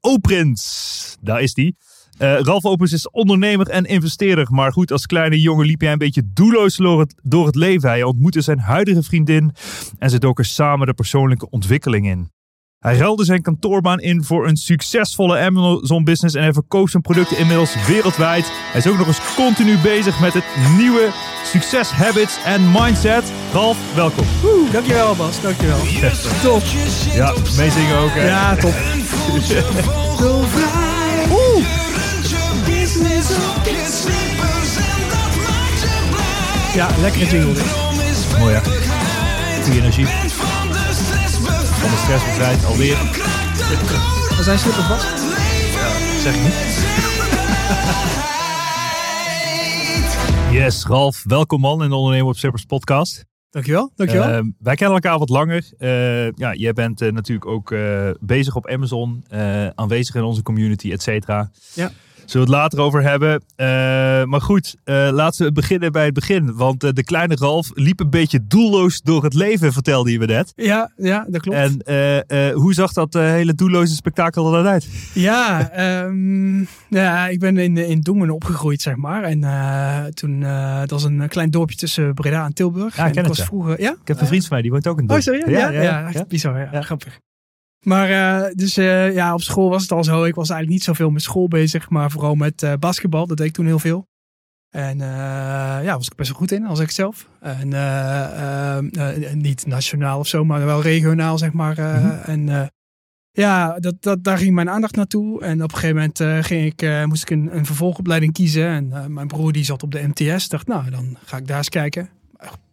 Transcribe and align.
Oprins. 0.00 1.16
Daar 1.20 1.42
is 1.42 1.54
die. 1.54 1.76
Uh, 2.18 2.38
Ralf 2.40 2.64
Oprins 2.64 2.92
is 2.92 3.10
ondernemer 3.10 3.68
en 3.68 3.84
investeerder. 3.84 4.46
Maar 4.50 4.72
goed, 4.72 4.92
als 4.92 5.06
kleine 5.06 5.40
jongen 5.40 5.66
liep 5.66 5.80
hij 5.80 5.92
een 5.92 5.98
beetje 5.98 6.30
doelloos 6.32 6.76
door 6.76 7.00
het, 7.00 7.14
door 7.22 7.46
het 7.46 7.54
leven. 7.54 7.88
Hij 7.88 8.02
ontmoette 8.02 8.40
zijn 8.40 8.58
huidige 8.58 9.02
vriendin 9.02 9.52
en 9.98 10.10
ze 10.10 10.18
doken 10.18 10.44
samen 10.44 10.86
de 10.86 10.94
persoonlijke 10.94 11.50
ontwikkeling 11.50 12.06
in. 12.06 12.30
Hij 12.80 12.96
ruilde 12.96 13.24
zijn 13.24 13.42
kantoorbaan 13.42 14.00
in 14.00 14.24
voor 14.24 14.48
een 14.48 14.56
succesvolle 14.56 15.38
Amazon-business 15.38 16.34
en 16.34 16.42
hij 16.42 16.52
verkoopt 16.52 16.90
zijn 16.90 17.02
producten 17.02 17.38
inmiddels 17.38 17.86
wereldwijd. 17.86 18.52
Hij 18.52 18.80
is 18.80 18.86
ook 18.86 18.98
nog 18.98 19.06
eens 19.06 19.34
continu 19.34 19.78
bezig 19.78 20.20
met 20.20 20.32
het 20.34 20.44
nieuwe 20.76 21.08
succes 21.44 21.90
habits 21.90 22.38
en 22.44 22.70
mindset. 22.72 23.32
Ralf, 23.52 23.76
welkom. 23.94 24.24
Dankjewel 24.72 25.16
Bas, 25.16 25.40
dankjewel. 25.40 25.78
Top. 26.42 26.62
Ja, 27.12 27.34
meezingen 27.56 27.96
ook. 27.98 28.10
Hè? 28.10 28.28
Ja, 28.28 28.56
top. 28.56 28.74
Oeh. 31.30 31.64
Ja, 36.74 36.88
lekkere 37.00 37.26
jingle 37.26 37.52
dit. 37.52 37.64
Mooi 38.38 38.54
hè? 38.54 38.60
Goede 39.62 39.78
energie. 39.78 40.06
Van 41.80 41.90
de 41.90 41.96
stress 41.96 42.24
bevrijd 42.24 42.64
alweer. 42.64 42.98
Als 44.36 44.46
hij 44.46 44.56
slippers 44.56 44.88
Bas? 44.88 45.02
Zeg 46.22 46.34
ik 46.34 46.42
niet. 46.42 46.52
Yes, 50.60 50.86
Ralf, 50.86 51.24
welkom 51.26 51.60
man 51.60 51.82
in 51.82 51.88
de 51.88 51.94
Ondernemer 51.94 52.28
op 52.28 52.36
Slippers 52.36 52.64
podcast. 52.64 53.24
Dankjewel, 53.50 53.92
dankjewel. 53.96 54.28
Eh, 54.28 54.40
wij 54.58 54.74
kennen 54.74 54.94
elkaar 54.94 55.18
wat 55.18 55.28
langer. 55.28 55.70
Eh, 55.78 56.30
ja, 56.32 56.54
jij 56.54 56.72
bent 56.72 57.00
eh, 57.00 57.12
natuurlijk 57.12 57.46
ook 57.46 57.74
bezig 58.20 58.56
op 58.56 58.68
Amazon, 58.68 59.24
aanwezig 59.74 60.14
in 60.14 60.22
onze 60.22 60.42
community, 60.42 60.92
et 60.92 61.02
cetera. 61.02 61.50
Ja. 61.74 61.90
Zullen 62.30 62.46
we 62.46 62.52
het 62.52 62.62
later 62.62 62.80
over 62.80 63.02
hebben. 63.02 63.42
Eh, 63.56 63.66
maar 64.24 64.40
goed, 64.40 64.76
eh, 64.84 65.08
laten 65.12 65.46
we 65.46 65.52
beginnen 65.52 65.92
bij 65.92 66.04
het 66.04 66.14
begin. 66.14 66.54
Want 66.56 66.84
eh, 66.84 66.90
de 66.92 67.04
kleine 67.04 67.36
Ralf 67.36 67.70
liep 67.74 68.00
een 68.00 68.10
beetje 68.10 68.46
doelloos 68.46 69.00
door 69.02 69.24
het 69.24 69.34
leven, 69.34 69.72
vertelde 69.72 70.12
je 70.12 70.18
me 70.18 70.26
net. 70.26 70.52
ja, 70.56 70.90
ja, 70.96 71.26
dat 71.28 71.40
klopt. 71.40 71.82
En 71.86 72.52
hoe 72.54 72.74
zag 72.74 72.92
dat 72.92 73.12
hele 73.14 73.54
doelloze 73.54 73.94
spektakel 73.94 74.46
er 74.46 74.62
dan 74.62 74.72
uit? 74.72 74.88
Ja, 75.14 75.70
ehm, 75.70 76.58
ja, 76.88 77.28
ik 77.28 77.38
ben 77.40 77.56
in, 77.56 77.76
in 77.76 78.00
Dongen 78.00 78.30
opgegroeid, 78.30 78.82
zeg 78.82 78.96
maar. 78.96 79.22
En 79.22 79.40
toen, 80.14 80.40
dat 80.80 80.90
was 80.90 81.04
een 81.04 81.28
klein 81.28 81.50
dorpje 81.50 81.76
tussen 81.76 82.14
Breda 82.14 82.44
en 82.44 82.52
Tilburg. 82.54 82.96
Ja, 82.96 83.02
ik 83.02 83.08
en 83.08 83.14
ken 83.14 83.22
ik 83.22 83.28
het, 83.28 83.28
was 83.28 83.38
ja. 83.38 83.44
vroeger, 83.44 83.80
ja? 83.80 83.90
Ik 83.90 84.08
heb 84.08 84.20
een 84.20 84.26
vriend 84.26 84.42
van 84.42 84.52
mij, 84.52 84.62
die 84.62 84.70
woont 84.70 84.86
ook 84.86 84.96
in 84.98 85.02
Oh, 85.02 85.08
Dordt. 85.08 85.24
sorry? 85.24 85.50
Ja, 85.50 85.70
ja, 85.70 85.82
ja, 85.82 86.12
echt 86.12 86.28
bizar. 86.28 86.58
Ja, 86.58 86.68
Ja. 86.72 86.82
grappig. 86.82 87.18
Maar 87.80 88.10
eh, 88.10 88.50
dus 88.54 88.76
eh, 88.76 89.14
ja, 89.14 89.34
op 89.34 89.42
school 89.42 89.68
was 89.68 89.82
het 89.82 89.92
al 89.92 90.04
zo. 90.04 90.24
Ik 90.24 90.34
was 90.34 90.50
eigenlijk 90.50 90.70
niet 90.70 90.88
zoveel 90.88 91.10
met 91.10 91.22
school 91.22 91.48
bezig, 91.48 91.90
maar 91.90 92.10
vooral 92.10 92.34
met 92.34 92.62
eh, 92.62 92.72
basketbal. 92.78 93.26
Dat 93.26 93.36
deed 93.36 93.46
ik 93.46 93.52
toen 93.52 93.66
heel 93.66 93.78
veel. 93.78 94.08
En 94.70 94.98
ja, 94.98 95.96
was 95.96 96.06
ik 96.06 96.14
best 96.14 96.30
wel 96.30 96.38
goed 96.38 96.52
in, 96.52 96.66
als 96.66 96.78
ik 96.78 96.90
zelf. 96.90 97.28
En 97.40 97.68
niet 99.38 99.66
nationaal 99.66 100.18
of 100.18 100.26
zo, 100.26 100.44
maar 100.44 100.64
wel 100.64 100.82
regionaal, 100.82 101.38
zeg 101.38 101.52
maar. 101.52 101.74
Mhm. 101.74 102.30
En 102.30 102.70
ja, 103.30 103.78
dat, 103.78 104.02
dat, 104.02 104.24
daar 104.24 104.38
ging 104.38 104.54
mijn 104.54 104.70
aandacht 104.70 104.96
naartoe. 104.96 105.42
En 105.42 105.62
op 105.62 105.72
een 105.72 105.78
gegeven 105.78 105.96
moment 105.96 106.46
ging 106.46 106.72
ik, 106.72 107.06
moest 107.06 107.22
ik 107.22 107.30
een, 107.30 107.56
een 107.56 107.66
vervolgopleiding 107.66 108.32
kiezen. 108.32 108.66
En 108.66 109.12
mijn 109.12 109.26
broer 109.26 109.52
die 109.52 109.64
zat 109.64 109.82
op 109.82 109.90
de 109.90 110.08
MTS. 110.14 110.48
Dacht, 110.48 110.66
nou, 110.66 110.90
dan 110.90 111.16
ga 111.24 111.36
ik 111.36 111.46
daar 111.46 111.58
eens 111.58 111.68
kijken. 111.68 112.08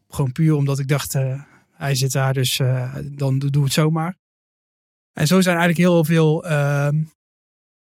Gewoon 0.09 0.31
puur 0.31 0.55
omdat 0.55 0.79
ik 0.79 0.87
dacht, 0.87 1.15
hij 1.71 1.95
zit 1.95 2.11
daar, 2.11 2.33
dus 2.33 2.61
dan 3.03 3.39
doe 3.39 3.63
het 3.63 3.73
zomaar. 3.73 4.15
En 5.17 5.27
zo 5.27 5.41
zijn 5.41 5.57
eigenlijk 5.57 5.89
heel 5.89 6.03
veel 6.03 6.45
ehm, 6.45 7.03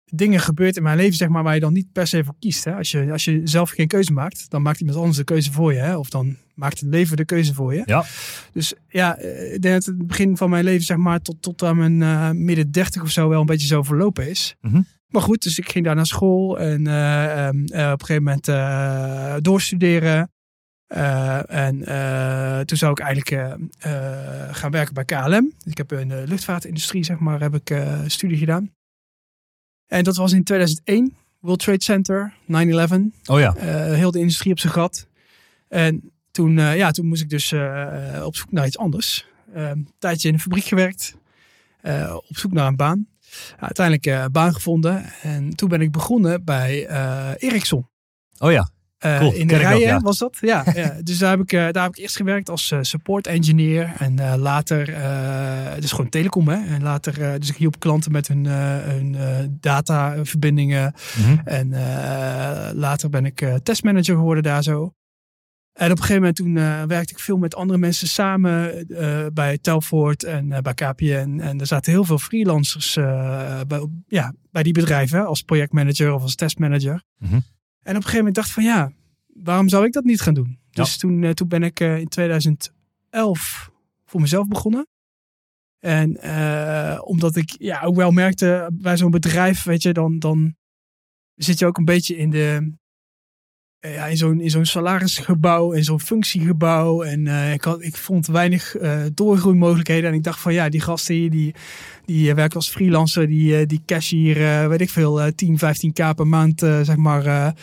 dingen 0.04 0.40
gebeurd 0.40 0.76
in 0.76 0.82
mijn 0.82 0.96
leven, 0.96 1.14
zeg 1.14 1.28
maar, 1.28 1.42
waar 1.42 1.54
je 1.54 1.60
dan 1.60 1.72
niet 1.72 1.92
per 1.92 2.06
se 2.06 2.24
voor 2.24 2.34
kiest. 2.38 2.64
Hè? 2.64 2.74
Als, 2.74 2.90
je, 2.90 3.12
als 3.12 3.24
je 3.24 3.40
zelf 3.44 3.70
geen 3.70 3.86
keuze 3.86 4.12
maakt, 4.12 4.50
dan 4.50 4.62
maakt 4.62 4.80
iemand 4.80 4.98
anders 4.98 5.16
de 5.16 5.24
keuze 5.24 5.52
voor 5.52 5.72
je. 5.72 5.78
Hè? 5.78 5.96
Of 5.96 6.08
dan 6.08 6.36
maakt 6.54 6.80
het 6.80 6.88
leven 6.88 7.16
de 7.16 7.24
keuze 7.24 7.54
voor 7.54 7.74
je. 7.74 7.82
Ja. 7.84 8.04
Dus 8.52 8.74
ja, 8.88 9.16
eh, 9.16 9.54
ik 9.54 9.62
denk 9.62 9.74
dat 9.74 9.84
het 9.84 10.06
begin 10.06 10.36
van 10.36 10.50
mijn 10.50 10.64
leven, 10.64 10.84
zeg 10.84 10.96
maar, 10.96 11.20
tot, 11.20 11.42
tot 11.42 11.62
aan 11.62 11.76
mijn 11.76 12.02
eh, 12.02 12.30
midden 12.30 12.70
dertig 12.70 13.02
of 13.02 13.10
zo 13.10 13.28
wel 13.28 13.40
een 13.40 13.46
beetje 13.46 13.66
zo 13.66 13.82
verlopen 13.82 14.30
is. 14.30 14.56
Mhm. 14.60 14.80
Maar 15.08 15.22
goed, 15.22 15.42
dus 15.42 15.58
ik 15.58 15.70
ging 15.70 15.84
daar 15.84 15.94
naar 15.94 16.06
school 16.06 16.58
en 16.58 16.86
eh, 16.86 17.46
ehm, 17.46 17.64
eh, 17.64 17.92
op 17.92 18.00
een 18.00 18.06
gegeven 18.06 18.22
moment 18.22 19.44
doorstuderen. 19.44 20.30
Eh, 20.94 21.50
en 21.50 21.84
eh, 21.86 22.60
toen 22.60 22.78
zou 22.78 22.92
ik 22.92 22.98
eigenlijk 22.98 23.30
eh, 23.78 24.54
gaan 24.54 24.70
werken 24.70 24.94
bij 24.94 25.04
KLM. 25.04 25.52
Ik 25.64 25.76
heb 25.76 25.92
in 25.92 26.08
de 26.08 26.22
luchtvaartindustrie, 26.26 27.04
zeg 27.04 27.18
maar, 27.18 27.40
heb 27.40 27.54
ik 27.54 27.84
studie 28.06 28.38
gedaan. 28.38 28.72
En 29.86 30.04
dat 30.04 30.16
was 30.16 30.32
in 30.32 30.44
2001, 30.44 31.16
World 31.40 31.58
Trade 31.58 31.82
Center, 31.82 32.34
9-11. 32.46 33.12
Oh 33.26 33.38
ja. 33.38 33.54
Heel 33.92 34.10
de 34.10 34.18
industrie 34.18 34.52
op 34.52 34.58
zijn 34.58 34.72
gat. 34.72 35.06
En 35.68 36.12
toen, 36.30 36.56
ja, 36.58 36.90
toen 36.90 37.06
moest 37.06 37.22
ik 37.22 37.30
dus 37.30 37.52
op 38.24 38.36
zoek 38.36 38.52
naar 38.52 38.66
iets 38.66 38.78
anders. 38.78 39.26
Een 39.52 39.88
tijdje 39.98 40.28
in 40.28 40.34
een 40.34 40.40
fabriek 40.40 40.64
gewerkt. 40.64 41.16
op 42.28 42.36
zoek 42.36 42.52
naar 42.52 42.66
een 42.66 42.76
baan. 42.76 43.06
Uiteindelijk 43.58 44.06
een 44.06 44.32
baan 44.32 44.54
gevonden. 44.54 45.04
En 45.22 45.56
toen 45.56 45.68
ben 45.68 45.80
ik 45.80 45.90
begonnen 45.90 46.44
bij 46.44 46.88
Ericsson. 47.38 47.88
Oh 48.38 48.52
ja. 48.52 48.73
Eh, 48.98 49.18
Cool, 49.18 49.32
in 49.32 49.46
de 49.46 49.56
rijen 49.56 49.80
ja. 49.80 50.00
was 50.00 50.18
dat. 50.18 50.38
Ja, 50.40 50.64
ja. 50.74 50.96
Dus 51.02 51.18
daar 51.18 51.30
heb, 51.30 51.40
ik, 51.40 51.52
eh, 51.52 51.70
daar 51.70 51.82
heb 51.82 51.96
ik 51.96 52.02
eerst 52.02 52.16
gewerkt 52.16 52.50
als 52.50 52.70
eh, 52.70 52.78
support 52.82 53.26
engineer. 53.26 53.92
En 53.98 54.38
later, 54.38 54.86
dus 55.80 55.90
gewoon 55.90 56.10
telecom 56.10 56.48
hè. 56.48 56.74
En 56.74 56.82
later, 56.82 57.40
dus 57.40 57.48
ik 57.48 57.56
hielp 57.56 57.78
klanten 57.78 58.12
met 58.12 58.28
hun, 58.28 58.46
hun 58.46 59.16
dataverbindingen. 59.60 60.94
Mhm. 61.16 61.38
En 61.44 61.70
later 62.76 63.08
ben 63.08 63.24
ik 63.24 63.58
testmanager 63.62 64.16
geworden 64.16 64.42
daar 64.42 64.62
zo. 64.62 64.94
En 65.72 65.90
op 65.90 65.96
een 65.98 66.04
gegeven 66.04 66.14
moment 66.16 66.36
toen 66.36 66.54
werkte 66.88 67.12
ik 67.12 67.18
veel 67.18 67.36
met 67.36 67.54
andere 67.54 67.78
mensen 67.78 68.08
samen 68.08 68.86
bij 69.34 69.58
Telfort 69.58 70.24
en 70.24 70.48
bij 70.48 70.74
KPN. 70.74 71.38
En 71.42 71.60
er 71.60 71.66
zaten 71.66 71.92
heel 71.92 72.04
veel 72.04 72.18
freelancers 72.18 72.94
bij, 73.66 73.88
ja, 74.06 74.32
bij 74.50 74.62
die 74.62 74.72
bedrijven 74.72 75.26
als 75.26 75.42
projectmanager 75.42 76.12
of 76.12 76.22
als 76.22 76.34
testmanager. 76.34 77.02
En 77.20 77.44
op 77.90 77.96
een 77.96 78.02
gegeven 78.02 78.16
moment 78.16 78.34
dacht 78.34 78.48
ik 78.48 78.54
van 78.54 78.64
ja, 78.64 78.92
waarom 79.26 79.68
zou 79.68 79.84
ik 79.84 79.92
dat 79.92 80.04
niet 80.04 80.20
gaan 80.20 80.34
doen? 80.34 80.58
Ja. 80.70 80.82
Dus 80.82 80.96
toen, 80.96 81.24
eh, 81.24 81.30
toen 81.30 81.48
ben 81.48 81.62
ik 81.62 81.80
eh, 81.80 81.98
in 81.98 82.08
2011 82.08 83.70
voor 84.04 84.20
mezelf 84.20 84.48
begonnen. 84.48 84.86
En 85.78 86.16
eh, 86.20 87.00
omdat 87.04 87.36
ik 87.36 87.54
ja, 87.58 87.82
ook 87.82 87.96
wel 87.96 88.10
merkte 88.10 88.70
bij 88.72 88.96
zo'n 88.96 89.10
bedrijf, 89.10 89.62
weet 89.62 89.82
je, 89.82 89.92
dan, 89.92 90.18
dan 90.18 90.56
zit 91.34 91.58
je 91.58 91.66
ook 91.66 91.78
een 91.78 91.84
beetje 91.84 92.16
in 92.16 92.30
de, 92.30 92.72
ja, 93.92 94.06
in 94.06 94.50
zo'n 94.50 94.64
salarisgebouw, 94.64 95.72
in 95.72 95.84
zo'n 95.84 96.00
functiegebouw. 96.00 97.02
En 97.02 97.26
eh, 97.26 97.52
ik, 97.52 97.64
had, 97.64 97.82
ik 97.82 97.96
vond 97.96 98.26
weinig 98.26 98.76
eh 98.76 99.00
doorgroeimogelijkheden. 99.14 100.10
En 100.10 100.16
ik 100.16 100.22
dacht 100.22 100.40
van 100.40 100.52
ja, 100.52 100.68
die 100.68 100.80
gasten 100.80 101.14
hier, 101.14 101.30
die, 101.30 101.54
die 102.04 102.28
eh, 102.30 102.34
werken 102.34 102.56
als 102.56 102.70
freelancer, 102.70 103.26
die, 103.26 103.66
die 103.66 103.82
cash 103.86 104.10
hier, 104.10 104.68
weet 104.68 104.80
ik 104.80 104.90
veel, 104.90 105.20
eh 105.20 105.32
10, 105.34 105.58
15k 105.58 106.14
per 106.16 106.26
maand, 106.26 106.60
zeg 106.60 106.96
maar, 106.96 107.54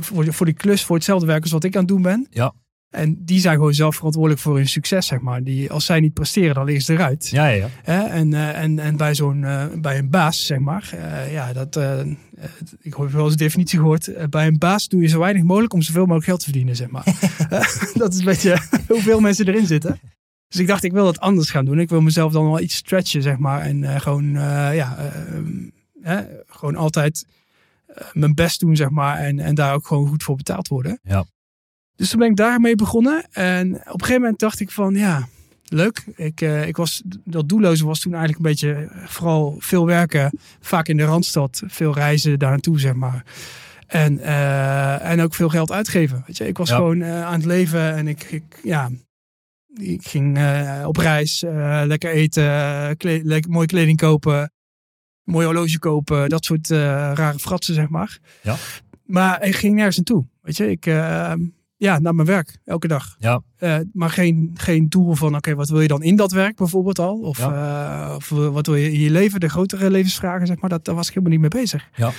voor, 0.00 0.32
voor 0.32 0.46
die 0.46 0.54
klus, 0.54 0.84
voor 0.84 0.96
hetzelfde 0.96 1.26
werk 1.26 1.42
als 1.42 1.52
wat 1.52 1.64
ik 1.64 1.74
aan 1.74 1.80
het 1.80 1.88
doen 1.88 2.02
ben. 2.02 2.26
Ja. 2.30 2.54
En 2.90 3.24
die 3.24 3.40
zijn 3.40 3.54
gewoon 3.56 3.74
zelf 3.74 3.96
verantwoordelijk 3.96 4.40
voor 4.42 4.56
hun 4.56 4.68
succes, 4.68 5.06
zeg 5.06 5.20
maar. 5.20 5.42
Die, 5.42 5.70
als 5.70 5.84
zij 5.84 6.00
niet 6.00 6.12
presteren, 6.14 6.54
dan 6.54 6.64
liggen 6.64 6.84
ze 6.84 6.92
eruit. 6.92 7.28
Ja, 7.28 7.46
ja? 7.46 7.68
En, 7.84 8.34
eh, 8.34 8.62
en, 8.62 8.78
en 8.78 8.96
bij 8.96 9.14
zo'n 9.14 9.44
eh, 9.44 9.66
bij 9.80 9.98
een 9.98 10.10
baas, 10.10 10.46
zeg 10.46 10.58
maar, 10.58 10.90
eh, 10.92 11.32
ja, 11.32 11.52
dat, 11.52 11.76
ik 12.80 12.94
heb 12.94 13.10
wel 13.10 13.24
eens 13.24 13.36
de 13.36 13.44
definitie 13.44 13.78
gehoord. 13.78 14.08
eh, 14.08 14.26
bij 14.26 14.46
een 14.46 14.58
baas 14.58 14.88
doe 14.88 15.00
je 15.02 15.06
zo 15.08 15.18
weinig 15.18 15.42
mogelijk 15.42 15.72
om 15.72 15.82
zoveel 15.82 16.00
mogelijk 16.02 16.24
geld 16.24 16.38
te 16.38 16.44
verdienen, 16.44 16.76
zeg 16.76 16.88
maar. 16.90 17.04
Dat 17.94 18.12
is 18.12 18.18
een 18.18 18.24
beetje 18.24 18.58
hoeveel 18.88 19.20
mensen 19.20 19.46
erin 19.48 19.66
zitten. 19.66 20.00
Dus 20.48 20.60
ik 20.60 20.66
dacht, 20.66 20.84
ik 20.84 20.92
wil 20.92 21.04
dat 21.04 21.20
anders 21.20 21.50
gaan 21.50 21.64
doen. 21.64 21.78
Ik 21.78 21.88
wil 21.88 22.00
mezelf 22.00 22.32
dan 22.32 22.44
wel 22.44 22.60
iets 22.60 22.74
stretchen, 22.76 23.22
zeg 23.22 23.38
maar. 23.38 23.60
En 23.60 23.84
eh, 23.84 24.00
gewoon, 24.00 24.36
eh, 24.36 24.74
ja, 24.74 24.96
gewoon 26.46 26.76
altijd 26.76 27.26
mijn 28.12 28.34
best 28.34 28.60
doen, 28.60 28.76
zeg 28.76 28.90
maar. 28.90 29.18
En, 29.18 29.38
en 29.40 29.54
daar 29.54 29.74
ook 29.74 29.86
gewoon 29.86 30.08
goed 30.08 30.22
voor 30.22 30.36
betaald 30.36 30.68
worden. 30.68 30.98
Ja. 31.02 31.24
Dus 31.98 32.10
toen 32.10 32.18
ben 32.18 32.28
ik 32.30 32.36
daarmee 32.36 32.74
begonnen. 32.74 33.26
En 33.30 33.74
op 33.74 33.84
een 33.84 33.90
gegeven 34.00 34.20
moment 34.20 34.38
dacht 34.38 34.60
ik 34.60 34.70
van, 34.70 34.94
ja, 34.94 35.28
leuk. 35.64 36.04
Ik, 36.16 36.40
eh, 36.40 36.66
ik 36.66 36.76
was, 36.76 37.02
dat 37.24 37.48
doelloze 37.48 37.86
was 37.86 38.00
toen 38.00 38.14
eigenlijk 38.14 38.44
een 38.44 38.50
beetje 38.50 38.72
eh, 38.72 39.06
vooral 39.06 39.56
veel 39.58 39.86
werken. 39.86 40.38
Vaak 40.60 40.88
in 40.88 40.96
de 40.96 41.04
Randstad. 41.04 41.62
Veel 41.66 41.94
reizen 41.94 42.38
daar 42.38 42.50
naartoe, 42.50 42.80
zeg 42.80 42.92
maar. 42.94 43.24
En, 43.86 44.18
eh, 44.18 45.10
en 45.10 45.20
ook 45.20 45.34
veel 45.34 45.48
geld 45.48 45.72
uitgeven. 45.72 46.22
Weet 46.26 46.36
je, 46.36 46.46
ik 46.46 46.56
was 46.58 46.68
Ja. 46.68 46.74
gewoon 46.76 47.04
aan 47.04 47.32
het 47.34 47.44
leven 47.44 47.94
en 47.96 48.08
ik, 48.08 48.22
ik 48.22 48.60
ja, 48.62 48.90
ik 49.74 50.06
ging 50.06 50.38
op 50.84 50.96
reis, 50.96 51.44
lekker 51.84 52.10
eten, 52.10 52.96
kle- 52.96 53.20
lekker, 53.22 53.50
mooie 53.50 53.66
kleding 53.66 53.98
kopen, 53.98 54.52
mooi 55.24 55.46
horloge 55.46 55.78
kopen, 55.78 56.28
dat 56.28 56.44
soort 56.44 56.68
rare 56.68 57.38
fratsen, 57.38 57.74
zeg 57.74 57.88
maar. 57.88 58.18
Ja. 58.42 58.56
Maar 59.04 59.42
ik 59.42 59.54
ging 59.56 59.74
nergens 59.74 59.96
naartoe. 59.96 60.24
Weet 60.42 60.56
je, 60.56 60.70
ik, 60.70 60.86
ja, 61.78 61.98
naar 61.98 62.14
mijn 62.14 62.26
werk, 62.26 62.58
elke 62.64 62.88
dag. 62.88 63.16
Ja. 63.18 63.42
Eh, 63.56 63.78
maar 63.92 64.10
geen, 64.10 64.50
geen 64.54 64.88
doel 64.88 65.14
van, 65.14 65.36
oké, 65.36 65.54
wat 65.54 65.68
wil 65.68 65.80
je 65.80 65.88
dan 65.88 66.02
in 66.02 66.16
dat 66.16 66.32
werk 66.32 66.56
bijvoorbeeld 66.56 66.98
al? 66.98 67.18
Of, 67.18 67.38
eh, 67.38 68.12
of 68.16 68.28
wat 68.28 68.66
wil 68.66 68.74
je 68.74 68.92
in 68.92 69.00
je 69.00 69.10
leven, 69.10 69.40
de 69.40 69.48
grotere 69.48 69.90
levensvragen, 69.90 70.46
zeg 70.46 70.60
maar. 70.60 70.70
Dat, 70.70 70.84
daar 70.84 70.94
was 70.94 71.08
ik 71.08 71.14
helemaal 71.14 71.38
niet 71.38 71.52
mee 71.52 71.62
bezig. 71.62 71.88
Ja. 71.94 72.12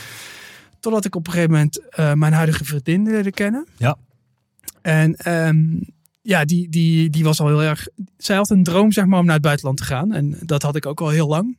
Totdat 0.79 1.05
ik 1.05 1.15
op 1.15 1.25
een 1.25 1.33
gegeven 1.33 1.53
moment 1.53 1.89
eh, 1.89 2.13
mijn 2.13 2.33
huidige 2.33 2.65
vriendin 2.65 3.03
leerde 3.03 3.31
kennen. 3.31 3.67
Ja. 3.77 3.97
En 4.81 5.15
ehm, 5.15 5.65
ja, 6.21 6.45
die, 6.45 6.69
die, 6.69 7.09
die 7.09 7.23
was 7.23 7.39
al 7.39 7.47
heel 7.47 7.63
erg... 7.63 7.87
Zij 8.17 8.35
had 8.35 8.49
een 8.49 8.63
droom, 8.63 8.91
zeg 8.91 9.05
maar, 9.05 9.19
om 9.19 9.25
naar 9.25 9.33
het 9.33 9.43
buitenland 9.43 9.77
te 9.77 9.83
gaan. 9.83 10.13
En 10.13 10.37
dat 10.41 10.61
had 10.61 10.75
ik 10.75 10.85
ook 10.85 11.01
al 11.01 11.09
heel 11.09 11.27
lang. 11.27 11.57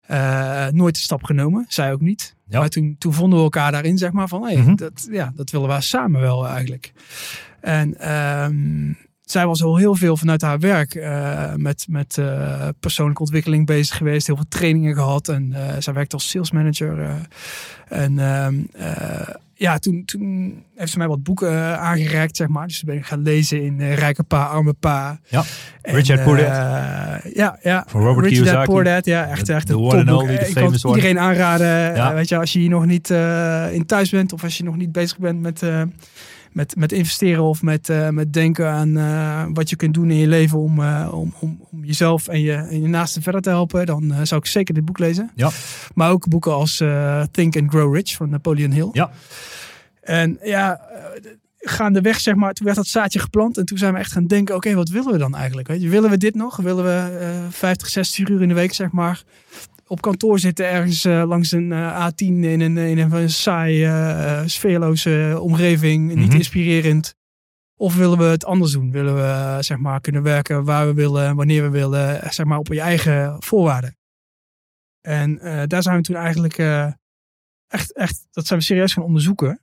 Eh, 0.00 0.68
nooit 0.68 0.94
de 0.94 1.00
stap 1.00 1.24
genomen. 1.24 1.64
Zij 1.68 1.92
ook 1.92 2.00
niet. 2.00 2.36
Ja. 2.48 2.58
Maar 2.58 2.68
toen, 2.68 2.96
toen 2.98 3.12
vonden 3.12 3.38
we 3.38 3.44
elkaar 3.44 3.72
daarin, 3.72 3.98
zeg 3.98 4.12
maar, 4.12 4.28
van... 4.28 4.42
Hey, 4.42 4.56
Mhm. 4.56 4.74
dat, 4.74 5.08
ja, 5.10 5.32
dat 5.34 5.50
willen 5.50 5.68
we 5.74 5.80
samen 5.80 6.20
wel 6.20 6.46
eigenlijk. 6.48 6.92
En 7.60 7.98
ehm, 8.00 8.92
zij 9.22 9.46
was 9.46 9.62
al 9.62 9.76
heel 9.76 9.94
veel 9.94 10.16
vanuit 10.16 10.42
haar 10.42 10.58
werk 10.58 10.94
eh, 10.94 11.54
met, 11.54 11.86
met 11.88 12.18
eh, 12.18 12.68
persoonlijke 12.80 13.22
ontwikkeling 13.22 13.66
bezig 13.66 13.96
geweest. 13.96 14.26
Heel 14.26 14.36
veel 14.36 14.44
trainingen 14.48 14.94
gehad. 14.94 15.28
En 15.28 15.52
eh, 15.52 15.74
zij 15.78 15.92
werkte 15.92 16.14
als 16.14 16.28
sales 16.28 16.50
manager. 16.50 17.16
en 17.88 18.18
ehm, 18.18 18.54
eh, 18.72 19.28
ja, 19.54 19.78
toen, 19.78 20.04
toen 20.04 20.54
heeft 20.74 20.92
ze 20.92 20.98
mij 20.98 21.08
wat 21.08 21.22
boeken 21.22 21.48
eh, 21.48 21.72
aangereikt, 21.72 22.36
zeg 22.36 22.48
maar. 22.48 22.66
Dus 22.66 22.82
ben 22.82 22.96
ik 22.96 23.06
gaan 23.06 23.22
lezen 23.22 23.62
in 23.62 23.80
eh, 23.80 23.96
Rijke 23.96 24.22
Pa, 24.22 24.44
Arme 24.44 24.72
Pa. 24.72 25.18
Ja. 25.28 25.44
En, 25.82 25.94
Richard 25.94 26.18
eh, 26.18 26.24
Poor 26.24 26.38
ja, 27.34 27.58
ja. 27.62 27.84
Van 27.88 28.00
Robert 28.00 28.26
Rich 28.26 28.36
Dad, 28.36 28.44
Kiyosaki. 28.44 28.70
Poor 28.70 28.84
Dad, 28.84 29.04
ja, 29.04 29.26
echt, 29.26 29.48
echt 29.48 29.66
The 29.66 29.72
een 29.72 30.06
topboek. 30.06 30.28
Ik 30.28 30.54
kan 30.54 30.72
het 30.72 30.84
iedereen 30.84 31.18
aanraden. 31.18 31.94
Ja. 31.94 32.14
Weet 32.14 32.28
je, 32.28 32.36
als 32.38 32.52
je 32.52 32.58
hier 32.58 32.70
nog 32.70 32.86
niet 32.86 33.10
in 33.70 33.86
thuis 33.86 34.10
bent 34.10 34.32
of 34.32 34.42
als 34.42 34.56
je 34.56 34.64
nog 34.64 34.76
niet 34.76 34.92
bezig 34.92 35.18
bent 35.18 35.40
met, 35.40 35.62
met, 36.54 36.76
met 36.76 36.92
investeren 36.92 37.42
of 37.42 37.62
met, 37.62 37.88
eh, 37.88 38.08
met 38.08 38.32
denken 38.32 38.70
aan 38.70 38.96
eh, 38.96 39.44
wat 39.52 39.70
je 39.70 39.76
kunt 39.76 39.94
doen 39.94 40.10
in 40.10 40.16
je 40.16 40.26
leven 40.26 40.58
om, 40.58 40.82
eh, 40.82 41.08
om, 41.12 41.34
om, 41.38 41.60
om 41.70 41.84
jezelf 41.84 42.28
en 42.28 42.40
je, 42.40 42.52
en 42.52 42.82
je 42.82 42.88
naasten 42.88 43.22
verder 43.22 43.40
te 43.40 43.48
helpen, 43.48 43.86
dan 43.86 44.14
zou 44.22 44.40
ik 44.40 44.46
zeker 44.46 44.74
dit 44.74 44.84
boek 44.84 44.98
lezen. 44.98 45.30
Ja. 45.34 45.50
Maar 45.94 46.10
ook 46.10 46.28
boeken 46.28 46.52
als 46.52 46.82
Think 47.30 47.56
and 47.56 47.70
Grow 47.70 47.94
Rich 47.94 48.14
van 48.14 48.30
Napoleon 48.30 48.70
Hill. 48.70 48.88
Ja. 48.92 49.10
En 50.00 50.38
ja, 50.42 50.80
gaandeweg 51.58 52.20
zeg 52.20 52.34
maar, 52.34 52.52
toen 52.52 52.64
werd 52.64 52.78
dat 52.78 52.86
zaadje 52.86 53.18
geplant 53.18 53.58
en 53.58 53.64
toen 53.64 53.78
zijn 53.78 53.92
we 53.92 53.98
echt 53.98 54.12
gaan 54.12 54.26
denken, 54.26 54.54
oké, 54.54 54.74
wat 54.74 54.88
willen 54.88 55.12
we 55.12 55.18
dan 55.18 55.34
eigenlijk? 55.34 55.68
Weet 55.68 55.82
je, 55.82 55.88
willen 55.88 56.10
we 56.10 56.16
dit 56.16 56.34
nog? 56.34 56.56
Willen 56.56 56.84
we 56.84 57.18
eh 57.18 57.46
50, 57.50 57.88
60 57.88 58.28
uur 58.28 58.42
in 58.42 58.48
de 58.48 58.54
week 58.54 58.72
zeg 58.72 58.90
maar 58.90 59.22
op 59.94 60.00
kantoor 60.00 60.38
zitten 60.38 60.68
ergens 60.70 61.04
eh, 61.04 61.22
langs 61.26 61.52
een 61.52 61.72
eh, 61.72 62.08
A10 62.08 62.14
in 62.26 62.60
een, 62.60 62.76
in 62.76 62.98
een 62.98 63.30
saai, 63.30 63.84
eh, 63.84 64.38
eh, 64.40 64.46
sfeerloze 64.46 65.38
omgeving, 65.40 66.14
niet 66.14 66.26
Mhm. 66.28 66.36
inspirerend? 66.36 67.14
Of 67.76 67.96
willen 67.96 68.18
we 68.18 68.24
het 68.24 68.44
anders 68.44 68.72
doen? 68.72 68.90
Willen 68.90 69.14
we 69.14 69.56
zeg 69.62 69.78
maar 69.78 70.00
kunnen 70.00 70.22
werken 70.22 70.64
waar 70.64 70.86
we 70.86 70.94
willen, 70.94 71.36
wanneer 71.36 71.62
we 71.62 71.68
willen, 71.68 72.32
zeg 72.32 72.46
maar 72.46 72.58
op 72.58 72.66
je 72.72 72.80
eigen 72.80 73.36
voorwaarden? 73.42 73.96
En 75.00 75.38
daar 75.66 75.82
zijn 75.82 75.96
we 75.96 76.02
toen 76.02 76.16
eigenlijk 76.16 76.58
echt, 77.68 77.92
echt, 77.92 78.26
dat 78.30 78.46
zijn 78.46 78.58
we 78.58 78.64
serieus 78.64 78.92
gaan 78.92 79.04
onderzoeken. 79.04 79.60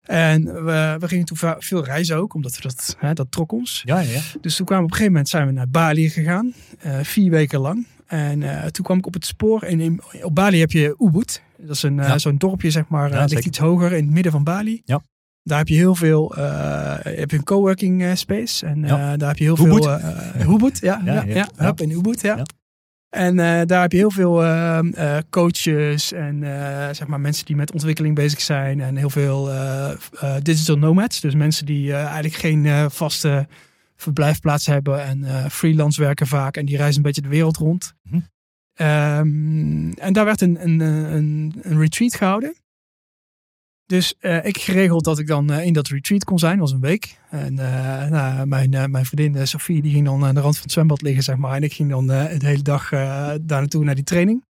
En 0.00 0.64
we, 0.64 0.96
we 0.98 1.08
gingen 1.08 1.24
toen 1.24 1.36
veel 1.58 1.84
reizen 1.84 2.16
ook, 2.16 2.34
omdat 2.34 2.56
we 2.56 2.62
dat, 2.62 2.96
hè, 2.98 3.12
dat 3.12 3.30
trok 3.32 3.52
ons. 3.52 3.82
Ja, 3.84 4.00
ja, 4.00 4.10
ja. 4.12 4.20
Dus 4.40 4.56
toen 4.56 4.66
kwamen 4.66 4.86
we 4.86 4.90
op 4.92 4.98
een 5.00 5.04
gegeven 5.04 5.12
moment 5.12 5.28
zijn 5.28 5.46
we 5.46 5.52
naar 5.52 5.68
Bali 5.68 6.10
gegaan, 6.10 6.54
vier 7.02 7.30
weken 7.30 7.60
lang. 7.60 7.86
En 8.10 8.42
eh, 8.42 8.66
toen 8.66 8.84
kwam 8.84 8.98
ik 8.98 9.06
op 9.06 9.14
het 9.14 9.26
spoor. 9.26 9.62
En 9.62 9.80
in, 9.80 10.00
op 10.22 10.34
Bali 10.34 10.60
heb 10.60 10.70
je 10.70 10.94
Ubud. 10.98 11.42
Dat 11.56 11.76
is 11.76 11.82
een, 11.82 12.00
eh, 12.00 12.08
Ja. 12.08 12.18
zo'n 12.18 12.36
dorpje, 12.36 12.70
zeg 12.70 12.88
maar. 12.88 13.08
Ja, 13.08 13.14
eh, 13.14 13.18
ligt 13.18 13.30
zeker. 13.30 13.46
iets 13.46 13.58
hoger 13.58 13.92
in 13.92 14.04
het 14.04 14.12
midden 14.12 14.32
van 14.32 14.44
Bali. 14.44 14.82
Ja. 14.84 15.02
Daar 15.42 15.58
heb 15.58 15.68
je 15.68 15.74
heel 15.74 15.94
veel. 15.94 16.32
heb 17.02 17.30
je 17.30 17.36
een 17.36 17.44
coworking 17.44 18.18
space. 18.18 18.66
En 18.66 18.80
Ja. 18.86 19.16
daar 19.16 19.28
heb 19.28 19.36
je 19.38 19.44
heel 19.44 19.58
Ubud. 19.66 19.84
veel. 19.84 20.54
Ubud, 20.54 20.78
ja. 20.80 21.00
Ja, 21.04 21.12
Ja, 21.12 21.22
ja, 21.22 21.34
ja, 21.34 21.48
ja. 21.56 21.64
Hup, 21.64 21.80
in 21.80 21.90
Ubud, 21.90 22.20
ja. 22.20 22.36
Ja. 22.36 22.44
En 23.08 23.36
daar 23.66 23.80
heb 23.80 23.92
je 23.92 23.98
heel 23.98 24.10
veel 24.10 24.34
coaches 25.30 26.12
en 26.12 26.38
zeg 26.94 27.06
maar 27.06 27.20
mensen 27.20 27.46
die 27.46 27.56
met 27.56 27.72
ontwikkeling 27.72 28.14
bezig 28.14 28.40
zijn. 28.40 28.80
En 28.80 28.96
heel 28.96 29.10
veel 29.10 29.50
digital 30.42 30.76
nomads. 30.76 31.20
Dus 31.20 31.34
mensen 31.34 31.66
die 31.66 31.94
eigenlijk 31.94 32.34
geen 32.34 32.90
vaste 32.90 33.46
verblijfplaats 34.00 34.66
hebben 34.66 35.04
en 35.04 35.24
eh, 35.24 35.46
freelance 35.46 36.00
werken 36.00 36.26
vaak. 36.26 36.56
En 36.56 36.64
die 36.64 36.76
reizen 36.76 36.96
een 36.96 37.02
beetje 37.02 37.22
de 37.22 37.28
wereld 37.28 37.56
rond. 37.56 37.94
Mhm. 38.02 38.20
Ehm, 38.74 39.90
en 39.92 40.12
daar 40.12 40.24
werd 40.24 40.40
een, 40.40 40.62
een, 40.62 40.80
eh, 40.80 41.12
een, 41.14 41.54
een 41.62 41.78
retreat 41.78 42.14
gehouden. 42.14 42.54
Dus 43.86 44.14
eh, 44.18 44.44
ik 44.44 44.58
geregeld 44.58 45.04
dat 45.04 45.18
ik 45.18 45.26
dan 45.26 45.52
in 45.52 45.72
dat 45.72 45.88
retreat 45.88 46.24
kon 46.24 46.38
zijn, 46.38 46.58
was 46.58 46.72
een 46.72 46.80
week. 46.80 47.18
En 47.30 47.54
nou, 47.54 48.46
mijn, 48.46 48.90
mijn 48.90 49.06
vriendin 49.06 49.46
Sophie, 49.46 49.82
die 49.82 49.92
ging 49.92 50.04
dan 50.04 50.24
aan 50.24 50.34
de 50.34 50.40
rand 50.40 50.54
van 50.54 50.62
het 50.62 50.72
zwembad 50.72 51.02
liggen, 51.02 51.22
zeg 51.22 51.36
maar. 51.36 51.56
En 51.56 51.62
ik 51.62 51.72
ging 51.72 51.90
dan 51.90 52.06
de 52.06 52.36
hele 52.38 52.62
dag 52.62 52.88
daar 52.88 53.40
naartoe 53.46 53.84
naar 53.84 53.94
die 53.94 54.04
training. 54.04 54.44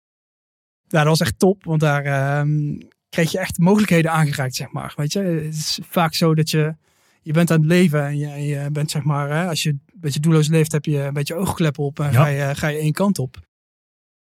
Nou, 0.91 1.05
dat 1.05 1.17
was 1.17 1.27
echt 1.27 1.39
top, 1.39 1.63
want 1.63 1.79
daar 1.79 2.03
ehm, 2.03 2.79
kreeg 3.09 3.31
je 3.31 3.39
echt 3.39 3.57
mogelijkheden 3.57 4.11
aangereikt, 4.11 4.55
zeg 4.55 4.71
maar. 4.71 4.93
Weet 4.95 5.13
je, 5.13 5.19
het 5.19 5.53
is 5.53 5.79
vaak 5.83 6.13
zo 6.13 6.35
dat 6.35 6.49
je, 6.49 6.75
je 7.21 7.33
bent 7.33 7.51
aan 7.51 7.57
het 7.59 7.67
leven 7.67 8.05
en 8.05 8.17
je, 8.17 8.27
en 8.27 8.43
je 8.43 8.69
bent, 8.71 8.91
zeg 8.91 9.03
maar, 9.03 9.29
hè, 9.29 9.47
als 9.47 9.63
je 9.63 9.69
een 9.69 9.81
beetje 9.95 10.19
doelloos 10.19 10.47
leeft, 10.47 10.71
heb 10.71 10.85
je 10.85 10.97
een 10.99 11.13
beetje 11.13 11.35
oogkleppen 11.35 11.83
op 11.83 11.99
en 11.99 12.11
Ja. 12.11 12.23
ga, 12.23 12.27
je, 12.27 12.55
ga 12.55 12.67
je 12.67 12.79
één 12.79 12.91
kant 12.93 13.19
op. 13.19 13.39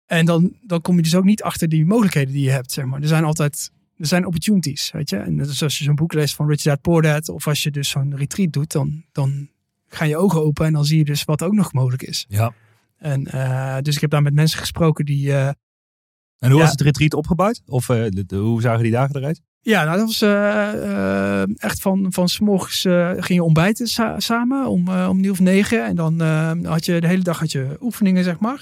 En 0.05 0.25
dan, 0.25 0.53
dan 0.61 0.81
kom 0.81 0.95
je 0.95 1.01
dus 1.01 1.15
ook 1.15 1.23
niet 1.23 1.43
achter 1.43 1.69
die 1.69 1.85
mogelijkheden 1.85 2.33
die 2.33 2.43
je 2.43 2.49
hebt, 2.51 2.71
zeg 2.71 2.85
maar. 2.85 3.01
Er 3.01 3.07
zijn 3.07 3.23
altijd 3.23 3.71
er 3.97 4.05
zijn 4.05 4.25
opportunities, 4.25 4.91
weet 4.91 5.09
je. 5.09 5.17
En 5.17 5.37
dus 5.37 5.63
als 5.63 5.77
je 5.77 5.83
zo'n 5.83 5.95
boek 5.95 6.13
leest 6.13 6.35
van 6.35 6.47
Rich 6.47 6.61
Dad 6.61 6.81
Poor 6.81 7.01
Dad, 7.01 7.29
of 7.29 7.47
als 7.47 7.63
je 7.63 7.71
dus 7.71 7.89
zo'n 7.89 8.15
retreat 8.15 8.51
doet, 8.53 8.71
dan, 8.71 9.03
dan 9.11 9.49
gaan 9.87 10.07
je 10.07 10.17
ogen 10.17 10.41
open 10.41 10.65
en 10.65 10.73
dan 10.73 10.85
zie 10.85 10.97
je 10.97 11.05
dus 11.05 11.23
wat 11.23 11.43
ook 11.43 11.53
nog 11.53 11.73
mogelijk 11.73 12.03
is. 12.03 12.25
ja. 12.29 12.53
En 12.97 13.25
eh, 13.25 13.77
dus 13.81 13.95
ik 13.95 14.01
heb 14.01 14.09
daar 14.09 14.21
met 14.21 14.33
mensen 14.33 14.59
gesproken 14.59 15.05
die, 15.05 15.31
eh, 15.31 15.47
En 15.47 16.49
hoe 16.51 16.53
Ja. 16.59 16.63
was 16.63 16.71
het 16.71 16.81
retreat 16.81 17.13
opgebouwd? 17.13 17.61
Of 17.67 17.85
de- 17.85 18.23
de- 18.25 18.35
hoe 18.35 18.61
zagen 18.61 18.83
die 18.83 18.91
dagen 18.91 19.15
eruit? 19.15 19.41
Ja, 19.65 19.83
nou, 19.83 19.97
dat 19.97 20.05
was 20.05 20.21
eh, 20.21 21.41
eh, 21.41 21.49
echt 21.57 21.81
van, 21.81 22.05
van 22.09 22.29
s 22.29 22.39
morgens 22.39 22.85
eh, 22.85 23.09
ging 23.11 23.39
je 23.39 23.43
ontbijten 23.43 23.87
sa- 23.87 24.19
samen 24.19 24.67
om, 24.67 24.89
om 24.89 25.19
nieuw 25.19 25.31
of 25.31 25.39
negen. 25.39 25.85
En 25.85 25.95
dan 25.95 26.21
had 26.65 26.85
je 26.85 27.01
de 27.01 27.07
hele 27.07 27.23
dag 27.23 27.39
had 27.39 27.51
je 27.51 27.77
oefeningen, 27.81 28.23
zeg 28.23 28.39
maar. 28.39 28.61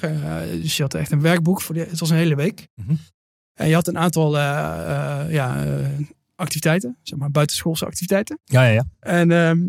Dus 0.61 0.77
je 0.77 0.83
had 0.83 0.93
echt 0.93 1.11
een 1.11 1.21
werkboek 1.21 1.61
voor 1.61 1.75
de, 1.75 1.81
het 1.89 1.99
was 1.99 2.09
een 2.09 2.17
hele 2.17 2.35
week. 2.35 2.67
Mhm. 2.75 2.93
En 3.53 3.67
je 3.67 3.73
had 3.73 3.87
een 3.87 3.97
aantal 3.97 4.37
ja, 5.29 5.65
activiteiten, 6.35 6.97
zeg 7.01 7.19
maar 7.19 7.31
buitenschoolse 7.31 7.85
activiteiten. 7.85 8.39
Ja, 8.43 8.63
ja, 8.63 8.71
ja. 8.71 8.85
En 8.99 9.31
ehm, 9.31 9.59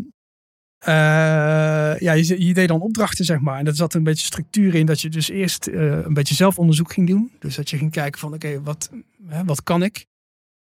eh, 0.77 1.99
ja, 1.99 2.11
je, 2.11 2.45
je 2.45 2.53
deed 2.53 2.67
dan 2.67 2.81
opdrachten, 2.81 3.25
zeg 3.25 3.39
maar. 3.39 3.59
En 3.59 3.65
dat 3.65 3.75
zat 3.75 3.93
een 3.93 4.03
beetje 4.03 4.25
structuur 4.25 4.75
in 4.75 4.85
dat 4.85 5.01
je 5.01 5.09
dus 5.09 5.29
eerst 5.29 5.67
een 5.67 6.13
beetje 6.13 6.35
zelfonderzoek 6.35 6.93
ging 6.93 7.07
doen. 7.07 7.31
Dus 7.39 7.55
dat 7.55 7.69
je 7.69 7.77
ging 7.77 7.91
kijken 7.91 8.19
van, 8.19 8.33
oké, 8.33 8.61
wat, 8.61 8.89
hè, 9.27 9.43
wat 9.43 9.63
kan 9.63 9.83
ik? 9.83 10.05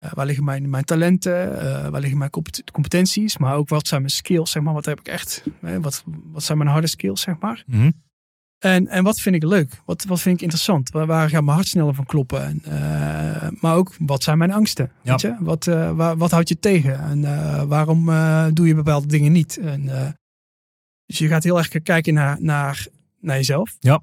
Eh, 0.02 0.12
waar 0.12 0.26
liggen 0.26 0.44
mijn, 0.44 0.70
mijn 0.70 0.84
talenten? 0.84 1.60
Eh, 1.60 1.88
waar 1.88 2.00
liggen 2.00 2.18
mijn 2.18 2.30
compet- 2.30 2.70
competenties? 2.72 3.38
Maar 3.38 3.54
ook 3.54 3.68
wat 3.68 3.86
zijn 3.86 4.00
mijn 4.00 4.12
skills, 4.12 4.50
zeg 4.50 4.62
maar. 4.62 4.74
Wat 4.74 4.84
heb 4.84 5.00
ik 5.00 5.08
echt? 5.08 5.44
eh, 5.60 5.76
wat, 5.76 6.04
wat 6.06 6.42
zijn 6.42 6.58
mijn 6.58 6.70
harde 6.70 6.86
skills, 6.86 7.20
zeg 7.20 7.38
maar? 7.38 7.64
Mhm. 7.66 7.90
En, 8.58 8.88
en 8.88 9.04
wat 9.04 9.20
vind 9.20 9.34
ik 9.34 9.42
leuk? 9.42 9.80
Wat, 9.84 10.04
wat 10.04 10.20
vind 10.20 10.36
ik 10.36 10.42
interessant? 10.42 10.90
Waar, 10.90 11.06
waar 11.06 11.28
gaat 11.28 11.42
mijn 11.42 11.56
hart 11.56 11.68
sneller 11.68 11.94
van 11.94 12.04
kloppen? 12.04 12.44
En, 12.44 12.60
eh, 12.64 13.48
maar 13.60 13.74
ook, 13.74 13.94
wat 13.98 14.22
zijn 14.22 14.38
mijn 14.38 14.52
angsten? 14.52 14.92
Ja. 15.02 15.10
Weet 15.10 15.20
je? 15.20 15.36
Wat, 15.40 15.64
waar, 15.64 16.16
wat 16.16 16.30
houdt 16.30 16.48
je 16.48 16.58
tegen? 16.58 17.00
En 17.00 17.68
waarom 17.68 18.04
doe 18.54 18.66
je 18.66 18.74
bepaalde 18.74 19.06
dingen 19.06 19.32
niet? 19.32 19.56
En, 19.58 19.84
dus 21.06 21.18
je 21.18 21.28
gaat 21.28 21.44
heel 21.44 21.58
erg 21.58 21.68
kijken 21.68 22.14
naar, 22.14 22.36
naar, 22.40 22.86
naar 23.20 23.36
jezelf. 23.36 23.76
Ja. 23.80 24.02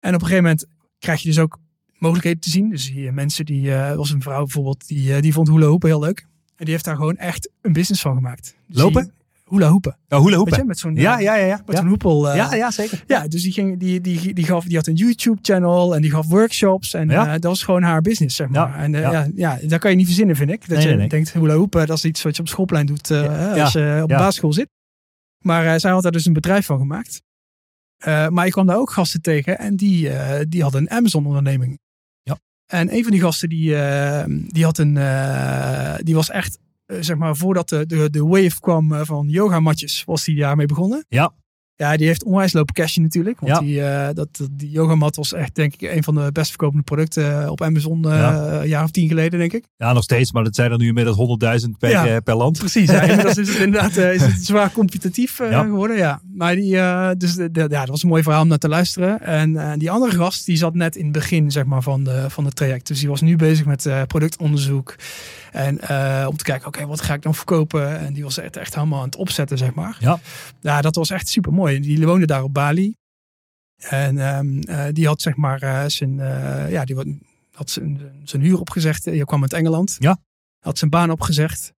En 0.00 0.14
op 0.14 0.20
een 0.20 0.26
gegeven 0.26 0.42
moment 0.42 0.66
krijg 0.98 1.20
je 1.20 1.28
dus 1.28 1.38
ook 1.38 1.58
mogelijkheden 1.98 2.40
te 2.40 2.50
zien. 2.50 2.70
Dus 2.70 2.90
hier 2.90 3.14
mensen 3.14 3.44
die, 3.44 3.70
er 3.72 3.96
was 3.96 4.10
een 4.10 4.22
vrouw 4.22 4.42
bijvoorbeeld, 4.42 4.86
die, 4.88 5.14
eh, 5.14 5.22
die 5.22 5.32
vond 5.32 5.48
hula 5.48 5.66
hopen 5.66 5.88
heel 5.88 6.00
leuk. 6.00 6.26
En 6.56 6.64
die 6.64 6.72
heeft 6.74 6.84
daar 6.84 6.96
gewoon 6.96 7.16
echt 7.16 7.50
een 7.62 7.72
business 7.72 8.02
van 8.02 8.14
gemaakt. 8.14 8.54
Dus 8.66 8.76
Lopen? 8.82 9.02
die- 9.02 9.12
hula 9.48 9.68
hoepen. 9.70 9.96
Oh, 10.08 10.24
hula 10.24 10.36
hoepen. 10.36 10.58
je, 10.58 10.64
met 10.64 10.78
zo'n 10.78 10.94
Ja, 10.94 11.16
eh, 11.16 11.22
ja, 11.22 11.34
ja. 11.34 11.44
ja. 11.46 11.62
met 11.66 11.76
zo'n 11.76 11.86
hoepel. 11.86 12.34
ja, 12.34 12.54
ja, 12.54 12.70
zeker. 12.70 13.04
ja, 13.06 13.28
dus 13.28 13.42
die, 13.42 13.52
ging, 13.52 13.78
die, 13.80 14.00
die, 14.00 14.34
die, 14.34 14.44
gaf, 14.44 14.64
die 14.64 14.76
had 14.76 14.86
een 14.86 14.94
YouTube-channel 14.94 15.94
en 15.94 16.02
die 16.02 16.10
gaf 16.10 16.26
workshops. 16.26 16.94
En 16.94 17.08
Ja. 17.08 17.32
dat 17.32 17.42
was 17.44 17.62
gewoon 17.62 17.82
haar 17.82 18.00
business, 18.00 18.36
zeg 18.36 18.48
maar. 18.48 18.68
Ja, 18.68 18.76
En 18.76 18.92
ja. 18.92 19.28
ja. 19.34 19.58
Dat 19.66 19.80
kan 19.80 19.90
je 19.90 19.96
niet 19.96 20.06
verzinnen, 20.06 20.36
vind 20.36 20.50
ik. 20.50 20.68
Dat 20.68 20.78
Nee, 20.78 20.88
je 20.88 20.94
nee, 20.94 21.08
denkt, 21.08 21.32
hula 21.32 21.54
hoepen, 21.56 21.86
dat 21.86 21.96
is 21.96 22.04
iets 22.04 22.22
wat 22.22 22.36
je 22.36 22.42
op 22.42 22.48
schoolplein 22.48 22.86
doet 22.86 23.10
als 23.10 23.72
je 23.72 23.98
op 24.02 24.08
de 24.08 24.14
basisschool 24.14 24.52
zit. 24.52 24.68
Maar 25.38 25.80
zij 25.80 25.90
had 25.90 26.02
daar 26.02 26.12
dus 26.12 26.26
een 26.26 26.32
bedrijf 26.32 26.66
van 26.66 26.78
gemaakt. 26.78 27.22
Maar 28.30 28.46
ik 28.46 28.52
kwam 28.52 28.66
daar 28.66 28.76
ook 28.78 28.90
gasten 28.90 29.20
tegen 29.22 29.58
en 29.58 29.76
die, 29.76 30.10
die 30.48 30.62
hadden 30.62 30.80
een 30.80 30.90
Amazon-onderneming. 30.90 31.78
En 32.66 32.94
een 32.94 33.02
van 33.02 33.12
die 33.12 33.20
gasten, 33.20 33.48
die, 33.48 33.76
eh, 33.76 34.24
die, 34.48 34.64
had 34.64 34.78
een, 34.78 34.96
eh, 34.96 35.94
die 35.98 36.14
was 36.14 36.30
echt, 36.30 36.58
eh, 36.86 36.96
zeg 37.00 37.16
maar, 37.16 37.36
voordat 37.36 37.68
de, 37.68 37.86
de, 37.86 38.10
de 38.10 38.24
wave 38.24 38.60
kwam 38.60 39.04
van 39.04 39.28
yogamatjes, 39.28 40.04
was 40.04 40.24
die 40.24 40.36
daarmee 40.36 40.66
begonnen. 40.66 41.04
Ja. 41.08 41.32
Ja, 41.76 41.96
die 41.96 42.06
heeft 42.06 42.24
onwijs 42.24 42.52
lopen 42.52 42.74
cashen 42.74 43.02
natuurlijk. 43.02 43.40
Want 43.40 43.52
Ja. 43.52 43.58
die, 43.60 43.82
eh, 43.84 44.14
dat, 44.14 44.28
die 44.50 44.70
yogamat 44.70 45.16
was 45.16 45.32
echt, 45.32 45.54
denk 45.54 45.74
ik, 45.74 45.90
een 45.96 46.02
van 46.04 46.14
de 46.14 46.32
best 46.32 46.48
verkopende 46.48 46.82
producten 46.84 47.50
op 47.50 47.62
Amazon 47.62 48.04
eh, 48.04 48.10
Ja. 48.18 48.42
een 48.60 48.68
jaar 48.68 48.84
of 48.84 48.90
tien 48.90 49.08
geleden, 49.08 49.38
denk 49.38 49.52
ik. 49.52 49.64
Ja, 49.76 49.92
nog 49.92 50.02
steeds, 50.02 50.32
maar 50.32 50.44
dat 50.44 50.54
zijn 50.54 50.70
er 50.72 50.78
nu 50.78 50.86
inmiddels 50.86 51.16
100.000 51.16 51.78
per, 51.78 51.90
Ja. 51.90 52.06
eh, 52.06 52.16
per 52.24 52.34
land. 52.36 52.58
Precies, 52.58 52.90
ja, 52.90 53.00
inmiddels 53.10 53.38
is 53.38 53.48
het 53.48 53.58
inderdaad 53.58 53.96
eh, 53.96 54.14
is 54.14 54.22
het 54.22 54.44
zwaar 54.50 54.72
competitief 54.72 55.40
eh, 55.40 55.60
geworden. 55.60 55.96
Ja. 55.96 56.20
Maar 56.34 56.54
die, 56.54 56.78
eh, 56.78 57.10
dus 57.18 57.34
de, 57.34 57.50
de- 57.50 57.60
ja, 57.70 57.80
dat 57.80 57.88
was 57.88 58.02
een 58.02 58.08
mooi 58.08 58.22
verhaal 58.22 58.42
om 58.42 58.48
naar 58.48 58.58
te 58.58 58.68
luisteren. 58.68 59.20
En 59.22 59.56
eh, 59.56 59.72
die 59.78 59.90
andere 59.90 60.12
gast, 60.12 60.46
die 60.46 60.56
zat 60.56 60.74
net 60.74 60.96
in 60.96 61.04
het 61.04 61.12
begin 61.12 61.50
zeg 61.50 61.64
maar, 61.64 61.82
van, 61.82 62.04
de, 62.04 62.24
van 62.28 62.44
het 62.44 62.56
traject. 62.56 62.86
Dus 62.86 62.98
die 63.00 63.08
was 63.08 63.20
nu 63.20 63.36
bezig 63.36 63.66
met 63.66 63.86
eh, 63.86 64.02
productonderzoek. 64.06 64.94
En 65.52 65.80
eh, 65.80 66.26
om 66.28 66.36
te 66.36 66.44
kijken, 66.44 66.66
oké, 66.66 66.86
wat 66.86 67.00
ga 67.00 67.14
ik 67.14 67.22
dan 67.22 67.34
verkopen? 67.34 67.98
En 68.00 68.12
die 68.12 68.22
was 68.22 68.38
echt, 68.38 68.56
echt 68.56 68.74
helemaal 68.74 68.98
aan 68.98 69.04
het 69.04 69.16
opzetten, 69.16 69.58
zeg 69.58 69.74
maar. 69.74 69.96
Ja. 70.00 70.18
Ja, 70.60 70.80
dat 70.80 70.94
was 70.94 71.10
echt 71.10 71.28
super 71.28 71.52
mooi. 71.52 71.62
Die 71.64 72.06
woonde 72.06 72.26
daar 72.26 72.42
op 72.42 72.54
Bali. 72.54 72.96
En 73.76 74.18
ehm, 74.18 74.58
eh, 74.58 74.84
die 74.92 75.06
had 75.06 75.22
zeg 75.22 75.36
maar 75.36 75.62
eh, 75.62 75.84
zijn, 75.86 76.20
eh, 76.20 76.70
ja, 76.70 76.84
die 76.84 77.20
had 77.52 77.70
zijn, 77.70 78.00
zijn 78.24 78.42
huur 78.42 78.60
opgezegd. 78.60 79.04
Je 79.04 79.24
kwam 79.24 79.42
uit 79.42 79.52
Engeland. 79.52 79.96
Ja. 79.98 80.18
Had 80.58 80.78
zijn 80.78 80.90
baan 80.90 81.10
opgezegd. 81.10 81.72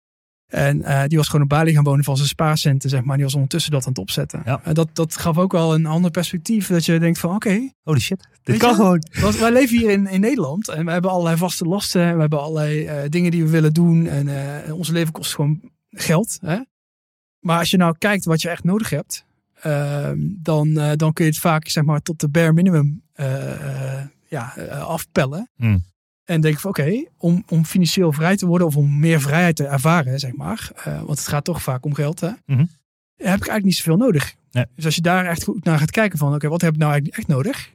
En 0.45 1.07
die 1.07 1.17
was 1.17 1.27
gewoon 1.27 1.41
op 1.41 1.49
Bali 1.49 1.73
gaan 1.73 1.83
wonen 1.83 2.03
van 2.03 2.15
zijn 2.15 2.27
spaarcenten, 2.27 2.89
zeg 2.89 3.03
maar. 3.03 3.15
Die 3.15 3.25
was 3.25 3.33
ondertussen 3.33 3.71
dat 3.71 3.81
aan 3.83 3.89
het 3.89 3.97
opzetten. 3.97 4.41
Ja. 4.45 4.61
En 4.63 4.73
dat, 4.73 4.89
dat 4.93 5.15
gaf 5.15 5.37
ook 5.37 5.51
wel 5.51 5.73
een 5.73 5.85
ander 5.85 6.11
perspectief. 6.11 6.67
Dat 6.67 6.85
je 6.85 6.99
denkt 6.99 7.19
van, 7.19 7.35
oké, 7.35 7.69
Holy 7.83 7.99
shit. 7.99 8.27
Dit 8.43 8.57
kan 8.57 8.69
je? 8.69 8.75
gewoon. 8.75 9.03
want 9.21 9.37
wij 9.37 9.51
leven 9.51 9.77
hier 9.77 9.89
in, 9.89 10.07
in 10.07 10.19
Nederland. 10.19 10.67
En 10.67 10.85
we 10.85 10.91
hebben 10.91 11.11
allerlei 11.11 11.37
vaste 11.37 11.65
lasten. 11.65 12.01
en 12.01 12.13
We 12.13 12.19
hebben 12.19 12.41
allerlei 12.41 13.09
dingen 13.09 13.31
die 13.31 13.43
we 13.43 13.49
willen 13.49 13.73
doen. 13.73 14.07
En 14.07 14.29
ons 14.73 14.89
leven 14.89 15.13
kost 15.13 15.35
gewoon 15.35 15.71
geld. 15.89 16.37
Hè? 16.41 16.59
Maar 17.39 17.59
als 17.59 17.71
je 17.71 17.77
nou 17.77 17.95
kijkt 17.97 18.25
wat 18.25 18.41
je 18.41 18.49
echt 18.49 18.63
nodig 18.63 18.89
hebt. 18.89 19.24
Ehm, 19.65 20.17
dan, 20.19 20.79
eh, 20.79 20.91
dan 20.95 21.13
kun 21.13 21.25
je 21.25 21.31
het 21.31 21.39
vaak 21.39 21.67
zeg 21.67 21.83
maar, 21.83 22.01
tot 22.01 22.19
de 22.19 22.29
bare 22.29 22.53
minimum 22.53 23.03
eh, 23.13 23.97
eh, 23.97 24.05
ja, 24.27 24.53
afpellen. 24.69 25.49
Hmm. 25.55 25.83
En 26.23 26.41
denk 26.41 26.59
van 26.59 26.69
oké, 26.69 27.05
om, 27.17 27.43
om 27.47 27.65
financieel 27.65 28.11
vrij 28.11 28.35
te 28.35 28.45
worden 28.45 28.67
of 28.67 28.75
om 28.77 28.99
meer 28.99 29.21
vrijheid 29.21 29.55
te 29.55 29.65
ervaren, 29.65 30.19
zeg 30.19 30.35
maar. 30.35 30.71
want 30.83 31.19
het 31.19 31.27
gaat 31.27 31.43
toch 31.43 31.61
vaak 31.61 31.85
om 31.85 31.93
geld, 31.93 32.19
hè. 32.19 32.29
Mhm. 32.45 32.65
Heb 33.15 33.35
ik 33.35 33.47
eigenlijk 33.47 33.63
niet 33.63 33.75
zoveel 33.75 33.97
nodig. 33.97 34.35
Nee. 34.51 34.65
Dus 34.75 34.85
als 34.85 34.95
je 34.95 35.01
daar 35.01 35.25
echt 35.25 35.43
goed 35.43 35.63
naar 35.63 35.79
gaat 35.79 35.91
kijken 35.91 36.17
van 36.17 36.33
oké, 36.33 36.47
wat 36.47 36.61
heb 36.61 36.73
ik 36.73 36.79
nou 36.79 36.91
eigenlijk 36.91 37.19
echt 37.19 37.27
nodig? 37.27 37.73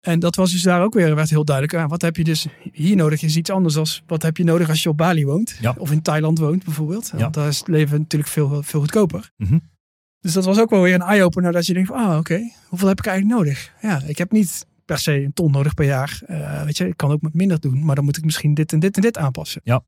En 0.00 0.20
dat 0.20 0.36
was 0.36 0.52
dus 0.52 0.62
daar 0.62 0.82
ook 0.82 0.94
weer 0.94 1.14
werd 1.14 1.30
heel 1.30 1.44
duidelijk. 1.44 1.76
Ah, 1.76 1.88
wat 1.90 2.02
heb 2.02 2.16
je 2.16 2.24
dus 2.24 2.46
hier 2.72 2.96
nodig 2.96 3.22
is 3.22 3.36
iets 3.36 3.50
anders 3.50 3.74
dan 3.74 3.86
wat 4.06 4.22
heb 4.22 4.36
je 4.36 4.44
nodig 4.44 4.68
als 4.68 4.82
je 4.82 4.88
op 4.88 4.96
Bali 4.96 5.26
woont. 5.26 5.58
Ja. 5.60 5.74
Of 5.78 5.90
in 5.90 6.02
Thailand 6.02 6.38
woont 6.38 6.64
bijvoorbeeld. 6.64 7.10
Ja. 7.12 7.18
Want 7.18 7.34
daar 7.34 7.48
is 7.48 7.58
het 7.58 7.68
leven 7.68 7.98
natuurlijk 7.98 8.30
veel, 8.30 8.62
veel 8.62 8.80
goedkoper. 8.80 9.30
Mhm. 9.36 9.58
Dus 10.22 10.32
dat 10.32 10.44
was 10.44 10.58
ook 10.58 10.70
wel 10.70 10.82
weer 10.82 10.94
een 10.94 11.00
eye-opener 11.00 11.52
dat 11.52 11.66
je 11.66 11.72
denkt 11.72 11.88
van, 11.88 11.96
ah 11.96 12.18
oké, 12.18 12.50
hoeveel 12.68 12.88
heb 12.88 12.98
ik 12.98 13.06
eigenlijk 13.06 13.38
nodig? 13.38 13.72
Ja, 13.80 14.02
ik 14.06 14.18
heb 14.18 14.32
niet 14.32 14.66
per 14.84 14.98
se 14.98 15.12
een 15.12 15.32
ton 15.32 15.50
nodig 15.50 15.74
per 15.74 15.84
jaar. 15.84 16.22
Eh, 16.26 16.64
weet 16.64 16.76
je, 16.76 16.86
ik 16.86 16.96
kan 16.96 17.10
ook 17.10 17.22
met 17.22 17.34
minder 17.34 17.60
doen, 17.60 17.84
maar 17.84 17.94
dan 17.94 18.04
moet 18.04 18.16
ik 18.16 18.24
misschien 18.24 18.54
dit 18.54 18.72
en 18.72 18.80
dit 18.80 18.96
en 18.96 19.02
dit 19.02 19.18
aanpassen. 19.18 19.60
Ja. 19.64 19.84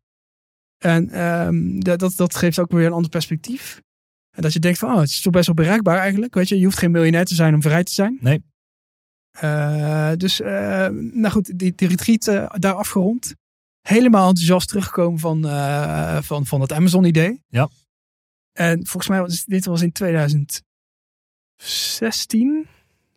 En 0.79 1.11
ehm, 1.11 1.81
dat, 1.81 1.99
dat, 1.99 2.17
dat 2.17 2.37
geeft 2.37 2.59
ook 2.59 2.71
weer 2.71 2.87
een 2.87 2.93
ander 2.93 3.11
perspectief. 3.11 3.83
En 4.31 4.43
dat 4.43 4.53
je 4.53 4.59
denkt 4.59 4.79
van, 4.79 4.93
oh, 4.93 5.01
het 5.01 5.09
is 5.09 5.21
toch 5.21 5.33
best 5.33 5.47
wel 5.47 5.55
bereikbaar 5.55 5.99
eigenlijk. 5.99 6.35
Weet 6.35 6.49
je, 6.49 6.59
je 6.59 6.65
hoeft 6.65 6.79
geen 6.79 6.91
miljonair 6.91 7.25
te 7.25 7.35
zijn 7.35 7.55
om 7.55 7.63
vrij 7.63 7.85
te 7.85 7.93
zijn. 7.93 8.19
Nee. 8.21 8.45
Eh, 9.31 10.13
dus, 10.17 10.41
eh, 10.41 10.89
nou 10.89 11.29
goed, 11.31 11.59
die, 11.59 11.73
die 11.75 11.89
retreat 11.89 12.25
daar 12.61 12.75
afgerond. 12.75 13.35
Helemaal 13.81 14.29
enthousiast 14.29 14.69
teruggekomen 14.69 15.19
van, 15.19 15.43
van, 16.23 16.47
van 16.47 16.61
het 16.61 16.73
Amazon-idee. 16.73 17.43
Ja. 17.49 17.69
En 18.55 18.87
volgens 18.87 19.09
mij 19.09 19.21
was 19.21 19.45
dit 19.45 19.65
was 19.65 19.83
in 19.83 19.93
2016. 19.93 22.67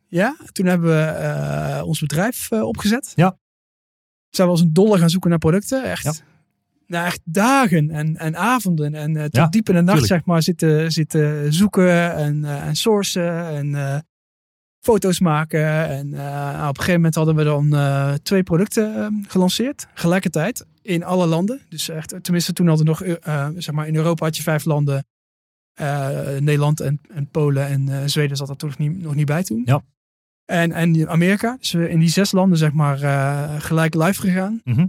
Ja, 0.07 0.35
toen 0.51 0.65
hebben 0.65 0.89
we 0.89 1.01
eh, 1.03 1.81
ons 1.85 1.99
bedrijf 1.99 2.51
eh, 2.51 2.61
opgezet. 2.61 3.11
Ja. 3.15 3.37
Zijn 4.29 4.47
we 4.47 4.53
als 4.53 4.61
een 4.63 4.73
dolle 4.73 4.97
gaan 4.97 5.09
zoeken 5.09 5.29
naar 5.29 5.39
producten. 5.39 5.83
Echt, 5.83 6.03
Ja. 6.03 6.13
nou, 6.87 7.05
echt 7.05 7.19
dagen 7.23 7.91
en, 7.91 8.17
en 8.17 8.35
avonden. 8.37 8.93
En 8.95 9.15
eh, 9.17 9.23
tot 9.23 9.35
Ja, 9.35 9.47
diep 9.47 9.69
in 9.69 9.75
de 9.75 9.81
nacht 9.81 9.97
tuurlijk. 9.99 10.13
zeg 10.13 10.25
maar 10.25 10.43
zitten, 10.43 10.91
zitten 10.91 11.53
zoeken 11.53 12.15
en, 12.15 12.45
en 12.45 12.75
sourcen 12.75 13.45
en 13.47 14.05
foto's 14.79 15.19
maken. 15.19 15.87
En 15.89 16.09
nou, 16.09 16.53
op 16.69 16.77
een 16.77 16.83
gegeven 16.83 16.93
moment 16.93 17.15
hadden 17.15 17.35
we 17.35 17.43
dan 17.43 17.75
twee 18.23 18.43
producten 18.43 18.95
eh, 18.95 19.07
gelanceerd. 19.27 19.87
Gelijkertijd 19.93 20.65
in 20.81 21.03
alle 21.03 21.25
landen. 21.25 21.61
Dus 21.69 21.89
echt, 21.89 22.13
tenminste 22.21 22.53
toen 22.53 22.67
hadden 22.67 22.85
we 22.85 22.91
nog, 22.91 23.03
zeg 23.61 23.71
maar 23.75 23.87
in 23.87 23.95
Europa 23.95 24.25
had 24.25 24.37
je 24.37 24.43
vijf 24.43 24.65
landen. 24.65 25.05
Eh, 25.77 26.37
Nederland 26.39 26.79
en, 26.79 27.01
en 27.09 27.27
Polen 27.27 27.67
en 27.67 27.89
eh, 27.89 28.01
Zweden 28.05 28.37
zat 28.37 28.49
er 28.49 28.55
toen 28.55 28.69
nog 28.69 28.77
niet, 28.77 29.01
nog 29.01 29.15
niet 29.15 29.25
bij 29.25 29.43
toen. 29.43 29.61
Ja. 29.65 29.83
En, 30.45 30.71
en 30.71 31.09
Amerika. 31.09 31.57
Dus 31.59 31.71
we 31.71 31.89
in 31.89 31.99
die 31.99 32.09
zes 32.09 32.31
landen 32.31 32.57
zeg 32.57 32.71
maar 32.73 33.01
eh, 33.01 33.61
gelijk 33.61 33.93
live 33.93 34.21
gegaan. 34.21 34.61
Mhm. 34.63 34.85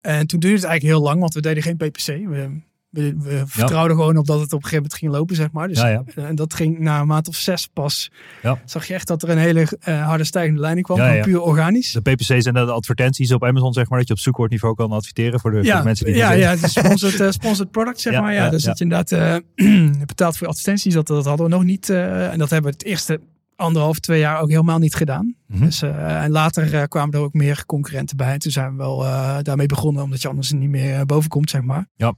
En 0.00 0.26
toen 0.26 0.40
duurde 0.40 0.56
het 0.56 0.64
eigenlijk 0.64 0.94
heel 0.94 1.04
lang, 1.08 1.20
want 1.20 1.34
we 1.34 1.40
deden 1.40 1.62
geen 1.62 1.76
PPC. 1.76 2.06
We, 2.06 2.60
we, 2.90 3.14
we 3.18 3.42
vertrouwden 3.46 3.96
gewoon 3.96 4.16
op 4.16 4.26
dat 4.26 4.40
het 4.40 4.52
op 4.52 4.62
een 4.62 4.68
gegeven 4.68 4.76
moment 4.76 4.94
ging 4.94 5.12
lopen, 5.12 5.36
zeg 5.36 5.50
maar. 5.52 5.68
Dus, 5.68 5.80
ja. 5.80 6.02
En 6.14 6.34
dat 6.34 6.54
ging 6.54 6.78
na 6.78 7.00
een 7.00 7.06
maand 7.06 7.28
of 7.28 7.36
zes 7.36 7.66
pas. 7.66 8.10
Ja. 8.42 8.60
Zag 8.64 8.86
je 8.86 8.94
echt 8.94 9.06
dat 9.06 9.22
er 9.22 9.28
een 9.28 9.38
hele 9.38 9.66
eh, 9.80 10.06
harde 10.06 10.24
stijgende 10.24 10.60
lijn 10.60 10.82
kwam. 10.82 10.98
Ja. 10.98 11.22
puur 11.22 11.40
organisch. 11.40 11.92
De 11.92 12.00
PPC 12.00 12.22
zijn 12.42 12.54
de 12.54 12.60
advertenties 12.60 13.32
op 13.32 13.44
Amazon, 13.44 13.72
zeg 13.72 13.88
maar, 13.88 13.98
dat 13.98 14.08
je 14.08 14.14
op 14.14 14.20
zoekwoordniveau 14.20 14.74
kan 14.74 14.92
adverteren 14.92 15.40
voor 15.40 15.50
de, 15.50 15.56
voor 15.56 15.66
Ja, 15.66 15.78
de 15.78 15.84
mensen 15.84 16.06
die 16.06 16.14
ja, 16.14 16.32
ja, 16.32 16.50
het 16.50 16.62
is 16.62 16.72
sponsored, 16.72 17.20
eh, 17.20 17.30
sponsored 17.30 17.70
product, 17.70 18.00
zeg 18.00 18.20
maar. 18.20 18.32
Ja, 18.34 18.48
dus 18.50 18.62
dat 18.62 18.78
je 18.78 18.84
inderdaad 18.84 19.12
eh, 19.56 19.90
betaalt 20.06 20.36
voor 20.36 20.46
advertenties. 20.46 20.94
Dat, 20.94 21.06
dat 21.06 21.24
hadden 21.24 21.46
we 21.46 21.52
nog 21.52 21.64
niet. 21.64 21.90
eh, 21.90 22.32
en 22.32 22.38
dat 22.38 22.50
hebben 22.50 22.70
we 22.70 22.76
het 22.78 22.86
eerste 22.86 23.20
anderhalf, 23.56 23.98
twee 23.98 24.20
jaar 24.20 24.40
ook 24.40 24.50
helemaal 24.50 24.78
niet 24.78 24.94
gedaan. 24.94 25.34
Mhm. 25.46 25.64
Dus, 25.64 25.82
eh, 25.82 26.22
en 26.22 26.30
later 26.30 26.74
eh, 26.74 26.82
kwamen 26.88 27.14
er 27.14 27.20
ook 27.20 27.32
meer 27.32 27.62
concurrenten 27.66 28.16
bij. 28.16 28.32
En 28.32 28.38
toen 28.38 28.52
zijn 28.52 28.70
we 28.70 28.76
wel 28.76 29.04
eh, 29.04 29.36
daarmee 29.42 29.66
begonnen, 29.66 30.02
omdat 30.02 30.22
je 30.22 30.28
anders 30.28 30.50
er 30.50 30.56
niet 30.56 30.68
meer 30.68 30.94
eh, 30.94 31.02
boven 31.02 31.28
komt, 31.30 31.50
zeg 31.50 31.62
maar. 31.62 31.86
Ja. 31.96 32.14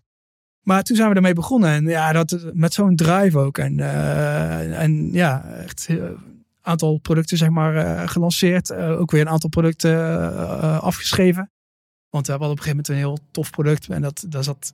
Maar 0.60 0.82
toen 0.82 0.96
zijn 0.96 1.08
we 1.08 1.14
ermee 1.14 1.34
begonnen. 1.34 1.70
En 1.70 1.86
ja, 1.86 2.12
dat, 2.12 2.50
met 2.52 2.72
zo'n 2.72 2.96
drive 2.96 3.38
ook. 3.38 3.58
En, 3.58 3.80
eh, 3.80 4.82
en 4.82 5.12
ja, 5.12 5.44
echt 5.44 5.86
een 5.88 6.16
aantal 6.60 6.98
producten 6.98 7.36
zeg 7.36 7.48
maar 7.48 7.76
eh, 7.76 8.08
gelanceerd. 8.08 8.70
Eh, 8.70 9.00
ook 9.00 9.10
weer 9.10 9.20
een 9.20 9.28
aantal 9.28 9.50
producten 9.50 9.92
eh, 9.92 10.78
afgeschreven. 10.82 11.50
Want 12.10 12.26
we 12.26 12.32
hadden 12.32 12.50
op 12.50 12.56
een 12.56 12.62
gegeven 12.62 12.84
moment 12.86 12.88
een 12.88 13.10
heel 13.10 13.28
tof 13.30 13.50
product. 13.50 13.88
En 13.88 14.02
dat, 14.02 14.24
dat, 14.28 14.44
zat, 14.44 14.72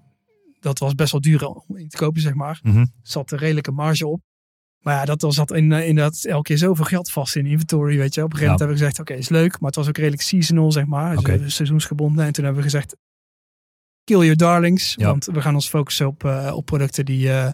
dat 0.61 0.79
was 0.79 0.95
best 0.95 1.13
wel 1.13 1.21
duur 1.21 1.47
om 1.47 1.77
in 1.77 1.89
te 1.89 1.97
kopen, 1.97 2.21
zeg 2.21 2.35
maar. 2.35 2.61
Mhm. 2.63 2.79
Er 2.79 2.89
zat 3.03 3.33
een 3.33 3.39
redelijke 3.39 3.73
marge 3.73 4.07
op. 4.07 4.21
Maar 4.87 4.95
ja, 4.95 5.15
dat 5.15 5.35
zat 5.35 5.53
in, 5.53 5.73
eh, 5.73 5.89
inderdaad 5.89 6.25
elke 6.25 6.43
keer 6.43 6.59
zoveel 6.59 6.85
geld 6.85 7.11
vast 7.11 7.37
in 7.37 7.47
inventory, 7.47 7.97
weet 7.97 8.15
je. 8.15 8.23
Op 8.23 8.33
een 8.33 8.39
gegeven 8.39 8.53
moment 8.53 8.59
hebben 8.59 8.77
we 8.77 8.83
gezegd, 8.83 9.01
oké, 9.01 9.15
is 9.15 9.29
leuk. 9.29 9.61
Maar 9.61 9.69
het 9.69 9.79
was 9.79 9.89
ook 9.89 9.97
redelijk 9.97 10.23
seasonal, 10.23 10.73
zeg 10.73 10.87
maar. 10.87 11.17
Dus 11.17 11.55
seizoensgebonden. 11.55 12.25
En 12.25 12.33
toen 12.33 12.45
hebben 12.45 12.63
we 12.63 12.71
gezegd, 12.71 12.97
kill 14.07 14.21
your 14.21 14.37
darlings. 14.37 14.95
Ja. 14.97 15.07
Want 15.07 15.25
we 15.25 15.41
gaan 15.43 15.55
ons 15.55 15.69
focussen 15.69 16.07
op, 16.07 16.25
eh, 16.25 16.53
op 16.55 16.65
producten 16.65 17.05
die, 17.05 17.29
eh, 17.29 17.51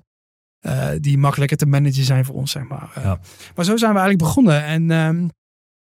eh, 0.61 1.01
die 1.01 1.19
makkelijker 1.19 1.57
te 1.57 1.67
managen 1.67 2.05
zijn 2.05 2.25
voor 2.25 2.35
ons, 2.35 2.51
zeg 2.51 2.69
maar. 2.69 2.91
Ja. 2.95 3.19
Maar 3.55 3.65
zo 3.65 3.77
zijn 3.77 3.93
we 3.93 3.99
eigenlijk 3.99 4.19
begonnen. 4.19 4.65
En 4.65 4.91
ehm, 4.91 5.29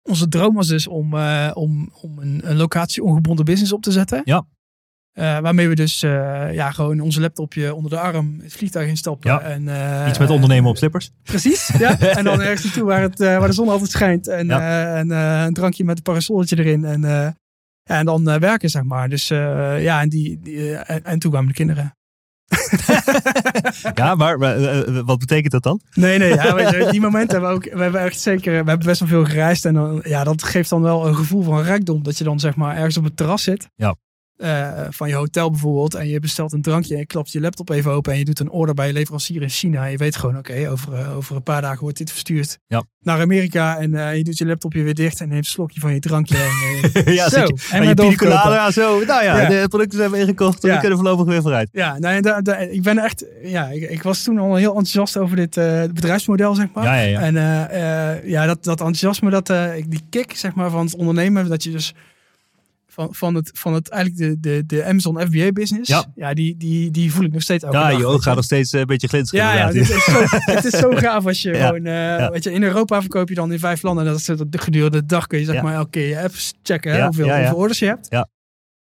onze 0.03 0.29
droom 0.29 0.55
was 0.55 0.69
dus 0.69 0.87
om, 0.87 1.15
om, 1.53 1.91
om 2.03 2.19
een, 2.19 2.41
een 2.51 2.57
locatie 2.57 3.03
ongebonden 3.03 3.45
business 3.45 3.73
op 3.73 3.83
te 3.83 3.93
zetten. 3.93 4.23
Ja. 4.25 4.47
Waarmee 5.15 5.69
we 5.69 5.75
dus 5.75 6.01
ja, 6.01 6.71
gewoon 6.71 7.01
onze 7.01 7.21
laptopje 7.21 7.75
onder 7.75 7.91
de 7.91 7.99
arm 7.99 8.41
het 8.43 8.53
vliegtuig 8.53 8.89
instappen. 8.89 9.31
Ja. 9.31 9.41
En, 9.41 10.09
Iets 10.09 10.19
met 10.19 10.31
ondernemen 10.31 10.71
op 10.71 10.77
slippers. 10.77 11.11
Precies, 11.23 11.73
ja. 11.79 11.99
En 12.19 12.25
dan 12.25 12.41
ergens 12.41 12.65
naartoe 12.65 12.85
waar, 12.85 13.03
het, 13.03 13.19
waar 13.19 13.47
de 13.47 13.53
zon 13.53 13.69
altijd 13.69 13.91
schijnt. 13.91 14.29
En, 14.29 14.51
en 14.51 15.11
een 15.11 15.55
drankje 15.55 15.85
met 15.85 15.97
een 15.97 16.03
parasolletje 16.03 16.59
erin. 16.59 16.85
En, 16.85 17.37
en 17.87 18.05
dan 18.05 18.31
eh, 18.31 18.41
werken, 18.41 18.69
zeg 18.69 18.83
maar. 18.83 19.09
Dus 19.09 19.31
eh, 19.31 19.83
ja, 19.83 20.01
en, 20.01 20.09
die, 20.09 20.39
die, 20.43 20.77
eh, 20.77 20.97
en, 20.97 21.05
en 21.05 21.19
toen 21.19 21.31
kwamen 21.31 21.49
de 21.49 21.55
kinderen. 21.55 21.97
Ja, 23.95 24.15
maar 24.15 24.39
wat 25.05 25.19
betekent 25.19 25.53
dat 25.53 25.63
dan? 25.63 25.81
Nee, 25.95 26.19
nee, 26.19 26.35
ja, 26.35 26.59
je, 26.59 26.89
die 26.91 27.01
momenten 27.01 27.31
hebben 27.31 27.51
we 27.51 27.57
ook. 27.57 27.75
We 27.77 27.83
hebben 27.83 28.01
echt 28.01 28.21
zeker. 28.21 28.51
We 28.51 28.71
hebben 28.71 28.87
best 28.87 29.01
wel 29.01 29.09
veel 29.09 29.25
gereisd. 29.25 29.65
En 29.65 29.75
dan, 29.75 30.01
ja, 30.05 30.25
dat 30.25 30.43
geeft 30.43 30.71
dan 30.71 30.83
wel 30.83 31.07
een 31.07 31.17
gevoel 31.17 31.43
van 31.43 31.63
rijkdom. 31.63 32.03
Dat 32.03 32.19
je 32.19 32.25
dan 32.25 32.41
zeg 32.41 32.57
maar 32.57 32.77
ergens 32.77 32.97
op 32.97 33.05
het 33.05 33.17
terras 33.17 33.43
zit. 33.43 33.69
Ja. 33.75 33.97
Eh, 34.37 34.71
van 34.91 35.09
je 35.09 35.15
hotel 35.15 35.51
bijvoorbeeld. 35.51 35.95
En 35.95 36.09
je 36.09 36.21
bestelt 36.21 36.53
een 36.53 36.63
drankje. 36.63 36.95
En 36.95 37.01
je 37.01 37.07
klapt 37.07 37.33
je 37.33 37.41
laptop 37.41 37.71
even 37.71 37.91
open. 37.91 38.13
En 38.13 38.19
je 38.19 38.25
doet 38.25 38.41
een 38.41 38.51
order 38.51 38.75
bij 38.75 38.87
je 38.87 38.93
leverancier 38.93 39.43
in 39.43 39.49
China. 39.49 39.85
En 39.85 39.91
je 39.91 39.97
weet 39.97 40.17
gewoon, 40.17 40.39
oké, 40.39 40.69
over, 40.71 40.93
eh, 40.93 41.17
over 41.17 41.37
een 41.37 41.43
paar 41.43 41.61
dagen 41.63 41.81
wordt 41.81 41.99
dit 41.99 42.11
verstuurd 42.11 42.59
Ja. 42.67 42.83
naar 43.01 43.21
Amerika. 43.21 43.79
En 43.79 43.95
eh, 43.95 44.17
je 44.17 44.25
doet 44.25 44.39
je 44.39 44.47
laptopje 44.47 44.83
weer 44.83 44.95
dicht. 44.95 45.21
En 45.21 45.29
neemt 45.29 45.45
een 45.45 45.51
slokje 45.51 45.81
van 45.81 45.93
je 45.95 46.01
drankje. 46.01 46.37
En, 46.93 47.13
ja, 47.15 47.29
zo. 47.29 47.41
je, 47.41 47.47
En 47.47 47.53
en 47.53 47.53
je 47.53 47.55
maar 47.71 47.81
pina 47.81 47.95
doorverkopen. 47.95 48.43
colada, 48.43 48.71
zo. 48.71 49.05
Nou 49.05 49.25
ja, 49.25 49.41
Ja. 49.41 49.49
de 49.49 49.69
producten 49.69 49.99
zijn 49.99 50.11
we 50.11 50.19
ingekocht. 50.19 50.63
Ja. 50.63 50.75
We 50.75 50.81
kunnen 50.81 50.99
voorlopig 50.99 51.27
weer 51.27 51.43
vooruit. 51.43 51.69
Ja, 51.73 51.99
nou, 51.99 52.21
da, 52.21 52.41
da- 52.41 52.57
ik 52.59 52.83
ben 52.83 52.99
echt. 52.99 53.25
Ja, 53.43 53.67
ik, 53.69 53.91
ik 53.91 54.03
was 54.03 54.23
toen 54.23 54.39
al 54.39 54.55
heel 54.55 54.69
enthousiast 54.69 55.17
over 55.17 55.37
dit 55.37 55.55
bedrijfsmodel, 55.95 56.55
zeg 56.55 56.67
maar. 56.75 56.85
Ja, 56.85 56.95
ja, 56.95 57.21
ja. 57.21 57.21
En 57.21 58.29
ja, 58.31 58.47
dat, 58.47 58.65
dat 58.65 58.79
enthousiasme, 58.81 59.31
dat, 59.31 59.47
die 59.89 60.03
kick 60.11 60.37
zeg 60.37 60.55
maar, 60.55 60.71
van 60.71 60.85
het 60.85 60.95
ondernemen, 60.97 61.49
dat 61.49 61.63
je 61.63 61.71
dus 61.71 61.95
van, 62.97 63.15
van, 63.15 63.35
het, 63.35 63.51
van 63.55 63.75
het 63.75 63.89
eigenlijk 63.89 64.23
de, 64.23 64.41
de, 64.51 64.63
de 64.67 64.85
Amazon 64.85 65.21
FBA 65.21 65.53
business, 65.53 66.05
Ja. 66.15 66.35
die, 66.35 66.57
die, 66.57 66.91
die 66.91 67.13
voel 67.13 67.25
ik 67.25 67.33
nog 67.33 67.43
steeds 67.43 67.65
elke 67.65 67.77
Ja, 67.77 67.89
dag, 67.91 67.99
je 67.99 68.07
ogen 68.07 68.23
gaan 68.23 68.35
nog 68.35 68.45
steeds 68.45 68.73
eh, 68.73 68.81
een 68.81 68.87
beetje 68.87 69.09
glinsteren. 69.09 69.45
Ja, 69.45 69.55
ja 69.57 69.67
het, 69.67 69.75
is 69.77 69.89
zo, 69.89 70.23
het 70.29 70.65
is 70.65 70.79
zo 70.79 70.91
gaaf 70.91 71.27
als 71.27 71.43
je 71.43 71.51
Ja, 71.57 71.67
gewoon, 71.67 71.87
eh, 71.87 72.29
weet 72.31 72.45
je, 72.45 72.53
in 72.53 72.63
Europa 72.63 73.01
verkoop 73.01 73.29
je 73.29 73.35
dan 73.35 73.53
in 73.53 73.59
vijf 73.59 73.83
landen. 73.83 74.05
En 74.05 74.11
dat 74.11 74.21
is 74.21 74.27
het 74.27 74.53
de 74.53 74.59
gedurende 74.59 74.99
de 75.01 75.07
dag 75.07 75.27
kun 75.27 75.39
je 75.39 75.45
zeg 75.45 75.55
Ja. 75.55 75.63
maar 75.63 75.75
elke 75.75 75.91
keer 75.91 76.09
je 76.09 76.21
apps 76.23 76.55
checken 76.63 76.95
Ja, 76.97 77.05
hoeveel, 77.05 77.27
ja, 77.27 77.35
ja. 77.35 77.41
hoeveel 77.41 77.59
orders 77.59 77.79
je 77.79 77.87
hebt. 77.87 78.07
Ja. 78.11 78.29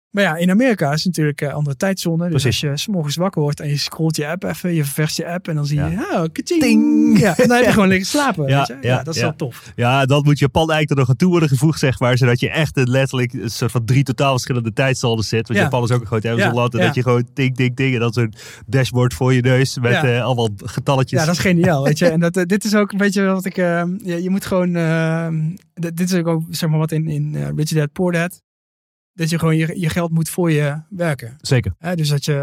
Maar 0.10 0.24
ja, 0.24 0.36
in 0.36 0.50
Amerika 0.50 0.88
is 0.94 1.04
het 1.04 1.06
natuurlijk 1.06 1.42
een 1.42 1.52
andere 1.52 1.76
tijdzone. 1.76 2.30
Dus 2.30 2.42
Precies. 2.42 2.70
als 2.70 2.72
je 2.72 2.78
's 2.78 2.88
morgens 2.88 3.16
wakker 3.16 3.42
wordt 3.42 3.60
en 3.60 3.70
je 3.70 3.78
scrolt 3.78 4.16
je 4.16 4.28
app 4.28 4.44
even, 4.44 4.74
je 4.74 4.84
ververst 4.84 5.18
je 5.18 5.28
app 5.28 5.48
en 5.48 5.56
dan 5.56 5.66
zie 5.66 5.78
je, 5.84 5.90
Ja. 5.90 6.22
oh. 6.22 6.24
Ting. 6.60 7.20
Ja, 7.20 7.38
en 7.38 7.48
dan 7.48 7.58
heb 7.58 7.66
je 7.66 7.72
gewoon 7.78 7.88
liggen 7.88 8.08
slapen. 8.08 8.48
Ja, 8.48 8.58
weet 8.58 8.68
je? 8.68 8.74
ja, 8.74 8.96
ja, 8.96 9.04
dat 9.04 9.16
is 9.16 9.22
wel 9.22 9.36
tof. 9.36 9.72
Ja, 9.76 10.06
dan 10.06 10.24
moet 10.24 10.40
Japan 10.40 10.62
eigenlijk 10.72 10.90
er 10.92 10.98
nog 10.98 11.10
aan 11.10 11.16
toe 11.16 11.30
worden 11.30 11.50
gevoegd, 11.50 11.80
zeg 11.80 12.00
maar. 12.00 12.18
Zodat 12.18 12.40
je 12.40 12.50
echt 12.50 12.78
letterlijk 12.88 13.34
een 13.34 13.50
soort 13.50 13.72
van 13.72 13.86
drie 13.86 14.04
totaal 14.04 14.32
verschillende 14.32 14.74
tijdzones 14.74 15.28
zit. 15.28 15.48
Want 15.48 15.60
Ja. 15.60 15.66
Japan 15.66 15.84
is 15.84 15.92
ook 15.92 16.02
een 16.02 16.08
groot 16.08 16.26
Amazon-land. 16.26 16.74
En 16.76 16.80
dat 16.86 16.96
je 16.96 17.02
gewoon 17.02 17.28
ding, 17.34 17.56
ding, 17.56 17.76
ding. 17.76 17.94
En 17.94 18.00
dan 18.00 18.14
zo'n 18.14 18.34
dashboard 18.68 19.14
voor 19.14 19.34
je 19.34 19.42
neus 19.42 19.78
met 19.80 20.04
eh, 20.04 20.24
allemaal 20.24 20.50
getalletjes. 20.56 21.20
Ja, 21.20 21.26
dat 21.26 21.36
is 21.36 21.42
geniaal, 21.42 21.84
weet 21.84 22.00
je. 22.00 22.08
En 22.10 22.20
dat, 22.20 22.38
eh, 22.38 22.44
dit 22.46 22.64
is 22.64 22.76
ook 22.76 22.92
een 22.92 22.98
beetje 22.98 23.24
wat 23.26 23.46
ik... 23.46 23.58
eh, 23.58 23.84
je, 24.04 24.24
je 24.24 24.30
moet 24.30 24.46
gewoon... 24.46 24.76
eh, 24.76 25.28
dit 25.74 26.00
is 26.00 26.14
ook, 26.14 26.42
zeg 26.50 26.70
maar 26.70 26.80
wat 26.80 26.92
in, 26.92 27.08
in 27.08 27.36
eh, 27.36 27.48
Rich 27.56 27.70
Dad 27.70 27.92
Poor 27.92 28.12
Dad... 28.12 28.42
Dat 29.20 29.30
je 29.30 29.40
gewoon 29.40 29.58
je, 29.58 29.80
je 29.80 29.90
geld 29.90 30.12
moet 30.12 30.30
voor 30.30 30.52
je 30.52 30.82
werken. 30.90 31.38
Zeker. 31.42 31.74
Hè, 31.78 31.96
dus 31.96 32.10
dat 32.10 32.26
je, 32.26 32.34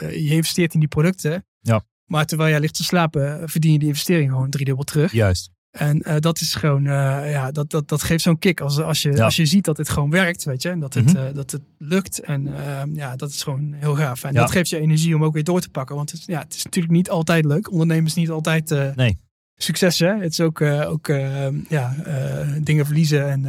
eh, 0.00 0.10
je 0.28 0.34
investeert 0.34 0.74
in 0.74 0.80
die 0.80 0.88
producten. 0.88 1.44
Ja. 1.60 1.82
Maar 2.04 2.26
terwijl 2.26 2.50
jij 2.50 2.60
ligt 2.60 2.74
te 2.74 2.84
slapen, 2.84 3.40
eh, 3.40 3.42
verdien 3.48 3.72
je 3.72 3.78
die 3.78 3.88
investering 3.88 4.30
gewoon 4.30 4.50
driedubbel 4.50 4.84
terug. 4.84 5.12
Juist. 5.12 5.50
En 5.70 6.02
eh, 6.02 6.16
dat 6.18 6.40
is 6.40 6.54
gewoon, 6.54 6.82
ja, 6.82 7.50
dat, 7.50 7.70
dat, 7.70 7.88
dat 7.88 8.02
geeft 8.02 8.22
zo'n 8.22 8.38
kick. 8.38 8.60
Als, 8.60 8.78
als, 8.78 9.02
je, 9.02 9.12
Ja. 9.12 9.24
als 9.24 9.36
je 9.36 9.46
ziet 9.46 9.64
dat 9.64 9.76
het 9.76 9.88
gewoon 9.88 10.10
werkt, 10.10 10.44
weet 10.44 10.62
je. 10.62 10.68
En 10.68 10.80
dat 10.80 10.94
het, 10.94 11.04
Mhm. 11.12 11.34
dat 11.34 11.50
het 11.50 11.62
lukt. 11.78 12.20
En 12.20 12.46
eh, 12.56 12.82
ja, 12.94 13.16
dat 13.16 13.30
is 13.30 13.42
gewoon 13.42 13.72
heel 13.72 13.94
gaaf. 13.94 14.24
En 14.24 14.32
Ja. 14.32 14.40
dat 14.40 14.50
geeft 14.50 14.68
je 14.68 14.78
energie 14.78 15.14
om 15.14 15.24
ook 15.24 15.34
weer 15.34 15.44
door 15.44 15.60
te 15.60 15.70
pakken. 15.70 15.96
Want 15.96 16.10
het, 16.10 16.24
ja, 16.26 16.38
het 16.40 16.54
is 16.54 16.64
natuurlijk 16.64 16.94
niet 16.94 17.10
altijd 17.10 17.44
leuk. 17.44 17.70
Ondernemen 17.70 18.06
is 18.06 18.14
niet 18.14 18.30
altijd 18.30 18.94
Nee. 18.96 19.18
Succes, 19.56 19.98
hè. 19.98 20.14
Het 20.14 20.32
is 20.32 20.40
ook, 20.40 20.60
eh, 20.60 20.90
ook 20.90 21.08
eh, 21.08 21.46
ja, 21.68 21.94
eh, 22.04 22.48
dingen 22.60 22.86
verliezen. 22.86 23.28
En 23.30 23.42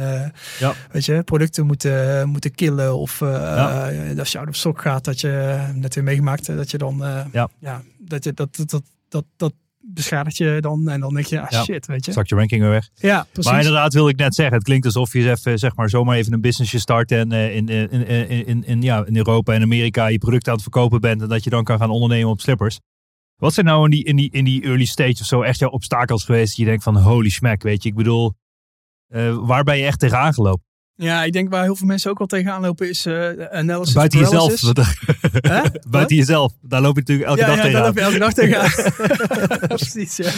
Ja. 0.58 0.72
weet 0.90 1.04
je, 1.04 1.22
producten 1.22 1.66
moeten, 1.66 2.28
moeten 2.28 2.54
killen. 2.54 2.98
Of 2.98 3.20
Ja. 3.20 3.90
als 4.18 4.32
je 4.32 4.38
out 4.38 4.48
of 4.48 4.56
stock 4.56 4.80
gaat, 4.80 5.04
dat 5.04 5.20
je 5.20 5.58
net 5.74 5.94
weer 5.94 6.04
meegemaakt, 6.04 6.46
dat 6.46 6.70
je 6.70 6.78
dan, 6.78 7.04
eh, 7.04 7.24
Ja. 7.32 7.82
dat 7.98 8.24
je 8.24 8.32
dat, 8.32 8.56
dat, 8.56 8.70
dat, 8.70 8.82
dat, 9.08 9.24
dat 9.36 9.52
beschadigt 9.86 10.36
je 10.36 10.56
dan. 10.60 10.88
En 10.88 11.00
dan 11.00 11.14
denk 11.14 11.26
je, 11.26 11.40
ah 11.40 11.50
Ja. 11.50 11.62
shit, 11.64 11.86
weet 11.86 12.04
je. 12.04 12.12
Zakt 12.12 12.28
je 12.28 12.34
ranking 12.34 12.60
weer 12.60 12.70
weg. 12.70 12.88
Ja, 12.94 13.26
precies. 13.32 13.50
Maar 13.50 13.60
inderdaad 13.60 13.92
wil 13.92 14.08
ik 14.08 14.16
net 14.16 14.34
zeggen, 14.34 14.54
het 14.54 14.64
klinkt 14.64 14.84
alsof 14.86 15.12
je 15.12 15.30
even, 15.30 15.58
zeg 15.58 15.76
maar, 15.76 15.88
zomaar 15.88 16.16
even 16.16 16.32
een 16.32 16.40
businessje 16.40 16.78
start 16.78 17.10
en 17.12 17.32
in, 17.32 17.68
in, 17.68 17.90
in, 17.90 18.06
in, 18.08 18.46
in, 18.46 18.64
in, 18.66 18.82
ja, 18.82 19.04
in 19.06 19.16
Europa 19.16 19.52
en 19.52 19.62
Amerika 19.62 20.06
je 20.06 20.18
product 20.18 20.46
aan 20.48 20.52
het 20.54 20.62
verkopen 20.62 21.00
bent 21.00 21.22
en 21.22 21.28
dat 21.28 21.44
je 21.44 21.50
dan 21.50 21.64
kan 21.64 21.78
gaan 21.78 21.90
ondernemen 21.90 22.30
op 22.30 22.40
slippers. 22.40 22.78
Wat 23.36 23.54
zijn 23.54 23.66
nou 23.66 23.84
in 23.84 23.90
die, 23.90 24.04
in 24.04 24.16
die, 24.16 24.30
in 24.30 24.44
die 24.44 24.62
early 24.62 24.84
stage 24.84 25.16
of 25.20 25.26
zo 25.26 25.42
echt 25.42 25.58
jouw 25.58 25.70
obstakels 25.70 26.24
geweest 26.24 26.48
dat 26.48 26.56
je 26.56 26.64
denkt 26.64 26.82
van 26.82 26.96
holy 26.96 27.28
smack, 27.28 27.62
weet 27.62 27.82
je, 27.82 27.88
ik 27.88 27.94
bedoel, 27.94 28.34
eh, 29.08 29.36
waar 29.40 29.64
ben 29.64 29.78
je 29.78 29.84
echt 29.86 29.98
tegenaan 29.98 30.34
gelopen? 30.34 30.62
Ja, 30.96 31.24
ik 31.24 31.32
denk 31.32 31.50
waar 31.50 31.62
heel 31.62 31.76
veel 31.76 31.86
mensen 31.86 32.10
ook 32.10 32.18
wel 32.18 32.26
tegenaan 32.26 32.60
lopen 32.60 32.88
is 32.88 33.06
eh 33.06 33.30
analysis 33.50 33.94
Buiten 33.94 34.18
jezelf. 34.18 34.60
paralysis. 34.60 35.80
Buiten 35.90 36.16
jezelf. 36.16 36.52
Daar 36.60 36.80
loop 36.80 36.94
je 36.94 37.00
natuurlijk 37.00 37.28
elke 37.28 37.40
ja, 37.40 37.46
dag 37.46 37.56
ja, 37.56 37.62
tegenaan. 37.62 37.94
daar 37.94 38.04
loop 38.04 38.12
je 38.12 38.18
elke 38.18 38.18
dag 38.18 38.32
tegenaan. 38.32 39.68
Precies, 39.76 40.16
ja. 40.16 40.30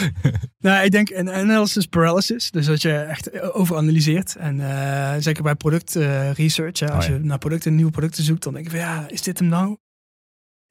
Nou, 0.59 0.85
ik 0.85 0.91
denk 0.91 1.09
een 1.09 1.31
analysis 1.31 1.85
paralysis. 1.85 2.51
Dus 2.51 2.65
dat 2.65 2.81
je 2.81 2.93
echt 2.93 3.41
overanalyseert. 3.53 4.35
En 4.35 4.59
eh, 4.59 5.21
zeker 5.21 5.43
bij 5.43 5.55
product 5.55 5.95
research. 6.33 6.81
als 6.81 6.91
Oh, 7.05 7.11
ja. 7.11 7.13
je 7.17 7.19
naar 7.19 7.37
producten, 7.37 7.75
nieuwe 7.75 7.91
producten 7.91 8.23
zoekt, 8.23 8.43
dan 8.43 8.53
denk 8.53 8.65
je 8.65 8.71
van 8.71 8.79
ja, 8.79 9.05
is 9.07 9.21
dit 9.21 9.39
hem 9.39 9.47
nou? 9.47 9.77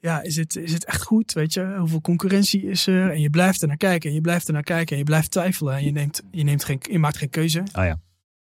Ja, 0.07 0.23
is 0.23 0.37
het, 0.37 0.57
is 0.57 0.73
het 0.73 0.85
echt 0.85 1.03
goed? 1.03 1.33
Weet 1.33 1.55
je, 1.55 1.77
hoeveel 1.79 2.01
concurrentie 2.01 2.63
is 2.63 2.87
er? 2.87 3.11
En 3.11 3.21
je 3.21 3.31
blijft 3.31 3.63
er 3.63 3.69
naar 3.69 3.77
kijken, 3.77 4.09
en 4.09 4.15
je 4.15 4.21
blijft 4.21 4.47
er 4.47 4.53
naar 4.53 4.63
kijken, 4.63 4.93
en 4.93 4.99
je 4.99 5.05
blijft 5.05 5.31
twijfelen. 5.31 5.75
En 5.75 5.85
je, 5.85 5.91
neemt, 5.91 6.23
je, 6.31 6.43
neemt 6.43 6.65
geen, 6.65 6.81
je 6.91 6.99
maakt 6.99 7.17
geen 7.17 7.31
keuze. 7.31 7.63
Ah 7.73 7.85
ja. 7.85 8.01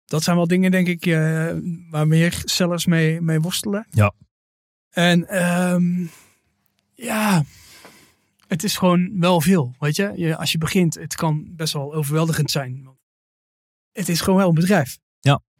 Dat 0.05 0.23
zijn 0.23 0.35
wel 0.35 0.47
dingen, 0.47 0.71
denk 0.71 0.87
ik, 0.87 1.05
eh, 1.05 1.53
waar 1.89 2.07
meer 2.07 2.41
sellers 2.45 2.85
mee, 2.85 3.21
mee 3.21 3.39
worstelen. 3.39 3.87
Ja. 3.89 4.13
En 4.89 5.27
ehm, 5.27 6.05
ja, 6.93 7.43
het 8.47 8.63
is 8.63 8.77
gewoon 8.77 9.19
wel 9.19 9.41
veel, 9.41 9.75
weet 9.79 9.95
je? 9.95 10.11
je. 10.15 10.37
Als 10.37 10.51
je 10.51 10.57
begint, 10.57 10.93
het 10.93 11.15
kan 11.15 11.45
best 11.49 11.73
wel 11.73 11.93
overweldigend 11.93 12.51
zijn. 12.51 12.81
Want 12.83 12.97
het 13.91 14.09
is 14.09 14.21
gewoon 14.21 14.39
wel 14.39 14.49
een 14.49 14.55
bedrijf. 14.55 14.97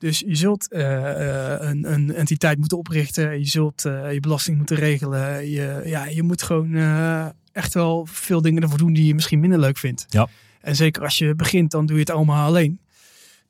Dus 0.06 0.20
je 0.20 0.36
zult 0.36 0.72
eh, 0.72 1.54
eh, 1.54 1.70
een, 1.70 1.94
een 1.94 2.14
entiteit 2.16 2.58
moeten 2.58 2.78
oprichten. 2.78 3.40
Je 3.40 3.46
zult 3.46 3.86
eh, 3.86 4.14
je 4.14 4.20
belasting 4.20 4.58
moeten 4.58 4.76
regelen. 4.76 5.50
Je, 5.50 5.82
ja, 5.86 6.06
je 6.06 6.24
moet 6.24 6.42
gewoon 6.42 6.76
echt 7.52 7.74
wel 7.74 8.06
veel 8.06 8.42
dingen 8.42 8.62
ervoor 8.62 8.78
doen 8.78 8.94
die 8.94 9.06
je 9.06 9.14
misschien 9.14 9.40
minder 9.40 9.60
leuk 9.60 9.78
vindt. 9.78 10.06
Ja. 10.10 10.28
En 10.62 10.76
zeker 10.76 11.04
als 11.04 11.18
je 11.18 11.36
begint, 11.36 11.72
dan 11.72 11.86
doe 11.86 11.96
je 11.96 12.02
het 12.02 12.12
allemaal 12.12 12.48
alleen. 12.48 12.80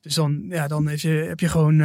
Dus 0.00 0.14
dan, 0.14 0.44
ja, 0.48 0.68
dan 0.68 0.86
heb, 0.86 0.98
je, 0.98 1.08
heb 1.08 1.40
je 1.40 1.48
gewoon, 1.48 1.78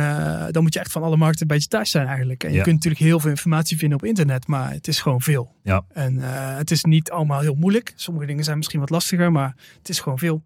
dan 0.52 0.64
moet 0.64 0.74
je 0.74 0.80
echt 0.80 0.92
van 0.92 1.04
alle 1.04 1.18
markten 1.18 1.42
een 1.42 1.48
beetje 1.56 1.68
thuis 1.68 1.92
zijn 1.92 2.08
eigenlijk. 2.08 2.44
En 2.44 2.50
je 2.50 2.58
Ja. 2.58 2.64
kunt 2.64 2.76
natuurlijk 2.76 3.04
heel 3.04 3.20
veel 3.20 3.30
informatie 3.30 3.78
vinden 3.78 3.98
op 3.98 4.06
internet, 4.06 4.48
maar 4.48 4.72
het 4.72 4.88
is 4.88 5.02
gewoon 5.02 5.22
veel. 5.22 5.56
Ja. 5.64 5.86
En 5.94 6.18
het 6.58 6.72
is 6.72 6.84
niet 6.84 7.12
allemaal 7.12 7.40
heel 7.40 7.56
moeilijk. 7.56 7.94
Sommige 7.96 8.26
dingen 8.26 8.44
zijn 8.44 8.58
misschien 8.58 8.80
wat 8.80 8.90
lastiger, 8.90 9.32
maar 9.32 9.56
het 9.78 9.90
is 9.90 10.00
gewoon 10.00 10.20
veel. 10.20 10.44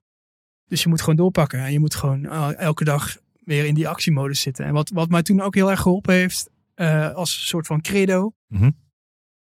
Dus 0.68 0.84
je 0.84 0.90
moet 0.90 1.00
gewoon 1.00 1.16
doorpakken. 1.16 1.60
En 1.60 1.72
je 1.72 1.80
moet 1.80 1.96
gewoon 1.96 2.26
elke 2.56 2.84
dag 2.84 3.24
weer 3.46 3.66
in 3.66 3.74
die 3.74 3.88
actiemodus 3.88 4.42
zitten. 4.42 4.66
En 4.66 4.74
wat, 4.74 4.90
wat 4.94 5.10
mij 5.10 5.22
toen 5.24 5.42
ook 5.42 5.56
heel 5.56 5.70
erg 5.72 5.80
geholpen 5.82 6.14
heeft, 6.14 6.50
eh, 6.74 7.12
als 7.14 7.48
soort 7.48 7.68
van 7.68 7.82
credo, 7.82 8.32
Mhm. 8.48 8.70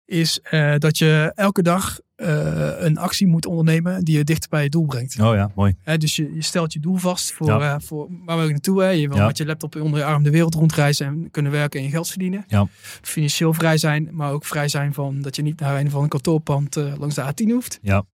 is 0.05 0.41
eh, 0.41 0.75
dat 0.79 0.99
je 0.99 1.33
elke 1.35 1.62
dag 1.62 2.01
eh, 2.17 2.73
een 2.79 2.99
actie 2.99 3.27
moet 3.27 3.47
ondernemen 3.47 4.05
die 4.05 4.17
je 4.17 4.25
dichter 4.25 4.49
bij 4.51 4.62
je 4.62 4.69
doel 4.69 4.87
brengt. 4.87 5.21
Oh 5.21 5.35
ja, 5.35 5.51
mooi. 5.55 5.77
Dus 5.97 6.17
je, 6.17 6.35
je 6.35 6.43
stelt 6.43 6.73
je 6.73 6.81
doel 6.81 6.97
vast 6.97 7.33
voor, 7.33 7.47
Ja. 7.47 7.81
voor 7.81 8.09
waar 8.25 8.37
wil 8.37 8.45
je 8.47 8.51
naartoe. 8.53 8.83
Hè? 8.83 8.88
Je 8.88 9.09
wil 9.09 9.17
Ja. 9.17 9.27
met 9.27 9.37
je 9.37 9.47
laptop 9.47 9.77
onder 9.77 9.99
je 9.99 10.05
arm 10.05 10.23
de 10.23 10.31
wereld 10.31 10.55
rondreizen 10.55 11.07
en 11.07 11.31
kunnen 11.31 11.53
werken 11.53 11.79
en 11.81 11.87
je 11.87 11.93
geld 11.93 12.09
verdienen. 12.09 12.45
Ja. 12.47 12.67
Financieel 13.03 13.53
vrij 13.55 13.77
zijn, 13.79 14.09
maar 14.12 14.33
ook 14.33 14.45
vrij 14.45 14.69
zijn 14.69 14.95
van 14.95 15.23
dat 15.23 15.37
je 15.37 15.43
niet 15.43 15.61
naar 15.61 15.81
een 15.81 15.87
of 15.87 15.95
ander 15.95 16.09
kantoorpand 16.09 16.75
langs 16.77 17.15
de 17.15 17.23
A10 17.23 17.51
hoeft. 17.51 17.79
Ja. 17.83 18.05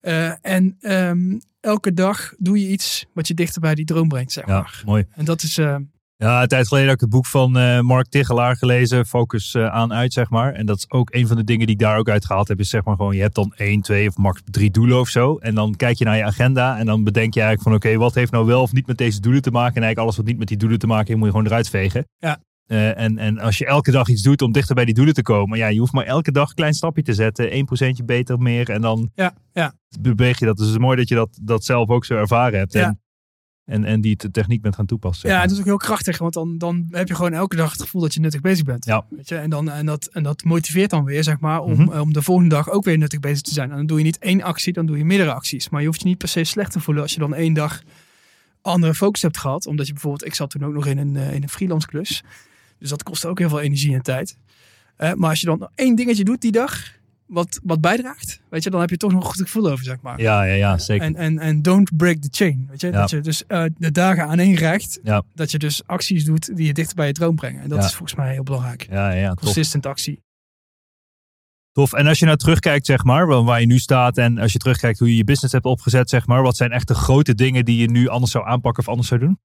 Eh, 0.00 0.32
en 0.46 0.76
ehm, 0.80 1.38
elke 1.60 1.92
dag 1.92 2.32
doe 2.38 2.60
je 2.60 2.68
iets 2.68 3.06
wat 3.14 3.28
je 3.28 3.34
dichter 3.34 3.60
bij 3.60 3.74
die 3.74 3.84
droom 3.84 4.08
brengt, 4.08 4.32
zeg 4.32 4.46
Ja, 4.46 4.52
maar. 4.60 4.82
mooi. 4.86 5.04
En 5.10 5.24
dat 5.24 5.42
is, 5.42 5.58
eh, 5.58 5.76
Ja, 6.16 6.42
een 6.42 6.48
tijd 6.48 6.68
geleden 6.68 6.88
heb 6.88 6.96
ik 6.96 7.00
het 7.02 7.10
boek 7.10 7.26
van 7.26 7.58
eh, 7.58 7.80
Mark 7.80 8.08
Tichelaar 8.08 8.56
gelezen, 8.56 9.06
Focus 9.06 9.56
aan 9.56 9.92
uit, 9.92 10.12
zeg 10.12 10.30
maar. 10.30 10.52
En 10.52 10.66
dat 10.66 10.76
is 10.76 10.90
ook 10.90 11.14
een 11.14 11.26
van 11.26 11.36
de 11.36 11.44
dingen 11.44 11.66
die 11.66 11.74
ik 11.74 11.80
daar 11.80 11.98
ook 11.98 12.08
uit 12.08 12.26
gehaald 12.26 12.48
heb, 12.48 12.58
is 12.58 12.68
zeg 12.70 12.84
maar 12.84 12.96
gewoon, 12.96 13.16
je 13.16 13.20
hebt 13.22 13.34
dan 13.34 13.52
één, 13.56 13.80
twee 13.80 14.08
of 14.08 14.16
max 14.16 14.40
drie 14.44 14.70
doelen 14.70 15.00
of 15.00 15.08
zo. 15.08 15.36
En 15.36 15.54
dan 15.54 15.76
kijk 15.76 15.96
je 15.98 16.04
naar 16.04 16.16
je 16.16 16.24
agenda 16.24 16.78
en 16.78 16.86
dan 16.86 17.04
bedenk 17.04 17.34
je 17.34 17.40
eigenlijk 17.40 17.68
van, 17.68 17.90
oké, 17.90 17.98
wat 17.98 18.14
heeft 18.14 18.32
nou 18.32 18.46
wel 18.46 18.62
of 18.62 18.72
niet 18.72 18.86
met 18.86 18.98
deze 18.98 19.20
doelen 19.20 19.42
te 19.42 19.50
maken? 19.50 19.74
En 19.76 19.82
eigenlijk 19.82 20.00
alles 20.00 20.16
wat 20.16 20.26
niet 20.26 20.38
met 20.38 20.48
die 20.48 20.56
doelen 20.56 20.78
te 20.78 20.86
maken 20.86 21.06
heeft, 21.06 21.18
moet 21.18 21.26
je 21.26 21.32
gewoon 21.32 21.46
eruit 21.46 21.68
vegen. 21.68 22.04
Ja. 22.18 22.38
Eh, 22.68 22.98
en, 22.98 23.18
en 23.18 23.38
als 23.38 23.58
je 23.58 23.66
elke 23.66 23.90
dag 23.90 24.08
iets 24.08 24.22
doet 24.22 24.42
om 24.42 24.52
dichter 24.52 24.74
bij 24.74 24.84
die 24.84 24.94
doelen 24.94 25.14
te 25.14 25.22
komen, 25.22 25.58
ja, 25.58 25.66
je 25.66 25.78
hoeft 25.78 25.92
maar 25.92 26.04
elke 26.04 26.32
dag 26.32 26.48
een 26.48 26.54
klein 26.54 26.74
stapje 26.74 27.02
te 27.02 27.14
zetten, 27.14 27.50
1% 28.00 28.04
beter 28.04 28.34
of 28.34 28.40
meer 28.40 28.70
en 28.70 28.80
dan 28.80 29.10
ja, 29.14 29.34
ja. 29.52 29.72
beweeg 30.00 30.38
je 30.38 30.44
dat. 30.46 30.56
Dus 30.56 30.66
het 30.66 30.74
is 30.74 30.80
mooi 30.80 30.96
dat 30.96 31.08
je 31.08 31.14
dat, 31.14 31.38
dat 31.42 31.64
zelf 31.64 31.88
ook 31.88 32.04
zo 32.04 32.16
ervaren 32.16 32.58
hebt. 32.58 32.72
Ja. 32.72 32.86
En 32.86 33.00
En, 33.64 33.84
en 33.84 34.00
die 34.00 34.16
de 34.16 34.30
techniek 34.30 34.62
bent 34.62 34.74
gaan 34.74 34.86
toepassen. 34.86 35.28
Ja, 35.30 35.40
het 35.40 35.50
is 35.50 35.58
ook 35.58 35.64
heel 35.64 35.76
krachtig, 35.76 36.18
want 36.18 36.32
dan, 36.32 36.58
dan 36.58 36.86
heb 36.90 37.08
je 37.08 37.14
gewoon 37.14 37.32
elke 37.32 37.56
dag 37.56 37.72
het 37.72 37.80
gevoel 37.82 38.00
dat 38.00 38.14
je 38.14 38.20
nuttig 38.20 38.40
bezig 38.40 38.64
bent. 38.64 38.84
Ja. 38.84 39.06
Weet 39.10 39.28
je? 39.28 39.36
En, 39.36 39.50
dan, 39.50 39.70
en, 39.70 39.86
dat, 39.86 40.06
en 40.06 40.22
dat 40.22 40.44
motiveert 40.44 40.90
dan 40.90 41.04
weer, 41.04 41.22
zeg 41.22 41.40
maar, 41.40 41.60
om, 41.60 41.72
Mhm. 41.72 42.00
om 42.00 42.12
de 42.12 42.22
volgende 42.22 42.54
dag 42.54 42.70
ook 42.70 42.84
weer 42.84 42.98
nuttig 42.98 43.20
bezig 43.20 43.40
te 43.40 43.52
zijn. 43.52 43.70
En 43.70 43.76
dan 43.76 43.86
doe 43.86 43.98
je 43.98 44.04
niet 44.04 44.18
één 44.18 44.42
actie, 44.42 44.72
dan 44.72 44.86
doe 44.86 44.98
je 44.98 45.04
meerdere 45.04 45.32
acties. 45.32 45.68
Maar 45.68 45.80
je 45.80 45.86
hoeft 45.86 46.00
je 46.02 46.06
niet 46.08 46.18
per 46.18 46.28
se 46.28 46.44
slecht 46.44 46.72
te 46.72 46.80
voelen 46.80 47.02
als 47.02 47.12
je 47.12 47.20
dan 47.20 47.34
één 47.34 47.52
dag 47.54 47.82
andere 48.62 48.94
focus 48.94 49.22
hebt 49.22 49.38
gehad. 49.38 49.66
Omdat 49.66 49.86
je 49.86 49.92
bijvoorbeeld, 49.92 50.24
ik 50.26 50.34
zat 50.34 50.50
toen 50.50 50.64
ook 50.64 50.72
nog 50.74 50.86
in 50.86 50.98
een, 50.98 51.16
eh, 51.16 51.34
in 51.34 51.42
een 51.42 51.48
freelance 51.48 51.86
klus. 51.86 52.22
Dus 52.78 52.88
dat 52.88 53.02
kostte 53.02 53.28
ook 53.28 53.38
heel 53.38 53.48
veel 53.48 53.60
energie 53.60 53.94
en 53.94 54.02
tijd. 54.02 54.36
Eh, 54.96 55.12
maar 55.12 55.30
als 55.30 55.40
je 55.40 55.46
dan 55.46 55.68
één 55.74 55.94
dingetje 55.94 56.24
doet 56.24 56.40
die 56.40 56.52
dag, 56.52 56.96
wat, 57.26 57.60
wat 57.62 57.80
bijdraagt, 57.80 58.40
weet 58.48 58.62
je, 58.62 58.70
dan 58.70 58.80
heb 58.80 58.90
je 58.90 58.96
toch 58.96 59.12
nog 59.12 59.20
een 59.20 59.26
goed 59.26 59.40
gevoel 59.40 59.70
over, 59.70 59.84
zeg 59.84 60.00
maar. 60.00 60.20
ja, 60.20 60.42
ja, 60.42 60.54
ja, 60.54 60.78
zeker. 60.78 61.06
En, 61.06 61.16
en, 61.16 61.38
en 61.38 61.62
don't 61.62 61.96
break 61.96 62.16
the 62.16 62.28
chain. 62.30 62.66
Weet 62.70 62.80
je? 62.80 62.86
Ja. 62.86 62.92
Dat 62.92 63.10
je 63.10 63.20
dus 63.20 63.46
eh, 63.46 63.64
de 63.78 63.90
dagen 63.90 64.26
aaneenrijgt. 64.26 65.00
Ja. 65.02 65.22
Dat 65.34 65.50
je 65.50 65.58
dus 65.58 65.86
acties 65.86 66.24
doet 66.24 66.56
die 66.56 66.66
je 66.66 66.72
dichter 66.72 66.96
bij 66.96 67.06
je 67.06 67.12
droom 67.12 67.36
brengen. 67.36 67.62
En 67.62 67.68
dat 67.68 67.84
is 67.84 67.94
volgens 67.94 68.18
mij 68.18 68.32
heel 68.32 68.42
belangrijk. 68.42 68.86
ja, 68.90 69.10
ja, 69.10 69.34
tof. 69.34 69.44
Consistent 69.44 69.86
actie. 69.86 70.22
Tof. 71.72 71.92
En 71.92 72.06
als 72.06 72.18
je 72.18 72.24
nou 72.24 72.36
terugkijkt, 72.36 72.86
zeg 72.86 73.04
maar, 73.04 73.44
waar 73.44 73.60
je 73.60 73.66
nu 73.66 73.78
staat 73.78 74.18
en 74.18 74.38
als 74.38 74.52
je 74.52 74.58
terugkijkt 74.58 74.98
hoe 74.98 75.08
je 75.08 75.16
je 75.16 75.24
business 75.24 75.52
hebt 75.52 75.64
opgezet, 75.64 76.10
zeg 76.10 76.26
maar, 76.26 76.42
wat 76.42 76.56
zijn 76.56 76.70
echt 76.70 76.88
de 76.88 76.94
grote 76.94 77.34
dingen 77.34 77.64
die 77.64 77.80
je 77.80 77.90
nu 77.90 78.08
anders 78.08 78.32
zou 78.32 78.46
aanpakken 78.46 78.82
of 78.82 78.88
anders 78.88 79.08
zou 79.08 79.20
doen? 79.20 79.38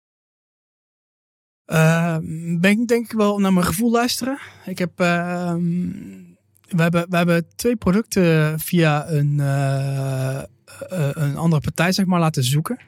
Eh, 1.65 2.17
ben 2.59 2.71
ik 2.71 2.87
denk 2.87 3.05
ik 3.05 3.17
wel 3.17 3.39
naar 3.39 3.53
mijn 3.53 3.65
gevoel 3.65 3.91
luisteren. 3.91 4.39
Ik 4.65 4.77
heb, 4.77 4.99
ehm, 4.99 5.61
we, 6.69 6.81
hebben, 6.81 7.09
we 7.09 7.17
hebben 7.17 7.45
twee 7.55 7.75
producten 7.75 8.59
via 8.59 9.09
een, 9.09 9.39
eh, 9.39 10.37
eh, 10.39 10.45
een 11.13 11.37
andere 11.37 11.61
partij 11.61 11.91
zeg 11.91 12.05
maar, 12.05 12.19
laten 12.19 12.43
zoeken. 12.43 12.79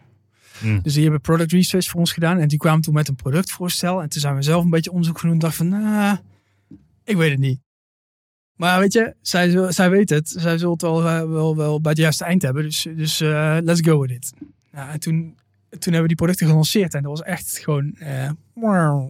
Hmm. 0.59 0.81
Dus 0.81 0.93
die 0.93 1.03
hebben 1.03 1.21
product 1.21 1.51
research 1.51 1.87
voor 1.87 1.99
ons 1.99 2.11
gedaan. 2.11 2.37
En 2.37 2.47
die 2.47 2.57
kwamen 2.57 2.81
toen 2.81 2.93
met 2.93 3.07
een 3.07 3.15
productvoorstel. 3.15 4.01
En 4.01 4.09
toen 4.09 4.21
zijn 4.21 4.35
we 4.35 4.41
zelf 4.41 4.63
een 4.63 4.69
beetje 4.69 4.91
onderzoek 4.91 5.21
doen. 5.21 5.31
En 5.31 5.39
dacht 5.39 5.55
van, 5.55 5.73
ik 7.03 7.17
weet 7.17 7.31
het 7.31 7.39
niet. 7.39 7.59
Maar 8.55 8.79
weet 8.79 8.93
je, 8.93 9.15
zij, 9.21 9.71
zij 9.71 9.89
weet 9.89 10.09
het. 10.09 10.29
Zij 10.37 10.57
zullen 10.57 10.73
het 10.73 10.81
wel, 10.81 11.07
eh, 11.07 11.29
wel, 11.29 11.55
wel 11.55 11.81
bij 11.81 11.91
het 11.91 11.99
juiste 11.99 12.23
eind 12.23 12.41
hebben. 12.41 12.63
Dus, 12.63 12.87
dus 12.95 13.21
eh, 13.21 13.57
let's 13.63 13.81
go 13.81 13.99
with 13.99 14.11
it. 14.11 14.33
Ja, 14.71 14.91
en 14.91 14.99
toen, 14.99 15.37
toen 15.79 15.93
hebben 15.93 16.01
we 16.01 16.07
die 16.07 16.15
producten 16.15 16.47
gelanceerd. 16.47 16.93
En 16.93 17.01
dat 17.01 17.11
was 17.11 17.21
echt 17.21 17.57
gewoon... 17.57 17.93
eh. 17.93 18.29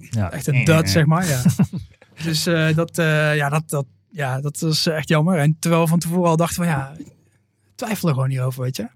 Ja. 0.09 0.31
Echt 0.31 0.47
een 0.47 0.63
dud, 0.65 0.89
zeg 0.89 1.05
maar. 1.05 1.27
Ja. 1.27 1.41
dus 2.23 2.45
eh, 2.45 2.75
dat, 2.75 2.97
eh, 2.97 3.35
ja, 3.35 3.49
dat, 3.49 3.69
dat, 3.69 3.85
ja, 4.09 4.41
dat 4.41 4.59
was 4.59 4.85
echt 4.85 5.07
jammer. 5.07 5.37
En 5.37 5.55
terwijl 5.59 5.81
we 5.83 5.87
van 5.89 5.99
tevoren 5.99 6.29
al 6.29 6.37
dachten 6.37 6.55
van 6.55 6.65
ja, 6.65 6.95
twijfelen 7.75 8.13
gewoon 8.13 8.29
hierover, 8.29 8.61
weet 8.61 8.75
je. 8.75 8.87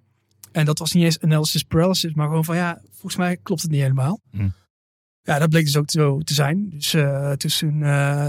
En 0.51 0.65
dat 0.65 0.79
was 0.79 0.93
niet 0.93 1.03
eens 1.03 1.19
analysis 1.19 1.63
paralysis, 1.63 2.13
maar 2.13 2.27
gewoon 2.27 2.45
van 2.45 2.55
ja, 2.55 2.81
volgens 2.91 3.15
mij 3.15 3.37
klopt 3.37 3.61
het 3.61 3.71
niet 3.71 3.81
helemaal. 3.81 4.19
Hmm. 4.31 4.53
Ja, 5.21 5.39
dat 5.39 5.49
bleek 5.49 5.65
dus 5.65 5.77
ook 5.77 5.89
zo 5.91 6.19
te 6.19 6.33
zijn. 6.33 6.69
Dus, 6.69 6.91
dus 7.37 7.57
toen, 7.57 7.79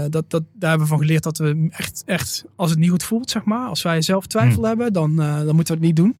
dat, 0.09 0.29
dat, 0.29 0.43
daar 0.53 0.69
hebben 0.69 0.79
we 0.79 0.85
van 0.93 0.97
geleerd 0.99 1.23
dat 1.23 1.37
we 1.37 1.67
echt, 1.71 2.03
echt, 2.05 2.45
als 2.55 2.69
het 2.69 2.79
niet 2.79 2.89
goed 2.89 3.03
voelt, 3.03 3.29
zeg 3.29 3.43
maar, 3.43 3.67
als 3.67 3.81
wij 3.81 4.01
zelf 4.01 4.27
twijfel 4.27 4.55
Hmm. 4.55 4.65
hebben, 4.65 4.93
dan, 4.93 5.15
dan 5.15 5.55
moeten 5.55 5.79
we 5.79 5.85
het 5.85 5.87
niet 5.87 5.95
doen. 5.95 6.19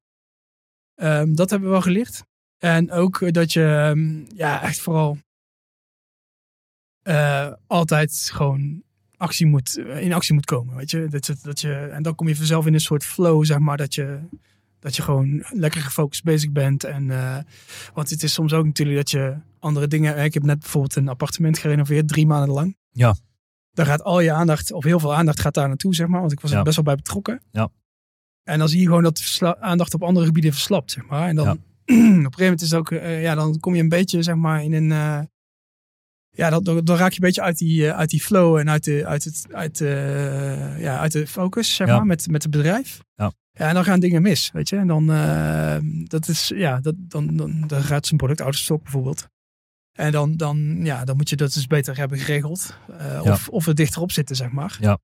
Ehm, 0.95 1.33
dat 1.33 1.49
hebben 1.49 1.67
we 1.67 1.73
wel 1.73 1.83
geleerd. 1.83 2.23
En 2.61 2.91
ook 2.91 3.33
dat 3.33 3.53
je 3.53 3.65
ehm, 3.65 4.37
ja, 4.37 4.61
echt 4.61 4.79
vooral 4.79 5.17
eh, 7.01 7.51
altijd 7.67 8.29
gewoon 8.33 8.83
actie 9.17 9.45
moet, 9.45 9.77
eh, 9.77 10.01
in 10.01 10.13
actie 10.13 10.33
moet 10.33 10.45
komen. 10.45 10.75
Weet 10.75 10.91
je? 10.91 11.07
Dat, 11.07 11.25
dat, 11.25 11.39
dat 11.41 11.61
je? 11.61 11.73
En 11.73 12.03
dan 12.03 12.15
kom 12.15 12.27
je 12.27 12.35
vanzelf 12.35 12.65
in 12.65 12.73
een 12.73 12.79
soort 12.79 13.03
flow, 13.03 13.45
zeg 13.45 13.59
maar, 13.59 13.77
dat 13.77 13.95
je, 13.95 14.19
dat 14.79 14.95
je 14.95 15.01
gewoon 15.01 15.43
lekker 15.49 15.81
gefocust 15.81 16.23
bezig 16.23 16.51
bent. 16.51 16.83
En, 16.83 17.11
eh, 17.11 17.37
want 17.93 18.09
het 18.09 18.23
is 18.23 18.33
soms 18.33 18.53
ook 18.53 18.65
natuurlijk 18.65 18.97
dat 18.97 19.11
je 19.11 19.35
andere 19.59 19.87
dingen... 19.87 20.23
Ik 20.23 20.33
heb 20.33 20.43
net 20.43 20.59
bijvoorbeeld 20.59 20.95
een 20.95 21.09
appartement 21.09 21.57
gerenoveerd, 21.57 22.07
drie 22.07 22.27
maanden 22.27 22.53
lang. 22.53 22.77
Ja. 22.91 23.15
Daar 23.71 23.85
gaat 23.85 24.03
al 24.03 24.19
je 24.19 24.31
aandacht, 24.31 24.71
of 24.71 24.83
heel 24.83 24.99
veel 24.99 25.15
aandacht 25.15 25.39
gaat 25.39 25.53
daar 25.53 25.67
naartoe, 25.67 25.95
zeg 25.95 26.07
maar. 26.07 26.19
Want 26.19 26.31
ik 26.31 26.39
was 26.39 26.51
er 26.51 26.63
best 26.63 26.75
wel 26.75 26.85
bij 26.85 26.95
betrokken. 26.95 27.41
Ja. 27.51 27.69
En 28.43 28.59
dan 28.59 28.69
zie 28.69 28.79
je 28.79 28.85
gewoon 28.85 29.03
dat 29.03 29.17
de 29.39 29.59
aandacht 29.59 29.93
op 29.93 30.03
andere 30.03 30.25
gebieden 30.25 30.51
verslapt, 30.51 30.91
zeg 30.91 31.05
maar. 31.05 31.27
En 31.27 31.35
dan 31.35 31.45
Ja. 31.45 31.57
op 31.99 31.99
een 31.99 32.33
gegeven 32.33 32.43
moment 32.43 32.61
is 32.61 32.69
het 32.69 32.79
ook, 32.79 32.91
eh, 32.91 33.21
ja, 33.21 33.35
dan 33.35 33.59
kom 33.59 33.75
je 33.75 33.81
een 33.81 33.89
beetje, 33.89 34.23
zeg 34.23 34.35
maar, 34.35 34.63
in 34.63 34.73
een... 34.73 34.91
eh, 34.91 35.19
ja, 36.29 36.49
dan, 36.49 36.63
dan 36.83 36.97
raak 36.97 37.09
je 37.11 37.15
een 37.21 37.25
beetje 37.27 37.41
uit 37.41 37.57
die, 37.57 37.87
eh, 37.87 37.97
uit 37.97 38.09
die 38.09 38.21
flow 38.21 38.57
en 38.57 38.69
uit 38.69 38.83
de, 38.83 39.05
uit 39.05 39.23
het, 39.23 39.45
uit, 39.51 39.77
ja, 40.79 40.99
uit 40.99 41.11
de 41.11 41.27
focus, 41.27 41.75
zeg 41.75 41.87
Ja. 41.87 41.95
maar, 41.95 42.05
met, 42.05 42.27
met 42.27 42.41
het 42.43 42.51
bedrijf. 42.51 42.99
Ja. 43.15 43.31
Ja, 43.51 43.67
en 43.67 43.73
dan 43.73 43.83
gaan 43.83 43.99
dingen 43.99 44.21
mis, 44.21 44.51
weet 44.51 44.69
je. 44.69 44.77
En 44.77 44.87
dan, 44.87 45.05
dat 46.07 46.27
is, 46.27 46.51
ja, 46.55 46.79
dat, 46.79 46.93
dan, 46.97 47.35
dan, 47.37 47.63
dan 47.67 47.81
gaat 47.83 48.05
zijn 48.05 48.17
product 48.17 48.41
out 48.41 48.49
of 48.53 48.55
stock 48.59 48.83
bijvoorbeeld. 48.83 49.27
En 49.91 50.11
dan, 50.11 50.37
dan, 50.37 50.79
ja, 50.83 51.05
dan 51.05 51.15
moet 51.17 51.29
je 51.29 51.35
dat 51.35 51.53
dus 51.53 51.67
beter 51.67 51.97
hebben 51.97 52.17
geregeld. 52.17 52.77
Ja. 52.97 53.21
of, 53.21 53.49
of 53.49 53.67
er 53.67 53.75
dichterop 53.75 54.11
zitten, 54.11 54.35
zeg 54.35 54.51
maar. 54.51 54.77
Ja. 54.79 54.97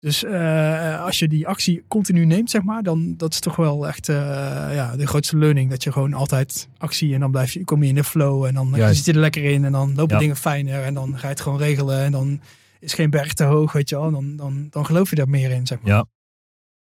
Dus 0.00 0.24
eh, 0.24 1.04
als 1.04 1.18
je 1.18 1.28
die 1.28 1.46
actie 1.48 1.84
continu 1.88 2.24
neemt, 2.24 2.50
zeg 2.50 2.62
maar, 2.62 2.82
dan 2.82 3.14
dat 3.16 3.32
is 3.32 3.40
toch 3.40 3.56
wel 3.56 3.86
echt 3.88 4.08
eh, 4.08 4.16
ja, 4.74 4.96
de 4.96 5.06
grootste 5.06 5.36
learning. 5.38 5.70
Dat 5.70 5.82
je 5.82 5.92
gewoon 5.92 6.14
altijd 6.14 6.68
actie 6.78 7.14
en 7.14 7.20
dan 7.20 7.30
blijf 7.30 7.52
je, 7.52 7.64
kom 7.64 7.82
je 7.82 7.88
in 7.88 7.94
de 7.94 8.04
flow 8.04 8.44
en 8.44 8.54
dan 8.54 8.72
Juist. 8.74 8.96
zit 8.96 9.04
je 9.04 9.12
er 9.12 9.18
lekker 9.18 9.44
in 9.44 9.64
en 9.64 9.72
dan 9.72 9.94
lopen 9.94 10.14
Ja. 10.14 10.20
dingen 10.20 10.36
fijner 10.36 10.82
en 10.82 10.94
dan 10.94 11.12
ga 11.18 11.22
je 11.22 11.32
het 11.32 11.40
gewoon 11.40 11.58
regelen 11.58 12.00
en 12.04 12.12
dan 12.12 12.40
is 12.80 12.94
geen 12.94 13.10
berg 13.10 13.32
te 13.32 13.44
hoog, 13.44 13.72
weet 13.72 13.88
je 13.88 13.96
wel. 13.96 14.10
Dan, 14.10 14.36
dan, 14.36 14.66
dan 14.70 14.86
geloof 14.86 15.10
je 15.10 15.16
daar 15.16 15.28
meer 15.28 15.50
in, 15.50 15.66
zeg 15.66 15.80
maar. 15.80 15.92
Ja. 15.92 16.06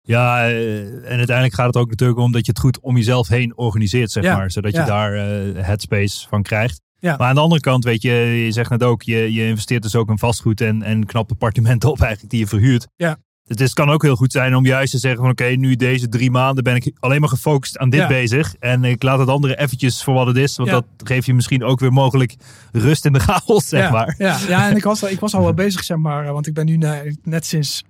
Ja, 0.06 0.46
eh, 0.48 0.80
en 0.86 1.16
uiteindelijk 1.16 1.54
gaat 1.54 1.66
het 1.66 1.76
ook 1.76 1.88
natuurlijk 1.90 2.18
om 2.18 2.32
dat 2.32 2.46
je 2.46 2.50
het 2.52 2.60
goed 2.60 2.80
om 2.80 2.96
jezelf 2.96 3.28
heen 3.28 3.56
organiseert, 3.56 4.10
zeg 4.10 4.24
Ja, 4.24 4.36
maar. 4.36 4.50
Zodat 4.50 4.72
je 4.72 4.84
daar 4.84 5.14
eh, 5.14 5.64
headspace 5.64 6.28
van 6.28 6.42
krijgt. 6.42 6.80
Ja. 7.04 7.16
Maar 7.16 7.28
aan 7.28 7.34
de 7.34 7.40
andere 7.40 7.60
kant, 7.60 7.84
weet 7.84 8.02
je, 8.02 8.10
je 8.44 8.52
zegt 8.52 8.70
net 8.70 8.82
ook, 8.82 9.02
je, 9.02 9.32
je 9.32 9.46
investeert 9.46 9.82
dus 9.82 9.94
ook 9.96 10.08
in 10.10 10.18
vastgoed 10.18 10.60
en, 10.60 10.82
en 10.82 11.06
knappe 11.06 11.32
appartementen 11.32 11.90
op 11.94 12.00
eigenlijk 12.00 12.30
die 12.30 12.40
je 12.40 12.46
verhuurt. 12.46 12.86
Ja. 12.96 13.16
Het 13.44 13.60
is, 13.60 13.72
kan 13.72 13.90
ook 13.90 14.02
heel 14.02 14.16
goed 14.16 14.32
zijn 14.32 14.54
om 14.56 14.66
juist 14.66 14.92
te 14.92 14.98
zeggen 14.98 15.20
van 15.20 15.30
oké, 15.30 15.44
nu 15.44 15.76
deze 15.76 16.08
drie 16.08 16.30
maanden 16.30 16.64
ben 16.64 16.74
ik 16.74 16.92
alleen 16.98 17.20
maar 17.20 17.28
gefocust 17.28 17.78
aan 17.78 17.90
dit 17.90 18.00
Ja. 18.00 18.06
bezig. 18.06 18.54
En 18.58 18.84
ik 18.84 19.02
laat 19.02 19.18
het 19.18 19.28
andere 19.28 19.58
eventjes 19.58 20.02
voor 20.04 20.14
wat 20.14 20.26
het 20.26 20.36
is. 20.36 20.56
Want 20.56 20.68
Ja. 20.68 20.74
dat 20.74 20.84
geeft 21.08 21.26
je 21.26 21.34
misschien 21.34 21.64
ook 21.64 21.80
weer 21.80 21.92
mogelijk 21.92 22.34
rust 22.72 23.04
in 23.04 23.12
de 23.12 23.20
chaos, 23.28 23.68
zeg 23.68 23.80
ja, 23.80 23.90
maar. 23.90 24.14
Ja, 24.18 24.38
ja 24.48 24.68
en 24.70 24.76
ik 24.76 24.84
was, 24.84 25.02
al- 25.02 25.08
ik 25.08 25.20
was 25.20 25.34
al 25.34 25.42
wel 25.42 25.54
bezig, 25.54 25.84
zeg 25.84 25.96
maar. 25.96 26.32
Want 26.32 26.46
ik 26.46 26.54
ben 26.54 26.66
nu 26.66 26.78
net 27.22 27.46
sinds 27.46 27.84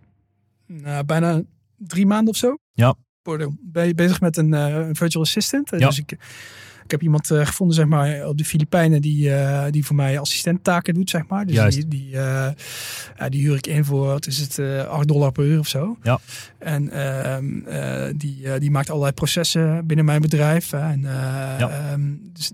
bijna 1.07 1.43
drie 1.77 2.07
maanden 2.07 2.29
of 2.33 2.37
zo. 2.39 2.57
Ja. 2.73 2.95
Pardon, 3.23 3.59
ben 3.63 3.87
je 3.87 3.95
bezig 3.95 4.21
met 4.21 4.37
een 4.37 4.55
eh, 4.55 4.89
virtual 4.93 5.25
assistant. 5.25 5.71
Ja. 5.71 5.79
Dus 5.79 5.99
ik, 5.99 6.17
ik 6.85 6.91
heb 6.91 7.03
iemand 7.03 7.31
eh, 7.31 7.47
gevonden, 7.47 7.77
zeg 7.77 7.87
maar, 7.87 8.27
op 8.27 8.39
de 8.39 8.45
Filipijnen 8.45 9.03
die, 9.03 9.35
eh, 9.35 9.65
die 9.71 9.85
voor 9.85 9.97
mij 9.97 10.19
assistenttaken 10.19 10.95
doet, 10.95 11.11
zeg 11.11 11.27
maar. 11.29 11.47
Dus 11.47 11.55
Juist. 11.55 11.77
die, 11.77 11.89
die, 11.89 12.19
eh, 12.19 12.49
die 13.29 13.41
huur 13.43 13.57
ik 13.57 13.67
in 13.67 13.85
voor, 13.85 14.07
wat 14.07 14.27
is 14.27 14.39
het, 14.39 14.59
eh 14.59 14.85
8 14.85 15.09
dollar 15.09 15.33
per 15.33 15.45
uur 15.45 15.59
of 15.59 15.69
zo. 15.69 15.97
Ja. 16.03 16.19
En 16.59 16.91
ehm, 16.91 17.67
eh, 17.67 18.13
die, 18.17 18.59
die 18.59 18.71
maakt 18.71 18.91
allerlei 18.91 19.13
processen 19.13 19.87
binnen 19.87 20.05
mijn 20.05 20.21
bedrijf. 20.21 20.73
En, 20.73 21.01
Ja. 21.03 21.69
ehm, 21.71 22.01
dus 22.33 22.53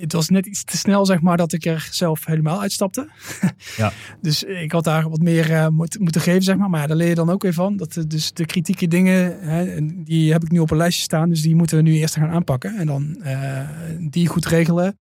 het 0.00 0.12
was 0.12 0.28
net 0.28 0.46
iets 0.46 0.64
te 0.64 0.76
snel, 0.76 1.06
zeg 1.06 1.20
maar, 1.20 1.36
dat 1.36 1.52
ik 1.52 1.64
er 1.64 1.88
zelf 1.90 2.26
helemaal 2.26 2.60
uitstapte. 2.60 3.08
Ja. 3.76 3.92
Dus 4.20 4.42
ik 4.42 4.72
had 4.72 4.84
daar 4.84 5.08
wat 5.08 5.20
meer 5.20 5.52
eh, 5.52 5.68
moet, 5.68 5.98
moeten 5.98 6.20
geven, 6.20 6.42
zeg 6.42 6.56
maar. 6.56 6.70
Maar 6.70 6.80
ja, 6.80 6.86
daar 6.86 6.96
leer 6.96 7.08
je 7.08 7.14
dan 7.14 7.30
ook 7.30 7.42
weer 7.42 7.52
van. 7.52 7.76
Dat, 7.76 8.04
dus 8.06 8.32
de 8.32 8.46
kritieke 8.46 8.88
dingen, 8.88 9.40
hè, 9.40 9.86
die 10.04 10.32
heb 10.32 10.42
ik 10.42 10.50
nu 10.50 10.58
op 10.58 10.70
een 10.70 10.76
lijstje 10.76 11.02
staan. 11.02 11.28
Dus 11.28 11.42
die 11.42 11.54
moeten 11.54 11.76
we 11.76 11.82
nu 11.82 11.94
eerst 11.94 12.14
gaan 12.14 12.30
aanpakken. 12.30 12.76
En 12.76 12.86
dan 12.86 13.22
eh, 13.22 13.68
die 13.98 14.26
goed 14.28 14.46
regelen. 14.46 14.98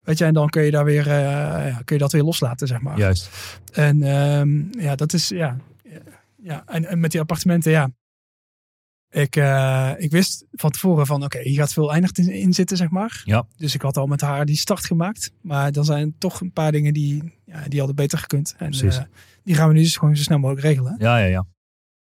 Weet 0.00 0.18
je, 0.18 0.24
en 0.24 0.34
dan 0.34 0.48
kun 0.48 0.62
je 0.62 0.70
daar 0.70 0.84
weer, 0.84 1.10
eh, 1.10 1.76
kun 1.84 1.96
je 1.96 2.02
dat 2.02 2.12
weer 2.12 2.22
loslaten, 2.22 2.66
zeg 2.66 2.80
maar. 2.80 2.98
Juist. 2.98 3.30
En 3.72 4.02
ehm, 4.02 4.80
ja, 4.80 4.94
dat 4.94 5.12
is, 5.12 5.28
ja. 5.28 5.56
ja 6.36 6.62
en, 6.66 6.84
en 6.84 7.00
met 7.00 7.10
die 7.10 7.20
appartementen, 7.20 7.70
ja. 7.70 7.90
Ik, 9.12 9.36
eh, 9.36 9.90
ik 9.96 10.10
wist 10.10 10.44
van 10.52 10.70
tevoren 10.70 11.06
van, 11.06 11.24
oké, 11.24 11.40
hier 11.40 11.58
gaat 11.58 11.72
veel 11.72 11.92
eindig 11.92 12.12
in, 12.12 12.28
in 12.28 12.52
zitten, 12.52 12.76
zeg 12.76 12.90
maar. 12.90 13.22
Ja. 13.24 13.46
Dus 13.56 13.74
ik 13.74 13.82
had 13.82 13.96
al 13.96 14.06
met 14.06 14.20
haar 14.20 14.46
die 14.46 14.56
start 14.56 14.84
gemaakt. 14.84 15.32
Maar 15.40 15.72
dan 15.72 15.84
zijn 15.84 16.14
toch 16.18 16.40
een 16.40 16.52
paar 16.52 16.72
dingen 16.72 16.92
die, 16.92 17.32
ja, 17.44 17.68
die 17.68 17.78
hadden 17.78 17.96
beter 17.96 18.18
gekund. 18.18 18.54
En 18.58 18.72
eh, 18.72 18.98
die 19.44 19.54
gaan 19.54 19.68
we 19.68 19.74
nu 19.74 19.80
dus 19.80 19.96
gewoon 19.96 20.16
zo 20.16 20.22
snel 20.22 20.38
mogelijk 20.38 20.66
regelen. 20.66 20.96
Ja, 20.98 21.18
ja, 21.18 21.26
ja. 21.26 21.46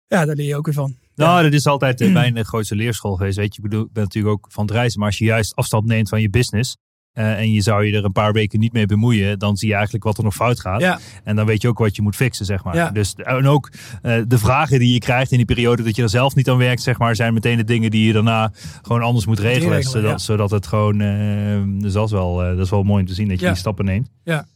Ja, 0.06 0.24
daar 0.24 0.36
leer 0.36 0.46
je 0.46 0.56
ook 0.56 0.64
weer 0.64 0.74
van. 0.74 0.96
Nou, 1.14 1.42
dat 1.42 1.52
is 1.52 1.66
altijd 1.66 2.00
eh, 2.00 2.12
mijn 2.18 2.44
grootste 2.44 2.74
leerschool 2.74 3.16
geweest. 3.16 3.36
Weet 3.36 3.54
je, 3.54 3.62
ik 3.62 3.68
bedoel, 3.68 3.84
ik 3.84 3.92
ben 3.92 4.02
natuurlijk 4.02 4.34
ook 4.34 4.46
van 4.52 4.64
het 4.64 4.72
reizen. 4.72 4.98
Maar 4.98 5.08
als 5.08 5.18
je 5.18 5.24
juist 5.24 5.54
afstand 5.54 5.86
neemt 5.86 6.08
van 6.08 6.20
je 6.20 6.30
business. 6.30 6.76
Eh, 7.12 7.38
en 7.38 7.52
je 7.52 7.60
zou 7.60 7.86
je 7.86 7.96
er 7.96 8.04
een 8.04 8.12
paar 8.12 8.32
weken 8.32 8.60
niet 8.60 8.72
mee 8.72 8.86
bemoeien. 8.86 9.38
Dan 9.38 9.56
zie 9.56 9.68
je 9.68 9.74
eigenlijk 9.74 10.04
wat 10.04 10.18
er 10.18 10.24
nog 10.24 10.34
fout 10.34 10.60
gaat. 10.60 10.80
Ja. 10.80 10.98
En 11.24 11.36
dan 11.36 11.46
weet 11.46 11.62
je 11.62 11.68
ook 11.68 11.78
wat 11.78 11.96
je 11.96 12.02
moet 12.02 12.16
fixen, 12.16 12.46
zeg 12.46 12.64
maar. 12.64 12.74
Ja. 12.74 12.90
Dus, 12.90 13.14
en 13.14 13.46
ook 13.46 13.70
eh, 14.02 14.22
de 14.26 14.38
vragen 14.38 14.78
die 14.78 14.92
je 14.92 14.98
krijgt 14.98 15.30
in 15.30 15.36
die 15.36 15.46
periode 15.46 15.82
dat 15.82 15.96
je 15.96 16.02
er 16.02 16.08
zelf 16.08 16.34
niet 16.34 16.48
aan 16.48 16.56
werkt, 16.56 16.82
zeg 16.82 16.98
maar, 16.98 17.16
zijn 17.16 17.34
meteen 17.34 17.56
de 17.56 17.64
dingen 17.64 17.90
die 17.90 18.06
je 18.06 18.12
daarna 18.12 18.52
gewoon 18.82 19.02
anders 19.02 19.26
moet 19.26 19.38
regelen. 19.38 19.76
regelen, 19.76 19.90
zodat, 19.90 20.10
ja. 20.10 20.18
zodat 20.18 20.50
het 20.50 20.66
gewoon, 20.66 21.00
eh, 21.00 21.82
dus 21.82 21.92
dat 21.92 22.06
is, 22.06 22.12
wel, 22.12 22.42
eh, 22.42 22.48
dat 22.48 22.64
is 22.64 22.70
wel 22.70 22.82
mooi 22.82 23.00
om 23.00 23.08
te 23.08 23.14
zien 23.14 23.28
dat 23.28 23.40
je 23.40 23.46
die 23.46 23.56
stappen 23.56 23.84
neemt. 23.84 24.10
Ja. 24.24 24.46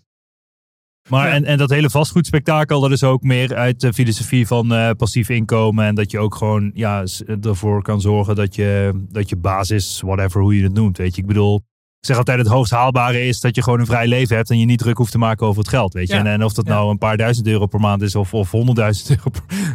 Maar 1.08 1.30
en, 1.30 1.44
en 1.44 1.58
dat 1.58 1.70
hele 1.70 1.90
vastgoedspektakel, 1.90 2.80
dat 2.80 2.90
is 2.90 3.04
ook 3.04 3.22
meer 3.22 3.54
uit 3.54 3.80
de 3.80 3.92
filosofie 3.92 4.46
van 4.46 4.94
passief 4.96 5.28
inkomen. 5.28 5.84
En 5.84 5.94
dat 5.94 6.10
je 6.10 6.18
ook 6.18 6.34
gewoon 6.34 6.70
ja, 6.74 7.04
ervoor 7.40 7.82
kan 7.82 8.00
zorgen 8.00 8.34
dat 8.34 8.54
je, 8.54 9.04
dat 9.08 9.28
je 9.28 9.36
basis, 9.36 10.00
whatever 10.00 10.40
hoe 10.40 10.56
je 10.56 10.62
het 10.62 10.74
noemt. 10.74 10.96
Weet 10.96 11.14
je, 11.14 11.20
ik 11.20 11.26
bedoel, 11.26 11.62
zeg 12.06 12.16
altijd, 12.16 12.38
het 12.38 12.46
hoogst 12.46 12.72
haalbare 12.72 13.26
is 13.26 13.40
dat 13.40 13.54
je 13.54 13.62
gewoon 13.62 13.80
een 13.80 13.86
vrij 13.86 14.06
leven 14.06 14.36
hebt 14.36 14.50
en 14.50 14.58
je 14.58 14.64
niet 14.64 14.78
druk 14.78 14.96
hoeft 14.96 15.12
te 15.12 15.18
maken 15.18 15.46
over 15.46 15.58
het 15.60 15.68
geld. 15.68 15.92
Weet 15.92 16.08
je? 16.08 16.14
Ja. 16.14 16.20
En, 16.20 16.26
en 16.26 16.42
of 16.44 16.52
dat 16.52 16.64
nou 16.66 16.90
een 16.90 16.98
paar 16.98 17.16
duizend 17.16 17.46
euro 17.46 17.66
per 17.66 17.80
maand 17.80 18.02
is 18.02 18.14
of, 18.14 18.34
of 18.34 18.50
honderdduizend 18.50 19.08
euro 19.16 19.30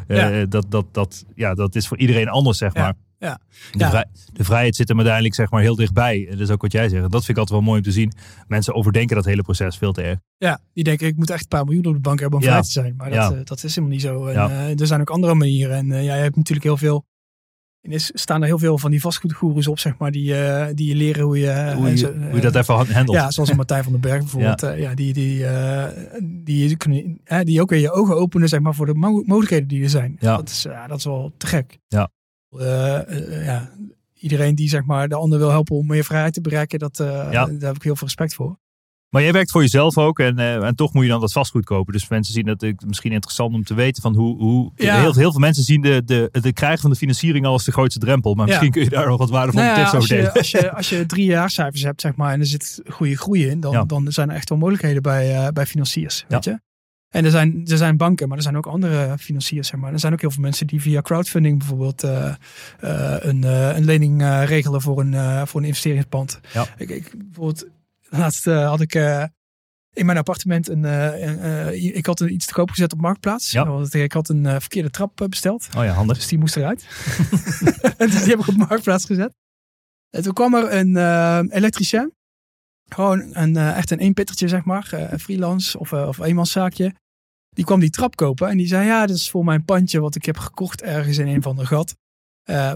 per, 0.08 0.39
eh, 0.39 0.46
dat, 0.50 0.65
dat, 0.70 0.86
dat, 0.92 1.26
ja, 1.36 1.54
dat 1.54 1.76
is 1.76 1.88
voor 1.88 1.98
iedereen 1.98 2.28
anders, 2.30 2.58
zeg 2.58 2.74
maar. 2.74 2.94
Ja. 3.20 3.39
De, 3.72 3.86
vrij- 3.89 4.06
de 4.34 4.44
vrijheid 4.44 4.76
zit 4.76 4.88
hem 4.88 4.98
uiteindelijk 4.98 5.36
zeg 5.36 5.50
maar, 5.52 5.62
heel 5.62 5.76
dichtbij. 5.76 6.28
Dat 6.30 6.39
is 6.39 6.50
ook 6.50 6.62
wat 6.62 6.72
jij 6.72 6.89
zegt. 6.89 7.02
Dat 7.02 7.12
vind 7.12 7.30
ik 7.30 7.38
altijd 7.38 7.50
wel 7.60 7.62
mooi 7.68 7.78
om 7.78 7.84
te 7.84 7.92
zien. 7.92 8.12
Mensen 8.48 8.74
overdenken 8.76 9.15
dat 9.15 9.26
hele 9.26 9.42
proces 9.42 9.78
veel 9.78 9.92
te 9.92 10.02
erg. 10.02 10.18
Ja, 10.38 10.60
die 10.74 10.84
denken 10.84 11.08
ik 11.08 11.15
moet 11.15 11.30
echt 11.30 11.42
een 11.42 11.48
paar 11.48 11.65
miljoen 11.65 11.86
op 11.86 11.94
de 11.94 12.00
bank 12.00 12.20
hebben 12.20 12.39
om 12.39 12.46
Ja. 12.46 12.52
vrij 12.52 12.62
te 12.63 12.72
zijn. 12.72 12.94
Maar 12.98 13.10
dat, 13.10 13.15
Ja. 13.18 13.32
eh, 13.38 13.44
dat 13.44 13.63
is 13.63 13.76
helemaal 13.76 13.96
niet 13.96 14.02
zo. 14.06 14.26
En, 14.26 14.34
Ja. 14.34 14.50
eh, 14.50 14.80
er 14.80 14.88
zijn 14.88 15.02
ook 15.02 15.10
andere 15.10 15.34
manieren. 15.34 15.78
En 15.78 15.92
eh, 15.92 16.04
ja, 16.04 16.15
je 16.15 16.22
hebt 16.22 16.36
natuurlijk 16.36 16.68
heel 16.68 16.78
veel. 16.78 17.06
Er 17.82 17.92
is- 17.92 18.12
staan 18.13 18.42
er 18.42 18.48
heel 18.48 18.60
veel 18.60 18.78
van 18.78 18.92
die 18.92 19.02
vastgoedgoeroes 19.02 19.68
op, 19.68 19.80
zeg 19.80 19.98
maar, 19.98 20.12
die, 20.12 20.36
eh, 20.36 20.68
die 20.76 20.88
je 20.88 20.96
leren 20.96 21.24
hoe 21.24 21.39
je, 21.39 21.72
Hoe 21.76 21.86
en 21.86 21.92
je, 21.92 21.98
zo, 21.98 22.13
hoe 22.13 22.36
je 22.36 22.42
dat 22.42 22.56
even 22.56 22.76
handelt. 22.94 23.18
Ja, 23.18 23.32
zoals 23.32 23.50
een 23.50 23.56
Martijn 23.56 23.84
van 23.84 23.92
den 23.92 24.02
Berg 24.02 24.20
bijvoorbeeld. 24.20 24.62
Ja. 24.62 24.72
ja, 24.72 24.94
die, 24.94 25.13
die, 25.13 25.46
eh, 25.46 25.88
die, 26.44 26.78
kunnen, 26.78 27.20
hè, 27.24 27.44
die 27.44 27.62
ook 27.62 27.70
weer 27.70 27.80
je 27.80 27.92
ogen 27.92 28.15
openen 28.15 28.48
zeg 28.50 28.60
maar, 28.60 28.76
voor 28.76 28.86
de 28.86 28.94
mo- 28.94 29.24
mogelijkheden 29.26 29.68
die 29.68 29.84
er 29.84 29.89
zijn. 29.89 30.18
Ja. 30.20 30.36
Dat, 30.36 30.50
is, 30.50 30.62
ja, 30.62 30.88
dat 30.88 30.98
is 30.98 31.04
wel 31.06 31.32
te 31.38 31.48
gek. 31.48 31.80
Ja. 31.88 32.10
Eh, 32.50 32.96
eh, 33.18 33.46
ja. 33.46 33.70
Iedereen 34.13 34.56
die 34.56 34.70
zeg 34.70 34.86
maar, 34.86 35.08
de 35.10 35.15
ander 35.15 35.39
wil 35.39 35.50
helpen 35.50 35.76
om 35.76 35.88
meer 35.88 36.04
vrijheid 36.04 36.34
te 36.34 36.42
bereiken, 36.42 36.80
dat, 36.80 37.00
eh, 37.00 37.08
Ja. 37.08 37.46
daar 37.46 37.68
heb 37.68 37.76
ik 37.76 37.84
heel 37.84 37.96
veel 37.96 38.08
respect 38.08 38.34
voor. 38.34 38.58
Maar 39.10 39.22
jij 39.22 39.32
werkt 39.32 39.52
voor 39.52 39.62
jezelf 39.62 39.98
ook 39.98 40.19
en, 40.19 40.39
eh, 40.39 40.63
en 40.65 40.76
toch 40.76 40.93
moet 40.93 41.04
je 41.04 41.10
dan 41.10 41.19
dat 41.19 41.32
vastgoed 41.32 41.65
kopen. 41.65 41.93
Dus 41.93 42.08
mensen 42.08 42.34
zien 42.34 42.45
dat 42.45 42.62
het 42.62 42.86
misschien 42.86 43.12
interessant 43.12 43.54
om 43.54 43.63
te 43.63 43.74
weten 43.74 44.02
van 44.02 44.15
hoe... 44.15 44.38
hoe 44.38 44.72
Ja. 44.76 45.00
heel, 45.00 45.13
heel 45.13 45.32
veel 45.32 45.39
mensen 45.39 45.63
zien 45.63 45.82
de, 45.82 46.02
de, 46.06 46.30
het 46.32 46.54
krijgen 46.54 46.80
van 46.80 46.89
de 46.89 46.95
financiering 46.95 47.45
al 47.45 47.52
als 47.52 47.63
de 47.63 47.72
grootste 47.72 48.00
drempel. 48.00 48.34
Maar 48.34 48.45
Ja. 48.45 48.52
misschien 48.52 48.72
kun 48.72 48.84
je 48.84 48.89
daar 48.89 49.08
nog 49.08 49.17
wat 49.17 49.30
waardevolle 49.30 49.65
Nou 49.65 49.78
ja, 49.78 49.84
tips 49.84 49.95
over 49.95 50.10
delen. 50.15 50.34
als, 50.34 50.52
je, 50.52 50.72
als 50.80 50.89
je 50.89 51.06
drie 51.06 51.26
jaarcijfers 51.26 51.82
hebt, 51.84 52.02
zeg 52.02 52.15
maar, 52.15 52.34
en 52.34 52.39
er 52.39 52.45
zit 52.45 52.82
goede 52.88 53.17
groei 53.17 53.48
in, 53.48 53.60
dan, 53.60 53.88
dan 53.88 54.12
zijn 54.12 54.30
er 54.30 54.36
echt 54.36 54.50
wel 54.50 54.58
mogelijkheden 54.58 55.02
bij, 55.02 55.36
eh, 55.36 55.48
bij 55.48 55.65
financiers. 55.65 56.26
Weet 56.28 56.43
je? 56.43 56.60
En 57.10 57.26
er 57.26 57.32
zijn, 57.32 57.62
er 57.65 57.78
zijn 57.78 57.98
banken, 57.98 58.28
maar 58.28 58.38
er 58.38 58.43
zijn 58.43 58.58
ook 58.58 58.67
andere 58.67 59.15
financiers. 59.19 59.67
Zeg 59.67 59.80
maar. 59.80 59.93
Er 59.93 60.00
zijn 60.00 60.13
ook 60.13 60.22
heel 60.22 60.32
veel 60.32 60.41
mensen 60.43 60.67
die 60.67 60.82
via 60.82 61.02
crowdfunding 61.02 61.58
bijvoorbeeld 61.58 62.04
eh, 62.04 62.34
een, 63.19 63.43
een 63.43 63.86
lening 63.86 64.22
regelen 64.45 64.82
voor 64.82 65.00
een, 65.00 65.48
voor 65.48 65.60
een 65.60 65.65
investeringspand. 65.67 66.39
Ja. 66.54 66.65
Ik, 66.78 66.89
ik, 66.89 67.13
bijvoorbeeld, 67.17 67.65
laatst 68.10 68.48
eh, 68.48 68.67
had 68.67 68.82
ik 68.82 68.95
eh, 68.95 69.24
in 69.93 70.06
mijn 70.06 70.17
appartement 70.17 70.67
een, 70.67 70.86
eh, 70.86 71.95
ik 71.95 72.06
had 72.06 72.19
iets 72.19 72.45
te 72.45 72.54
koop 72.54 72.69
gezet 72.69 72.93
op 72.93 73.02
Marktplaats. 73.02 73.52
Ja. 73.52 73.65
Want 73.65 73.93
ik 73.93 74.12
had 74.12 74.30
een 74.30 74.43
verkeerde 74.43 74.89
trap 74.89 75.26
besteld. 75.30 75.67
Oh 75.78 75.84
ja, 75.84 75.91
handig. 75.91 76.17
Dus 76.17 76.28
die 76.28 76.38
moest 76.38 76.56
eruit. 76.56 76.88
en 77.98 78.10
dus 78.12 78.24
die 78.24 78.30
heb 78.30 78.39
ik 78.39 78.48
op 78.48 78.56
Marktplaats 78.56 79.06
gezet. 79.06 79.34
En 80.10 80.24
toen 80.24 80.34
kwam 80.34 80.54
er 80.54 80.74
een 80.74 81.52
elektricien. 81.52 82.13
Gewoon 82.89 83.36
een, 83.36 83.58
echt 83.58 83.91
een 83.91 84.00
eenpittertje, 84.00 84.48
zeg 84.48 84.63
maar. 84.63 85.10
freelance 85.19 85.80
of, 85.80 85.93
of 85.93 86.19
eenmanszaakje. 86.19 86.93
Die 87.50 87.65
kwam 87.65 87.80
die 87.80 87.89
trap 87.89 88.15
kopen. 88.15 88.50
En 88.50 88.58
die 88.58 88.67
zei, 88.67 88.86
ja, 88.86 89.06
dit 89.06 89.15
is 89.15 89.30
voor 89.30 89.43
mijn 89.43 89.65
pandje 89.65 90.00
wat 90.00 90.15
ik 90.15 90.26
heb 90.26 90.38
gekocht 90.38 90.82
ergens 90.82 91.17
in 91.17 91.28
een 91.28 91.41
van 91.41 91.56
de 91.56 91.65
gat. 91.65 91.95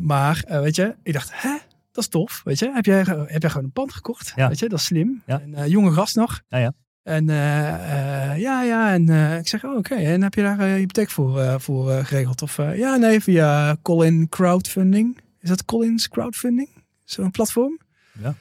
Maar, 0.02 0.44
weet 0.48 0.76
je, 0.76 0.96
ik 1.04 1.14
dacht, 1.14 1.30
hè? 1.34 1.58
Dat 1.94 2.04
is 2.04 2.10
tof, 2.10 2.42
weet 2.44 2.60
je. 2.60 2.72
Heb 2.74 2.86
jij, 2.86 2.98
heb 3.26 3.42
jij 3.42 3.50
gewoon 3.50 3.66
een 3.66 3.72
pand 3.72 3.94
gekocht? 3.94 4.34
Ja. 4.36 4.48
Weet 4.48 4.60
je, 4.60 4.70
dat 4.70 4.80
is 4.80 4.86
slim. 4.86 5.22
Ja. 5.26 5.42
Een 5.42 5.56
eh, 5.56 5.68
jonge 5.68 5.92
gast 5.92 6.16
nog. 6.16 6.42
Ja, 6.48 6.58
ja. 6.58 6.74
En 7.04 7.30
eh, 7.30 8.32
eh, 8.32 8.40
ja, 8.40 8.62
ja. 8.64 8.94
En 8.94 9.10
ik 9.40 9.48
zeg, 9.48 9.64
oh, 9.64 9.78
oké. 9.78 9.96
En 9.96 10.22
heb 10.22 10.34
je 10.34 10.42
daar 10.42 10.60
eh, 10.60 10.74
hypotheek 10.74 11.10
voor, 11.10 11.62
voor 11.62 11.92
geregeld? 11.92 12.42
Of 12.42 12.58
ja, 12.58 12.96
nee, 12.96 13.22
via 13.22 13.78
Colin 13.82 14.30
Crowdfunding. 14.30 15.18
Is 15.40 15.50
dat 15.50 15.66
Collins 15.66 16.08
Crowdfunding? 16.08 16.70
Zo'n 17.04 17.32
platform? 17.32 17.80
Ja. 18.22 18.36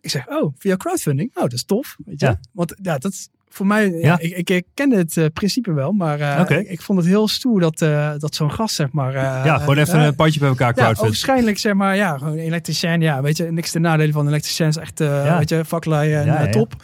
Ik 0.00 0.10
zeg, 0.10 0.28
oh, 0.28 0.54
via 0.58 0.76
crowdfunding? 0.76 1.30
Oh, 1.36 1.42
dat 1.42 1.52
is 1.52 1.64
tof. 1.64 1.96
Weet 2.04 2.20
je? 2.20 2.26
Ja. 2.26 2.40
Want 2.52 2.74
ja, 2.82 2.98
dat 2.98 3.12
is 3.12 3.28
voor 3.48 3.66
mij, 3.66 3.90
ja, 3.90 3.98
Ja. 3.98 4.18
ik, 4.18 4.50
ik, 4.50 4.64
het 4.74 5.16
eh, 5.16 5.24
principe 5.32 5.72
wel, 5.72 5.92
maar 5.92 6.20
eh, 6.20 6.58
ik, 6.58 6.68
ik 6.68 6.82
vond 6.82 6.98
het 6.98 7.08
heel 7.08 7.28
stoer 7.28 7.60
dat, 7.60 7.82
eh, 7.82 8.12
dat 8.18 8.34
zo'n 8.34 8.52
gast, 8.52 8.74
zeg 8.74 8.92
maar. 8.92 9.12
ja, 9.12 9.58
gewoon 9.58 9.76
even 9.76 10.00
een 10.00 10.14
pandje 10.14 10.40
bij 10.40 10.48
elkaar 10.48 10.66
ja, 10.68 10.72
crowdfund. 10.74 11.06
waarschijnlijk 11.08 11.58
zeg 11.58 11.74
maar, 11.74 11.96
ja, 11.96 12.18
gewoon 12.18 12.32
een 12.32 12.38
elektricien. 12.38 13.00
Ja, 13.00 13.22
weet 13.22 13.36
je, 13.36 13.44
niks 13.44 13.70
ten 13.70 13.80
nadele 13.80 14.12
van 14.12 14.22
een 14.22 14.28
elektricien 14.32 14.66
is 14.66 14.76
echt, 14.76 14.98
Ja. 14.98 15.38
weet 15.38 15.48
je, 15.48 15.64
vaklui 15.64 16.12
en 16.12 16.26
Ja, 16.26 16.42
ja. 16.42 16.50
top. 16.50 16.74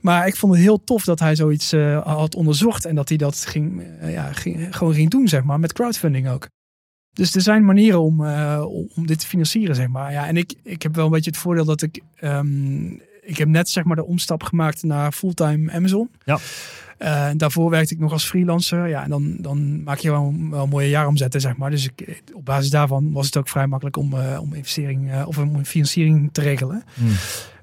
Maar 0.00 0.26
ik 0.26 0.36
vond 0.36 0.52
het 0.52 0.62
heel 0.62 0.84
tof 0.84 1.04
dat 1.04 1.20
hij 1.20 1.36
zoiets 1.36 1.72
had 2.04 2.34
onderzocht 2.34 2.84
en 2.84 2.94
dat 2.94 3.08
hij 3.08 3.18
dat 3.18 3.44
ging, 3.46 3.82
ja, 4.02 4.32
ging, 4.32 4.76
gewoon 4.76 4.94
ging 4.94 5.10
doen, 5.10 5.28
zeg 5.28 5.42
maar, 5.42 5.60
met 5.60 5.72
crowdfunding 5.72 6.28
ook. 6.28 6.48
Dus 7.12 7.34
er 7.34 7.40
zijn 7.40 7.64
manieren 7.64 8.00
om, 8.00 8.26
om, 8.60 8.88
om 8.94 9.06
dit 9.06 9.18
te 9.20 9.26
financieren, 9.26 9.74
zeg 9.74 9.88
maar. 9.88 10.12
Ja, 10.12 10.26
en 10.26 10.36
ik, 10.36 10.54
ik 10.62 10.82
heb 10.82 10.94
wel 10.94 11.04
een 11.04 11.10
beetje 11.10 11.30
het 11.30 11.38
voordeel 11.38 11.64
dat 11.64 11.82
ik, 11.82 12.00
ehm, 12.16 12.88
ik 13.26 13.36
heb 13.36 13.48
net 13.48 13.68
zeg 13.68 13.84
maar 13.84 13.96
de 13.96 14.06
omstap 14.06 14.42
gemaakt 14.42 14.82
naar 14.82 15.12
fulltime 15.12 15.72
Amazon. 15.72 16.10
Ja. 16.24 16.38
Eh, 16.98 17.30
daarvoor 17.36 17.70
werkte 17.70 17.94
ik 17.94 18.00
nog 18.00 18.12
als 18.12 18.24
freelancer. 18.24 18.88
Ja, 18.88 19.02
en 19.02 19.10
dan, 19.10 19.36
dan 19.38 19.82
maak 19.82 19.98
je 19.98 20.10
wel, 20.10 20.34
wel 20.50 20.66
mooie 20.66 20.88
jaaromzetten, 20.88 21.40
zeg 21.40 21.56
maar. 21.56 21.70
Dus 21.70 21.84
ik, 21.84 22.22
op 22.32 22.44
basis 22.44 22.70
daarvan 22.70 23.12
was 23.12 23.26
het 23.26 23.36
ook 23.36 23.48
vrij 23.48 23.66
makkelijk 23.66 23.96
om, 23.96 24.14
eh, 24.14 24.40
om 24.40 24.54
investering 24.54 25.10
eh, 25.12 25.26
of 25.26 25.38
om 25.38 25.64
financiering 25.64 26.28
te 26.32 26.40
regelen. 26.40 26.84
Hmm. 26.94 27.12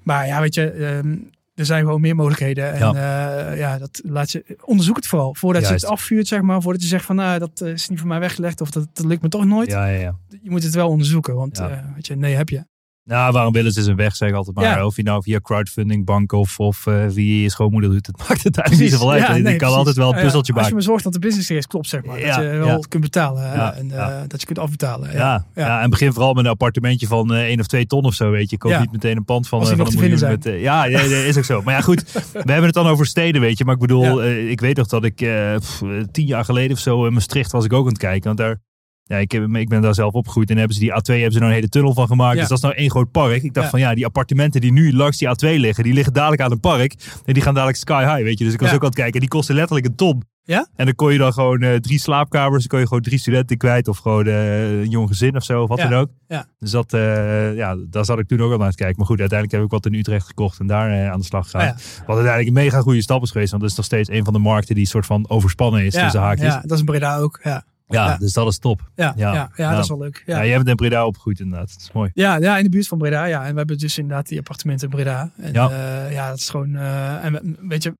Maar 0.04 0.28
ja, 0.28 0.42
weet 0.42 0.54
je, 0.54 0.72
ehm, 0.72 1.16
er 1.56 1.66
zijn 1.66 1.84
gewoon 1.84 2.02
meer 2.02 2.16
mogelijkheden. 2.16 2.74
En 2.74 2.80
ja, 2.80 3.52
ja 3.52 3.78
dat 3.78 4.02
laat 4.04 4.32
je, 4.32 4.58
onderzoek 4.66 4.96
het 4.96 5.08
vooral. 5.08 5.36
Voordat 5.36 5.68
je 5.68 5.74
het 5.74 5.86
afvuurt, 5.86 6.28
zeg 6.28 6.42
maar. 6.42 6.62
Voordat 6.62 6.82
je 6.82 6.88
zegt 6.88 7.06
van, 7.06 7.16
nou, 7.16 7.40
dat 7.40 7.62
eh, 7.62 7.72
is 7.72 7.90
niet 7.90 8.00
voor 8.00 8.08
mij 8.08 8.20
weggelegd. 8.20 8.62
Of 8.62 8.72
dat, 8.72 8.88
dat 8.94 9.06
lukt 9.06 9.22
me 9.22 9.30
toch 9.30 9.46
nooit. 9.46 9.70
Ja, 9.70 9.88
ja, 9.88 10.00
ja. 10.00 10.18
Je 10.42 10.50
moet 10.50 10.64
het 10.64 10.74
wel 10.74 10.90
onderzoeken. 10.90 11.36
Want, 11.36 11.60
eh, 11.60 11.78
weet 11.96 12.08
je, 12.08 12.16
nee 12.16 12.36
heb 12.36 12.50
je. 12.50 12.66
Nou, 13.06 13.32
waarom 13.32 13.54
willen 13.54 13.72
ze 13.72 13.82
zijn 13.82 13.96
weg, 13.96 14.16
zeg 14.16 14.30
ik 14.30 14.36
altijd 14.36 14.56
maar. 14.56 14.66
Ja. 14.66 14.86
Of 14.86 14.96
je 14.96 15.04
nou 15.04 15.22
via 15.24 15.40
crowdfunding, 15.40 16.06
bank 16.06 16.32
of, 16.32 16.60
of 16.60 16.88
eh, 16.88 17.06
via 17.10 17.42
je 17.42 17.50
schoonmoeder 17.50 17.90
doet. 17.90 18.08
Het 18.08 18.18
maakt 18.28 18.44
het 18.44 18.58
eigenlijk 18.58 18.92
niet 18.92 19.00
zoveel 19.00 19.12
uit. 19.12 19.22
Ja, 19.22 19.32
nee, 19.32 19.44
kan 19.44 19.58
precies. 19.58 19.76
altijd 19.76 19.96
wel 19.96 20.08
een 20.08 20.22
puzzeltje 20.22 20.38
Als 20.38 20.48
je 20.48 20.54
maken. 20.54 20.74
maar 20.74 20.82
zorgt 20.82 21.04
dat 21.04 21.14
de 21.14 21.20
business 21.20 21.48
case 21.48 21.68
klopt, 21.68 21.88
zeg 21.88 22.06
maar. 22.06 22.20
Ja, 22.20 22.36
dat 22.36 22.46
je 22.46 22.50
wel 22.50 22.86
kunt 22.90 23.04
betalen. 23.04 23.44
Ja, 23.44 23.74
en 23.74 23.92
eh, 23.92 24.22
dat 24.28 24.40
je 24.40 24.46
kunt 24.46 24.60
afbetalen. 24.60 25.12
Ja, 25.12 25.18
ja. 25.56 25.66
Ja. 25.66 25.82
en 25.82 25.90
begin 25.90 26.14
vooral 26.14 26.34
met 26.34 26.46
een 26.46 26.52
appartementje 26.52 27.08
van 27.08 27.34
eh 27.34 27.42
1 27.42 27.60
of 27.60 27.68
2 27.68 27.86
ton 27.86 28.04
of 28.06 28.14
zo, 28.14 28.32
weet 28.32 28.50
je. 28.50 28.58
Koop 28.58 28.80
niet 28.80 28.92
meteen 28.92 29.18
een 29.18 29.26
pand 29.26 29.48
van, 29.48 29.62
eh, 29.62 29.68
van 29.68 29.80
een 29.80 29.94
miljoen. 30.00 30.30
Met, 30.30 30.46
eh, 30.46 30.62
ja, 30.62 30.86
is 30.86 31.38
ook 31.38 31.44
zo. 31.44 31.62
Maar 31.62 31.74
ja, 31.74 31.82
goed. 31.82 32.12
we 32.14 32.38
hebben 32.38 32.64
het 32.64 32.74
dan 32.74 32.88
over 32.88 33.06
steden, 33.06 33.42
weet 33.42 33.58
je. 33.58 33.66
Maar 33.66 33.74
ik 33.74 33.80
bedoel, 33.80 34.24
eh, 34.24 34.50
ik 34.50 34.62
weet 34.62 34.78
nog 34.78 34.88
dat 34.88 35.04
ik 35.04 35.22
eh, 35.22 35.56
pff, 35.56 35.82
eh, 35.82 35.90
tien 36.12 36.26
jaar 36.26 36.46
geleden 36.46 36.72
of 36.72 36.80
zo 36.80 37.06
in 37.06 37.14
Maastricht 37.14 37.52
was 37.52 37.66
ik 37.66 37.74
ook 37.74 37.86
aan 37.86 37.92
het 37.92 37.98
kijken. 37.98 38.24
Want 38.24 38.38
daar, 38.38 38.62
ja, 39.04 39.18
ik, 39.18 39.32
heb, 39.32 39.56
ik 39.56 39.70
ben 39.70 39.82
daar 39.82 39.94
zelf 39.94 40.14
opgegroeid 40.14 40.50
en 40.50 40.58
hebben 40.58 40.76
ze 40.76 40.82
die 40.82 40.92
A2 40.92 41.14
hebben 41.14 41.32
ze 41.32 41.38
nou 41.40 41.50
een 41.50 41.56
hele 41.58 41.70
tunnel 41.70 41.94
van 41.94 42.08
gemaakt. 42.08 42.34
Ja. 42.34 42.40
Dus 42.40 42.50
dat 42.50 42.58
is 42.58 42.64
nou 42.64 42.76
één 42.76 42.90
groot 42.90 43.12
park. 43.12 43.44
Ik 43.44 43.54
dacht 43.54 43.66
Ja. 43.66 43.72
van 43.72 43.80
ja, 43.80 43.96
die 43.96 44.06
appartementen 44.06 44.62
die 44.62 44.72
nu 44.72 44.94
langs 44.94 45.18
die 45.18 45.28
A2 45.28 45.60
liggen, 45.60 45.84
die 45.84 45.94
liggen 45.94 46.14
dadelijk 46.14 46.42
aan 46.42 46.52
een 46.52 46.60
park. 46.60 46.94
En 47.26 47.34
die 47.34 47.44
gaan 47.44 47.54
dadelijk 47.54 47.78
sky 47.80 48.04
high, 48.04 48.22
weet 48.24 48.38
je. 48.38 48.44
Dus 48.46 48.54
ik 48.54 48.60
was 48.60 48.70
Ja. 48.70 48.76
ook 48.76 48.82
aan 48.82 48.88
het 48.88 48.98
kijken. 48.98 49.20
Die 49.20 49.30
kosten 49.30 49.56
letterlijk 49.56 49.86
een 49.88 49.96
ton. 49.96 50.24
Ja? 50.46 50.68
En 50.76 50.86
dan 50.86 50.96
kon 50.96 51.12
je 51.12 51.18
dan 51.18 51.34
gewoon 51.34 51.62
eh, 51.62 51.76
drie 51.76 52.00
slaapkamers, 52.00 52.60
dan 52.60 52.68
kon 52.68 52.80
je 52.80 52.88
gewoon 52.88 53.02
drie 53.02 53.20
studenten 53.20 53.58
kwijt. 53.58 53.88
Of 53.88 53.98
gewoon 53.98 54.26
eh, 54.26 54.80
een 54.80 54.90
jong 54.90 55.08
gezin 55.08 55.36
of 55.36 55.44
zo, 55.44 55.62
of 55.62 55.70
wat 55.70 55.78
dan 55.78 55.94
ook. 55.94 56.10
Ja. 56.28 56.46
Dus 56.60 56.72
dat, 56.72 56.94
eh, 56.94 57.56
ja, 57.56 57.76
daar 57.90 58.06
zat 58.06 58.20
ik 58.20 58.28
toen 58.28 58.42
ook 58.42 58.52
al 58.52 58.60
aan 58.60 58.66
het 58.68 58.76
kijken. 58.76 58.96
Maar 58.98 59.06
goed, 59.08 59.20
uiteindelijk 59.20 59.60
heb 59.60 59.68
ik 59.68 59.72
wat 59.84 59.94
in 59.94 60.00
Utrecht 60.00 60.28
gekocht 60.28 60.60
en 60.60 60.68
daar 60.68 61.10
aan 61.10 61.20
de 61.20 61.26
slag 61.26 61.50
gegaan. 61.50 61.68
Ah. 61.70 61.76
Wat 62.06 62.16
uiteindelijk 62.18 62.48
een 62.48 62.64
mega 62.64 62.80
goede 62.80 63.02
stap 63.02 63.22
is 63.24 63.32
geweest. 63.32 63.50
Want 63.50 63.62
dat 63.62 63.72
is 63.72 63.78
nog 63.78 63.86
steeds 63.86 64.10
een 64.10 64.24
van 64.24 64.34
de 64.34 64.40
markten 64.40 64.76
die 64.76 64.86
soort 64.86 65.06
van 65.06 65.30
overspannen 65.30 65.86
is 65.86 65.94
tussen 65.94 66.22
haakjes. 66.22 66.54
ja, 66.54 66.62
dat 66.66 66.78
is 66.78 66.84
Breda 66.84 67.18
ook. 67.18 67.40
Ja, 67.44 67.64
ja. 67.94 68.18
dus 68.18 68.34
dat 68.34 68.48
is 68.48 68.58
top. 68.58 68.90
ja, 68.96 69.14
Ja. 69.16 69.52
ja. 69.56 69.72
dat 69.72 69.84
is 69.84 69.90
wel 69.90 69.98
leuk. 69.98 70.24
Ja. 70.26 70.38
Ja. 70.38 70.46
jij 70.46 70.56
bent 70.56 70.68
in 70.70 70.76
Breda 70.76 71.06
opgegroeid 71.06 71.40
inderdaad. 71.40 71.68
Dat 71.74 71.82
is 71.82 71.92
mooi. 71.92 72.12
Ja, 72.14 72.36
ja, 72.36 72.58
in 72.58 72.64
de 72.64 72.70
buurt 72.70 72.88
van 72.88 72.98
Breda. 72.98 73.26
Ja. 73.26 73.46
En 73.46 73.52
we 73.52 73.58
hebben 73.58 73.78
dus 73.78 73.98
inderdaad 73.98 74.28
die 74.28 74.38
appartementen 74.40 74.90
in 74.90 74.96
Breda. 74.96 75.32
En 75.38 75.54
Ja. 75.54 75.70
ja, 75.70 76.08
ja 76.08 76.30
dat 76.30 76.38
is 76.38 76.50
gewoon. 76.50 76.76
eh, 76.76 77.26
en 77.26 77.34
we- 77.34 77.56
weet 77.68 77.84
je, 77.84 77.94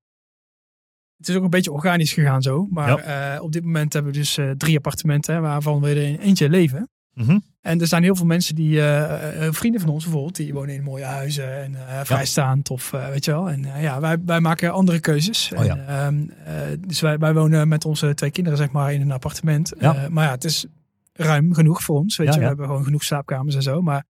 het 1.16 1.28
is 1.28 1.36
ook 1.36 1.44
een 1.44 1.50
beetje 1.50 1.72
organisch 1.72 2.12
gegaan 2.12 2.42
zo. 2.42 2.66
Maar 2.70 2.98
eh, 2.98 3.42
op 3.42 3.52
dit 3.52 3.64
moment 3.64 3.92
hebben 3.92 4.12
we 4.12 4.18
dus 4.18 4.36
eh, 4.38 4.50
drie 4.50 4.76
appartementen, 4.76 5.42
waarvan 5.42 5.80
we 5.80 5.88
er 5.88 5.96
in 5.96 6.18
eentje 6.18 6.48
leven. 6.48 6.88
Mhm. 7.14 7.38
En 7.60 7.80
er 7.80 7.86
zijn 7.86 8.02
heel 8.02 8.16
veel 8.16 8.26
mensen 8.26 8.54
die, 8.54 8.80
eh, 8.80 9.46
eh, 9.46 9.52
vrienden 9.52 9.80
van 9.80 9.90
ons 9.90 10.02
bijvoorbeeld, 10.04 10.36
die 10.36 10.52
wonen 10.52 10.74
in 10.74 10.82
mooie 10.82 11.04
huizen 11.04 11.62
en 11.62 11.74
eh, 11.74 12.00
vrijstaand 12.04 12.70
of 12.70 12.90
weet 12.90 13.24
je 13.24 13.30
wel. 13.30 13.50
En 13.50 13.62
ja, 13.80 14.00
wij, 14.00 14.16
wij 14.24 14.40
maken 14.40 14.72
andere 14.72 15.00
keuzes. 15.00 15.52
Oh 15.56 15.64
ja. 15.64 15.76
En, 15.76 15.86
ehm, 15.86 16.28
eh, 16.44 16.78
dus 16.80 17.00
wij, 17.00 17.18
wij 17.18 17.34
wonen 17.34 17.68
met 17.68 17.84
onze 17.84 18.14
twee 18.14 18.30
kinderen 18.30 18.58
zeg 18.58 18.70
maar 18.70 18.92
in 18.92 19.00
een 19.00 19.12
appartement. 19.12 19.72
Ja. 19.78 20.08
Maar 20.10 20.24
ja, 20.24 20.30
het 20.30 20.44
is 20.44 20.66
ruim 21.12 21.54
genoeg 21.54 21.82
voor 21.82 21.98
ons, 21.98 22.16
weet 22.16 22.26
Ja, 22.26 22.34
je. 22.34 22.40
We 22.40 22.46
hebben 22.46 22.66
gewoon 22.66 22.84
genoeg 22.84 23.04
slaapkamers 23.04 23.54
en 23.54 23.62
zo. 23.62 23.82
Maar 23.82 24.04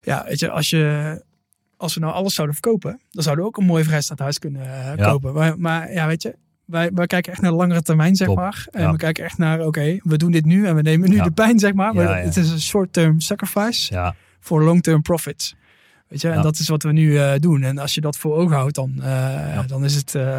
ja, 0.00 0.24
weet 0.24 0.38
je, 0.38 0.50
als 0.50 0.70
je... 0.70 1.22
Als 1.76 1.94
we 1.94 2.00
nou 2.00 2.12
alles 2.12 2.34
zouden 2.34 2.56
verkopen, 2.56 3.00
dan 3.10 3.22
zouden 3.22 3.44
we 3.44 3.50
ook 3.50 3.56
een 3.56 3.66
mooi 3.66 3.84
vrijstaand 3.84 4.18
huis 4.18 4.38
kunnen 4.38 4.96
kopen. 4.98 5.34
Maar, 5.34 5.58
maar 5.58 5.92
ja, 5.92 6.06
weet 6.06 6.22
je, 6.22 6.36
wij, 6.66 6.90
wij 6.94 7.06
kijken 7.06 7.32
echt 7.32 7.40
naar 7.40 7.50
de 7.50 7.56
langere 7.56 7.82
termijn, 7.82 8.16
zeg 8.16 8.26
Top. 8.26 8.36
maar. 8.36 8.66
En 8.70 8.82
Ja. 8.82 8.90
we 8.90 8.96
kijken 8.96 9.24
echt 9.24 9.38
naar, 9.38 9.60
oké, 9.66 9.98
we 10.02 10.16
doen 10.16 10.30
dit 10.30 10.44
nu 10.44 10.66
en 10.66 10.74
we 10.74 10.82
nemen 10.82 11.08
nu 11.10 11.16
Ja. 11.16 11.24
de 11.24 11.30
pijn, 11.30 11.58
zeg 11.58 11.74
maar. 11.74 11.94
Maar. 11.94 12.22
Het 12.22 12.36
is 12.36 12.50
een 12.50 12.60
short-term 12.60 13.20
sacrifice 13.20 14.14
voor 14.40 14.62
long-term 14.62 15.02
profits. 15.02 15.54
Weet 16.08 16.20
je, 16.20 16.28
en 16.30 16.42
dat 16.42 16.58
is 16.58 16.68
wat 16.68 16.82
we 16.82 16.92
nu 16.92 17.18
eh, 17.18 17.32
doen. 17.38 17.62
En 17.62 17.78
als 17.78 17.94
je 17.94 18.00
dat 18.00 18.16
voor 18.16 18.34
ogen 18.36 18.56
houdt, 18.56 18.74
dan, 18.74 19.02
eh, 19.02 19.58
dan 19.66 19.84
is 19.84 19.94
het 19.94 20.14
eh, 20.14 20.38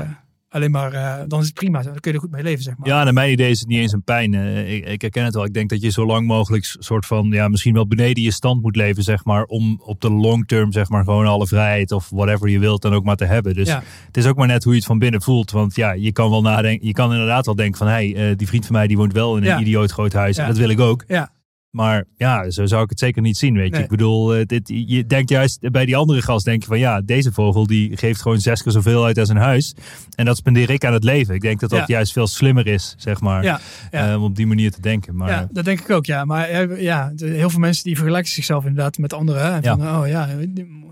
alleen 0.56 0.72
maar, 0.72 0.94
eh, 0.94 1.14
dan 1.28 1.40
is 1.40 1.46
het 1.46 1.54
prima. 1.56 1.82
Dan 1.82 2.00
kun 2.00 2.12
je 2.12 2.18
er 2.18 2.24
goed 2.24 2.32
mee 2.32 2.44
leven, 2.44 2.64
zeg 2.64 2.78
maar. 2.78 2.88
Ja, 2.88 3.04
naar 3.04 3.14
mijn 3.14 3.32
idee 3.32 3.50
is 3.50 3.60
het 3.60 3.68
niet 3.68 3.80
eens 3.80 3.92
een 3.92 4.04
pijn. 4.04 4.34
Eh, 4.34 4.74
ik, 4.76 4.86
ik 4.86 5.02
herken 5.02 5.24
het 5.24 5.34
wel. 5.34 5.46
Ik 5.46 5.54
denk 5.54 5.70
dat 5.70 5.82
je 5.82 5.90
zo 5.92 6.06
lang 6.06 6.28
mogelijk 6.28 6.76
soort 6.80 7.06
van, 7.06 7.28
ja, 7.32 7.48
misschien 7.48 7.74
wel 7.74 7.88
beneden 7.88 8.24
je 8.24 8.32
stand 8.32 8.62
moet 8.62 8.76
leven, 8.76 9.04
zeg 9.04 9.24
maar, 9.26 9.44
om 9.44 9.82
op 9.86 10.02
de 10.02 10.12
long 10.12 10.48
term, 10.48 10.72
zeg 10.72 10.90
maar, 10.90 11.04
gewoon 11.04 11.26
alle 11.26 11.48
vrijheid 11.48 11.92
of 11.92 12.10
whatever 12.10 12.50
je 12.50 12.60
wilt 12.60 12.82
dan 12.82 12.94
ook 12.94 13.04
maar 13.04 13.16
te 13.16 13.26
hebben. 13.26 13.54
Dus 13.54 13.68
Ja. 13.68 13.84
het 14.08 14.18
is 14.18 14.26
ook 14.26 14.36
maar 14.38 14.48
net 14.48 14.64
hoe 14.64 14.72
je 14.74 14.78
het 14.80 14.88
van 14.88 15.00
binnen 15.00 15.22
voelt. 15.22 15.52
Want 15.52 15.76
ja, 15.76 15.92
je 15.92 16.12
kan 16.12 16.30
wel 16.30 16.42
nadenken, 16.42 16.88
je 16.88 16.94
kan 16.94 17.12
inderdaad 17.12 17.46
wel 17.46 17.56
denken 17.56 17.78
van, 17.78 17.88
hé, 17.88 17.94
hey, 18.12 18.30
eh, 18.32 18.38
die 18.38 18.48
vriend 18.48 18.66
van 18.66 18.76
mij 18.76 18.88
die 18.88 18.98
woont 18.98 19.14
wel 19.14 19.38
in 19.38 19.44
een 19.44 19.50
Ja. 19.50 19.60
idioot 19.60 19.92
groot 19.92 20.14
huis. 20.14 20.38
En 20.38 20.48
dat 20.48 20.58
wil 20.58 20.70
ik 20.70 20.80
ook. 20.80 21.04
Ja. 21.08 21.30
Maar 21.76 22.04
ja, 22.18 22.50
zo 22.50 22.66
zou 22.66 22.84
ik 22.84 22.90
het 22.90 23.00
zeker 23.00 23.22
niet 23.22 23.38
zien, 23.38 23.56
weet 23.56 23.66
je. 23.68 23.72
Nee. 23.74 23.84
Ik 23.84 23.90
bedoel, 23.90 24.36
eh, 24.36 24.46
dit, 24.46 24.72
je 24.88 25.06
denkt 25.06 25.30
juist 25.30 25.72
bij 25.72 25.86
die 25.86 25.96
andere 25.96 26.22
gast, 26.22 26.46
denk 26.46 26.62
je 26.62 26.68
van 26.68 26.80
ja, 26.80 27.02
deze 27.02 27.32
vogel 27.32 27.68
die 27.68 27.98
geeft 27.98 28.22
gewoon 28.22 28.40
zes 28.40 28.64
keer 28.64 28.72
zoveel 28.72 29.06
uit 29.06 29.18
als 29.18 29.30
een 29.30 29.38
huis. 29.38 29.76
En 30.16 30.26
dat 30.26 30.38
spendeer 30.38 30.70
ik 30.70 30.86
aan 30.86 30.94
het 30.94 31.04
leven. 31.04 31.36
Ik 31.36 31.42
denk 31.42 31.60
dat 31.60 31.70
dat 31.70 31.80
Ja. 31.80 31.86
juist 31.88 32.12
veel 32.12 32.28
slimmer 32.28 32.68
is, 32.68 32.96
zeg 32.98 33.22
maar, 33.22 33.44
Ja, 33.44 33.60
ja. 33.92 34.10
eh, 34.10 34.16
om 34.18 34.24
op 34.24 34.36
die 34.36 34.48
manier 34.48 34.72
te 34.72 34.82
denken. 34.82 35.16
Maar 35.16 35.30
ja, 35.30 35.48
dat 35.52 35.66
denk 35.66 35.80
ik 35.80 35.90
ook, 35.90 36.06
ja. 36.06 36.26
Maar 36.26 36.48
eh, 36.48 36.82
ja, 36.82 37.12
heel 37.16 37.50
veel 37.50 37.60
mensen 37.60 37.84
die 37.84 37.96
vergelijken 37.96 38.32
zichzelf 38.32 38.66
inderdaad 38.66 38.98
met 38.98 39.14
anderen. 39.14 39.64
Van, 39.64 39.82
oh 39.82 40.08
ja, 40.08 40.28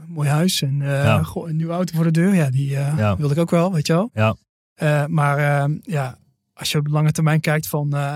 mooi 0.08 0.30
huis 0.30 0.62
en 0.62 0.82
eh, 0.82 1.28
een 1.34 1.56
nieuwe 1.56 1.74
auto 1.74 1.96
voor 1.96 2.04
de 2.06 2.12
deur. 2.12 2.36
Ja, 2.36 2.50
die 2.50 2.78
eh, 2.78 3.14
wilde 3.18 3.34
ik 3.34 3.40
ook 3.40 3.52
wel, 3.52 3.74
weet 3.74 3.88
je 3.88 3.94
wel. 3.94 4.10
Ja. 4.14 4.36
Eh, 4.74 5.06
maar 5.06 5.38
eh, 5.38 5.76
ja, 5.82 6.18
als 6.54 6.72
je 6.72 6.78
op 6.78 6.88
lange 6.88 7.12
termijn 7.12 7.40
kijkt 7.40 7.68
van, 7.68 7.94
eh, 7.94 8.16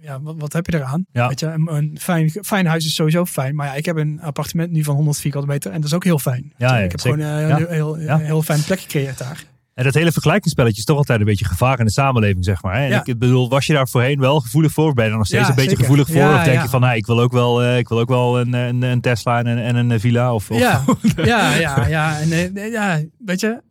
ja, 0.00 0.20
wat, 0.22 0.34
wat 0.38 0.52
heb 0.52 0.66
je 0.66 0.74
eraan? 0.74 1.06
Ja. 1.12 1.28
Weet 1.28 1.40
je, 1.40 1.46
een, 1.46 1.74
een 1.74 1.96
fijn, 2.00 2.30
fijn 2.42 2.66
huis 2.66 2.86
is 2.86 2.94
sowieso 2.94 3.24
fijn. 3.24 3.54
Maar 3.54 3.66
ja, 3.66 3.74
ik 3.74 3.84
heb 3.84 3.96
een 3.96 4.20
appartement 4.22 4.70
nu 4.70 4.84
van 4.84 4.94
100 4.94 5.18
vierkante 5.18 5.46
meter 5.48 5.70
en 5.70 5.76
dat 5.80 5.86
is 5.90 5.94
ook 5.94 6.04
heel 6.04 6.18
fijn. 6.18 6.52
Ja, 6.56 6.76
ja, 6.76 6.82
ik 6.84 6.90
heb 6.90 7.00
zeker. 7.00 7.18
gewoon 7.20 7.38
eh, 7.38 7.48
een 7.48 7.56
heel, 7.72 7.94
heel, 7.94 8.16
heel 8.18 8.42
fijn 8.42 8.62
plek 8.64 8.80
gecreëerd 8.80 9.18
daar. 9.18 9.44
En 9.74 9.84
dat 9.84 9.94
hele 9.94 10.12
vergelijkingsspelletje 10.12 10.78
is 10.78 10.84
toch 10.84 10.96
altijd 10.96 11.20
een 11.20 11.26
beetje 11.26 11.44
gevaar 11.44 11.78
in 11.78 11.84
de 11.84 11.90
samenleving, 11.90 12.44
zeg 12.44 12.62
maar. 12.62 12.74
Hè? 12.76 12.82
En 12.84 12.88
Ja. 12.88 13.04
ik 13.04 13.18
bedoel, 13.18 13.48
was 13.48 13.66
je 13.66 13.72
daar 13.72 13.88
voorheen 13.88 14.20
wel 14.20 14.40
gevoelig 14.40 14.72
voor? 14.72 14.92
Ben 14.94 15.04
je 15.04 15.10
er 15.10 15.16
nog 15.16 15.26
steeds 15.26 15.42
Ja, 15.42 15.48
een 15.48 15.54
beetje 15.54 15.70
zeker. 15.70 15.84
gevoelig 15.84 16.06
voor? 16.06 16.16
Ja, 16.16 16.36
of 16.38 16.44
denk 16.44 16.62
je 16.62 16.68
van, 16.68 16.82
hey, 16.82 16.96
ik 16.96 17.06
wil 17.06 17.20
ook 17.20 17.32
wel, 17.32 17.62
eh, 17.62 17.78
ik 17.78 17.88
wil 17.88 17.98
ook 17.98 18.08
wel 18.08 18.40
een, 18.40 18.52
een, 18.52 18.82
een 18.82 19.00
Tesla 19.00 19.38
en 19.38 19.46
een, 19.46 19.58
en 19.76 19.90
een 19.90 20.00
villa? 20.00 20.34
Of, 20.34 20.50
of- 20.50 20.58
Ja, 20.58 20.84
ja, 21.16 21.54
ja, 21.54 21.86
ja. 21.86 22.20
En, 22.20 22.54
ja, 22.70 23.00
weet 23.18 23.40
je, 23.40 23.62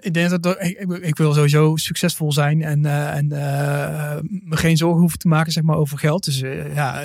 ik 0.00 0.14
denk 0.14 0.42
dat 0.42 0.56
ik, 1.00 1.16
wil 1.16 1.34
sowieso 1.34 1.76
succesvol 1.76 2.32
zijn 2.32 2.62
en, 2.62 2.86
eh, 2.86 3.16
en 3.16 3.32
eh, 3.32 4.18
me 4.22 4.56
geen 4.56 4.76
zorgen 4.76 5.00
hoeven 5.00 5.18
te 5.18 5.28
maken 5.28 5.52
zeg 5.52 5.62
maar, 5.62 5.76
over 5.76 5.98
geld. 5.98 6.24
Dus 6.24 6.42
eh, 6.42 6.74
ja, 6.74 7.00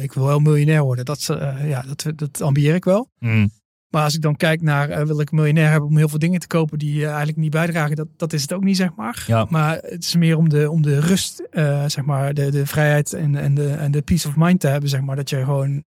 ik 0.00 0.12
wil 0.12 0.24
wel 0.24 0.38
miljonair 0.38 0.82
worden. 0.82 1.04
Dat, 1.04 1.24
ja, 1.64 1.82
dat, 1.82 2.12
dat 2.18 2.42
ambieer 2.42 2.74
ik 2.74 2.84
wel. 2.84 3.10
Mm, 3.18 3.50
Maar 3.88 4.02
als 4.02 4.14
ik 4.14 4.22
dan 4.22 4.36
kijk 4.36 4.62
naar 4.62 5.06
wil 5.06 5.20
ik 5.20 5.30
miljonair 5.30 5.70
hebben 5.70 5.88
om 5.88 5.96
heel 5.96 6.08
veel 6.08 6.18
dingen 6.18 6.40
te 6.40 6.46
kopen 6.46 6.78
die 6.78 7.06
eigenlijk 7.06 7.38
niet 7.38 7.50
bijdragen, 7.50 7.96
dat, 7.96 8.08
dat 8.16 8.32
is 8.32 8.42
het 8.42 8.52
ook 8.52 8.64
niet, 8.64 8.76
zeg 8.76 8.94
maar. 8.96 9.24
Ja. 9.26 9.46
Maar 9.48 9.78
het 9.82 10.04
is 10.04 10.16
meer 10.16 10.36
om 10.36 10.48
de, 10.48 10.70
om 10.70 10.82
de 10.82 11.00
rust, 11.00 11.42
zeg 11.86 12.04
maar, 12.04 12.34
de, 12.34 12.50
de 12.50 12.66
vrijheid 12.66 13.12
en, 13.12 13.36
en, 13.36 13.54
de, 13.54 13.68
en 13.68 13.90
de 13.90 14.02
peace 14.02 14.28
of 14.28 14.36
mind 14.36 14.60
te 14.60 14.68
hebben, 14.68 14.88
zeg 14.88 15.00
maar. 15.00 15.16
Dat 15.16 15.30
je 15.30 15.44
gewoon, 15.44 15.84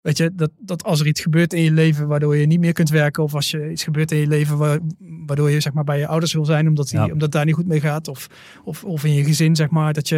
weet 0.00 0.16
je, 0.16 0.30
dat, 0.34 0.50
dat 0.58 0.84
als 0.84 1.00
er 1.00 1.06
iets 1.06 1.20
gebeurt 1.20 1.52
in 1.52 1.62
je 1.62 1.70
leven 1.72 2.06
waardoor 2.08 2.36
je 2.36 2.46
niet 2.46 2.60
meer 2.60 2.72
kunt 2.72 2.90
werken, 2.90 3.22
of 3.22 3.34
als 3.34 3.50
je 3.50 3.70
iets 3.70 3.82
gebeurt 3.84 4.10
in 4.12 4.18
je 4.18 4.26
leven 4.26 4.58
wa- 4.58 4.78
waardoor 5.26 5.50
je, 5.50 5.60
zeg 5.60 5.72
maar, 5.72 5.84
bij 5.84 5.98
je 5.98 6.06
ouders 6.06 6.32
wil 6.32 6.44
zijn, 6.44 6.68
omdat, 6.68 6.88
die, 6.88 6.98
Ja. 6.98 7.06
omdat 7.12 7.32
daar 7.32 7.44
niet 7.44 7.54
goed 7.54 7.66
mee 7.66 7.80
gaat, 7.80 8.08
of, 8.08 8.26
of, 8.64 8.84
of 8.84 9.04
in 9.04 9.14
je 9.14 9.24
gezin, 9.24 9.56
zeg 9.56 9.70
maar, 9.70 9.92
dat 9.92 10.08
je 10.08 10.16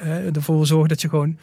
eh, 0.00 0.36
ervoor 0.36 0.66
zorgt 0.66 0.88
dat 0.88 1.00
je 1.00 1.08
gewoon 1.08 1.38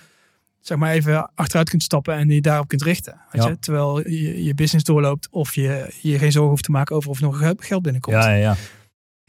zeg 0.59 0.77
maar 0.77 0.91
even 0.91 1.31
achteruit 1.35 1.69
kunt 1.69 1.83
stappen 1.83 2.13
en 2.15 2.29
je 2.29 2.41
daarop 2.41 2.67
kunt 2.67 2.81
richten. 2.81 3.21
Weet 3.31 3.43
Ja. 3.43 3.49
je? 3.49 3.59
Terwijl 3.59 4.09
je, 4.09 4.43
je 4.43 4.53
business 4.53 4.85
doorloopt 4.85 5.27
of 5.31 5.55
je 5.55 5.93
je 6.01 6.17
geen 6.17 6.31
zorgen 6.31 6.49
hoeft 6.51 6.63
te 6.63 6.71
maken 6.71 6.95
over 6.95 7.09
of 7.09 7.19
nog 7.21 7.37
geld- 7.37 7.63
geld 7.65 7.81
binnenkomt. 7.81 8.15
Ja, 8.15 8.29
ja, 8.29 8.35
ja. 8.35 8.55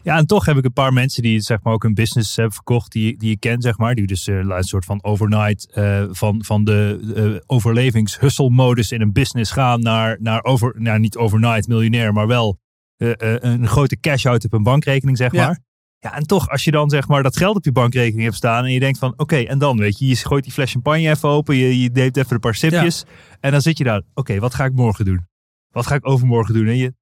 Ja, 0.06 0.16
en 0.16 0.26
toch 0.26 0.44
heb 0.44 0.56
ik 0.56 0.64
een 0.64 0.72
paar 0.72 0.92
mensen 0.92 1.22
die 1.22 1.40
zeg 1.40 1.62
maar 1.62 1.72
ook 1.72 1.84
een 1.84 1.94
business 1.94 2.36
hebben 2.36 2.54
verkocht 2.54 2.92
die, 2.92 3.18
die 3.18 3.30
ik 3.30 3.40
ken, 3.40 3.60
zeg 3.60 3.78
maar. 3.78 3.94
Die 3.94 4.06
dus 4.06 4.26
eh, 4.26 4.36
een 4.36 4.62
soort 4.62 4.84
van 4.84 5.04
overnight 5.04 5.72
eh, 5.72 6.04
van, 6.10 6.44
van 6.44 6.64
de 6.64 7.00
uh, 7.16 7.40
overlevingshustle-modus 7.46 8.92
in 8.92 9.00
een 9.00 9.12
business 9.12 9.52
gaan 9.52 9.80
naar, 9.80 10.16
naar 10.20 10.44
over, 10.44 10.74
nou 10.78 10.98
niet 10.98 11.16
overnight 11.16 11.68
miljonair, 11.68 12.12
maar 12.12 12.26
wel 12.26 12.58
een 12.96 13.68
grote 13.68 14.00
cash-out 14.00 14.44
op 14.44 14.52
een 14.52 14.62
bankrekening, 14.62 15.16
zeg 15.16 15.32
Ja. 15.32 15.46
maar. 15.46 15.60
Ja, 15.98 16.14
en 16.14 16.26
toch, 16.26 16.48
als 16.48 16.64
je 16.64 16.70
dan 16.70 16.90
zeg 16.90 17.08
maar 17.08 17.22
dat 17.22 17.36
geld 17.36 17.56
op 17.56 17.64
je 17.64 17.72
bankrekening 17.72 18.22
hebt 18.22 18.36
staan 18.36 18.64
en 18.64 18.72
je 18.72 18.80
denkt 18.80 18.98
van, 18.98 19.12
oké, 19.16 19.36
en 19.36 19.58
dan 19.58 19.76
weet 19.76 19.98
je, 19.98 20.06
je 20.06 20.16
gooit 20.16 20.44
die 20.44 20.52
fles 20.52 20.72
champagne 20.72 21.08
even 21.08 21.28
open, 21.28 21.56
je, 21.56 21.82
je 21.82 21.90
neemt 21.92 22.16
even 22.16 22.34
een 22.34 22.40
paar 22.40 22.54
sipjes 22.54 23.04
en 23.40 23.50
dan 23.50 23.60
zit 23.60 23.78
je 23.78 23.84
daar, 23.84 24.02
oké, 24.14 24.38
wat 24.38 24.54
ga 24.54 24.64
ik 24.64 24.72
morgen 24.72 25.04
doen? 25.04 25.26
Wat 25.70 25.86
ga 25.86 25.94
ik 25.94 26.08
overmorgen 26.08 26.54
doen? 26.54 26.66
En 26.66 26.76
je, 26.76 26.94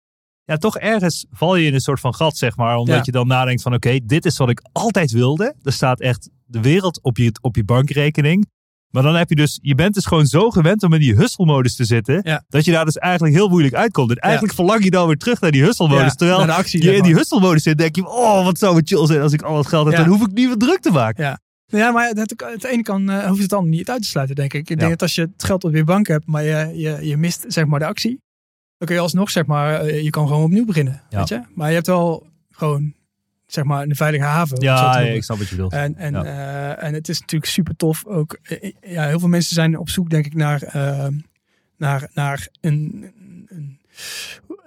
ja, 0.44 0.56
toch 0.56 0.78
ergens 0.78 1.26
val 1.30 1.56
je 1.56 1.66
in 1.66 1.74
een 1.74 1.80
soort 1.80 2.00
van 2.00 2.14
gat, 2.14 2.36
zeg 2.36 2.56
maar. 2.56 2.76
Omdat 2.76 2.94
Ja. 2.96 3.02
je 3.04 3.12
dan 3.12 3.26
nadenkt 3.26 3.62
van, 3.62 3.74
oké, 3.74 3.98
dit 4.04 4.24
is 4.24 4.36
wat 4.36 4.50
ik 4.50 4.60
altijd 4.72 5.10
wilde. 5.10 5.54
Er 5.62 5.72
staat 5.72 6.00
echt 6.00 6.30
de 6.44 6.60
wereld 6.60 7.02
op 7.02 7.16
je, 7.16 7.32
op 7.40 7.56
je 7.56 7.64
bankrekening. 7.64 8.52
Maar 8.90 9.02
dan 9.02 9.14
heb 9.14 9.28
je 9.28 9.34
dus, 9.34 9.58
je 9.62 9.74
bent 9.74 9.94
dus 9.94 10.06
gewoon 10.06 10.26
zo 10.26 10.50
gewend 10.50 10.82
om 10.82 10.92
in 10.92 11.00
die 11.00 11.14
hustle-modus 11.14 11.76
te 11.76 11.84
zitten. 11.84 12.20
Ja. 12.22 12.44
Dat 12.48 12.64
je 12.64 12.72
daar 12.72 12.84
dus 12.84 12.96
eigenlijk 12.98 13.34
heel 13.34 13.48
moeilijk 13.48 13.74
uitkomt. 13.74 14.10
En 14.10 14.16
eigenlijk 14.16 14.54
verlang 14.54 14.84
je 14.84 14.90
dan 14.90 15.06
weer 15.06 15.16
terug 15.16 15.40
naar 15.40 15.50
die 15.50 15.62
hustle-modus. 15.62 16.04
Ja, 16.04 16.10
terwijl 16.10 16.50
actie, 16.50 16.82
je 16.82 16.94
in 16.96 17.02
die 17.02 17.14
hustle-modus 17.14 17.62
zit, 17.62 17.78
denk 17.78 17.96
je, 17.96 18.08
oh, 18.08 18.44
wat 18.44 18.58
zou 18.58 18.76
het 18.76 18.88
chill 18.88 19.06
zijn 19.06 19.20
als 19.20 19.32
ik 19.32 19.42
al 19.42 19.56
het 19.56 19.66
geld 19.66 19.84
heb. 19.86 19.94
Ja. 19.94 20.00
Dan 20.04 20.08
hoef 20.12 20.22
ik 20.26 20.32
niet 20.32 20.46
meer 20.46 20.56
druk 20.56 20.80
te 20.80 20.90
maken. 20.90 21.40
Ja, 21.66 21.90
maar 21.90 22.08
het, 22.08 22.34
het 22.36 22.64
ene 22.64 22.82
kan, 22.82 23.10
eh, 23.10 23.26
hoeft 23.26 23.42
het 23.42 23.52
ander 23.52 23.70
niet 23.70 23.90
uit 23.90 24.02
te 24.02 24.08
sluiten, 24.08 24.36
denk 24.36 24.52
ik. 24.52 24.60
Ik 24.60 24.66
denk 24.66 24.80
Ja. 24.80 24.88
dat 24.88 25.02
als 25.02 25.14
je 25.14 25.20
het 25.20 25.44
geld 25.44 25.64
op 25.64 25.74
je 25.74 25.84
bank 25.84 26.06
hebt, 26.06 26.26
maar 26.26 26.42
je, 26.42 26.70
je, 26.74 26.98
je 27.06 27.16
mist 27.16 27.44
zeg 27.48 27.66
maar 27.66 27.78
de 27.78 27.86
actie, 27.86 28.10
dan 28.10 28.18
kun 28.84 28.94
je 28.94 29.00
alsnog 29.00 29.30
zeg 29.30 29.46
maar, 29.46 29.80
eh, 29.80 30.02
je 30.02 30.10
kan 30.10 30.26
gewoon 30.28 30.42
opnieuw 30.44 30.64
beginnen, 30.64 31.02
Ja. 31.10 31.18
weet 31.18 31.28
je. 31.28 31.40
Maar 31.54 31.68
je 31.68 31.74
hebt 31.74 31.86
wel 31.86 32.26
gewoon 32.50 32.94
zeg 33.46 33.64
maar 33.64 33.82
een 33.82 33.96
veilige 33.96 34.24
haven. 34.24 34.60
Ja, 34.62 34.94
noemen. 34.96 35.14
ik 35.14 35.24
snap 35.24 35.38
wat 35.38 35.48
je 35.48 35.54
bedoelt. 35.54 35.72
En, 35.72 35.96
en, 35.96 36.12
Ja. 36.12 36.24
eh, 36.24 36.84
en 36.86 36.94
het 36.94 37.08
is 37.08 37.20
natuurlijk 37.20 37.50
super 37.52 37.76
tof 37.76 38.06
ook. 38.06 38.38
eh, 38.42 38.72
Ja, 38.80 39.06
heel 39.06 39.18
veel 39.18 39.28
mensen 39.28 39.54
zijn 39.54 39.78
op 39.78 39.88
zoek, 39.88 40.10
denk 40.10 40.26
ik, 40.26 40.34
naar, 40.34 40.60
naar, 41.76 42.10
naar 42.14 42.48
een, 42.60 43.10
een- 43.48 43.78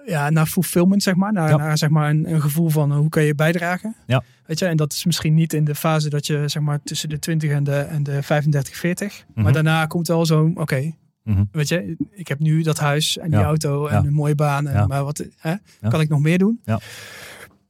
ja, 0.06 0.30
naar 0.30 0.46
fulfillment, 0.46 1.02
zeg 1.02 1.14
maar. 1.14 1.32
Naar, 1.32 1.48
Ja. 1.48 1.56
naar 1.56 1.78
zeg 1.78 1.88
maar 1.88 2.10
een, 2.10 2.32
een 2.32 2.40
gevoel 2.40 2.68
van 2.68 2.92
hoe 2.92 3.08
kan 3.08 3.22
je 3.24 3.34
bijdragen. 3.34 3.96
Ja. 4.06 4.22
Weet 4.46 4.58
je, 4.58 4.66
en 4.66 4.76
dat 4.76 4.92
is 4.92 5.04
misschien 5.04 5.34
niet 5.34 5.52
in 5.52 5.64
de 5.64 5.74
fase 5.74 6.08
dat 6.08 6.26
je 6.26 6.42
zeg 6.48 6.62
maar 6.62 6.80
tussen 6.84 7.08
de 7.08 7.18
20 7.18 7.50
en 7.50 7.64
de, 7.64 7.76
en 7.76 8.02
de 8.02 8.22
35, 8.22 8.76
40. 8.76 9.24
Mhm. 9.34 9.42
Maar 9.42 9.52
daarna 9.52 9.86
komt 9.86 10.06
wel 10.08 10.26
zo'n, 10.26 10.56
oké, 10.58 10.92
Mhm. 11.28 11.44
weet 11.52 11.68
je, 11.68 11.96
ik 12.10 12.28
heb 12.28 12.38
nu 12.38 12.62
dat 12.62 12.78
huis 12.78 13.18
en 13.18 13.30
die 13.30 13.38
Ja. 13.38 13.44
auto 13.44 13.86
en 13.86 14.02
Ja. 14.02 14.06
een 14.08 14.12
mooie 14.12 14.34
baan. 14.34 14.66
En, 14.66 14.74
Ja. 14.74 14.86
Maar 14.86 15.04
wat 15.04 15.24
hè, 15.36 15.54
kan 15.88 16.00
ik 16.00 16.08
nog 16.08 16.20
meer 16.20 16.38
doen? 16.38 16.60
Ja. 16.64 16.80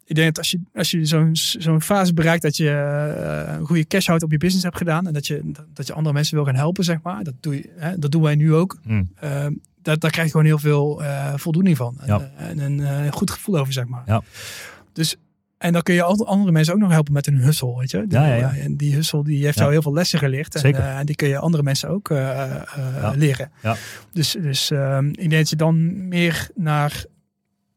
Ik 0.04 0.14
denk 0.14 0.26
dat 0.28 0.38
als 0.38 0.50
je, 0.50 0.60
als 0.74 0.90
je 0.90 1.04
zo'n 1.04 1.30
zo'n 1.32 1.80
fase 1.82 2.14
bereikt 2.14 2.42
dat 2.42 2.56
je 2.56 2.70
eh, 2.70 3.54
een 3.58 3.66
goede 3.66 3.86
cash 3.86 4.06
houdt 4.06 4.22
op 4.22 4.30
je 4.30 4.38
business 4.38 4.64
hebt 4.64 4.76
gedaan 4.76 5.06
en 5.06 5.12
dat 5.12 5.26
je, 5.26 5.50
dat 5.74 5.86
je 5.86 5.92
andere 5.92 6.14
mensen 6.14 6.34
wil 6.34 6.44
gaan 6.44 6.54
helpen, 6.54 6.84
zeg 6.84 7.02
maar. 7.02 7.24
Dat, 7.24 7.34
doe 7.40 7.54
je, 7.56 7.70
hè, 7.76 7.98
dat 7.98 8.10
doen 8.10 8.22
wij 8.22 8.34
nu 8.34 8.54
ook. 8.54 8.78
Mm. 8.84 9.10
Eh, 9.14 9.46
daar, 9.82 9.98
daar 9.98 10.10
krijg 10.10 10.26
je 10.26 10.30
gewoon 10.30 10.46
heel 10.46 10.58
veel 10.58 11.02
eh, 11.02 11.32
voldoening 11.36 11.76
van. 11.76 11.96
En, 12.00 12.08
eh, 12.36 12.48
en 12.62 12.78
een 12.78 13.12
goed 13.12 13.30
gevoel 13.30 13.58
over, 13.58 13.72
zeg 13.72 13.86
maar. 13.86 14.02
Ja. 14.06 14.22
Dus, 14.92 15.16
en 15.58 15.72
dan 15.72 15.82
kun 15.82 15.94
je 15.94 16.02
andere 16.02 16.52
mensen 16.52 16.74
ook 16.74 16.80
nog 16.80 16.90
helpen 16.90 17.12
met 17.12 17.26
hun 17.26 17.36
hustle, 17.36 17.78
weet 17.78 17.90
je. 17.90 18.06
Die, 18.06 18.18
Ja, 18.18 18.26
ja, 18.26 18.34
ja. 18.34 18.56
En 18.56 18.76
die 18.76 18.94
hustle 18.94 19.24
die 19.24 19.44
heeft 19.44 19.54
Ja. 19.54 19.60
jou 19.60 19.72
heel 19.72 19.82
veel 19.82 19.92
lessen 19.92 20.18
geleerd. 20.18 20.54
En, 20.54 20.60
Zeker. 20.60 20.80
eh, 20.80 20.98
en 20.98 21.06
die 21.06 21.14
kun 21.16 21.28
je 21.28 21.38
andere 21.38 21.62
mensen 21.62 21.88
ook 21.88 22.10
eh, 22.10 22.44
eh, 22.54 22.62
Ja. 23.00 23.10
leren. 23.16 23.50
Ja. 23.62 23.76
Dus, 24.12 24.36
dus 24.40 24.70
ehm, 24.70 25.06
ik 25.08 25.16
denk 25.18 25.32
dat 25.32 25.48
je 25.50 25.56
dan 25.56 26.08
meer 26.08 26.48
naar, 26.54 27.04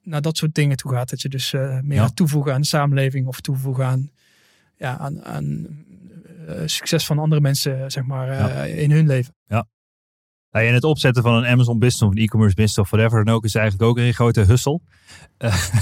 naar 0.03 0.21
dat 0.21 0.37
soort 0.37 0.55
dingen 0.55 0.77
toe 0.77 0.91
gaat. 0.91 1.09
Dat 1.09 1.21
je 1.21 1.29
dus 1.29 1.53
eh, 1.53 1.79
meer 1.79 1.97
Ja. 1.97 2.01
gaat 2.03 2.15
toevoegen 2.15 2.53
aan 2.53 2.61
de 2.61 2.67
samenleving 2.67 3.27
of 3.27 3.41
toevoegen 3.41 3.85
aan, 3.85 4.09
ja, 4.77 4.97
aan, 4.97 5.23
aan 5.25 5.67
eh, 6.47 6.55
succes 6.65 7.05
van 7.05 7.19
andere 7.19 7.41
mensen, 7.41 7.91
zeg 7.91 8.03
maar, 8.05 8.29
eh, 8.29 8.81
in 8.81 8.91
hun 8.91 9.07
leven. 9.07 9.33
Nou, 10.51 10.65
en 10.65 10.73
het 10.73 10.83
opzetten 10.83 11.23
van 11.23 11.33
een 11.33 11.45
Amazon 11.45 11.79
business 11.79 12.01
of 12.01 12.11
een 12.11 12.17
e-commerce 12.23 12.55
business 12.55 12.77
of 12.77 12.89
whatever 12.89 13.25
dan 13.25 13.33
ook 13.33 13.43
is 13.43 13.55
eigenlijk 13.55 13.89
ook 13.89 13.97
een 13.97 14.13
grote 14.13 14.41
hustle. 14.41 14.79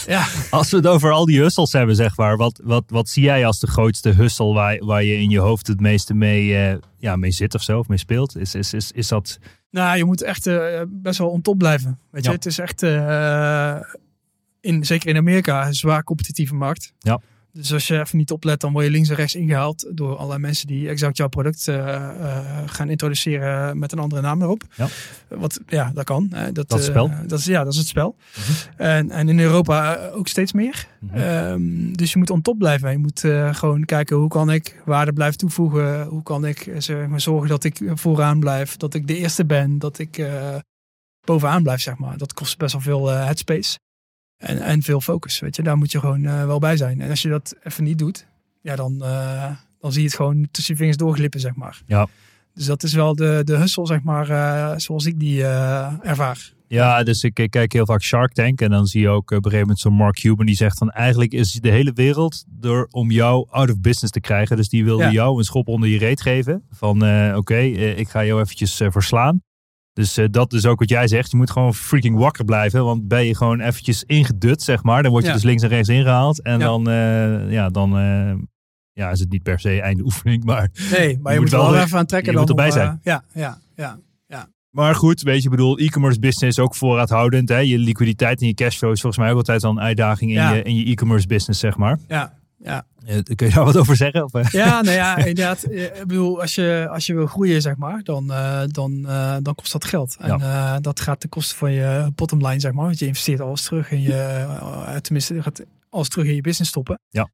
Ja. 0.07 0.25
Als 0.49 0.69
we 0.71 0.77
het 0.77 0.87
over 0.87 1.11
al 1.11 1.25
die 1.25 1.39
hustles 1.39 1.71
hebben, 1.71 1.95
zeg 1.95 2.17
maar, 2.17 2.37
wat, 2.37 2.61
wat, 2.63 2.83
wat 2.87 3.09
zie 3.09 3.23
jij 3.23 3.45
als 3.45 3.59
de 3.59 3.67
grootste 3.67 4.09
hustle 4.09 4.53
waar, 4.53 4.85
waar 4.85 5.03
je 5.03 5.17
in 5.17 5.29
je 5.29 5.39
hoofd 5.39 5.67
het 5.67 5.79
meeste 5.79 6.13
mee, 6.13 6.55
eh, 6.57 6.77
ja, 6.97 7.15
mee 7.15 7.31
zit 7.31 7.55
of 7.55 7.61
zo, 7.63 7.79
of 7.79 7.87
mee 7.87 7.97
speelt? 7.97 8.37
Is, 8.37 8.55
is, 8.55 8.73
is, 8.73 8.91
is 8.91 9.07
dat. 9.07 9.39
Nou, 9.71 9.97
je 9.97 10.05
moet 10.05 10.21
echt 10.21 10.47
eh, 10.47 10.81
best 10.87 11.17
wel 11.17 11.29
on 11.29 11.41
top 11.41 11.57
blijven. 11.57 11.99
Weet 12.11 12.23
je, 12.23 12.29
Ja. 12.29 12.35
het 12.35 12.45
is 12.45 12.59
echt, 12.59 12.83
eh, 12.83 13.77
in, 14.61 14.85
zeker 14.85 15.09
in 15.09 15.17
Amerika, 15.17 15.67
een 15.67 15.73
zwaar 15.73 16.03
competitieve 16.03 16.55
markt. 16.55 16.93
Ja. 16.99 17.19
Dus 17.53 17.73
als 17.73 17.87
je 17.87 17.99
even 17.99 18.17
niet 18.17 18.31
oplet, 18.31 18.61
dan 18.61 18.71
word 18.71 18.85
je 18.85 18.91
links 18.91 19.09
en 19.09 19.15
rechts 19.15 19.35
ingehaald 19.35 19.85
door 19.91 20.15
allerlei 20.15 20.39
mensen 20.39 20.67
die 20.67 20.89
exact 20.89 21.17
jouw 21.17 21.27
product 21.27 21.67
eh, 21.67 21.95
eh, 21.95 22.45
gaan 22.65 22.89
introduceren 22.89 23.79
met 23.79 23.91
een 23.91 23.99
andere 23.99 24.21
naam 24.21 24.41
erop. 24.41 24.63
Ja. 24.75 24.87
Wat, 25.27 25.59
ja, 25.67 25.91
dat 25.93 26.03
kan. 26.03 26.29
dat, 26.29 26.69
Dat 26.69 26.79
is 26.79 26.85
eh, 26.85 26.91
spel. 26.91 27.11
dat 27.27 27.39
is, 27.39 27.45
ja, 27.45 27.63
dat 27.63 27.73
is 27.73 27.79
het 27.79 27.87
spel. 27.87 28.15
en, 28.77 29.11
en 29.11 29.29
in 29.29 29.39
Europa 29.39 30.09
ook 30.13 30.27
steeds 30.27 30.53
meer. 30.53 30.87
Mhm. 30.99 31.15
Ehm, 31.15 31.93
dus 31.93 32.11
je 32.11 32.17
moet 32.17 32.29
on 32.29 32.41
top 32.41 32.57
blijven. 32.57 32.91
Je 32.91 32.97
moet 32.97 33.19
gewoon 33.51 33.85
kijken 33.85 34.15
hoe 34.17 34.29
kan 34.29 34.51
ik 34.51 34.81
waarde 34.85 35.13
blijven 35.13 35.37
toevoegen. 35.37 36.05
Hoe 36.05 36.23
kan 36.23 36.45
ik 36.45 36.71
zeg 36.77 37.07
maar, 37.07 37.21
zorgen 37.21 37.49
dat 37.49 37.63
ik 37.63 37.81
vooraan 37.93 38.39
blijf. 38.39 38.77
Dat 38.77 38.93
ik 38.93 39.07
de 39.07 39.17
eerste 39.17 39.45
ben. 39.45 39.79
Dat 39.79 39.99
ik 39.99 40.25
bovenaan 41.23 41.63
blijf, 41.63 41.81
zeg 41.81 41.97
maar. 41.97 42.17
Dat 42.17 42.33
kost 42.33 42.57
best 42.57 42.73
wel 42.73 42.81
veel 42.81 43.07
headspace. 43.07 43.77
En, 44.39 44.61
en 44.61 44.81
veel 44.81 45.01
focus, 45.01 45.39
weet 45.39 45.55
je. 45.55 45.63
Daar 45.63 45.77
moet 45.77 45.91
je 45.91 45.99
gewoon 45.99 46.25
eh, 46.25 46.45
wel 46.45 46.59
bij 46.59 46.77
zijn. 46.77 47.01
En 47.01 47.09
als 47.09 47.21
je 47.21 47.29
dat 47.29 47.55
even 47.63 47.83
niet 47.83 47.97
doet, 47.97 48.27
ja, 48.61 48.75
dan, 48.75 49.03
eh, 49.03 49.51
dan 49.79 49.91
zie 49.91 50.01
je 50.01 50.07
het 50.07 50.15
gewoon 50.15 50.47
tussen 50.51 50.73
je 50.73 50.79
vingers 50.79 50.97
doorglippen, 50.97 51.39
zeg 51.39 51.55
maar. 51.55 51.81
Ja. 51.85 52.07
Dus 52.53 52.65
dat 52.65 52.83
is 52.83 52.93
wel 52.93 53.15
de, 53.15 53.41
de 53.43 53.55
hustle, 53.57 53.85
zeg 53.85 54.01
maar, 54.03 54.29
eh, 54.29 54.77
zoals 54.77 55.05
ik 55.05 55.19
die 55.19 55.43
ervaar. 55.43 56.53
Ja, 56.67 57.03
dus 57.03 57.23
ik, 57.23 57.39
ik 57.39 57.51
kijk 57.51 57.73
heel 57.73 57.85
vaak 57.85 58.01
Shark 58.01 58.33
Tank 58.33 58.61
en 58.61 58.69
dan 58.69 58.85
zie 58.85 59.01
je 59.01 59.09
ook 59.09 59.23
op 59.23 59.31
een 59.31 59.43
gegeven 59.43 59.59
moment 59.59 59.79
zo'n 59.79 59.93
Mark 59.93 60.15
Cuban 60.19 60.45
die 60.45 60.55
zegt 60.55 60.77
van 60.77 60.89
eigenlijk 60.91 61.31
is 61.33 61.51
de 61.51 61.69
hele 61.69 61.91
wereld 61.93 62.43
door 62.47 62.87
om 62.91 63.11
jou 63.11 63.47
out 63.49 63.69
of 63.69 63.79
business 63.79 64.11
te 64.11 64.19
krijgen. 64.19 64.57
Dus 64.57 64.69
die 64.69 64.83
wilde 64.83 65.03
Ja. 65.03 65.11
jou 65.11 65.37
een 65.37 65.43
schop 65.43 65.67
onder 65.67 65.89
je 65.89 65.97
reet 65.97 66.21
geven 66.21 66.63
van 66.69 66.95
oké, 67.35 67.57
ik 67.57 68.09
ga 68.09 68.25
jou 68.25 68.41
eventjes 68.41 68.75
verslaan. 68.75 69.41
Dus 69.99 70.17
eh, 70.17 70.25
dat 70.31 70.53
is 70.53 70.65
ook 70.65 70.79
wat 70.79 70.89
jij 70.89 71.07
zegt. 71.07 71.31
Je 71.31 71.37
moet 71.37 71.49
gewoon 71.51 71.73
freaking 71.73 72.17
wakker 72.17 72.45
blijven. 72.45 72.83
Want 72.83 73.07
ben 73.07 73.25
je 73.25 73.35
gewoon 73.35 73.59
eventjes 73.59 74.03
ingedut, 74.03 74.61
zeg 74.61 74.83
maar. 74.83 75.01
Dan 75.03 75.11
word 75.11 75.23
je 75.23 75.29
Ja. 75.29 75.35
dus 75.35 75.43
links 75.45 75.63
en 75.63 75.69
rechts 75.69 75.89
ingehaald. 75.89 76.41
En 76.41 76.59
Ja. 76.59 76.65
dan, 76.65 76.89
eh, 76.89 77.51
ja, 77.51 77.69
dan 77.69 77.97
eh, 77.97 78.33
ja, 78.93 79.09
is 79.09 79.19
het 79.19 79.29
niet 79.31 79.43
per 79.43 79.59
se 79.59 79.81
einde 79.81 80.03
oefening. 80.03 80.43
Maar, 80.43 80.69
Nee, 80.91 81.17
maar 81.21 81.33
je, 81.33 81.39
moet 81.39 81.51
moet 81.51 81.59
wel 81.61 81.75
even 81.75 81.97
aan 81.97 82.05
trekken. 82.05 82.31
je 82.31 82.37
dan 82.37 82.47
moet 82.47 82.49
erbij 82.49 82.71
om, 82.71 82.77
eh, 82.77 82.83
zijn. 82.83 82.99
ja, 83.03 83.23
ja, 83.33 83.57
ja. 84.27 84.47
maar 84.69 84.95
goed, 84.95 85.21
weet 85.21 85.37
je, 85.37 85.43
ik 85.43 85.49
bedoel, 85.49 85.77
e-commerce 85.77 86.19
business 86.19 86.57
is 86.57 86.63
ook 86.63 86.75
voorraadhoudend. 86.75 87.49
Hè? 87.49 87.57
Je 87.57 87.77
liquiditeit 87.77 88.41
en 88.41 88.47
je 88.47 88.53
cashflow 88.53 88.91
is 88.91 89.01
volgens 89.01 89.21
mij 89.23 89.31
ook 89.31 89.37
altijd 89.37 89.61
wel 89.61 89.71
een 89.71 89.79
uitdaging 89.79 90.31
in 90.31 90.37
Ja. 90.37 90.53
je, 90.53 90.61
in 90.63 90.75
je 90.75 90.85
e-commerce 90.85 91.27
business, 91.27 91.59
zeg 91.59 91.77
maar. 91.77 91.99
ja, 92.07 92.33
ja. 92.63 92.85
Eh, 93.05 93.17
kun 93.35 93.47
je 93.47 93.53
daar 93.53 93.65
wat 93.65 93.77
over 93.77 93.95
zeggen? 93.95 94.23
Of, 94.23 94.33
eh? 94.33 94.49
Ja, 94.49 94.81
nou 94.81 94.95
ja, 94.95 95.17
inderdaad. 95.17 95.63
Eh, 95.63 95.83
Ik 95.83 96.07
bedoel, 96.07 96.41
als 96.41 96.55
je, 96.55 96.87
als 96.91 97.05
je 97.05 97.13
wil 97.13 97.27
groeien, 97.27 97.61
zeg 97.61 97.75
maar, 97.75 98.03
dan, 98.03 98.27
dan, 98.67 99.01
dan 99.41 99.55
kost 99.55 99.71
dat 99.71 99.85
geld. 99.85 100.17
En 100.19 100.81
dat 100.81 100.99
gaat 100.99 101.19
ten 101.19 101.29
koste 101.29 101.55
van 101.55 101.71
je 101.71 102.11
bottomline, 102.15 102.59
zeg 102.59 102.71
maar. 102.71 102.85
Want 102.85 102.99
je 102.99 103.05
investeert 103.05 103.39
alles 103.39 103.63
terug 103.63 103.91
in 103.91 104.01
je, 104.01 104.99
tenminste, 105.01 105.33
je 105.33 105.41
gaat 105.41 105.63
alles 105.89 106.09
terug 106.09 106.27
in 106.27 106.35
je 106.35 106.41
business 106.41 106.69
stoppen. 106.69 106.99
Ja. 107.09 107.29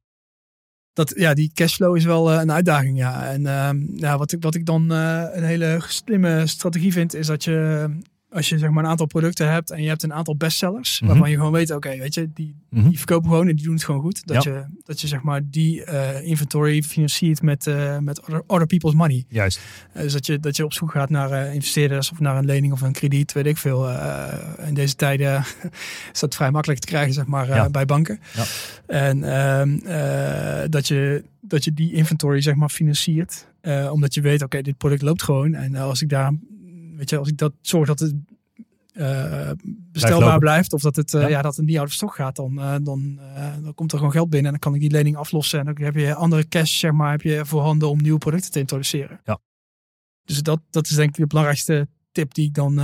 Dat, 0.92 1.12
ja, 1.16 1.34
die 1.34 1.50
cashflow 1.54 1.96
is 1.96 2.04
wel 2.04 2.32
een 2.32 2.52
uitdaging, 2.52 2.98
ja. 2.98 3.26
En 3.26 3.46
ehm, 3.46 3.76
ja, 3.94 4.18
wat, 4.18 4.32
ik, 4.32 4.42
wat 4.42 4.54
ik 4.54 4.66
dan 4.66 4.90
een 4.90 5.44
hele 5.44 5.78
slimme 5.86 6.46
strategie 6.46 6.92
vind, 6.92 7.14
is 7.14 7.26
dat 7.26 7.44
je, 7.44 7.88
als 8.36 8.48
je 8.48 8.58
zeg 8.58 8.70
maar 8.70 8.84
een 8.84 8.90
aantal 8.90 9.06
producten 9.06 9.50
hebt 9.52 9.70
en 9.70 9.82
je 9.82 9.88
hebt 9.88 10.02
een 10.02 10.12
aantal 10.12 10.36
bestsellers, 10.36 11.00
Mhm. 11.00 11.10
waarvan 11.10 11.30
je 11.30 11.36
gewoon 11.36 11.52
weet, 11.52 11.70
oké, 11.70 11.96
weet 11.98 12.14
je, 12.14 12.30
die, 12.34 12.54
Mhm. 12.70 12.88
die 12.88 12.96
verkopen 12.98 13.30
gewoon 13.30 13.48
en 13.48 13.56
die 13.56 13.64
doen 13.64 13.74
het 13.74 13.84
gewoon 13.84 14.00
goed. 14.00 14.26
Dat, 14.26 14.42
Ja. 14.42 14.52
je, 14.52 14.64
dat 14.84 15.00
je 15.00 15.06
zeg 15.06 15.22
maar 15.22 15.40
die 15.50 15.84
eh, 15.84 16.26
inventory 16.28 16.82
financiert 16.82 17.42
met, 17.42 17.66
eh, 17.66 17.98
met 17.98 18.20
other, 18.20 18.42
other 18.46 18.66
people's 18.66 18.94
money. 18.94 19.24
Juist. 19.28 19.60
Eh, 19.92 20.02
dus 20.02 20.12
dat 20.12 20.26
je, 20.26 20.40
dat 20.40 20.56
je 20.56 20.64
op 20.64 20.72
zoek 20.72 20.90
gaat 20.90 21.10
naar 21.10 21.54
investeerders 21.54 22.10
of 22.10 22.20
naar 22.20 22.36
een 22.36 22.44
lening 22.44 22.72
of 22.72 22.80
een 22.80 22.92
krediet, 22.92 23.32
weet 23.32 23.46
ik 23.46 23.56
veel. 23.56 23.88
In 24.66 24.74
deze 24.74 24.94
tijden 24.94 25.44
is 26.12 26.20
dat 26.20 26.34
vrij 26.34 26.50
makkelijk 26.50 26.80
te 26.80 26.86
krijgen, 26.86 27.12
zeg 27.14 27.26
maar, 27.26 27.46
Ja. 27.46 27.70
bij 27.70 27.84
banken. 27.84 28.20
Ja. 28.34 28.44
En 28.86 29.24
ehm, 29.24 29.76
eh, 29.86 30.68
dat, 30.68 30.88
je, 30.88 31.24
dat 31.40 31.64
je 31.64 31.72
die 31.74 31.92
inventory, 31.92 32.40
zeg 32.40 32.54
maar, 32.54 32.68
financiert. 32.68 33.46
Omdat 33.90 34.14
je 34.14 34.20
weet, 34.20 34.42
oké, 34.42 34.62
dit 34.62 34.76
product 34.76 35.02
loopt 35.02 35.22
gewoon. 35.22 35.54
En 35.54 35.74
als 35.76 36.02
ik 36.02 36.08
daar, 36.08 36.32
weet 36.96 37.10
je, 37.10 37.18
als 37.18 37.28
ik 37.28 37.38
dat 37.38 37.52
zorg 37.60 37.86
dat 37.86 37.98
het 37.98 38.14
eh, 38.96 39.50
bestelbaar 39.92 40.38
blijft, 40.38 40.72
of 40.72 40.80
dat 40.80 40.96
het, 40.96 41.14
eh, 41.14 41.20
Ja. 41.20 41.28
ja. 41.28 41.42
dat 41.42 41.56
het 41.56 41.66
niet 41.66 41.78
out 41.78 41.86
of 41.86 41.92
stock 41.92 42.14
gaat, 42.14 42.36
dan, 42.36 42.60
eh, 42.60 42.74
dan, 42.82 43.18
dan 43.62 43.74
komt 43.74 43.92
er 43.92 43.98
gewoon 43.98 44.12
geld 44.12 44.30
binnen 44.30 44.52
en 44.52 44.58
dan 44.60 44.70
kan 44.70 44.74
ik 44.74 44.80
die 44.80 44.98
lening 44.98 45.16
aflossen. 45.16 45.58
En 45.58 45.64
dan 45.64 45.84
heb 45.84 45.94
je 45.94 46.14
andere 46.14 46.48
cash, 46.48 46.78
zeg 46.78 46.92
maar, 46.92 47.10
heb 47.10 47.22
je 47.22 47.44
voorhanden 47.44 47.88
om 47.88 48.02
nieuwe 48.02 48.18
producten 48.18 48.50
te 48.50 48.58
introduceren. 48.58 49.20
Ja. 49.24 49.38
Dus 50.24 50.42
dat, 50.42 50.60
dat 50.70 50.86
is 50.86 50.94
denk 50.94 51.08
ik 51.08 51.16
de 51.16 51.26
belangrijkste 51.26 51.88
tip 52.12 52.34
die 52.34 52.46
ik 52.46 52.54
dan 52.54 52.74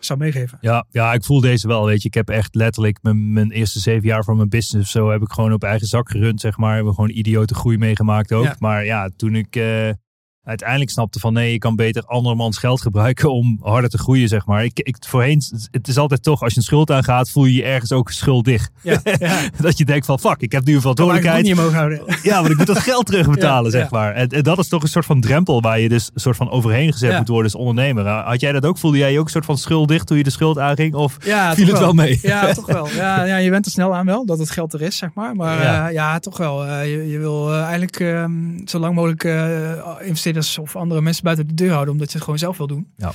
zou 0.00 0.18
meegeven. 0.18 0.58
Ja, 0.60 0.86
ja, 0.90 1.12
ik 1.12 1.24
voel 1.24 1.40
deze 1.40 1.68
wel. 1.68 1.84
Weet 1.84 2.02
je, 2.02 2.08
ik 2.08 2.14
heb 2.14 2.28
echt 2.28 2.54
letterlijk 2.54 2.98
mijn, 3.02 3.32
mijn 3.32 3.50
eerste 3.50 3.80
zeven 3.80 4.08
jaar 4.08 4.24
van 4.24 4.36
mijn 4.36 4.48
business 4.48 4.86
of 4.86 5.02
zo 5.02 5.10
heb 5.10 5.22
ik 5.22 5.32
gewoon 5.32 5.52
op 5.52 5.62
eigen 5.62 5.86
zak 5.86 6.10
gerund, 6.10 6.40
zeg 6.40 6.56
maar. 6.56 6.68
We 6.68 6.74
hebben 6.74 6.94
gewoon 6.94 7.10
idiote 7.10 7.54
groei 7.54 7.78
meegemaakt 7.78 8.32
ook. 8.32 8.44
Ja. 8.44 8.56
Maar 8.58 8.84
ja, 8.84 9.10
toen 9.16 9.34
ik 9.34 9.56
uiteindelijk 10.48 10.90
snapte 10.90 11.20
van 11.20 11.32
nee, 11.32 11.52
je 11.52 11.58
kan 11.58 11.76
beter 11.76 12.04
andermans 12.04 12.58
geld 12.58 12.80
gebruiken 12.80 13.32
om 13.32 13.58
harder 13.62 13.90
te 13.90 13.98
groeien, 13.98 14.28
zeg 14.28 14.46
maar. 14.46 14.64
Ik, 14.64 14.80
ik, 14.80 14.96
voorheen, 15.00 15.42
het 15.70 15.88
is 15.88 15.98
altijd 15.98 16.22
toch, 16.22 16.42
als 16.42 16.52
je 16.52 16.58
een 16.58 16.64
schuld 16.64 16.90
aangaat, 16.90 17.30
voel 17.30 17.44
je 17.44 17.54
je 17.54 17.62
ergens 17.62 17.92
ook 17.92 18.10
schuldig. 18.10 18.68
Ja, 18.82 19.00
ja. 19.18 19.40
dat 19.60 19.78
je 19.78 19.84
denkt 19.84 20.06
van 20.06 20.18
fuck, 20.18 20.40
ik 20.40 20.52
heb 20.52 20.64
nu 20.64 20.74
een 20.74 20.80
verantwoordelijkheid. 20.80 21.44
niet 21.44 21.56
houden. 21.58 22.02
Ja, 22.22 22.38
want 22.38 22.50
ik 22.50 22.56
moet 22.56 22.66
dat 22.66 22.78
geld 22.78 23.06
terugbetalen, 23.06 23.70
Ja, 23.70 23.78
zeg 23.78 23.90
maar. 23.90 24.14
En, 24.14 24.28
en 24.28 24.42
dat 24.42 24.58
is 24.58 24.68
toch 24.68 24.82
een 24.82 24.88
soort 24.88 25.04
van 25.04 25.20
drempel 25.20 25.60
waar 25.60 25.80
je 25.80 25.88
dus 25.88 26.10
een 26.14 26.20
soort 26.20 26.36
van 26.36 26.50
overheen 26.50 26.92
gezet 26.92 27.18
moet 27.18 27.28
worden 27.28 27.52
als 27.52 27.60
ondernemer. 27.60 28.06
Had 28.08 28.40
jij 28.40 28.52
dat 28.52 28.66
ook? 28.66 28.78
Voelde 28.78 28.98
jij 28.98 29.12
je 29.12 29.18
ook 29.18 29.24
een 29.24 29.30
soort 29.30 29.44
van 29.44 29.58
schuldig 29.58 30.04
toen 30.04 30.16
je 30.16 30.22
de 30.24 30.30
schuld 30.30 30.58
aanging? 30.58 30.94
Of 30.94 31.16
Ja, 31.24 31.54
viel 31.54 31.66
het 31.66 31.78
wel 31.78 31.92
mee? 31.92 32.18
Ja, 32.22 32.52
toch 32.52 32.66
wel. 32.66 32.88
Ja, 32.88 33.24
ja, 33.24 33.36
je 33.36 33.50
bent 33.50 33.66
er 33.66 33.72
snel 33.72 33.94
aan 33.94 34.06
wel, 34.06 34.26
dat 34.26 34.38
het 34.38 34.50
geld 34.50 34.72
er 34.72 34.82
is, 34.82 34.96
zeg 34.96 35.10
maar. 35.14 35.36
Maar 35.36 35.56
Ja. 35.56 35.62
ja, 35.62 35.88
ja 35.88 36.18
toch 36.18 36.36
wel. 36.36 36.66
Eh, 36.66 36.90
je, 36.90 37.08
je 37.08 37.18
wil 37.18 37.52
eh, 37.52 37.60
eigenlijk 37.60 38.00
ehm, 38.00 38.32
zo 38.64 38.78
lang 38.78 38.94
mogelijk 38.94 39.24
eh, 39.24 40.00
of 40.58 40.76
andere 40.76 41.00
mensen 41.00 41.24
buiten 41.24 41.46
de 41.46 41.54
deur 41.54 41.70
houden, 41.72 41.92
omdat 41.92 42.08
je 42.08 42.14
het 42.14 42.22
gewoon 42.24 42.38
zelf 42.38 42.56
wil 42.56 42.66
doen. 42.66 42.92
Ja. 42.96 43.12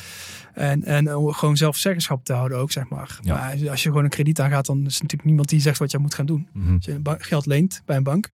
En, 0.54 0.84
en 0.84 1.08
gewoon 1.34 1.58
zelf 1.58 1.78
zeggenschap 1.78 2.24
te 2.26 2.34
houden 2.34 2.58
ook, 2.58 2.72
zeg 2.72 2.90
maar. 2.90 3.20
Ja. 3.22 3.34
Maar 3.36 3.70
als 3.70 3.84
je 3.84 3.90
gewoon 3.90 4.04
een 4.04 4.10
krediet 4.10 4.40
aangaat, 4.40 4.66
dan 4.66 4.86
is 4.86 4.94
natuurlijk 4.94 5.24
niemand 5.24 5.50
die 5.50 5.60
zegt 5.62 5.80
wat 5.80 5.92
je 5.92 5.98
moet 5.98 6.14
gaan 6.14 6.26
doen. 6.26 6.48
Mhm. 6.54 6.74
Als 6.76 6.86
je 6.86 7.00
geld 7.18 7.46
leent 7.46 7.82
bij 7.86 7.96
een 7.98 8.04
bank. 8.04 8.30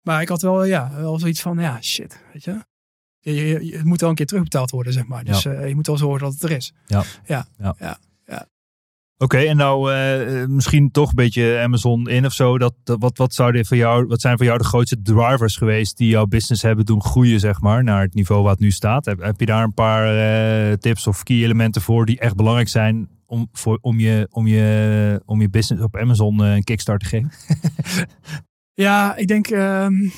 Maar 0.00 0.20
ik 0.22 0.28
had 0.28 0.42
wel, 0.42 0.64
ja, 0.64 0.90
wel 0.96 1.18
zoiets 1.18 1.40
van, 1.40 1.58
ja, 1.58 1.80
shit, 1.82 2.20
weet 2.32 2.44
je. 2.44 2.64
Je, 3.18 3.34
je, 3.34 3.64
je- 3.66 3.76
het 3.76 3.84
moet 3.84 4.00
wel 4.00 4.10
een 4.10 4.14
keer 4.16 4.26
terugbetaald 4.26 4.70
worden, 4.70 4.92
zeg 4.92 5.06
maar. 5.06 5.24
Dus 5.24 5.44
eh, 5.44 5.68
je 5.68 5.74
moet 5.74 5.86
wel 5.86 5.96
zorgen 5.96 6.20
dat 6.20 6.32
het 6.32 6.42
er 6.42 6.50
is. 6.50 6.72
Oké, 9.22 9.38
en 9.38 9.56
nou 9.56 9.92
eh, 9.92 10.46
misschien 10.46 10.90
toch 10.90 11.08
een 11.08 11.14
beetje 11.14 11.58
Amazon 11.58 12.08
in 12.08 12.26
of 12.26 12.32
zo. 12.32 12.58
Dat, 12.58 12.74
wat, 12.84 13.18
wat, 13.18 13.34
zouden 13.34 13.66
voor 13.66 13.76
jou, 13.76 14.06
wat 14.06 14.20
zijn 14.20 14.36
voor 14.36 14.46
jou 14.46 14.58
de 14.58 14.64
grootste 14.64 15.02
drivers 15.02 15.56
geweest 15.56 15.96
die 15.96 16.08
jouw 16.08 16.26
business 16.26 16.62
hebben 16.62 16.84
doen 16.84 17.02
groeien, 17.02 17.40
zeg 17.40 17.60
maar, 17.60 17.84
naar 17.84 18.02
het 18.02 18.14
niveau 18.14 18.42
wat 18.42 18.58
nu 18.58 18.70
staat? 18.70 19.04
Heb, 19.04 19.20
heb 19.20 19.40
je 19.40 19.46
daar 19.46 19.62
een 19.62 19.74
paar 19.74 20.16
eh, 20.16 20.72
tips 20.72 21.06
of 21.06 21.22
key 21.22 21.36
elementen 21.36 21.82
voor 21.82 22.06
die 22.06 22.18
echt 22.18 22.36
belangrijk 22.36 22.68
zijn 22.68 23.08
om, 23.26 23.48
voor, 23.52 23.78
om, 23.80 23.98
je, 23.98 24.28
om, 24.30 24.46
je, 24.46 25.22
om 25.24 25.40
je 25.40 25.50
business 25.50 25.84
op 25.84 25.96
Amazon 25.96 26.44
eh, 26.44 26.54
een 26.54 26.64
kickstart 26.64 27.00
te 27.00 27.06
geven? 27.06 27.30
Ja, 28.74 29.16
ik 29.16 29.28
denk. 29.28 29.46
ehm, 29.46 30.08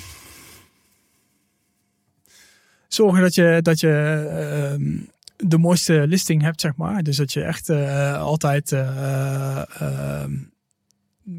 zorgen 2.88 3.20
dat 3.20 3.34
je, 3.34 3.58
dat 3.62 3.80
je 3.80 3.90
ehm, 3.90 5.12
de 5.46 5.58
mooiste 5.58 6.06
listing 6.06 6.42
hebt, 6.42 6.60
zeg 6.60 6.76
maar. 6.76 7.02
Dus 7.02 7.16
dat 7.16 7.32
je 7.32 7.42
echt 7.42 7.68
eh, 7.68 8.18
altijd 8.20 8.72
eh, 8.72 9.80
ehm, 9.80 10.32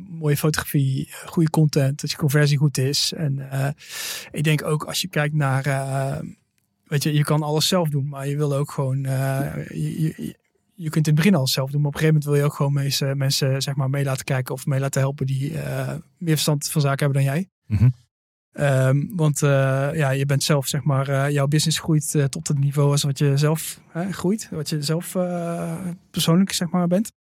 mooie 0.10 0.38
fotografie, 0.38 1.10
goede 1.26 1.50
content, 1.50 2.02
dat 2.02 2.12
je 2.12 2.18
conversie 2.18 2.58
goed 2.58 2.78
is. 2.78 3.14
En 3.16 3.50
eh, 3.52 3.68
ik 4.32 4.44
denk 4.44 4.64
ook 4.64 4.84
als 4.84 5.02
je 5.02 5.08
kijkt 5.08 5.34
naar. 5.36 5.66
eh, 5.66 6.20
weet 6.84 7.04
je, 7.04 7.14
je 7.14 7.24
kan 7.24 7.42
alles 7.44 7.68
zelf 7.68 7.90
doen, 7.90 8.08
maar 8.08 8.28
je 8.28 8.36
wil 8.38 8.56
ook 8.56 8.72
gewoon. 8.72 9.06
eh, 9.06 9.68
je, 9.70 10.02
je, 10.02 10.42
je 10.76 10.90
kunt 10.90 11.08
in 11.08 11.14
het 11.14 11.22
begin 11.24 11.36
alles 11.36 11.52
zelf 11.52 11.72
doen, 11.72 11.80
maar 11.82 11.90
op 11.90 11.94
een 11.96 12.00
gegeven 12.00 12.22
moment 12.22 12.26
wil 12.26 12.36
je 12.36 12.52
ook 12.52 12.58
gewoon 12.58 12.74
mensen, 12.74 13.18
mensen 13.18 13.62
zeg 13.62 13.76
maar, 13.76 13.90
mee 13.90 14.04
laten 14.04 14.26
kijken 14.26 14.54
of 14.54 14.66
mee 14.66 14.80
laten 14.80 15.02
helpen 15.02 15.26
die 15.26 15.60
eh, 15.60 15.88
meer 16.18 16.34
verstand 16.34 16.68
van 16.70 16.82
zaken 16.82 17.06
hebben 17.06 17.24
dan 17.24 17.34
jij. 17.34 17.50
Mhm. 17.68 17.90
Ehm, 18.54 19.06
want 19.16 19.42
eh, 19.42 19.90
ja, 19.94 20.10
je 20.10 20.26
bent 20.26 20.44
zelf, 20.44 20.68
zeg 20.68 20.84
maar, 20.84 21.10
eh, 21.10 21.30
jouw 21.30 21.48
business 21.48 21.80
groeit 21.80 22.16
eh, 22.16 22.24
tot 22.24 22.48
het 22.48 22.60
niveau 22.60 22.92
als 22.92 23.04
wat 23.04 23.18
je 23.18 23.38
zelf 23.38 23.80
groeit. 24.12 24.48
Wat 24.52 24.70
je 24.70 24.82
zelf 24.82 25.12
persoonlijk, 26.12 26.52
zeg 26.52 26.70
maar, 26.70 26.88
bent. 26.88 27.12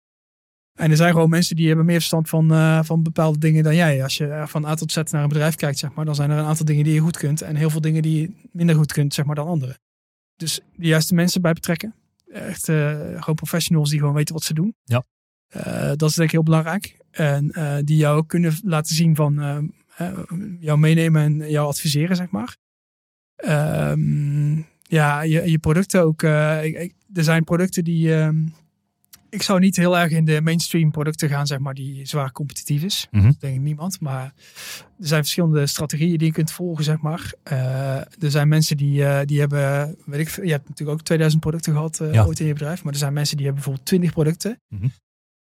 En 0.78 0.90
er 0.90 0.96
zijn 0.96 1.12
gewoon 1.12 1.30
mensen 1.30 1.56
die 1.56 1.66
hebben 1.66 1.84
meer 1.86 1.96
verstand 1.96 2.28
van, 2.28 2.48
van 2.84 3.02
bepaalde 3.02 3.38
dingen 3.38 3.62
dan 3.62 3.74
jij. 3.74 4.02
Als 4.02 4.16
je 4.16 4.44
van 4.46 4.64
A 4.64 4.74
tot 4.74 4.92
Z 4.92 4.96
naar 4.96 5.22
een 5.22 5.28
bedrijf 5.28 5.54
kijkt, 5.54 5.78
zeg 5.78 5.94
maar, 5.94 6.04
dan 6.04 6.14
zijn 6.14 6.30
er 6.30 6.38
een 6.38 6.44
aantal 6.44 6.64
dingen 6.64 6.84
die 6.84 6.94
je 6.94 7.00
goed 7.00 7.16
kunt. 7.16 7.42
En 7.42 7.56
heel 7.56 7.70
veel 7.70 7.80
dingen 7.80 8.02
die 8.02 8.20
je 8.20 8.30
minder 8.52 8.76
goed 8.76 8.92
kunt, 8.92 9.14
zeg 9.14 9.24
maar, 9.24 9.34
dan 9.34 9.46
anderen. 9.46 9.78
Dus 10.36 10.60
de 10.76 10.86
juiste 10.86 11.14
mensen 11.14 11.42
bij 11.42 11.52
betrekken. 11.52 11.94
Echt 12.32 12.64
gewoon 12.64 13.34
professionals 13.34 13.90
die 13.90 13.98
gewoon 13.98 14.14
weten 14.14 14.34
wat 14.34 14.44
ze 14.44 14.54
doen. 14.54 14.74
Ja. 14.84 15.04
Dat 15.96 16.08
is 16.08 16.14
denk 16.14 16.28
ik 16.28 16.34
heel 16.34 16.42
belangrijk. 16.42 16.96
En 17.10 17.52
die 17.84 17.96
jou 17.96 18.16
ook 18.16 18.28
kunnen 18.28 18.54
laten 18.62 18.94
zien 18.94 19.16
van 19.16 19.34
jou 20.60 20.78
meenemen 20.78 21.22
en 21.42 21.50
jou 21.50 21.66
adviseren, 21.68 22.16
zeg 22.16 22.30
maar. 22.30 22.56
Ehm, 23.36 24.56
ja, 24.82 25.22
je, 25.22 25.50
je 25.50 25.58
producten 25.58 26.02
ook. 26.02 26.22
eh, 26.22 26.64
ik- 26.64 26.78
ik- 26.78 26.94
er 27.14 27.24
zijn 27.24 27.44
producten 27.44 27.84
die. 27.84 28.14
ehm, 28.14 28.44
ik 29.30 29.42
zou 29.42 29.60
niet 29.60 29.76
heel 29.76 29.98
erg 29.98 30.10
in 30.12 30.24
de 30.24 30.40
mainstream 30.40 30.90
producten 30.90 31.28
gaan, 31.28 31.46
zeg 31.46 31.58
maar, 31.58 31.74
die 31.74 32.06
zwaar 32.06 32.32
competitief 32.32 32.82
is. 32.82 33.08
Mhm. 33.10 33.26
Dat 33.26 33.40
denk 33.40 33.54
ik 33.54 33.60
niemand. 33.60 34.00
Maar 34.00 34.24
er 34.98 35.06
zijn 35.06 35.22
verschillende 35.22 35.66
strategieën 35.66 36.18
die 36.18 36.26
je 36.26 36.32
kunt 36.32 36.50
volgen, 36.50 36.84
zeg 36.84 37.00
maar. 37.00 37.32
Eh, 37.42 37.96
er 37.96 38.30
zijn 38.30 38.48
mensen 38.48 38.76
die, 38.76 39.04
eh, 39.04 39.26
die 39.26 39.40
hebben, 39.40 39.96
weet 40.04 40.20
ik 40.20 40.44
je 40.44 40.50
hebt 40.50 40.68
natuurlijk 40.68 40.98
ook 40.98 41.04
2000 41.04 41.40
producten 41.42 41.72
gehad 41.72 42.00
eh, 42.00 42.12
Ja. 42.12 42.24
ooit 42.24 42.40
in 42.40 42.46
je 42.46 42.52
bedrijf. 42.52 42.82
Maar 42.84 42.92
er 42.92 42.98
zijn 42.98 43.12
mensen 43.12 43.36
die 43.36 43.46
hebben 43.46 43.62
bijvoorbeeld 43.64 43.88
20 43.88 44.12
producten. 44.12 44.60
Mhm. 44.68 44.86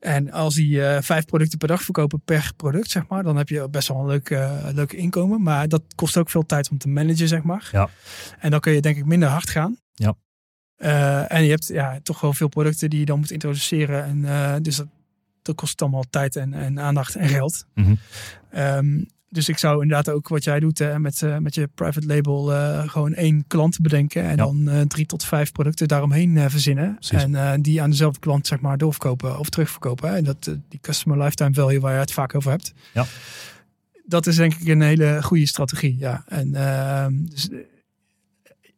En 0.03 0.31
als 0.31 0.55
die 0.55 0.87
eh, 0.87 1.03
vijf 1.03 1.25
producten 1.25 1.59
per 1.59 1.69
dag 1.69 1.83
verkopen 1.83 2.21
per 2.25 2.53
product, 2.57 2.91
zeg 2.91 3.07
maar, 3.09 3.23
dan 3.23 3.37
heb 3.37 3.49
je 3.49 3.69
best 3.71 3.89
wel 3.89 3.99
een 3.99 4.07
leuk, 4.07 4.31
eh, 4.31 4.69
leuk 4.73 4.93
inkomen. 4.93 5.43
Maar 5.43 5.69
dat 5.69 5.83
kost 5.95 6.17
ook 6.17 6.31
veel 6.31 6.47
tijd 6.47 6.71
om 6.71 6.79
te 6.79 6.89
managen, 6.89 7.29
zeg 7.29 7.43
maar. 7.43 7.69
Ja. 7.73 7.89
En 8.39 8.51
dan 8.51 8.61
kun 8.61 8.73
je 8.73 8.81
denk 8.81 8.97
ik 8.97 9.05
minder 9.05 9.29
hard 9.29 9.51
gaan. 9.51 9.79
Ja. 9.93 10.15
Eh, 10.77 11.33
en 11.33 11.45
je 11.45 11.51
hebt 11.51 11.67
ja, 11.67 12.01
toch 12.03 12.21
wel 12.21 12.33
veel 12.33 12.49
producten 12.49 12.91
die 12.91 12.99
je 12.99 13.05
dan 13.05 13.19
moet 13.19 13.31
introduceren. 13.31 14.05
En, 14.05 14.63
dus 14.63 14.77
dat, 14.77 14.87
dat 15.43 15.55
kost 15.55 15.83
allemaal 15.83 16.05
tijd 16.11 16.37
en, 16.37 16.55
en 16.55 16.81
aandacht 16.81 17.15
en 17.15 17.29
geld. 17.29 17.67
Mhm. 17.75 17.95
Ehm, 18.51 19.05
dus 19.33 19.49
ik 19.49 19.59
zou 19.59 19.83
inderdaad 19.83 20.15
ook 20.15 20.29
wat 20.29 20.45
jij 20.45 20.61
doet 20.61 20.79
hè, 20.79 20.99
met, 20.99 21.23
eh, 21.23 21.39
met 21.39 21.55
je 21.55 21.69
private 21.75 22.07
label 22.07 22.53
eh, 22.55 22.89
gewoon 22.89 23.15
één 23.15 23.45
klant 23.47 23.81
bedenken. 23.81 24.23
En 24.23 24.29
Ja. 24.31 24.37
dan 24.37 24.69
eh, 24.69 24.81
drie 24.81 25.07
tot 25.07 25.25
vijf 25.25 25.53
producten 25.53 25.89
daaromheen 25.89 26.37
eh, 26.37 26.45
verzinnen. 26.49 26.95
Precies. 26.95 27.23
En 27.23 27.35
eh, 27.35 27.53
die 27.61 27.83
aan 27.83 27.91
dezelfde 27.91 28.21
klant 28.21 28.47
zeg 28.47 28.61
maar 28.61 28.79
doorverkopen 28.79 29.39
of 29.39 29.49
terugverkopen. 29.49 30.09
Hè. 30.11 30.17
En 30.17 30.25
dat, 30.25 30.47
eh, 30.47 30.55
die 30.69 30.81
customer 30.81 31.19
lifetime 31.19 31.55
value 31.55 31.81
waar 31.81 31.93
je 31.95 31.99
het 31.99 32.13
vaak 32.13 32.35
over 32.35 32.51
hebt. 32.51 32.73
Ja. 32.95 33.05
Dat 34.05 34.27
is 34.27 34.37
denk 34.37 34.55
ik 34.55 34.67
een 34.69 34.81
hele 34.83 35.23
goede 35.23 35.47
strategie. 35.47 35.97
Ja. 35.99 36.23
En 36.27 36.55
ehm, 36.55 37.25
dus, 37.25 37.49
eh, 37.49 37.59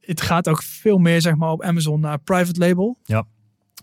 het 0.00 0.20
gaat 0.20 0.48
ook 0.48 0.62
veel 0.62 0.98
meer 0.98 1.20
zeg 1.20 1.34
maar 1.34 1.50
op 1.50 1.62
Amazon 1.62 2.00
naar 2.00 2.18
private 2.18 2.58
label. 2.60 2.98
Ja. 3.04 3.24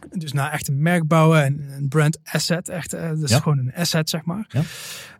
Dus 0.10 0.32
naar 0.32 0.52
echt 0.52 0.68
een 0.68 0.82
merk 0.82 1.08
bouwen 1.08 1.44
en 1.44 1.66
een 1.78 1.88
brand 1.88 2.18
asset. 2.24 2.70
Echt, 2.70 2.92
Ja. 2.92 3.40
gewoon 3.40 3.58
een 3.58 3.74
asset, 3.76 4.10
zeg 4.10 4.24
maar. 4.26 4.46
Ja. 4.48 4.62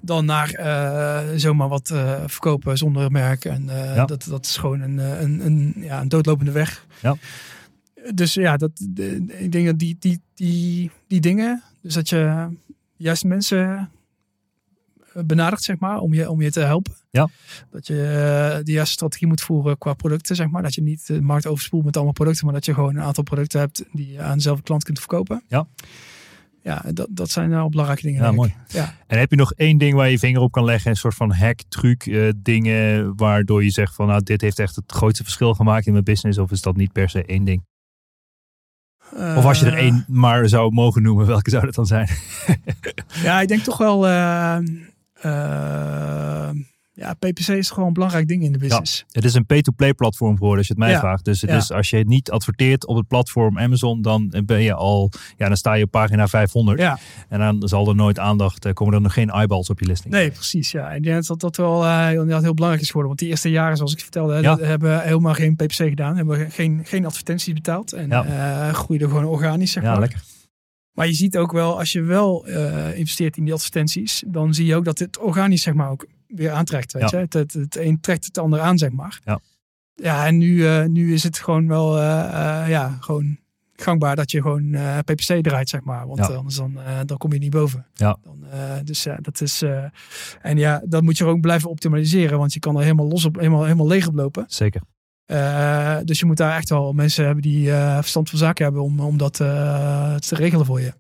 Dan 0.02 0.26
naar 0.26 0.50
eh, 0.50 1.30
zomaar 1.36 1.68
wat 1.68 1.90
eh, 1.90 2.22
verkopen 2.26 2.78
zonder 2.78 3.12
merk. 3.12 3.46
En 3.46 3.66
Ja. 3.66 4.06
dat, 4.06 4.24
dat 4.30 4.46
is 4.46 4.58
gewoon 4.58 4.82
een, 4.82 4.98
een, 4.98 5.46
een, 5.46 5.74
ja, 5.78 6.02
een 6.02 6.10
doodlopende 6.10 6.52
weg. 6.52 6.86
Ja. 7.02 7.16
Dus 8.14 8.34
ja, 8.34 8.58
dat, 8.58 8.72
de- 8.90 9.26
ik 9.28 9.52
denk 9.52 9.66
dat 9.66 9.80
die, 9.80 9.96
die, 10.00 10.22
die, 10.34 10.92
die 11.08 11.22
dingen, 11.22 11.64
dus 11.82 11.94
dat 11.94 12.10
je 12.10 12.48
juist 12.96 13.24
mensen 13.24 13.90
benadert, 15.26 15.64
zeg 15.64 15.80
maar, 15.80 15.98
om 15.98 16.14
je, 16.14 16.30
om 16.30 16.42
je 16.42 16.52
te 16.52 16.60
helpen. 16.60 16.94
Ja. 17.10 17.30
Dat 17.72 17.88
je 17.88 17.94
eh, 18.04 18.64
de 18.64 18.72
juiste 18.72 18.94
strategie 18.94 19.28
moet 19.28 19.42
voeren 19.42 19.78
qua 19.78 19.94
producten, 19.94 20.36
zeg 20.36 20.48
maar. 20.48 20.62
Dat 20.64 20.76
je 20.76 20.82
niet 20.82 21.08
de 21.08 21.22
markt 21.22 21.48
overspoelt 21.48 21.86
met 21.86 21.96
allemaal 21.96 22.14
producten, 22.14 22.46
maar 22.46 22.54
dat 22.54 22.66
je 22.66 22.74
gewoon 22.74 22.96
een 22.96 23.02
aantal 23.04 23.24
producten 23.24 23.60
hebt 23.60 23.84
die 23.92 24.12
je 24.12 24.22
aan 24.22 24.36
dezelfde 24.36 24.64
klant 24.64 24.84
kunt 24.84 25.00
verkopen. 25.00 25.44
Ja. 25.48 25.68
Ja, 26.64 26.84
dat, 26.94 27.08
dat 27.12 27.30
zijn 27.30 27.50
wel 27.50 27.70
belangrijke 27.70 28.04
dingen. 28.04 28.24
Ja, 28.24 28.32
mooi. 28.32 28.56
Ja. 28.68 28.96
En 29.08 29.20
heb 29.20 29.30
je 29.30 29.36
nog 29.36 29.54
één 29.54 29.78
ding 29.78 29.94
waar 29.96 30.10
je 30.10 30.20
vinger 30.20 30.42
op 30.42 30.52
kan 30.52 30.64
leggen? 30.66 30.92
Een 30.92 30.98
soort 30.98 31.16
van 31.16 31.32
hack, 31.34 31.60
truc, 31.70 32.06
eh, 32.06 32.30
dingen 32.38 33.14
waardoor 33.16 33.64
je 33.64 33.70
zegt 33.70 33.96
van 33.96 34.08
nou 34.08 34.24
dit 34.24 34.42
heeft 34.42 34.60
echt 34.60 34.76
het 34.76 34.92
grootste 34.92 35.24
verschil 35.24 35.54
gemaakt 35.54 35.86
in 35.86 35.92
mijn 35.92 36.04
business. 36.04 36.38
Of 36.38 36.52
is 36.52 36.62
dat 36.62 36.76
niet 36.76 36.92
per 36.92 37.10
se 37.10 37.26
één 37.26 37.44
ding? 37.44 37.66
Of 39.14 39.46
als 39.46 39.60
je 39.60 39.66
er 39.66 39.74
Eh, 39.74 39.80
één 39.80 40.06
maar 40.08 40.50
zou 40.50 40.72
mogen 40.74 41.02
noemen, 41.02 41.26
welke 41.26 41.50
zou 41.50 41.66
dat 41.66 41.76
dan 41.76 41.86
zijn? 41.86 42.10
Ja, 43.24 43.42
ik 43.42 43.48
denk 43.48 43.62
toch 43.62 43.78
wel. 43.78 44.08
eh, 44.08 44.56
eh, 44.56 44.64
ja, 46.94 47.14
PPC 47.14 47.48
is 47.48 47.70
gewoon 47.70 47.88
een 47.88 47.94
belangrijk 47.94 48.28
ding 48.28 48.44
in 48.44 48.52
de 48.52 48.58
business. 48.58 49.06
Het 49.12 49.24
is 49.24 49.34
een 49.34 49.46
pay-to-play 49.46 49.94
platform 49.94 50.34
geworden 50.34 50.58
als 50.58 50.68
je 50.68 50.74
het 50.74 50.82
mij 50.82 50.92
Ja. 50.92 51.00
vraagt. 51.00 51.26
Dus 51.26 51.42
het 51.42 51.50
Ja. 51.50 51.56
is, 51.58 51.72
als 51.72 51.90
je 51.90 51.98
niet 52.08 52.32
adverteert 52.32 52.86
op 52.86 52.96
het 52.96 53.08
platform 53.08 53.60
Amazon, 53.60 54.02
dan 54.02 54.34
ben 54.46 54.62
je 54.62 54.74
al, 54.74 55.12
ja, 55.38 55.48
dan 55.48 55.58
sta 55.58 55.74
je 55.74 55.84
op 55.84 55.92
pagina 55.92 56.28
500. 56.28 56.80
Ja, 56.80 57.00
En 57.30 57.40
dan 57.40 57.68
zal 57.68 57.88
er 57.90 57.96
nooit 57.96 58.20
aandacht, 58.20 58.66
eh, 58.66 58.74
komen 58.74 58.94
er 58.94 59.02
nog 59.02 59.14
geen 59.14 59.30
eyeballs 59.30 59.70
op 59.70 59.80
je 59.80 59.86
listing. 59.86 60.14
nee, 60.14 60.32
precies. 60.32 60.72
Ja. 60.72 60.92
Ik 60.92 61.04
denk 61.04 61.26
dat 61.26 61.40
dat 61.40 61.56
wel 61.56 61.86
eh, 61.86 62.08
heel 62.08 62.26
belangrijk 62.54 62.82
is 62.82 62.88
geworden. 62.88 63.08
Want 63.08 63.20
die 63.20 63.30
eerste 63.30 63.50
jaren, 63.50 63.78
zoals 63.78 63.94
ik 63.94 64.00
vertelde, 64.02 64.42
Ja. 64.42 64.58
hebben 64.58 64.98
we 64.98 65.04
helemaal 65.04 65.34
geen 65.34 65.56
PPC 65.56 65.74
gedaan. 65.74 66.16
Hebben 66.16 66.38
we 66.38 66.50
geen, 66.50 66.82
geen 66.84 67.06
advertenties 67.06 67.54
betaald. 67.54 67.94
En 67.94 68.08
Ja. 68.10 68.26
eh 68.68 68.74
groeide 68.74 69.06
gewoon 69.08 69.26
organisch, 69.26 69.72
zeg 69.72 69.84
Ja, 69.84 69.92
maar. 69.92 70.00
lekker. 70.00 70.22
Maar 70.92 71.08
je 71.08 71.14
ziet 71.14 71.38
ook 71.38 71.52
wel, 71.52 71.80
als 71.80 71.92
je 71.92 72.02
wel 72.02 72.46
eh, 72.48 72.98
investeert 72.98 73.38
in 73.38 73.44
die 73.44 73.54
advertenties, 73.54 74.24
dan 74.28 74.54
zie 74.54 74.66
je 74.66 74.76
ook 74.76 74.86
dat 74.86 75.00
het 75.00 75.18
organisch, 75.20 75.62
zeg 75.62 75.74
maar, 75.74 75.90
ook 75.90 76.06
weer 76.28 76.52
aantrekt. 76.52 76.94
Weet 76.94 77.10
Ja. 77.10 77.18
je? 77.18 77.24
Het, 77.24 77.34
het, 77.34 77.54
het 77.54 77.76
een 77.78 78.00
trekt 78.00 78.26
het 78.26 78.38
ander 78.38 78.60
aan, 78.60 78.78
zeg 78.78 78.92
maar. 78.92 79.20
Ja. 79.26 79.40
Ja, 79.96 80.26
en 80.26 80.38
nu, 80.38 80.68
eh, 80.68 80.86
nu 80.86 81.14
is 81.14 81.24
het 81.24 81.40
gewoon 81.40 81.68
wel, 81.68 81.98
eh, 81.98 82.04
ja, 82.70 82.98
gewoon 83.00 83.40
gangbaar 83.74 84.16
dat 84.16 84.32
je 84.32 84.42
gewoon 84.42 84.76
PPC 85.06 85.44
draait, 85.44 85.70
zeg 85.70 85.82
maar. 85.84 86.08
Want 86.08 86.20
Ja. 86.20 86.26
anders 86.26 86.56
dan, 86.56 86.78
dan 87.06 87.18
kom 87.18 87.34
je 87.34 87.40
niet 87.40 87.52
boven. 87.52 87.86
Ja. 87.94 88.18
Dan, 88.24 88.44
dus 88.84 89.04
ja, 89.04 89.18
dat 89.22 89.42
is. 89.42 89.64
en 90.42 90.58
ja, 90.58 90.82
dat 90.86 91.02
moet 91.04 91.18
je 91.18 91.24
gewoon 91.24 91.42
blijven 91.42 91.70
optimaliseren, 91.70 92.38
want 92.38 92.54
je 92.54 92.60
kan 92.60 92.76
er 92.76 92.82
helemaal 92.82 93.08
los 93.08 93.26
op, 93.26 93.36
helemaal, 93.36 93.64
helemaal 93.64 93.88
leeg 93.88 94.08
op 94.08 94.16
lopen. 94.16 94.46
Zeker. 94.48 94.82
Eh, 95.26 95.98
dus 96.04 96.20
je 96.20 96.26
moet 96.26 96.38
daar 96.38 96.56
echt 96.56 96.70
wel 96.70 96.94
mensen 96.94 97.26
hebben 97.26 97.42
die 97.42 97.72
eh, 97.72 97.96
verstand 97.96 98.30
van 98.30 98.40
zaken 98.40 98.64
hebben 98.64 98.84
om, 98.84 99.00
om 99.00 99.18
dat 99.18 99.40
eh, 99.40 100.16
te 100.16 100.36
regelen 100.36 100.66
voor 100.66 100.82
je. 100.82 100.94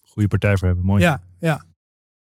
Goede 0.00 0.28
partij 0.28 0.56
voor 0.56 0.66
hebben. 0.66 0.86
Mooi. 0.86 1.02
Ja, 1.02 1.20
ja. 1.38 1.64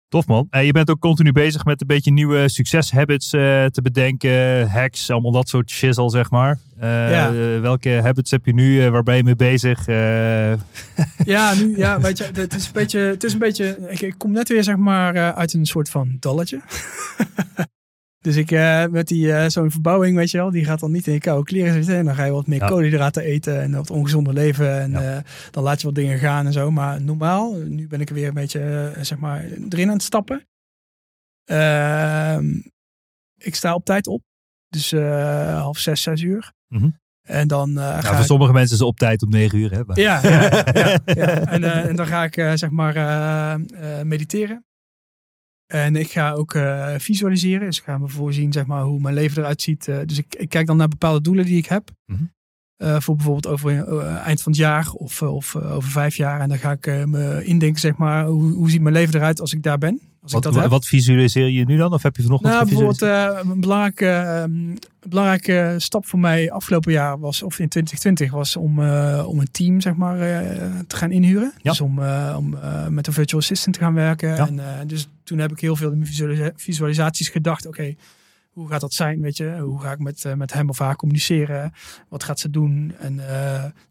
Tof 0.09 0.26
man. 0.26 0.47
En 0.51 0.64
je 0.64 0.72
bent 0.72 0.91
ook 0.91 0.99
continu 0.99 1.32
bezig 1.32 1.64
met 1.64 1.80
een 1.80 1.87
beetje 1.87 2.12
nieuwe 2.12 2.49
succeshabits 2.49 3.30
te 3.30 3.80
bedenken. 3.82 4.68
Hacks, 4.70 5.11
allemaal 5.11 5.32
dat 5.32 5.49
soort 5.49 5.70
shizzle 5.70 6.11
zeg 6.11 6.30
maar. 6.30 6.59
Ja. 6.80 7.32
welke 7.61 8.01
habits 8.03 8.30
heb 8.30 8.47
je 8.47 8.55
nu? 8.55 8.91
waar 8.91 9.03
ben 9.03 9.16
je 9.16 9.24
mee 9.24 9.37
bezig? 9.37 9.87
Ja, 11.24 11.55
nu, 11.55 11.76
ja, 11.76 12.01
weet 12.01 12.18
je, 12.18 12.24
het 12.32 12.55
is 12.55 12.66
een 12.66 12.72
beetje, 12.72 12.99
het 12.99 13.24
is 13.24 13.32
een 13.32 13.39
beetje, 13.39 13.78
ik, 13.89 14.01
ik 14.01 14.14
kom 14.18 14.32
net 14.32 14.49
weer 14.49 14.64
zeg 14.64 14.76
maar 14.76 15.34
uit 15.34 15.53
een 15.53 15.66
soort 15.66 15.89
van 15.89 16.16
dalletje. 16.20 16.61
dus 18.26 18.36
ik 18.36 18.50
eh, 18.50 18.84
met 18.86 19.08
die 19.08 19.32
eh, 19.32 19.48
zo'n 19.48 19.70
verbouwing, 19.70 20.16
weet 20.16 20.30
je 20.30 20.36
wel, 20.38 20.50
die 20.50 20.64
gaat 20.64 20.80
dan 20.80 20.92
niet 20.92 21.06
in 21.06 21.12
je 21.12 21.18
koude 21.20 21.44
kleren 21.44 21.72
zitten 21.74 21.96
en 21.96 22.04
dan 22.04 22.14
ga 22.14 22.24
je 22.24 22.32
wat 22.32 22.46
meer 22.46 22.58
Ja. 22.60 22.66
koolhydraten 22.68 23.22
eten 23.22 23.62
en 23.62 23.72
wat 23.72 23.90
ongezonder 23.90 24.32
leven 24.34 24.80
en 24.80 24.90
Ja. 24.90 25.16
eh, 25.16 25.22
dan 25.50 25.62
laat 25.62 25.80
je 25.80 25.86
wat 25.86 25.94
dingen 25.94 26.18
gaan 26.18 26.46
en 26.46 26.52
zo. 26.52 26.70
Maar 26.70 27.02
normaal, 27.02 27.54
nu 27.54 27.86
ben 27.86 28.00
ik 28.00 28.08
er 28.08 28.14
weer 28.14 28.28
een 28.28 28.34
beetje, 28.34 28.92
zeg 29.00 29.18
maar, 29.18 29.44
erin 29.68 29.86
aan 29.88 29.92
het 29.94 30.02
stappen. 30.02 30.46
Ehm, 31.44 32.46
ik 33.36 33.54
sta 33.54 33.74
op 33.74 33.84
tijd 33.84 34.06
op, 34.06 34.22
dus 34.68 34.90
half 35.60 35.78
zes, 35.78 36.02
zes 36.02 36.20
uur. 36.22 36.52
Mhm. 36.68 36.88
En 37.22 37.48
dan 37.48 37.72
nou, 37.72 38.02
voor 38.04 38.18
ik- 38.18 38.24
sommige 38.24 38.52
mensen 38.52 38.72
is 38.72 38.78
het 38.78 38.88
op 38.88 38.98
tijd 38.98 39.22
om 39.22 39.30
9 39.30 39.58
uur. 39.58 39.70
Hè? 39.72 39.84
Maar- 39.84 39.98
ja, 40.00 40.20
ja, 40.22 40.42
ja, 40.42 40.98
ja. 41.04 41.40
En, 41.54 41.64
en 41.88 41.96
dan 41.96 42.06
ga 42.06 42.24
ik 42.24 42.34
zeg 42.58 42.70
maar 42.70 42.94
mediteren. 44.04 44.64
En 45.66 45.96
ik 45.96 46.10
ga 46.10 46.32
ook 46.32 46.54
eh, 46.54 46.94
visualiseren. 46.98 47.66
Dus 47.66 47.78
ik 47.78 47.84
ga 47.84 47.98
me 47.98 48.08
voorzien 48.08 48.52
zeg 48.52 48.66
maar, 48.66 48.82
hoe 48.82 49.00
mijn 49.00 49.14
leven 49.14 49.38
eruit 49.42 49.62
ziet. 49.62 49.88
Eh, 49.88 49.98
dus 50.06 50.18
ik, 50.18 50.34
ik 50.34 50.48
kijk 50.48 50.66
dan 50.66 50.76
naar 50.76 50.88
bepaalde 50.88 51.20
doelen 51.20 51.44
die 51.44 51.56
ik 51.56 51.66
heb. 51.66 51.90
Mhm. 52.06 52.24
Eh, 52.76 53.00
voor 53.00 53.14
bijvoorbeeld 53.14 53.46
over 53.46 53.86
eind 54.16 54.42
van 54.42 54.52
het 54.52 54.60
jaar 54.60 54.90
of, 54.90 55.22
of 55.22 55.56
over 55.56 55.90
vijf 55.90 56.16
jaar. 56.16 56.40
En 56.40 56.48
dan 56.48 56.58
ga 56.58 56.70
ik 56.70 57.06
me 57.06 57.44
indenken, 57.44 57.80
zeg 57.80 57.96
maar, 57.96 58.26
hoe, 58.26 58.52
hoe 58.52 58.70
ziet 58.70 58.80
mijn 58.80 58.94
leven 58.94 59.14
eruit 59.14 59.40
als 59.40 59.52
ik 59.52 59.62
daar 59.62 59.78
ben. 59.78 60.00
Als 60.26 60.34
ik 60.34 60.42
Wat, 60.52 60.62
dat 60.62 60.70
wat 60.70 60.86
visualiseer 60.86 61.48
je 61.48 61.64
nu 61.64 61.76
dan? 61.76 61.92
Of 61.92 62.02
heb 62.02 62.16
je 62.16 62.22
vanochtend 62.22 62.52
Nou, 62.52 62.64
bijvoorbeeld 62.64 63.02
eh, 63.02 63.38
een 63.52 63.60
belangrijke, 63.60 64.06
ehm, 64.08 64.76
belangrijke 65.08 65.74
stap 65.78 66.06
voor 66.06 66.18
mij 66.18 66.50
afgelopen 66.50 66.92
jaar 66.92 67.18
was, 67.18 67.42
of 67.42 67.58
in 67.58 67.68
2020, 67.68 68.30
was 68.32 68.56
om, 68.56 68.82
eh, 68.82 69.24
om 69.28 69.38
een 69.40 69.50
team 69.50 69.80
zeg 69.80 69.94
maar, 69.94 70.20
eh, 70.20 70.66
te 70.86 70.96
gaan 70.96 71.10
inhuren. 71.10 71.52
Ja. 71.62 71.70
Dus 71.70 71.80
om, 71.80 71.98
om 72.36 72.56
met 72.88 73.06
een 73.06 73.12
virtual 73.12 73.40
assistant 73.40 73.74
te 73.74 73.80
gaan 73.82 73.94
werken. 73.94 74.28
Ja. 74.28 74.46
En, 74.48 74.86
dus 74.86 75.08
toen 75.24 75.38
heb 75.38 75.52
ik 75.52 75.60
heel 75.60 75.76
veel 75.76 75.90
in 75.90 75.98
mijn 75.98 76.10
visualisa- 76.10 76.52
visualisaties 76.56 77.28
gedacht, 77.28 77.66
oké, 77.66 77.94
hoe 78.52 78.68
gaat 78.68 78.80
dat 78.80 78.92
zijn, 78.94 79.20
weet 79.20 79.36
je? 79.36 79.56
Hoe 79.60 79.80
ga 79.80 79.92
ik 79.92 79.98
met, 79.98 80.24
met 80.36 80.52
hem 80.52 80.68
of 80.68 80.78
haar 80.78 80.96
communiceren? 80.96 81.72
Wat 82.08 82.24
gaat 82.24 82.40
ze 82.40 82.50
doen? 82.50 82.94
En 82.98 83.20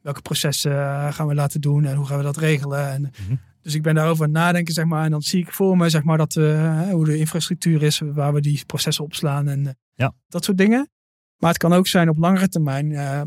welke 0.02 0.22
processen 0.22 0.72
gaan 1.14 1.28
we 1.28 1.34
laten 1.36 1.62
doen? 1.62 1.86
En 1.86 1.96
hoe 1.96 2.06
gaan 2.06 2.18
we 2.18 2.24
dat 2.24 2.38
regelen? 2.38 2.90
En, 2.92 3.02
Mhm. 3.02 3.36
Dus 3.66 3.74
ik 3.74 3.82
ben 3.82 3.96
daarover 3.96 4.26
aan 4.26 4.30
het 4.34 4.40
nadenken, 4.40 4.74
zeg 4.74 4.86
maar. 4.86 5.04
En 5.06 5.12
dan 5.12 5.22
zie 5.22 5.42
ik 5.42 5.52
voor 5.54 5.78
me, 5.78 5.90
zeg 5.90 6.04
maar, 6.04 6.18
dat, 6.18 6.36
eh, 6.36 6.90
hoe 6.90 7.06
de 7.06 7.18
infrastructuur 7.18 7.84
is, 7.84 8.02
waar 8.14 8.34
we 8.34 8.42
die 8.42 8.64
processen 8.66 9.04
opslaan 9.04 9.48
en 9.48 9.68
eh, 9.68 9.74
Ja. 9.96 10.14
dat 10.28 10.44
soort 10.44 10.58
dingen. 10.58 10.90
Maar 11.38 11.50
het 11.50 11.60
kan 11.60 11.74
ook 11.74 11.88
zijn 11.88 12.10
op 12.10 12.18
langere 12.18 12.48
termijn 12.50 12.92
eh, 12.92 13.22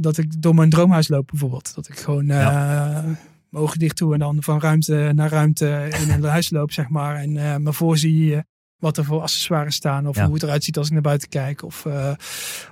dat 0.00 0.18
ik 0.18 0.42
door 0.42 0.54
mijn 0.54 0.70
droomhuis 0.70 1.08
loop, 1.08 1.26
bijvoorbeeld. 1.26 1.74
Dat 1.74 1.88
ik 1.88 1.98
gewoon 1.98 2.30
eh 2.30 3.04
mijn 3.50 3.64
ogen 3.64 3.78
dicht 3.78 3.98
doe 3.98 4.12
en 4.12 4.18
dan 4.18 4.42
van 4.42 4.60
ruimte 4.60 5.10
naar 5.14 5.30
ruimte 5.30 5.88
in 6.02 6.10
een 6.10 6.24
huis 6.24 6.50
loop, 6.50 6.72
zeg 6.72 6.88
maar. 6.88 7.16
En 7.16 7.62
me 7.62 7.72
voorzie 7.72 8.38
wat 8.76 8.96
er 8.96 9.04
voor 9.04 9.20
accessoires 9.20 9.74
staan. 9.74 10.08
Of 10.08 10.16
Ja. 10.16 10.24
hoe 10.24 10.34
het 10.34 10.42
eruit 10.42 10.64
ziet 10.64 10.76
als 10.76 10.86
ik 10.86 10.92
naar 10.92 11.02
buiten 11.02 11.28
kijk. 11.28 11.62
Of, 11.64 11.86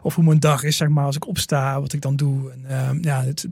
of 0.03 0.15
hoe 0.15 0.25
mijn 0.25 0.39
dag 0.41 0.63
is, 0.63 0.77
zeg 0.77 0.89
maar, 0.89 1.05
als 1.05 1.17
ik 1.17 1.27
opsta, 1.27 1.81
wat 1.81 1.93
ik 1.93 2.01
dan 2.01 2.17
doe. 2.17 2.51
En, 2.51 2.99
ja, 3.03 3.23
het, 3.23 3.49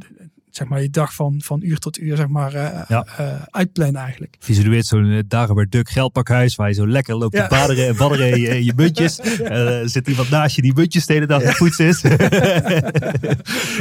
zeg 0.51 0.69
maar, 0.69 0.83
je 0.83 0.91
dag 0.91 1.15
van, 1.15 1.41
van 1.45 1.61
uur 1.63 1.79
tot 1.79 1.99
uur, 1.99 2.17
zeg 2.17 2.29
maar, 2.29 2.55
eh, 2.55 2.81
Ja. 2.89 3.07
eh, 3.17 3.43
uitplannen 3.51 4.01
eigenlijk. 4.03 4.37
Visualiseert 4.39 4.87
zo'n 4.87 5.05
uh, 5.05 5.21
Dagobert 5.29 5.77
geldpakhuis 5.91 6.55
waar 6.55 6.69
je 6.69 6.75
zo 6.75 6.89
lekker 6.89 7.15
loopt 7.17 7.35
Ja. 7.37 7.43
te 7.47 7.55
baderen 7.55 7.87
en 7.87 7.97
badderen 7.97 8.31
in 8.31 8.41
je, 8.41 8.65
je 8.65 8.73
muntjes. 8.77 9.19
Eh, 9.49 9.81
zit 9.85 10.09
iemand 10.09 10.31
naast 10.31 10.57
je 10.57 10.63
die 10.63 10.75
muntjes 10.75 11.07
de 11.07 11.13
hele 11.13 11.27
dag 11.27 11.41
aan 11.43 11.49
het 11.49 11.57
poetsen 11.57 11.87
is. 11.87 12.01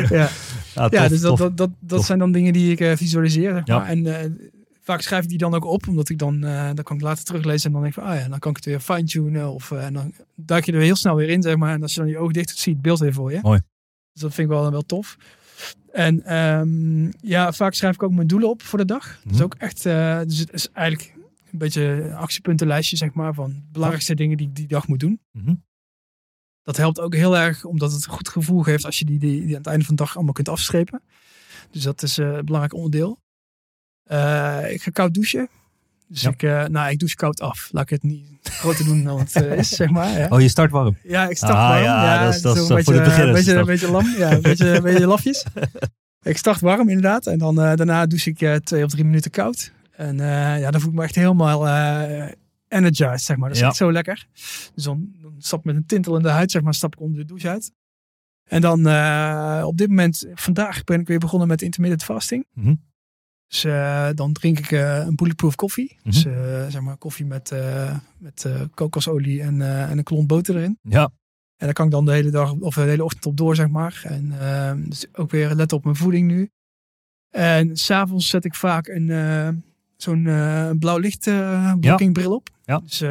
ja. 0.09 0.29
Ja, 0.75 0.87
ja, 0.91 0.99
tof, 0.99 1.07
dus 1.07 1.21
dat, 1.21 1.29
tof. 1.29 1.39
dat, 1.39 1.57
dat, 1.57 1.69
dat 1.79 2.05
zijn 2.05 2.19
dan 2.19 2.31
dingen 2.31 2.53
die 2.53 2.71
ik 2.71 2.79
eh, 2.79 2.95
visualiseer. 2.95 3.53
Zeg 3.53 3.61
Ja. 3.65 3.77
maar. 3.77 3.87
En 3.87 4.19
eh, 4.21 4.29
vaak 4.83 5.01
schrijf 5.01 5.23
ik 5.23 5.29
die 5.29 5.37
dan 5.37 5.53
ook 5.53 5.65
op, 5.65 5.87
omdat 5.87 6.09
ik 6.09 6.17
dan, 6.17 6.43
eh, 6.43 6.65
dan 6.73 6.83
kan 6.83 6.95
ik 6.95 7.01
later 7.01 7.23
teruglezen 7.23 7.65
en 7.67 7.71
dan 7.71 7.81
denk 7.81 7.95
ik 7.95 8.01
van, 8.03 8.11
ah 8.11 8.19
ja, 8.19 8.27
dan 8.27 8.39
kan 8.39 8.49
ik 8.51 8.55
het 8.57 8.65
weer 8.65 8.79
fine-tunen. 8.79 9.53
Of 9.53 9.71
eh, 9.71 9.85
en 9.85 9.93
dan 9.93 10.13
duik 10.35 10.65
je 10.65 10.71
er 10.71 10.81
heel 10.81 10.95
snel 10.95 11.15
weer 11.15 11.29
in, 11.29 11.41
zeg 11.41 11.55
maar. 11.55 11.73
En 11.73 11.81
als 11.81 11.93
je 11.93 11.99
dan 11.99 12.09
je 12.09 12.17
ogen 12.17 12.33
dicht 12.33 12.47
doet, 12.47 12.57
zie 12.57 12.71
je 12.71 12.77
het 12.77 12.81
beeld 12.87 12.99
weer 12.99 13.13
voor 13.13 13.31
je. 13.31 13.39
Mooi. 13.41 13.59
Dus 14.13 14.21
dat 14.21 14.33
vind 14.33 14.49
ik 14.49 14.53
wel, 14.55 14.71
wel 14.71 14.81
tof. 14.85 15.17
En 15.97 16.23
ehm, 16.23 17.11
ja, 17.21 17.51
vaak 17.51 17.73
schrijf 17.73 17.93
ik 17.95 18.03
ook 18.03 18.11
mijn 18.11 18.27
doelen 18.27 18.49
op 18.49 18.61
voor 18.61 18.79
de 18.79 18.85
dag. 18.85 19.19
Dat 19.23 19.31
is 19.31 19.37
Mhm. 19.37 19.43
ook 19.43 19.55
echt, 19.55 19.85
eh, 19.85 20.19
dus 20.21 20.37
het 20.39 20.53
is 20.53 20.69
eigenlijk 20.71 21.13
een 21.51 21.57
beetje 21.57 21.81
een 21.83 22.13
actiepuntenlijstje, 22.13 22.97
zeg 22.97 23.13
maar, 23.13 23.33
van 23.33 23.49
de 23.49 23.61
belangrijkste 23.71 24.15
dingen 24.15 24.37
die 24.37 24.47
ik 24.47 24.55
die 24.55 24.67
dag 24.67 24.87
moet 24.87 24.99
doen. 24.99 25.19
Mhm. 25.31 25.55
Dat 26.61 26.77
helpt 26.77 26.99
ook 26.99 27.15
heel 27.15 27.37
erg, 27.37 27.65
omdat 27.65 27.91
het 27.91 28.05
een 28.05 28.11
goed 28.11 28.29
gevoel 28.29 28.61
geeft 28.63 28.85
als 28.85 28.99
je 28.99 29.05
die, 29.05 29.19
die, 29.19 29.39
die 29.41 29.51
aan 29.51 29.57
het 29.57 29.67
einde 29.67 29.85
van 29.85 29.95
de 29.95 30.03
dag 30.03 30.15
allemaal 30.15 30.33
kunt 30.33 30.49
afstrepen. 30.49 31.01
Dus 31.71 31.83
dat 31.83 32.03
is 32.03 32.17
eh, 32.17 32.27
een 32.33 32.45
belangrijk 32.45 32.73
onderdeel. 32.73 33.19
Eh, 34.03 34.71
ik 34.71 34.81
ga 34.81 34.91
koud 34.91 35.13
douchen. 35.13 35.49
Dus 36.07 36.21
Ja. 36.21 36.29
ik, 36.29 36.43
eh, 36.43 36.65
nou, 36.65 36.89
ik 36.91 36.99
douche 36.99 37.15
koud 37.15 37.41
af. 37.41 37.69
Laat 37.71 37.83
ik 37.83 37.89
het 37.89 38.03
niet 38.03 38.25
groter 38.43 38.85
doen 38.85 39.03
dan 39.03 39.19
het 39.19 39.35
eh, 39.35 39.57
is, 39.57 39.69
zeg 39.69 39.89
maar. 39.89 40.17
Ja, 40.19 40.27
Oh, 40.29 40.41
je 40.41 40.47
start 40.49 40.71
warm. 40.71 40.97
ja 41.03 41.29
ik 41.29 41.37
start 41.37 41.53
Ah, 41.53 41.69
warm. 41.69 41.83
ja, 41.83 42.23
dat 42.25 42.33
is- 42.35 42.41
dat 42.41 42.55
zo 42.55 42.63
is 42.63 42.69
een 42.69 42.83
voor 42.83 42.93
de 42.93 42.99
beetje, 42.99 43.09
beginners 43.09 43.27
Een 43.27 43.33
beetje, 43.33 43.51
een 43.51 43.57
dat. 43.57 43.65
beetje 43.67 43.91
lam, 43.91 44.29
ja, 44.29 44.31
een 44.35 44.41
beetje, 44.41 44.75
een 44.75 44.81
beetje 44.83 45.07
lafjes. 45.13 45.45
Ik 46.21 46.37
start 46.37 46.59
warm 46.59 46.87
inderdaad. 46.89 47.27
En 47.27 47.37
dan, 47.37 47.61
eh, 47.61 47.75
daarna 47.75 48.05
douche 48.05 48.29
ik 48.35 48.63
twee 48.65 48.83
of 48.83 48.89
drie 48.91 49.03
minuten 49.05 49.31
koud. 49.31 49.71
En 49.91 50.17
ja, 50.59 50.71
dan 50.71 50.81
voel 50.81 50.89
ik 50.91 50.95
me 50.97 51.03
echt 51.03 51.15
helemaal 51.15 51.67
energized, 52.67 53.21
zeg 53.21 53.37
maar. 53.37 53.47
Dat 53.47 53.57
is 53.57 53.63
Ja. 53.63 53.67
echt 53.69 53.77
zo 53.77 53.91
lekker. 53.91 54.27
Dus 54.73 54.83
dan, 54.83 55.09
dan 55.21 55.35
stap 55.37 55.59
ik 55.59 55.65
met 55.65 55.75
een 55.75 55.85
tintelende 55.85 56.29
huid, 56.29 56.51
zeg 56.51 56.61
maar, 56.61 56.73
stap 56.73 56.93
ik 56.95 57.01
onder 57.01 57.19
de 57.19 57.25
douche 57.25 57.49
uit. 57.49 57.71
En 58.43 58.61
dan 58.61 58.79
op 59.63 59.77
dit 59.77 59.87
moment, 59.87 60.25
vandaag 60.33 60.83
ben 60.83 60.99
ik 60.99 61.07
weer 61.07 61.19
begonnen 61.19 61.47
met 61.47 61.61
intermittent 61.61 62.03
fasting. 62.03 62.45
Mhm. 62.53 62.73
Dus 63.47 63.63
eh, 63.63 64.09
dan 64.13 64.33
drink 64.33 64.59
ik 64.59 64.71
eh, 64.71 64.97
een 64.97 65.15
bulletproof 65.15 65.55
koffie. 65.55 65.95
Mhm. 65.97 66.09
Dus 66.09 66.25
eh, 66.25 66.67
zeg 66.67 66.81
maar 66.81 66.97
koffie 66.97 67.25
met, 67.25 67.53
met 68.17 68.47
kokosolie 68.73 69.41
en, 69.41 69.61
en 69.61 69.97
een 69.97 70.03
klont 70.03 70.27
boter 70.27 70.55
erin. 70.55 70.79
Ja. 70.81 71.09
En 71.57 71.65
daar 71.65 71.73
kan 71.73 71.85
ik 71.85 71.91
dan 71.91 72.05
de 72.05 72.11
hele 72.11 72.29
dag 72.29 72.53
of 72.53 72.75
de 72.75 72.81
hele 72.81 73.03
ochtend 73.03 73.25
op 73.25 73.37
door, 73.37 73.55
zeg 73.55 73.67
maar. 73.67 74.01
En 74.03 74.39
ehm, 74.39 74.89
dus 74.89 75.05
ook 75.13 75.31
weer 75.31 75.53
letten 75.53 75.77
op 75.77 75.83
mijn 75.83 75.95
voeding 75.95 76.27
nu. 76.27 76.49
En 77.29 77.77
s'avonds 77.77 78.29
zet 78.29 78.45
ik 78.45 78.55
vaak 78.55 78.87
een 78.87 79.09
zo'n 79.97 80.27
eh, 80.27 80.69
blauw 80.79 80.97
licht 80.97 81.27
eh 81.27 81.73
blokkingbril 81.79 82.35
op. 82.35 82.49
Ja. 82.63 82.79
Dus 82.79 83.01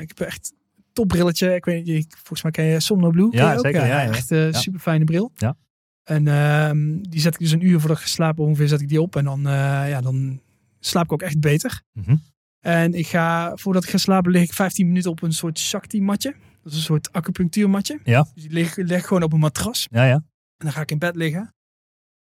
ik 0.00 0.08
heb 0.08 0.20
echt 0.20 0.52
een 0.76 0.84
topbrilletje. 0.92 1.54
Ik 1.54 1.64
weet 1.64 1.84
niet, 1.84 2.14
volgens 2.14 2.42
mij 2.42 2.50
ken 2.50 2.64
je 2.64 2.80
Somnoblue. 2.80 3.30
ken 3.30 3.40
Ja, 3.40 3.52
je 3.52 3.58
zeker, 3.58 3.86
ja, 3.86 4.02
ja. 4.02 4.08
Echt 4.08 4.26
super 4.56 4.80
fijne 4.80 5.04
bril. 5.04 5.32
Ja. 5.34 5.56
En 6.04 6.28
ehm, 6.28 7.02
die 7.02 7.20
zet 7.20 7.34
ik 7.34 7.40
dus 7.40 7.50
een 7.50 7.66
uur 7.66 7.80
voordat 7.80 7.96
ik 7.96 8.02
ga 8.02 8.08
slapen 8.08 8.44
ongeveer 8.44 8.68
zet 8.68 8.80
ik 8.80 8.88
die 8.88 9.00
op. 9.00 9.16
En 9.16 9.24
dan, 9.24 9.46
eh, 9.46 9.88
ja, 9.88 10.00
dan 10.00 10.40
slaap 10.80 11.04
ik 11.04 11.12
ook 11.12 11.22
echt 11.22 11.40
beter. 11.40 11.82
Mhm. 11.92 12.16
En 12.60 12.94
ik 12.94 13.06
ga, 13.06 13.56
voordat 13.56 13.84
ik 13.84 13.90
ga 13.90 13.98
slapen, 13.98 14.30
lig 14.30 14.42
ik 14.42 14.52
15 14.52 14.86
minuten 14.86 15.10
op 15.10 15.22
een 15.22 15.32
soort 15.32 15.58
Shakti-matje. 15.58 16.34
Dat 16.62 16.72
is 16.72 16.78
een 16.78 16.84
soort 16.84 17.12
acupunctuurmatje. 17.12 18.00
Ja. 18.04 18.22
Dus 18.34 18.42
die 18.42 18.52
lig, 18.52 18.76
leg 18.76 18.98
ik 18.98 19.06
gewoon 19.06 19.22
op 19.22 19.32
een 19.32 19.38
matras. 19.38 19.86
Ja, 19.90 20.04
ja. 20.04 20.14
En 20.56 20.64
dan 20.64 20.72
ga 20.72 20.80
ik 20.80 20.90
in 20.90 20.98
bed 20.98 21.16
liggen. 21.16 21.54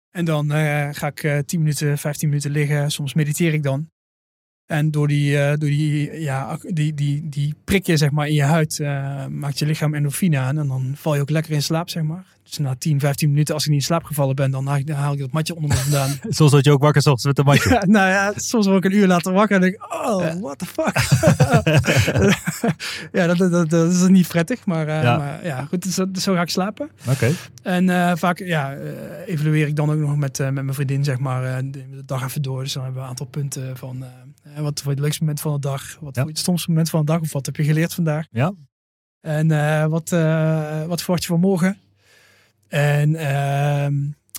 En 0.10 0.26
dan 0.26 0.52
eh, 0.52 0.90
ga 0.92 1.08
ik 1.08 1.24
eh 1.24 1.38
10 1.38 1.60
minuten, 1.60 1.98
15 1.98 2.30
minuten 2.30 2.52
liggen. 2.52 2.92
Soms 2.92 3.14
mediteer 3.14 3.54
ik 3.54 3.64
dan. 3.64 3.90
En 4.70 4.92
door 4.92 5.08
die, 5.08 5.38
eh, 5.38 5.48
door 5.48 5.70
die, 5.70 6.20
ja, 6.20 6.58
die, 6.68 6.94
die, 6.94 7.30
die 7.30 7.56
prikje 7.64 7.98
zeg 7.98 8.12
maar, 8.12 8.28
in 8.28 8.34
je 8.34 8.44
huid 8.44 8.80
eh, 8.80 9.26
maakt 9.26 9.60
je 9.60 9.66
lichaam 9.66 9.94
endorfine 9.94 10.38
aan. 10.38 10.58
En 10.58 10.68
dan 10.68 10.94
val 10.96 11.16
je 11.16 11.22
ook 11.22 11.30
lekker 11.30 11.52
in 11.54 11.62
slaap, 11.62 11.90
zeg 11.90 12.04
maar. 12.04 12.24
Dus 12.44 12.58
na 12.58 12.76
10, 12.78 13.00
15 13.00 13.30
minuten, 13.30 13.54
als 13.54 13.64
ik 13.64 13.70
niet 13.70 13.80
in 13.80 13.86
slaap 13.86 14.04
gevallen 14.04 14.36
ben, 14.36 14.52
dan 14.52 14.68
haal 14.68 14.78
ik, 14.78 14.88
dan 14.88 14.96
haal 14.96 15.14
ik 15.14 15.20
dat 15.20 15.32
matje 15.32 15.56
onder 15.56 15.70
me 15.70 15.76
vandaan. 15.76 16.10
Soms 16.30 16.52
word 16.52 16.66
je 16.66 16.72
ook 16.72 16.82
wakker 16.82 17.02
's 17.02 17.06
ochtends 17.06 17.26
met 17.26 17.38
een 17.38 17.46
matje. 17.46 17.70
Ja, 17.80 17.86
nou 17.86 18.10
ja, 18.10 18.34
soms 18.36 18.66
word 18.66 18.86
ik 18.86 18.92
een 18.92 18.98
uur 18.98 19.08
later 19.08 19.34
wakker 19.34 19.56
en 19.56 19.62
denk 19.62 19.74
ik, 19.74 19.94
oh, 19.94 20.34
what 20.42 20.58
the 20.58 20.66
fuck. 20.66 20.96
ja, 23.20 23.34
dat, 23.34 23.70
dat, 23.70 23.92
is 23.92 24.08
niet 24.08 24.28
prettig, 24.28 24.66
maar, 24.66 24.88
eh, 24.88 25.04
Ja. 25.04 25.18
maar 25.18 25.46
ja, 25.46 25.66
goed, 25.66 25.84
dus, 26.14 26.24
zo 26.24 26.34
ga 26.34 26.42
ik 26.42 26.50
slapen. 26.50 26.90
Oké. 27.08 27.32
En 27.64 28.18
vaak 28.18 28.40
ja, 28.40 28.78
evalueer 29.26 29.68
ik 29.68 29.76
dan 29.76 29.92
ook 29.92 30.00
nog 30.00 30.18
met, 30.18 30.38
met 30.38 30.54
mijn 30.54 30.74
vriendin, 30.74 31.04
zeg 31.04 31.20
maar, 31.20 31.64
de, 31.64 31.72
de 31.72 32.06
dag 32.06 32.24
even 32.24 32.42
door. 32.42 32.64
Dus 32.64 32.74
dan 32.74 32.84
hebben 32.84 33.00
we 33.02 33.06
een 33.06 33.12
aantal 33.12 33.28
punten 33.28 33.78
van, 33.78 34.04
wat 34.56 34.64
vond 34.64 34.84
je 34.84 34.90
het 34.90 35.00
leukste 35.00 35.20
moment 35.24 35.42
van 35.42 35.54
de 35.54 35.60
dag? 35.60 35.82
Wat 35.82 36.00
vond 36.02 36.16
je 36.16 36.22
het 36.22 36.38
stomste 36.38 36.70
moment 36.70 36.90
van 36.90 37.00
de 37.00 37.06
dag? 37.06 37.22
Of 37.22 37.34
wat 37.34 37.46
heb 37.46 37.56
je 37.56 37.64
geleerd 37.64 37.94
vandaag? 37.94 38.26
Ja. 38.32 38.54
En 39.22 39.52
eh, 39.52 39.86
wat, 39.86 40.12
eh, 40.12 40.84
wat 40.86 41.00
verwacht 41.02 41.22
je 41.22 41.28
van 41.30 41.40
morgen? 41.40 41.78
En 42.68 43.16
ehm, 43.16 43.94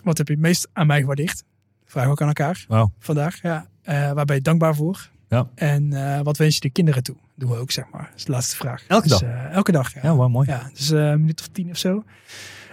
wat 0.04 0.18
heb 0.18 0.26
je 0.26 0.32
het 0.32 0.42
meest 0.42 0.68
aan 0.72 0.86
mij 0.86 1.00
gewaardeerd? 1.00 1.44
We 1.92 2.00
ook 2.06 2.20
aan 2.22 2.26
elkaar 2.28 2.64
Wauw. 2.68 2.92
vandaag. 2.98 3.42
Ja. 3.42 3.66
Eh, 3.82 4.12
waar 4.12 4.24
ben 4.24 4.36
je 4.36 4.42
dankbaar 4.42 4.74
voor? 4.74 5.08
Ja. 5.28 5.48
En 5.54 5.92
eh, 5.92 6.20
wat 6.20 6.36
wens 6.36 6.54
je 6.54 6.60
de 6.60 6.70
kinderen 6.70 7.02
toe? 7.02 7.16
Doen 7.34 7.50
we 7.50 7.56
ook, 7.56 7.70
zeg 7.70 7.84
maar. 7.92 8.06
Dat 8.10 8.16
is 8.16 8.24
de 8.24 8.32
laatste 8.32 8.56
vraag. 8.56 8.84
Elke 8.86 9.08
Dus, 9.08 9.18
dag? 9.18 9.28
eh, 9.28 9.52
elke 9.52 9.72
dag, 9.72 9.94
ja. 9.94 10.00
Ja, 10.02 10.28
mooi. 10.28 10.48
Ja, 10.48 10.70
dus 10.74 10.90
eh, 10.90 11.08
een 11.10 11.20
minuut 11.20 11.40
of 11.40 11.48
tien 11.48 11.70
of 11.70 11.76
zo. 11.76 12.04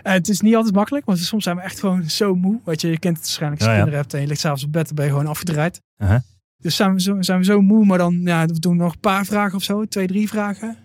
Eh, 0.03 0.13
het 0.13 0.29
is 0.29 0.41
niet 0.41 0.55
altijd 0.55 0.75
makkelijk, 0.75 1.05
want 1.05 1.19
soms 1.19 1.43
zijn 1.43 1.55
we 1.55 1.61
echt 1.61 1.79
gewoon 1.79 2.09
zo 2.09 2.35
moe. 2.35 2.59
Weet 2.65 2.81
je, 2.81 2.87
je 2.89 2.99
kent 2.99 3.15
het 3.17 3.25
waarschijnlijk 3.25 3.61
als 3.61 3.69
je 3.71 3.75
Ja, 3.75 3.79
ja. 3.79 3.83
kinderen 3.83 3.99
hebt 3.99 4.13
en 4.13 4.21
je 4.21 4.27
ligt 4.27 4.39
s'avonds 4.39 4.63
op 4.63 4.71
bed, 4.71 4.85
dan 4.85 4.95
ben 4.95 5.05
je 5.05 5.11
gewoon 5.11 5.27
afgedraaid. 5.27 5.81
Uh-huh. 5.97 6.19
Dus 6.59 6.75
zijn 6.75 6.93
we, 6.93 7.01
zo, 7.01 7.21
zijn 7.21 7.37
we 7.39 7.45
zo 7.45 7.61
moe, 7.61 7.85
maar 7.85 7.97
dan 7.97 8.21
ja, 8.23 8.45
we 8.45 8.59
doen 8.59 8.77
nog 8.77 8.93
een 8.93 8.99
paar 8.99 9.25
vragen 9.25 9.55
of 9.55 9.63
zo, 9.63 9.85
twee, 9.85 10.07
drie 10.07 10.27
vragen. 10.27 10.77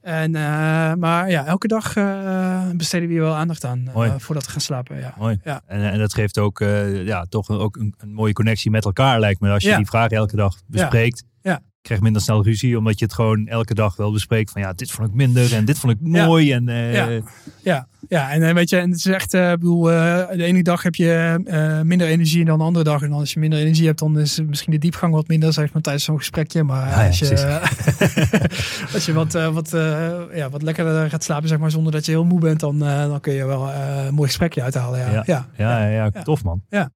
En, 0.00 0.34
eh, 0.34 0.94
maar 0.94 1.30
ja, 1.30 1.46
elke 1.46 1.66
dag 1.68 1.96
eh, 1.96 2.70
besteden 2.70 3.06
we 3.08 3.12
hier 3.14 3.22
wel 3.22 3.34
aandacht 3.34 3.64
aan 3.64 3.88
eh, 3.94 4.14
voordat 4.18 4.44
we 4.44 4.50
gaan 4.50 4.60
slapen. 4.60 4.98
Ja. 4.98 5.14
Mooi. 5.18 5.40
Ja. 5.44 5.62
En, 5.66 5.90
en 5.90 5.98
dat 5.98 6.14
geeft 6.14 6.38
ook, 6.38 6.58
ja, 7.04 7.24
toch 7.28 7.48
een, 7.48 7.58
ook 7.58 7.76
een, 7.76 7.94
een 7.98 8.12
mooie 8.12 8.32
connectie 8.32 8.70
met 8.70 8.84
elkaar, 8.84 9.20
lijkt 9.20 9.40
me. 9.40 9.50
Als 9.50 9.62
je 9.62 9.68
Ja. 9.68 9.76
die 9.76 9.86
vragen 9.86 10.16
elke 10.16 10.36
dag 10.36 10.56
bespreekt. 10.66 11.24
Ja. 11.42 11.60
Je 11.82 11.86
krijgt 11.86 12.02
minder 12.04 12.22
snel 12.22 12.42
ruzie, 12.44 12.78
omdat 12.78 12.98
je 12.98 13.04
het 13.04 13.14
gewoon 13.14 13.46
elke 13.46 13.74
dag 13.74 13.96
wel 13.96 14.12
bespreekt. 14.12 14.50
Van 14.50 14.60
ja, 14.62 14.72
dit 14.72 14.90
vond 14.90 15.08
ik 15.08 15.14
minder 15.14 15.54
en 15.54 15.64
dit 15.64 15.78
vond 15.78 15.92
ik 15.92 15.98
Ja. 16.02 16.26
mooi. 16.26 16.52
En, 16.52 16.68
eh, 16.68 16.92
Ja. 16.94 17.20
Ja, 17.62 17.86
ja, 18.08 18.30
en 18.30 18.42
eh, 18.42 18.54
weet 18.54 18.70
je, 18.70 18.76
en 18.76 18.90
het 18.90 18.98
is 18.98 19.06
echt, 19.06 19.34
eh, 19.34 19.50
ik 19.50 19.58
bedoel, 19.58 19.82
de 19.82 20.26
ene 20.36 20.62
dag 20.62 20.82
heb 20.82 20.94
je 20.94 21.82
minder 21.84 22.06
energie 22.06 22.44
dan 22.44 22.58
de 22.58 22.64
andere 22.64 22.84
dag. 22.84 23.02
En 23.02 23.12
als 23.12 23.32
je 23.32 23.40
minder 23.40 23.58
energie 23.58 23.86
hebt, 23.86 23.98
dan 23.98 24.18
is 24.18 24.40
misschien 24.46 24.72
de 24.72 24.78
diepgang 24.78 25.12
wat 25.14 25.28
minder, 25.28 25.52
zeg 25.52 25.72
maar, 25.72 25.82
tijdens 25.82 26.04
zo'n 26.04 26.18
gesprekje. 26.18 26.62
Maar 26.62 26.88
Ja, 26.90 27.00
ja, 27.00 27.06
als, 27.06 27.18
je, 27.18 27.60
als 28.94 29.06
je 29.06 29.12
wat, 29.12 29.32
wat, 29.32 29.70
ja, 30.34 30.50
wat 30.50 30.62
lekkerder 30.62 31.10
gaat 31.10 31.24
slapen, 31.24 31.48
zeg 31.48 31.58
maar, 31.58 31.70
zonder 31.70 31.92
dat 31.92 32.04
je 32.04 32.10
heel 32.12 32.24
moe 32.24 32.40
bent, 32.40 32.60
dan, 32.60 32.78
dan 32.78 33.20
kun 33.20 33.32
je 33.32 33.44
wel 33.46 33.70
een 33.70 34.14
mooi 34.14 34.28
gesprekje 34.28 34.62
uithalen. 34.62 34.98
Ja, 35.00 35.10
ja. 35.12 35.22
Ja. 35.26 35.46
Ja, 35.56 35.80
ja, 35.80 35.88
ja, 35.88 36.10
Ja. 36.12 36.22
tof 36.22 36.44
man. 36.44 36.62
Ja. 36.68 36.90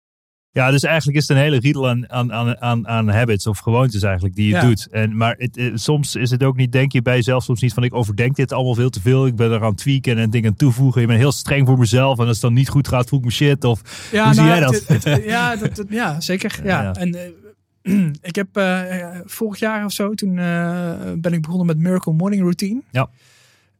Ja, 0.54 0.70
dus 0.70 0.82
eigenlijk 0.82 1.18
is 1.18 1.28
het 1.28 1.36
een 1.36 1.42
hele 1.42 1.58
riedel 1.58 1.88
aan, 1.88 2.10
aan, 2.10 2.32
aan, 2.60 2.88
aan, 2.88 3.08
habits 3.08 3.46
of 3.46 3.58
gewoontes 3.58 4.02
eigenlijk 4.02 4.34
die 4.34 4.46
je 4.46 4.52
Ja. 4.52 4.60
doet. 4.60 4.88
En, 4.90 5.16
maar 5.16 5.34
het, 5.38 5.56
eh, 5.56 5.70
soms 5.74 6.14
is 6.16 6.30
het 6.30 6.42
ook 6.42 6.56
niet, 6.56 6.72
denk 6.72 6.92
je 6.92 7.02
bij 7.02 7.14
jezelf 7.16 7.42
soms 7.44 7.60
niet 7.60 7.72
van 7.74 7.82
ik 7.82 7.94
overdenk 7.94 8.36
dit 8.36 8.52
allemaal 8.52 8.74
veel 8.74 8.90
te 8.90 9.00
veel. 9.00 9.26
Ik 9.26 9.36
ben 9.36 9.50
er 9.50 9.64
aan 9.64 9.74
tweaken 9.74 10.18
en 10.18 10.30
dingen 10.30 10.56
toevoegen. 10.56 11.00
Je 11.00 11.06
bent 11.06 11.18
heel 11.18 11.32
streng 11.32 11.66
voor 11.66 11.78
mezelf 11.78 12.18
en 12.18 12.22
als 12.26 12.32
het 12.32 12.40
dan 12.40 12.52
niet 12.52 12.68
goed 12.68 12.88
gaat 12.88 13.08
voel 13.08 13.18
ik 13.18 13.24
me 13.24 13.30
shit. 13.30 13.64
Of, 13.64 14.08
Ja, 14.12 14.24
Hoe 14.24 14.34
zie 14.34 14.42
nou, 14.42 14.54
jij 14.54 14.64
dat? 14.66 14.84
het- 14.88 15.04
het- 15.04 15.24
ja, 15.36 15.56
dat, 15.56 15.82
ja, 15.88 16.20
zeker. 16.20 16.60
Ja. 16.64 16.82
Ja. 16.82 16.92
En 16.94 17.14
eh, 17.82 18.06
ik 18.30 18.34
heb 18.34 18.56
eh, 18.56 18.82
vorig 19.24 19.58
jaar 19.58 19.84
of 19.84 19.92
zo, 19.92 20.14
toen 20.14 20.34
ben 21.20 21.32
ik 21.32 21.42
begonnen 21.42 21.66
met 21.66 21.78
Miracle 21.78 22.12
Morning 22.12 22.42
Routine. 22.42 22.80
Ja. 22.90 23.08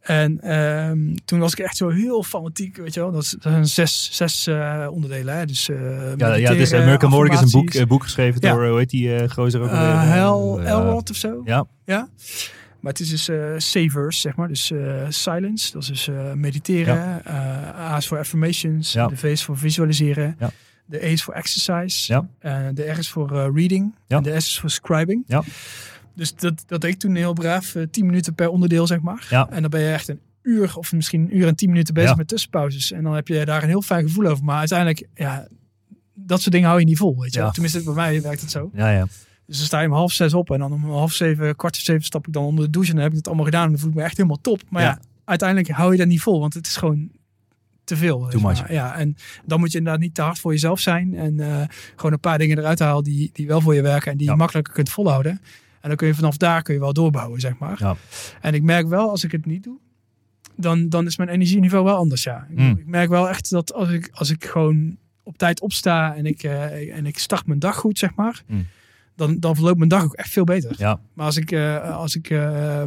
En 0.04 0.40
ehm, 0.40 0.98
toen 1.24 1.38
was 1.38 1.52
ik 1.52 1.58
echt 1.58 1.76
zo 1.76 1.88
heel 1.88 2.22
fanatiek, 2.22 2.76
weet 2.76 2.94
je 2.94 3.00
wel. 3.00 3.12
Dat, 3.12 3.36
zijn 3.40 3.66
zes, 3.66 4.08
zes 4.12 4.46
eh, 4.46 4.86
onderdelen. 4.90 5.36
Hè. 5.36 5.46
Dus, 5.46 5.68
eh 5.68 5.76
ja, 6.16 6.34
ja, 6.34 6.52
dus 6.52 6.72
American 6.72 7.10
Morning 7.10 7.34
is 7.34 7.40
een 7.52 7.60
boek, 7.60 7.70
eh, 7.74 7.86
boek 7.86 8.02
geschreven 8.02 8.40
Ja. 8.40 8.52
door, 8.52 8.68
hoe 8.68 8.78
heet 8.78 8.90
die 8.90 9.08
uh, 9.22 9.28
gozer 9.28 9.60
ook 9.60 9.68
eh, 9.70 10.24
alweer? 10.26 10.64
Eh, 10.66 10.70
Elrod 10.70 11.10
of 11.10 11.16
zo. 11.16 11.42
Ja, 11.44 11.66
Ja. 11.84 12.08
Maar 12.80 12.92
het 12.92 13.02
is 13.02 13.08
dus 13.10 13.28
eh 13.28 13.36
savers, 13.56 14.20
zeg 14.20 14.36
maar. 14.36 14.48
Dus 14.48 14.70
eh, 14.70 14.78
silence, 15.08 15.72
dat 15.72 15.82
is 15.82 15.88
dus 15.88 16.08
eh, 16.08 16.32
mediteren. 16.32 17.24
eh 17.24 17.34
A 17.92 17.96
is 17.96 18.06
voor 18.06 18.18
affirmations. 18.18 18.92
Ja. 18.92 19.06
De 19.06 19.16
V 19.16 19.22
is 19.24 19.44
voor 19.44 19.58
visualiseren. 19.58 20.36
Ja. 20.38 20.50
De 20.86 21.06
E 21.06 21.12
is 21.12 21.22
voor 21.22 21.34
exercise. 21.34 22.12
Ja. 22.12 22.26
eh, 22.38 22.58
de 22.74 22.82
R 22.82 22.98
is 22.98 23.08
voor 23.10 23.32
eh, 23.38 23.46
reading. 23.54 23.94
Ja. 24.06 24.16
En 24.16 24.22
de 24.22 24.40
S 24.40 24.46
is 24.48 24.58
voor 24.60 24.70
scribing. 24.70 25.24
Ja. 25.26 25.42
Dus 26.14 26.34
dat, 26.34 26.64
dat 26.66 26.80
deed 26.80 26.92
ik 26.92 26.98
toen 26.98 27.14
heel 27.14 27.32
braaf. 27.32 27.74
eh 27.74 27.82
10 27.90 28.06
minuten 28.06 28.34
per 28.34 28.48
onderdeel, 28.48 28.86
zeg 28.86 29.00
maar. 29.00 29.26
Ja. 29.30 29.48
En 29.50 29.60
dan 29.60 29.70
ben 29.70 29.80
je 29.80 29.92
echt 29.92 30.08
een 30.08 30.20
uur 30.42 30.76
of 30.76 30.92
misschien 30.92 31.20
een 31.20 31.36
uur 31.36 31.46
en 31.46 31.54
10 31.56 31.68
minuten 31.70 31.94
bezig 31.94 32.10
Ja. 32.10 32.16
met 32.16 32.28
tussenpauzes. 32.28 32.92
En 32.92 33.02
dan 33.02 33.14
heb 33.14 33.28
je 33.28 33.44
daar 33.44 33.62
een 33.62 33.68
heel 33.68 33.82
fijn 33.82 34.06
gevoel 34.08 34.26
over. 34.26 34.44
Maar 34.44 34.58
uiteindelijk, 34.58 35.06
ja, 35.14 35.48
dat 36.14 36.40
soort 36.40 36.52
dingen 36.52 36.68
hou 36.68 36.80
je 36.80 36.86
niet 36.86 36.98
vol, 36.98 37.20
weet 37.20 37.34
je. 37.34 37.40
Ja. 37.40 37.50
Tenminste, 37.50 37.82
bij 37.82 37.94
mij 37.94 38.22
werkt 38.22 38.40
het 38.40 38.50
zo. 38.50 38.70
ja, 38.74 38.90
ja. 38.90 39.06
Dus 39.46 39.56
dan 39.56 39.66
sta 39.66 39.80
je 39.80 39.86
om 39.88 39.92
half 39.94 40.12
zes 40.12 40.34
op 40.34 40.50
en 40.50 40.58
dan 40.58 40.72
om 40.72 40.84
half 40.84 41.12
zeven, 41.12 41.56
kwart 41.56 41.74
voor 41.76 41.84
zeven 41.84 42.04
stap 42.04 42.26
ik 42.26 42.32
dan 42.32 42.44
onder 42.44 42.64
de 42.64 42.70
douche 42.70 42.88
en 42.90 42.94
dan 42.94 43.02
heb 43.04 43.12
ik 43.12 43.18
het 43.18 43.26
allemaal 43.26 43.44
gedaan 43.44 43.64
en 43.64 43.70
dan 43.70 43.78
voel 43.78 43.90
ik 43.90 43.94
me 43.96 44.02
echt 44.02 44.16
helemaal 44.16 44.40
top. 44.40 44.62
Maar 44.68 44.82
ja, 44.82 44.88
Ja. 44.88 44.98
uiteindelijk 45.24 45.68
hou 45.70 45.92
je 45.92 45.98
dat 45.98 46.06
niet 46.06 46.20
vol, 46.20 46.40
want 46.40 46.54
het 46.54 46.66
is 46.66 46.76
gewoon 46.76 47.10
te 47.84 47.96
veel. 47.96 48.28
Ja, 48.68 48.94
en 48.96 49.16
dan 49.44 49.60
moet 49.60 49.72
je 49.72 49.78
inderdaad 49.78 50.00
niet 50.02 50.14
te 50.14 50.22
hard 50.22 50.38
voor 50.38 50.52
jezelf 50.52 50.80
zijn 50.80 51.14
en 51.14 51.40
eh, 51.40 51.62
gewoon 51.96 52.12
een 52.12 52.20
paar 52.20 52.38
dingen 52.38 52.58
eruit 52.58 52.78
halen 52.78 53.04
die, 53.04 53.30
die 53.32 53.46
wel 53.46 53.60
voor 53.60 53.74
je 53.74 53.82
werken 53.82 54.12
en 54.12 54.18
die 54.18 54.30
je 54.30 54.36
makkelijker 54.36 54.72
kunt 54.72 54.90
volhouden. 54.90 55.40
En 55.84 55.90
dan 55.90 55.96
kun 55.98 56.06
je 56.08 56.14
vanaf 56.14 56.36
daar 56.36 56.62
kun 56.62 56.74
je 56.74 56.80
wel 56.80 56.92
doorbouwen, 56.92 57.40
zeg 57.40 57.58
maar. 57.58 57.76
Ja. 57.78 57.96
En 58.40 58.54
ik 58.54 58.62
merk 58.62 58.86
wel, 58.86 59.10
als 59.10 59.24
ik 59.24 59.32
het 59.32 59.46
niet 59.46 59.62
doe, 59.62 59.78
dan, 60.56 60.88
dan 60.88 61.06
is 61.06 61.16
mijn 61.16 61.28
energieniveau 61.28 61.84
wel 61.84 61.96
anders, 61.96 62.22
ja. 62.22 62.46
Ik, 62.50 62.58
Mm. 62.58 62.70
ik 62.78 62.86
merk 62.86 63.08
wel 63.08 63.28
echt 63.28 63.50
dat 63.50 63.72
als 63.72 63.88
ik, 63.90 64.10
als 64.12 64.30
ik 64.30 64.44
gewoon 64.44 64.96
op 65.22 65.38
tijd 65.38 65.60
opsta 65.60 66.14
en 66.16 66.26
ik, 66.26 66.42
eh, 66.42 66.96
en 66.96 67.06
ik 67.06 67.18
start 67.18 67.46
mijn 67.46 67.58
dag 67.58 67.76
goed, 67.76 67.98
zeg 67.98 68.14
maar, 68.14 68.42
Mm. 68.46 68.66
dan, 69.16 69.38
dan 69.40 69.54
verloopt 69.54 69.76
mijn 69.78 69.88
dag 69.90 70.04
ook 70.04 70.14
echt 70.14 70.30
veel 70.30 70.44
beter. 70.44 70.74
ja. 70.78 71.00
Maar 71.14 71.26
als 71.26 71.36
ik, 71.36 71.50
eh, 71.50 71.96
als 71.96 72.14
ik 72.14 72.30
eh, 72.30 72.82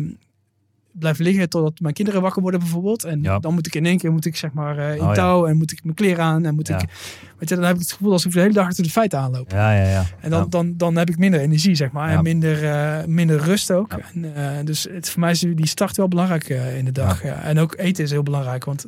blijf 0.99 1.17
liggen 1.19 1.49
totdat 1.49 1.79
mijn 1.79 1.93
kinderen 1.93 2.21
wakker 2.21 2.41
worden 2.41 2.59
bijvoorbeeld. 2.59 3.03
En 3.03 3.21
Ja. 3.21 3.39
dan 3.39 3.53
moet 3.53 3.67
ik 3.67 3.75
in 3.75 3.85
één 3.85 3.97
keer 3.97 4.11
moet 4.11 4.25
ik 4.25 4.35
zeg 4.35 4.51
maar 4.53 4.77
eh, 4.77 4.95
in 4.95 5.01
Oh, 5.01 5.07
ja. 5.07 5.13
touw 5.13 5.45
en 5.45 5.57
moet 5.57 5.71
ik 5.71 5.83
mijn 5.83 5.95
kleren 5.95 6.23
aan. 6.23 6.45
En 6.45 6.55
moet 6.55 6.67
Ja. 6.67 6.79
ik, 6.81 6.89
weet 7.37 7.49
je, 7.49 7.55
dan 7.55 7.63
heb 7.63 7.73
ik 7.75 7.81
het 7.81 7.91
gevoel 7.91 8.11
alsof 8.11 8.27
ik 8.27 8.33
de 8.33 8.39
hele 8.41 8.53
dag 8.53 8.65
achter 8.65 8.83
de 8.83 8.89
feiten 8.89 9.19
aanloop. 9.19 9.51
Ja, 9.51 9.73
ja, 9.73 9.89
ja. 9.89 10.05
En 10.19 10.29
dan, 10.29 10.49
dan, 10.49 10.77
dan 10.77 10.95
heb 10.95 11.09
ik 11.09 11.17
minder 11.17 11.39
energie, 11.39 11.75
zeg 11.75 11.91
maar. 11.91 12.09
En 12.09 12.23
minder, 12.23 12.69
eh, 12.69 13.05
minder 13.05 13.39
rust 13.39 13.71
ook. 13.71 13.93
En, 14.13 14.35
eh, 14.35 14.65
dus 14.65 14.87
het, 14.91 15.09
voor 15.09 15.19
mij 15.19 15.31
is 15.31 15.39
die 15.39 15.67
start 15.67 15.97
wel 15.97 16.07
belangrijk 16.07 16.49
in 16.77 16.85
de 16.85 16.91
dag. 16.91 17.23
Ja. 17.23 17.41
En 17.41 17.59
ook 17.59 17.73
eten 17.77 18.03
is 18.03 18.11
heel 18.11 18.23
belangrijk. 18.23 18.65
Want 18.65 18.85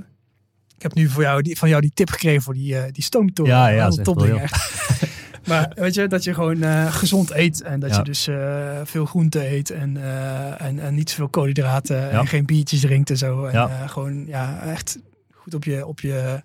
ik 0.76 0.82
heb 0.86 0.93
nu 0.93 1.07
voor 1.10 1.24
jou 1.24 1.41
die, 1.41 1.57
van 1.57 1.70
jou 1.70 1.82
die 1.82 1.91
tip 1.93 2.10
gekregen 2.10 2.41
voor 2.41 2.53
die, 2.53 2.78
eh 2.78 2.91
die 2.91 3.03
stoomtoren. 3.03 3.51
Ja, 3.51 3.68
ja, 3.68 3.89
dat 3.89 4.24
is 4.24 4.30
echt. 4.30 4.57
Maar 5.50 5.72
weet 5.76 5.93
je, 5.93 6.08
dat 6.08 6.24
je 6.24 6.34
gewoon 6.34 6.62
eh, 6.64 6.93
gezond 6.93 7.32
eet. 7.32 7.62
En 7.62 7.80
dat 7.80 7.89
Ja. 7.89 7.97
je 7.97 8.04
dus 8.04 8.28
eh, 8.28 8.80
veel 8.84 9.06
groente 9.06 9.47
eet. 9.52 9.70
En, 9.70 9.97
eh, 9.97 10.62
en, 10.62 10.80
en 10.80 10.95
niet 10.95 11.10
zoveel 11.10 11.30
koolhydraten. 11.30 11.97
Ja. 11.97 12.10
En 12.10 12.28
geen 12.28 12.45
biertjes 12.45 12.80
drinkt 12.82 13.10
en 13.10 13.18
zo. 13.18 13.45
En 13.45 13.54
Ja. 13.54 13.88
gewoon 13.88 14.26
ja, 14.28 14.60
echt 14.62 15.00
goed 15.34 15.54
op, 15.54 15.64
je, 15.64 15.86
op, 15.86 16.00
je, 16.00 16.41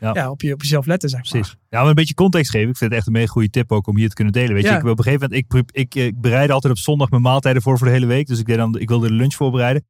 Ja. 0.00 0.10
ja. 0.14 0.30
op, 0.30 0.40
je, 0.42 0.52
op 0.52 0.62
jezelf 0.62 0.86
letten, 0.86 1.08
zeg 1.08 1.22
maar. 1.22 1.30
Precies. 1.30 1.56
Ja, 1.68 1.78
maar 1.80 1.88
een 1.88 1.94
beetje 1.94 2.14
context 2.14 2.50
geven. 2.50 2.68
Ik 2.68 2.76
vind 2.76 2.90
het 2.90 2.98
echt 2.98 3.06
een 3.08 3.12
mega 3.12 3.32
goede 3.32 3.50
tip 3.50 3.72
ook 3.72 3.86
om 3.86 3.96
hier 3.96 4.08
te 4.08 4.14
kunnen 4.14 4.32
delen. 4.32 4.54
Weet 4.54 4.62
je, 4.64 4.70
ik, 4.70 4.84
op 4.84 4.98
een 4.98 5.04
gegeven 5.04 5.28
moment, 5.30 5.68
ik, 5.72 5.94
ik 5.94 6.20
bereid 6.20 6.50
altijd 6.50 6.72
op 6.72 6.78
zondag 6.78 7.10
mijn 7.10 7.22
maaltijden 7.22 7.62
voor 7.62 7.78
voor 7.78 7.86
de 7.86 7.92
hele 7.92 8.06
week. 8.06 8.26
Dus 8.26 8.38
ik, 8.38 8.46
deed 8.46 8.56
dan, 8.56 8.78
ik 8.78 8.88
wilde 8.88 9.08
de 9.08 9.14
lunch 9.14 9.34
voorbereiden. 9.34 9.84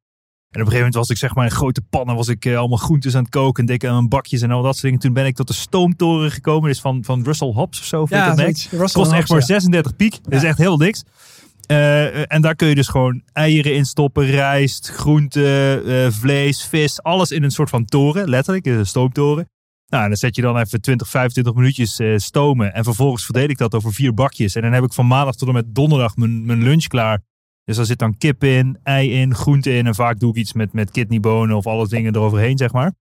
En 0.51 0.59
op 0.59 0.65
een 0.65 0.71
gegeven 0.71 0.91
moment 0.91 1.07
was 1.07 1.09
ik 1.09 1.17
zeg 1.17 1.35
maar 1.35 1.45
in 1.45 1.51
grote 1.51 1.81
pannen, 1.81 2.15
was 2.15 2.27
ik 2.27 2.45
eh, 2.45 2.57
allemaal 2.57 2.77
groentes 2.77 3.15
aan 3.15 3.21
het 3.21 3.31
koken, 3.31 3.65
dikke 3.65 3.87
aan 3.87 4.07
bakjes 4.07 4.41
en 4.41 4.51
al 4.51 4.61
dat 4.61 4.71
soort 4.71 4.83
dingen. 4.83 4.99
Toen 4.99 5.13
ben 5.13 5.25
ik 5.25 5.35
tot 5.35 5.47
de 5.47 5.53
stoomtoren 5.53 6.31
gekomen. 6.31 6.69
Dus 6.69 6.79
van, 6.79 7.03
van 7.03 7.23
Russell 7.23 7.51
Hobbs 7.51 7.79
of 7.79 7.85
zo. 7.85 8.05
Ja, 8.09 8.35
dat 8.35 8.69
Kost 8.91 9.11
echt 9.11 9.29
maar 9.29 9.39
ja. 9.39 9.45
36 9.45 9.95
piek. 9.95 10.23
Dat 10.23 10.33
is 10.33 10.43
echt 10.43 10.57
heel 10.57 10.77
niks. 10.77 11.03
Eh, 11.65 12.31
en 12.31 12.41
daar 12.41 12.55
kun 12.55 12.67
je 12.67 12.75
dus 12.75 12.87
gewoon 12.87 13.21
eieren 13.33 13.75
in 13.75 13.85
stoppen, 13.85 14.25
rijst, 14.25 14.89
groenten, 14.89 15.85
eh, 15.85 16.11
vlees, 16.11 16.65
vis. 16.65 17.03
Alles 17.03 17.31
in 17.31 17.43
een 17.43 17.51
soort 17.51 17.69
van 17.69 17.85
toren, 17.85 18.29
letterlijk, 18.29 18.65
een 18.65 18.85
stoomtoren. 18.85 19.49
Nou, 19.87 20.03
en 20.03 20.09
dan 20.09 20.17
zet 20.17 20.35
je 20.35 20.41
dan 20.41 20.57
even 20.57 20.81
20, 20.81 21.09
25 21.09 21.53
minuutjes 21.53 21.99
stomen. 22.15 22.73
En 22.73 22.83
vervolgens 22.83 23.25
verdeel 23.25 23.49
ik 23.49 23.57
dat 23.57 23.75
over 23.75 23.93
vier 23.93 24.13
bakjes. 24.13 24.55
En 24.55 24.61
dan 24.61 24.73
heb 24.73 24.83
ik 24.83 24.93
van 24.93 25.07
maandag 25.07 25.35
tot 25.35 25.47
en 25.47 25.53
met 25.53 25.75
donderdag 25.75 26.15
mijn, 26.15 26.45
mijn 26.45 26.63
lunch 26.63 26.87
klaar. 26.87 27.21
Dus 27.63 27.75
daar 27.75 27.85
zit 27.85 27.99
dan 27.99 28.17
kip 28.17 28.43
in, 28.43 28.79
ei 28.83 29.11
in, 29.11 29.35
groente 29.35 29.73
in. 29.73 29.87
En 29.87 29.95
vaak 29.95 30.19
doe 30.19 30.29
ik 30.29 30.35
iets 30.35 30.53
met, 30.53 30.73
met 30.73 30.91
kidneybonen 30.91 31.55
of 31.55 31.67
alles 31.67 31.89
dingen 31.89 32.15
eroverheen, 32.15 32.57
zeg 32.57 32.71
maar. 32.71 32.93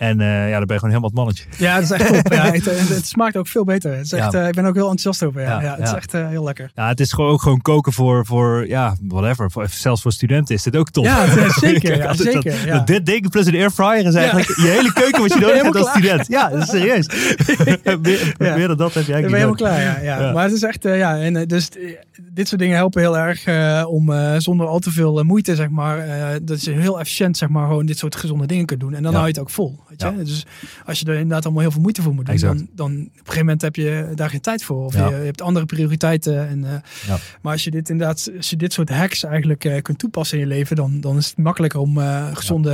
En 0.00 0.20
eh, 0.20 0.26
ja, 0.48 0.56
dan 0.58 0.66
ben 0.66 0.76
je 0.76 0.82
gewoon 0.82 0.88
helemaal 0.88 1.08
het 1.08 1.14
mannetje. 1.18 1.44
Ja, 1.56 1.74
dat 1.74 1.82
is 1.82 1.90
echt 1.90 2.06
top. 2.24 2.32
ja, 2.32 2.44
het, 2.52 2.64
het, 2.64 2.88
het 2.88 3.06
smaakt 3.06 3.36
ook 3.36 3.46
veel 3.48 3.64
beter. 3.64 3.92
Het 3.96 4.04
is 4.04 4.12
echt, 4.12 4.32
Ja. 4.32 4.40
eh, 4.42 4.48
ik 4.48 4.54
ben 4.54 4.64
ook 4.64 4.74
heel 4.74 4.90
enthousiast 4.90 5.22
over. 5.22 5.40
Ja, 5.40 5.60
Ja, 5.62 5.76
het 5.76 5.86
is 5.86 5.92
echt 5.92 6.14
eh, 6.14 6.28
heel 6.28 6.44
lekker. 6.44 6.70
Ja, 6.74 6.88
het 6.88 7.00
is 7.00 7.12
gewoon 7.12 7.30
ook 7.30 7.42
gewoon 7.42 7.60
koken 7.60 7.92
voor, 7.92 8.26
voor 8.26 8.68
ja, 8.68 8.96
whatever. 9.02 9.50
Voor, 9.50 9.66
zelfs 9.70 10.02
voor 10.02 10.12
studenten 10.12 10.54
is 10.54 10.62
dit 10.62 10.76
ook 10.76 10.90
top. 10.90 11.04
Ja, 11.04 11.24
is 11.24 11.54
zeker, 11.68 11.98
Kijk, 11.98 12.14
zeker, 12.14 12.66
dat 12.66 12.86
dit 12.86 13.06
ding 13.06 13.30
plus 13.30 13.46
een 13.46 13.54
airfryer 13.54 14.06
is 14.06 14.14
eigenlijk 14.14 14.48
je 14.56 14.66
hele 14.66 14.92
keuken 14.92 15.20
wat 15.20 15.32
je 15.32 15.40
nodig 15.40 15.62
hebt 15.62 15.76
als 15.76 15.88
student. 15.90 16.26
Ja, 16.26 16.48
dat 16.48 16.62
is 16.62 16.68
serieus. 16.68 17.06
meer, 18.38 18.68
dan 18.68 18.76
dat 18.76 18.94
heb 18.94 19.06
je 19.06 19.16
Ik 19.16 19.22
ben 19.22 19.32
eigenlijk 19.32 19.32
helemaal 19.32 19.54
klaar, 19.54 20.04
ja. 20.04 20.32
Maar 20.32 20.44
het 20.44 20.52
is 20.52 20.62
echt, 20.62 20.84
eh, 20.84 20.98
ja, 20.98 21.18
en, 21.20 21.36
eh, 21.36 21.46
dus 21.46 21.68
eh, 21.68 21.96
dit 22.32 22.48
soort 22.48 22.60
dingen 22.60 22.76
helpen 22.76 23.00
heel 23.00 23.18
erg 23.18 23.44
eh, 23.44 23.84
om 23.88 24.12
eh, 24.12 24.34
zonder 24.38 24.66
al 24.66 24.78
te 24.78 24.90
veel 24.90 25.18
eh, 25.18 25.24
moeite, 25.24 25.54
zeg 25.54 25.68
maar, 25.68 25.98
eh, 25.98 26.26
dat 26.42 26.64
je 26.64 26.70
heel 26.70 27.00
efficiënt, 27.00 27.36
zeg 27.36 27.48
maar, 27.48 27.66
gewoon 27.66 27.86
dit 27.86 27.98
soort 27.98 28.16
gezonde 28.16 28.46
dingen 28.46 28.66
kunt 28.66 28.80
doen. 28.80 28.94
En 28.94 29.02
dan 29.02 29.12
hou 29.12 29.24
je 29.24 29.30
het 29.32 29.40
ook 29.40 29.50
vol, 29.50 29.78
weet 29.90 30.00
je. 30.00 30.06
Ja. 30.06 30.24
Dus 30.24 30.46
als 30.86 30.98
je 31.00 31.04
er 31.06 31.14
inderdaad 31.14 31.44
allemaal 31.44 31.62
heel 31.62 31.70
veel 31.70 31.80
moeite 31.80 32.02
voor 32.02 32.14
moet 32.14 32.26
doen, 32.26 32.36
dan, 32.36 32.68
dan 32.74 32.90
op 32.90 32.98
een 32.98 33.10
gegeven 33.16 33.38
moment 33.38 33.62
heb 33.62 33.76
je 33.76 34.12
daar 34.14 34.30
geen 34.30 34.40
tijd 34.40 34.64
voor. 34.64 34.84
Of 34.84 34.94
Ja. 34.94 35.08
je, 35.08 35.16
je 35.16 35.24
hebt 35.24 35.40
andere 35.42 35.66
prioriteiten. 35.66 36.48
En, 36.48 36.64
eh, 36.64 36.72
Ja. 37.06 37.18
Maar 37.42 37.52
als 37.52 37.64
je 37.64 37.70
dit 37.70 37.88
inderdaad, 37.90 38.30
als 38.36 38.50
je 38.50 38.56
dit 38.56 38.72
soort 38.72 38.88
hacks 38.88 39.24
eigenlijk 39.24 39.64
eh, 39.64 39.82
kunt 39.82 39.98
toepassen 39.98 40.38
in 40.38 40.44
je 40.48 40.50
leven, 40.54 40.76
dan, 40.76 41.00
dan 41.00 41.16
is 41.16 41.26
het 41.26 41.36
makkelijker 41.38 41.80
om 41.80 41.98
eh, 42.00 42.26
gezonde, 42.36 42.70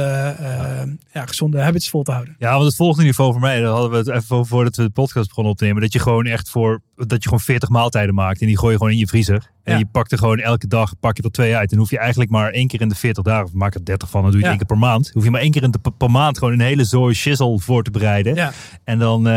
ja, 1.13 1.27
gezonde 1.27 1.61
habits 1.61 1.91
vol 1.91 2.03
te 2.03 2.13
houden. 2.13 2.37
Ja, 2.39 2.53
want 2.53 2.65
het 2.65 2.75
volgende 2.77 3.05
niveau 3.05 3.33
voor 3.33 3.41
mij, 3.41 3.61
daar 3.61 3.71
hadden 3.71 3.91
we 3.91 3.97
het 3.97 4.09
even 4.09 4.47
voordat 4.47 4.77
we 4.77 4.83
de 4.83 4.91
podcast 4.91 5.29
begonnen 5.29 5.53
op 5.53 5.59
te 5.59 5.65
nemen. 5.65 5.83
Dat 5.83 5.93
je 5.93 5.99
gewoon 5.99 6.27
echt 6.27 6.51
voor, 6.51 6.81
dat 6.97 7.23
je 7.23 7.29
gewoon 7.29 7.41
40 7.41 7.69
maaltijden 7.69 8.15
maakt 8.15 8.41
en 8.41 8.47
die 8.47 8.59
gooi 8.59 8.73
je 8.73 8.79
gewoon 8.79 8.93
in 8.93 8.99
je 8.99 9.07
vriezer. 9.07 9.55
En 9.67 9.73
Ja. 9.73 9.79
je 9.79 9.87
pakt 9.93 10.13
er 10.13 10.19
gewoon 10.19 10.39
elke 10.39 10.67
dag, 10.67 10.93
pak 11.01 11.17
je 11.17 11.23
er 11.23 11.31
twee 11.31 11.57
uit. 11.57 11.73
En 11.73 11.79
hoef 11.79 11.91
je 11.91 11.99
eigenlijk 11.99 12.31
maar 12.31 12.51
één 12.51 12.67
keer 12.69 12.81
in 12.81 12.89
de 12.89 12.95
40 12.95 13.25
dagen, 13.25 13.45
of 13.47 13.53
maak 13.53 13.75
er 13.75 13.85
30 13.85 14.11
van, 14.11 14.23
dan 14.23 14.31
doe 14.31 14.41
je 14.41 14.47
het 14.47 14.57
één 14.57 14.67
keer 14.67 14.77
per 14.77 14.87
maand. 14.87 15.11
Hoef 15.13 15.25
je 15.25 15.31
maar 15.31 15.41
één 15.41 15.51
keer 15.51 15.63
in 15.63 15.71
de, 15.71 15.79
per 15.97 16.11
maand 16.11 16.39
gewoon 16.39 16.53
een 16.53 16.61
hele 16.61 16.85
zooi 16.85 17.15
shizzle 17.15 17.59
voor 17.61 17.83
te 17.83 17.91
bereiden. 17.91 18.35
Ja, 18.35 18.53
En 18.85 18.99
dan 18.99 19.27
eh, 19.27 19.33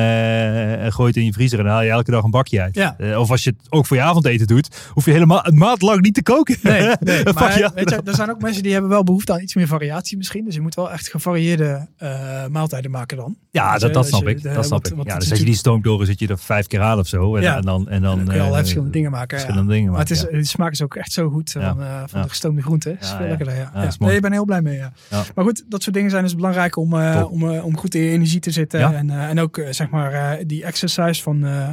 gooi 0.91 0.97
je 0.97 1.03
het 1.07 1.15
in 1.15 1.25
je 1.25 1.33
vriezer 1.33 1.59
en 1.59 1.65
haal 1.65 1.81
je 1.81 1.89
elke 1.89 2.11
dag 2.11 2.23
een 2.23 2.31
bakje 2.31 2.61
uit. 2.61 2.75
Ja. 2.75 2.95
Eh, 2.97 3.19
of 3.19 3.31
als 3.31 3.43
je 3.43 3.49
het 3.57 3.71
ook 3.71 3.85
voor 3.85 3.97
je 3.97 4.03
avondeten 4.03 4.47
doet, 4.47 4.89
hoef 4.93 5.05
je 5.05 5.11
helemaal 5.11 5.47
een 5.47 5.57
maand 5.57 5.81
lang 5.81 6.01
niet 6.01 6.13
te 6.13 6.23
koken. 6.23 6.57
Nee, 6.61 6.81
maar 7.33 7.57
je 7.59 7.71
weet 7.75 7.89
je, 7.89 8.01
er 8.05 8.15
zijn 8.15 8.29
ook 8.29 8.41
mensen 8.41 8.63
die 8.63 8.71
hebben 8.71 8.89
wel 8.89 9.03
behoefte 9.03 9.33
aan 9.33 9.41
iets 9.41 9.55
meer 9.55 9.67
variatie 9.67 10.17
misschien. 10.17 10.45
Dus 10.45 10.55
je 10.55 10.61
moet 10.61 10.75
wel 10.75 10.91
echt 10.91 11.07
gevarieerde 11.09 11.87
eh, 11.97 12.45
maaltijden 12.47 12.91
maken 12.91 13.17
dan. 13.17 13.35
Ja, 13.51 13.77
dat, 13.77 14.07
snap 14.07 14.21
je 14.23 14.29
ik. 14.29 14.41
de- 14.41 14.53
Dat 14.53 14.65
snap 14.65 14.81
wat- 14.83 14.91
ik. 14.91 14.97
wat 14.97 15.05
Ja, 15.07 15.17
dus 15.17 15.29
als 15.29 15.39
je 15.39 15.45
die 15.45 15.55
stoomtoren 15.55 16.05
zit 16.05 16.19
je 16.19 16.27
er 16.27 16.37
vijf 16.39 16.67
keer 16.67 16.81
aan 16.81 16.99
of 16.99 17.07
zo. 17.07 17.35
En, 17.35 17.43
en 17.55 17.61
dan, 17.61 17.89
en 17.89 18.01
dan, 18.01 18.15
kun 18.17 18.25
je 18.25 18.31
allerlei 18.39 18.55
verschillende 18.61 18.91
dingen 18.91 19.11
maken. 19.11 19.39
verschillende 19.39 19.73
dingen 19.73 19.91
Maar 19.91 19.99
het 19.99 20.09
is, 20.23 20.29
de 20.31 20.43
smaak 20.43 20.71
is 20.71 20.81
ook 20.81 20.95
echt 20.95 21.11
zo 21.11 21.29
goed 21.29 21.51
Ja. 21.51 21.73
van, 21.73 21.81
eh, 21.83 22.03
van 22.05 22.21
de 22.21 22.29
gestoomde 22.29 22.61
groenten. 22.61 22.99
Is 22.99 23.09
Ja, 23.09 23.15
veel 23.15 23.25
ja. 23.25 23.29
lekkerder. 23.29 23.69
Nee, 23.99 24.15
ik 24.15 24.21
ben 24.21 24.31
heel 24.31 24.45
blij 24.45 24.61
mee, 24.61 24.77
ja. 24.77 24.91
Maar 25.35 25.45
goed, 25.45 25.63
dat 25.67 25.83
soort 25.83 25.95
dingen 25.95 26.09
zijn 26.11 26.23
dus 26.23 26.35
belangrijk 26.35 26.75
om, 26.75 26.93
eh, 26.99 27.25
om, 27.31 27.49
eh, 27.51 27.65
om 27.65 27.77
goed 27.77 27.95
in 27.95 28.01
je 28.01 28.09
energie 28.11 28.39
te 28.39 28.51
zitten. 28.51 28.95
En, 28.95 29.09
eh, 29.09 29.29
en 29.29 29.39
ook, 29.39 29.57
eh, 29.57 29.71
zeg 29.71 29.89
maar, 29.89 30.13
eh, 30.13 30.43
die 30.47 30.63
exercise 30.63 31.21
van... 31.23 31.45
eh, 31.45 31.69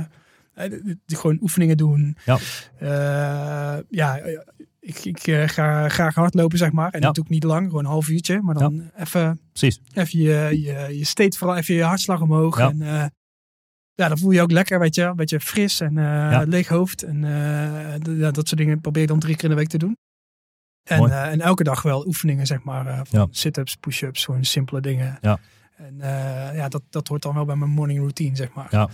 eh, 0.54 0.70
die- 0.70 1.00
die 1.06 1.16
gewoon 1.16 1.38
oefeningen 1.40 1.76
doen. 1.76 2.16
Ja. 2.24 2.38
Eh, 2.78 3.76
ja, 3.90 4.18
eh, 4.18 4.38
ik, 4.80 5.04
ik 5.04 5.18
eh, 5.26 5.48
ga 5.48 5.88
graag 5.88 6.14
hardlopen, 6.14 6.58
zeg 6.58 6.72
maar. 6.72 6.90
En 6.90 7.00
Ja. 7.00 7.06
dat 7.06 7.14
doe 7.14 7.24
ik 7.24 7.30
niet 7.30 7.44
lang, 7.44 7.66
gewoon 7.66 7.84
een 7.84 7.90
half 7.90 8.08
uurtje. 8.08 8.40
Maar 8.42 8.54
dan 8.54 8.90
even, 8.96 9.40
Precies. 9.52 9.80
even 9.94 10.18
je, 10.18 10.60
je, 10.62 10.98
je 10.98 11.04
steeds 11.04 11.38
vooral 11.38 11.56
even 11.56 11.74
je 11.74 11.82
hartslag 11.82 12.20
omhoog. 12.20 12.58
Ja. 12.58 12.68
En 12.70 12.82
eh, 12.82 13.04
ja, 13.96 14.08
dan 14.08 14.18
voel 14.18 14.30
je 14.30 14.36
je 14.36 14.42
ook 14.42 14.50
lekker, 14.50 14.78
weet 14.78 14.94
je. 14.94 15.02
Een 15.02 15.16
beetje 15.16 15.40
fris 15.40 15.80
en 15.80 15.98
eh, 15.98 16.40
leeg 16.44 16.68
hoofd. 16.68 17.02
En 17.02 17.24
eh, 17.24 18.16
ja, 18.18 18.30
dat 18.30 18.48
soort 18.48 18.60
dingen 18.60 18.80
probeer 18.80 19.02
ik 19.02 19.08
dan 19.08 19.18
drie 19.18 19.34
keer 19.34 19.44
in 19.44 19.50
de 19.50 19.56
week 19.56 19.68
te 19.68 19.78
doen. 19.78 19.96
En, 20.82 21.10
eh, 21.10 21.26
en 21.32 21.40
elke 21.40 21.62
dag 21.64 21.82
wel 21.82 22.06
oefeningen, 22.06 22.46
zeg 22.46 22.62
maar. 22.62 23.06
van 23.06 23.20
Ja. 23.20 23.26
Sit-ups, 23.30 23.76
push-ups, 23.76 24.24
gewoon 24.24 24.44
simpele 24.44 24.80
dingen. 24.80 25.18
Ja. 25.20 25.38
En 25.76 25.96
ja, 26.56 26.68
dat, 26.68 26.82
dat 26.90 27.08
hoort 27.08 27.22
dan 27.22 27.34
wel 27.34 27.44
bij 27.44 27.56
mijn 27.56 27.70
morning 27.70 27.98
routine, 27.98 28.36
zeg 28.36 28.52
maar. 28.54 28.66
Ja. 28.70 28.88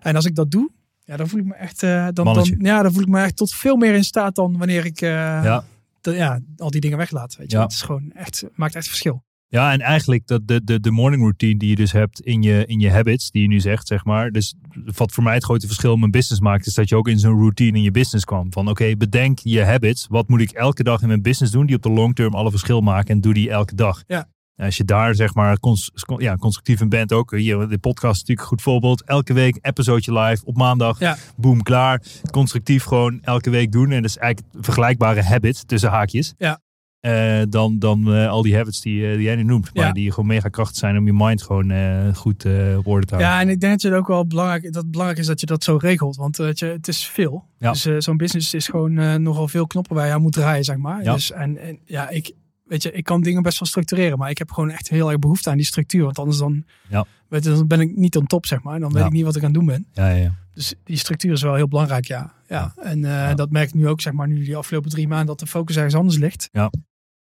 En 0.00 0.14
als 0.16 0.24
ik 0.24 0.34
dat 0.34 0.50
doe, 0.50 0.70
ja, 1.04 1.16
dan 1.16 1.28
voel 1.28 1.40
ik 1.40 1.46
me 1.46 1.54
echt, 1.54 1.80
dan, 1.80 2.12
dan, 2.12 2.54
ja, 2.58 2.82
dan 2.82 2.92
voel 2.92 3.02
ik 3.02 3.08
me 3.08 3.20
echt 3.20 3.36
tot 3.36 3.54
veel 3.54 3.76
meer 3.76 3.94
in 3.94 4.04
staat 4.04 4.34
dan 4.34 4.58
wanneer 4.58 4.84
ik 4.84 5.00
Ja. 5.00 5.64
de- 6.00 6.12
ja, 6.14 6.40
al 6.56 6.70
die 6.70 6.80
dingen 6.80 6.98
weglaat. 6.98 7.36
Weet 7.36 7.50
je. 7.50 7.58
Het 7.58 7.72
is 7.72 7.82
gewoon 7.82 8.12
echt, 8.14 8.44
maakt 8.54 8.74
echt 8.74 8.86
verschil. 8.86 9.24
Ja, 9.48 9.72
en 9.72 9.80
eigenlijk 9.80 10.26
dat 10.26 10.48
de, 10.48 10.64
de, 10.64 10.80
de 10.80 10.90
morning 10.90 11.22
routine 11.22 11.58
die 11.58 11.68
je 11.68 11.74
dus 11.74 11.92
hebt 11.92 12.20
in 12.20 12.42
je, 12.42 12.66
in 12.66 12.80
je 12.80 12.90
habits, 12.90 13.30
die 13.30 13.42
je 13.42 13.48
nu 13.48 13.60
zegt, 13.60 13.86
zeg 13.86 14.04
maar. 14.04 14.30
Dus 14.30 14.54
wat 14.84 15.12
voor 15.12 15.22
mij 15.24 15.34
het 15.34 15.44
grote 15.44 15.66
verschil 15.66 15.92
in 15.92 15.98
mijn 15.98 16.10
business 16.10 16.40
maakt, 16.40 16.66
is 16.66 16.74
dat 16.74 16.88
je 16.88 16.96
ook 16.96 17.08
in 17.08 17.18
zo'n 17.18 17.38
routine 17.38 17.76
in 17.76 17.82
je 17.82 17.90
business 17.90 18.24
kwam. 18.24 18.52
Van 18.52 18.68
oké, 18.68 18.96
bedenk 18.96 19.38
je 19.38 19.64
habits. 19.64 20.06
Wat 20.08 20.28
moet 20.28 20.40
ik 20.40 20.50
elke 20.50 20.82
dag 20.82 21.00
in 21.02 21.08
mijn 21.08 21.22
business 21.22 21.52
doen 21.52 21.66
die 21.66 21.76
op 21.76 21.82
de 21.82 21.90
long 21.90 22.14
term 22.14 22.34
alle 22.34 22.50
verschil 22.50 22.80
maken 22.80 23.14
en 23.14 23.20
doe 23.20 23.34
die 23.34 23.50
elke 23.50 23.74
dag. 23.74 24.02
Ja. 24.06 24.28
Als 24.56 24.76
je 24.76 24.84
daar 24.84 25.14
zeg 25.14 25.34
maar 25.34 25.58
cons- 25.60 25.90
ja, 26.16 26.36
constructief 26.36 26.80
in 26.80 26.88
bent 26.88 27.12
ook. 27.12 27.30
Hier, 27.30 27.68
de 27.68 27.78
podcast 27.78 28.12
is 28.14 28.18
natuurlijk 28.20 28.40
een 28.40 28.46
goed 28.46 28.62
voorbeeld. 28.62 29.04
Elke 29.04 29.32
week 29.32 29.58
episode 29.60 30.12
live 30.20 30.44
op 30.44 30.56
maandag. 30.56 30.98
Ja. 30.98 31.16
Boom, 31.36 31.62
klaar. 31.62 32.02
Constructief 32.30 32.84
gewoon 32.84 33.18
elke 33.22 33.50
week 33.50 33.72
doen. 33.72 33.90
En 33.90 34.02
dat 34.02 34.10
is 34.10 34.16
eigenlijk 34.16 34.54
vergelijkbare 34.60 35.22
habit 35.22 35.68
tussen 35.68 35.90
haakjes. 35.90 36.34
Ja. 36.38 36.60
Eh, 37.06 37.42
dan 37.48 37.78
dan 37.78 38.14
eh, 38.14 38.28
al 38.28 38.42
die 38.42 38.56
habits 38.56 38.80
die, 38.80 39.06
eh, 39.06 39.12
die 39.14 39.22
jij 39.22 39.36
nu 39.36 39.42
noemt. 39.42 39.74
Maar 39.74 39.86
Ja. 39.86 39.92
die 39.92 40.10
gewoon 40.10 40.26
mega 40.26 40.48
krachtig 40.48 40.76
zijn 40.76 40.96
om 40.98 41.06
je 41.06 41.12
mind 41.12 41.42
gewoon 41.42 41.70
goed 42.14 42.44
op 42.76 42.86
orde 42.86 43.06
te 43.06 43.14
houden. 43.14 43.18
Ja, 43.18 43.40
en 43.40 43.48
ik 43.48 43.60
denk 43.60 43.72
dat 43.72 43.82
je 43.82 43.88
het 43.88 43.96
ook 43.98 44.06
wel 44.08 44.26
belangrijk, 44.26 44.62
dat 44.62 44.74
het 44.74 44.90
belangrijk 44.90 45.20
is 45.20 45.26
dat 45.26 45.40
je 45.40 45.46
dat 45.46 45.64
zo 45.64 45.76
regelt. 45.76 46.16
Want 46.16 46.36
je, 46.36 46.66
het 46.66 46.88
is 46.88 47.06
veel. 47.06 47.44
Ja. 47.58 47.72
Dus 47.72 47.82
zo'n 47.98 48.16
business 48.16 48.54
is 48.54 48.68
gewoon 48.68 49.22
nogal 49.22 49.48
veel 49.48 49.66
knoppen 49.66 49.96
waar 49.96 50.06
je 50.06 50.12
aan 50.12 50.22
moet 50.22 50.32
draaien, 50.32 50.64
zeg 50.64 50.76
maar. 50.76 51.02
Ja. 51.02 51.12
Dus, 51.12 51.32
en, 51.32 51.58
en 51.58 51.78
ja, 51.84 52.08
ik, 52.08 52.32
weet 52.64 52.82
je, 52.82 52.92
ik 52.92 53.04
kan 53.04 53.20
dingen 53.22 53.42
best 53.42 53.58
wel 53.58 53.68
structureren. 53.68 54.18
Maar 54.18 54.30
ik 54.30 54.38
heb 54.38 54.50
gewoon 54.50 54.70
echt 54.70 54.88
heel 54.88 55.08
erg 55.10 55.18
behoefte 55.18 55.50
aan 55.50 55.56
die 55.56 55.66
structuur. 55.66 56.04
Want 56.04 56.18
anders 56.18 56.38
dan, 56.38 56.64
Ja. 56.88 57.04
weet 57.28 57.44
je, 57.44 57.50
dan 57.50 57.66
ben 57.66 57.80
ik 57.80 57.96
niet 57.96 58.16
on 58.16 58.26
top, 58.26 58.46
zeg 58.46 58.62
maar. 58.62 58.80
Dan 58.80 58.92
weet 58.92 59.00
Ja. 59.02 59.06
ik 59.06 59.12
niet 59.12 59.24
wat 59.24 59.36
ik 59.36 59.42
aan 59.42 59.48
het 59.50 59.56
doen 59.58 59.66
ben. 59.66 59.86
Ja, 59.92 60.08
ja. 60.08 60.34
Dus 60.54 60.74
die 60.84 60.96
structuur 60.96 61.32
is 61.32 61.42
wel 61.42 61.54
heel 61.54 61.68
belangrijk, 61.68 62.04
ja. 62.06 62.32
ja. 62.48 62.72
En 62.76 63.00
dat 63.36 63.50
merk 63.50 63.68
ik 63.68 63.74
nu 63.74 63.88
ook, 63.88 64.00
zeg 64.00 64.12
maar, 64.12 64.28
nu 64.28 64.44
die 64.44 64.56
afgelopen 64.56 64.90
drie 64.90 65.08
maanden 65.08 65.26
dat 65.26 65.38
de 65.38 65.46
focus 65.46 65.76
ergens 65.76 65.94
anders 65.94 66.18
ligt. 66.18 66.48
Ja. 66.52 66.70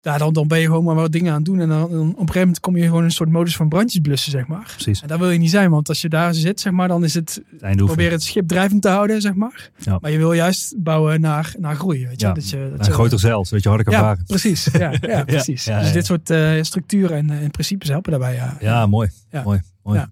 Ja, 0.05 0.19
dan, 0.19 0.33
dan 0.33 0.49
ben 0.49 0.59
je 0.59 0.67
gewoon 0.67 0.85
maar 0.85 0.95
wat 0.95 1.13
dingen 1.13 1.31
aan 1.31 1.37
het 1.37 1.45
doen. 1.45 1.61
En 1.61 1.69
dan, 1.69 1.81
dan 1.81 2.01
op 2.01 2.07
een 2.07 2.17
gegeven 2.17 2.39
moment 2.41 2.61
kom 2.61 2.77
je 2.77 2.83
gewoon 2.83 2.99
in 2.99 3.05
een 3.05 3.11
soort 3.11 3.31
modus 3.31 3.57
van 3.57 3.69
brandjes 3.69 4.01
blussen, 4.01 4.31
zeg 4.31 4.47
maar. 4.47 4.71
Precies. 4.75 5.03
En 5.03 5.09
daar 5.09 5.19
wil 5.19 5.31
je 5.31 5.39
niet 5.39 5.51
zijn, 5.51 5.71
want 5.71 5.89
als 5.89 6.01
je 6.01 6.09
daar 6.09 6.35
zit, 6.35 6.61
zeg 6.61 6.73
maar, 6.73 6.89
dan 6.89 7.05
is 7.05 7.15
het 7.15 7.43
proberen 7.77 8.13
het 8.13 8.23
schip 8.23 8.49
drijvend 8.49 8.83
te 8.83 8.89
houden, 8.89 9.21
zeg 9.21 9.35
maar. 9.35 9.71
Ja. 9.77 9.99
Maar 10.01 10.11
je 10.11 10.19
wil 10.19 10.33
juist 10.33 10.75
bouwen 10.79 11.21
naar, 11.21 11.55
naar 11.59 11.77
groei, 11.77 12.07
weet 12.07 12.21
je. 12.21 12.27
Ja, 12.27 12.33
Dat 12.33 12.51
je, 12.51 12.73
dat 12.77 12.87
Een 12.87 12.93
groter 12.93 13.19
zelf, 13.19 13.47
zodat 13.47 13.63
je 13.63 13.69
harder 13.69 13.87
kan 13.87 13.97
ja, 13.97 14.01
varen. 14.01 14.25
precies. 14.27 14.69
Ja, 14.73 14.93
ja, 15.01 15.25
precies. 15.25 15.65
dus 15.65 15.93
dit 15.93 16.07
soort 16.07 16.31
eh, 16.31 16.51
structuren 16.61 17.17
en, 17.17 17.31
en 17.31 17.51
principes 17.51 17.89
helpen 17.89 18.11
daarbij, 18.11 18.35
ja. 18.35 18.57
Ja, 18.61 18.87
mooi. 18.87 19.11
Ja. 19.31 19.43
Mooi. 19.43 19.61
mooi. 19.83 20.05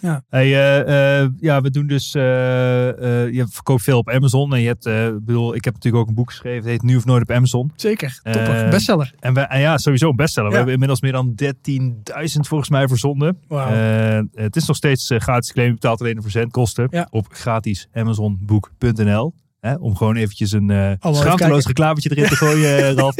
Ja. 0.00 0.22
Hey, 0.28 0.44
eh, 0.46 1.20
eh, 1.22 1.28
ja, 1.40 1.60
we 1.60 1.70
doen 1.70 1.86
dus. 1.86 2.14
eh, 2.14 2.22
je 3.32 3.46
verkoopt 3.50 3.82
veel 3.82 3.98
op 3.98 4.10
Amazon. 4.10 4.54
En 4.54 4.60
je 4.60 4.66
hebt, 4.66 4.86
ik 4.86 5.24
bedoel, 5.24 5.54
ik 5.54 5.64
heb 5.64 5.74
natuurlijk 5.74 6.02
ook 6.02 6.08
een 6.08 6.14
boek 6.14 6.30
geschreven. 6.30 6.58
Het 6.60 6.70
heet 6.70 6.82
Nu 6.82 6.96
of 6.96 7.04
Nooit 7.04 7.22
op 7.22 7.30
Amazon. 7.30 7.72
Zeker, 7.76 8.20
topper. 8.22 8.68
Bestseller. 8.70 9.14
En, 9.20 9.34
we, 9.34 9.40
en 9.40 9.60
ja, 9.60 9.78
sowieso 9.78 10.08
een 10.08 10.16
bestseller. 10.16 10.48
We 10.50 10.54
hebben 10.56 10.72
inmiddels 10.72 11.00
meer 11.00 11.12
dan 11.12 11.34
13.000 11.44 12.40
volgens 12.40 12.70
mij 12.70 12.88
verzonden. 12.88 13.38
Het 14.34 14.56
is 14.56 14.66
nog 14.66 14.76
steeds 14.76 15.10
gratis 15.16 15.52
claim. 15.52 15.68
Je 15.68 15.74
betaalt 15.74 16.00
alleen 16.00 16.14
de 16.14 16.22
verzendkosten 16.22 16.88
Ja. 16.90 17.06
op 17.10 17.26
gratis 17.30 17.88
amazonboek.nl. 17.92 19.34
Hè, 19.60 19.74
om 19.74 19.96
gewoon 19.96 20.16
eventjes 20.16 20.52
een 20.52 20.70
even 20.70 21.14
schaamteloos 21.14 21.66
reclametje 21.66 22.10
erin 22.10 22.28
te 22.28 22.36
gooien, 22.36 22.78
eh, 22.78 22.92
Ralf. 23.00 23.16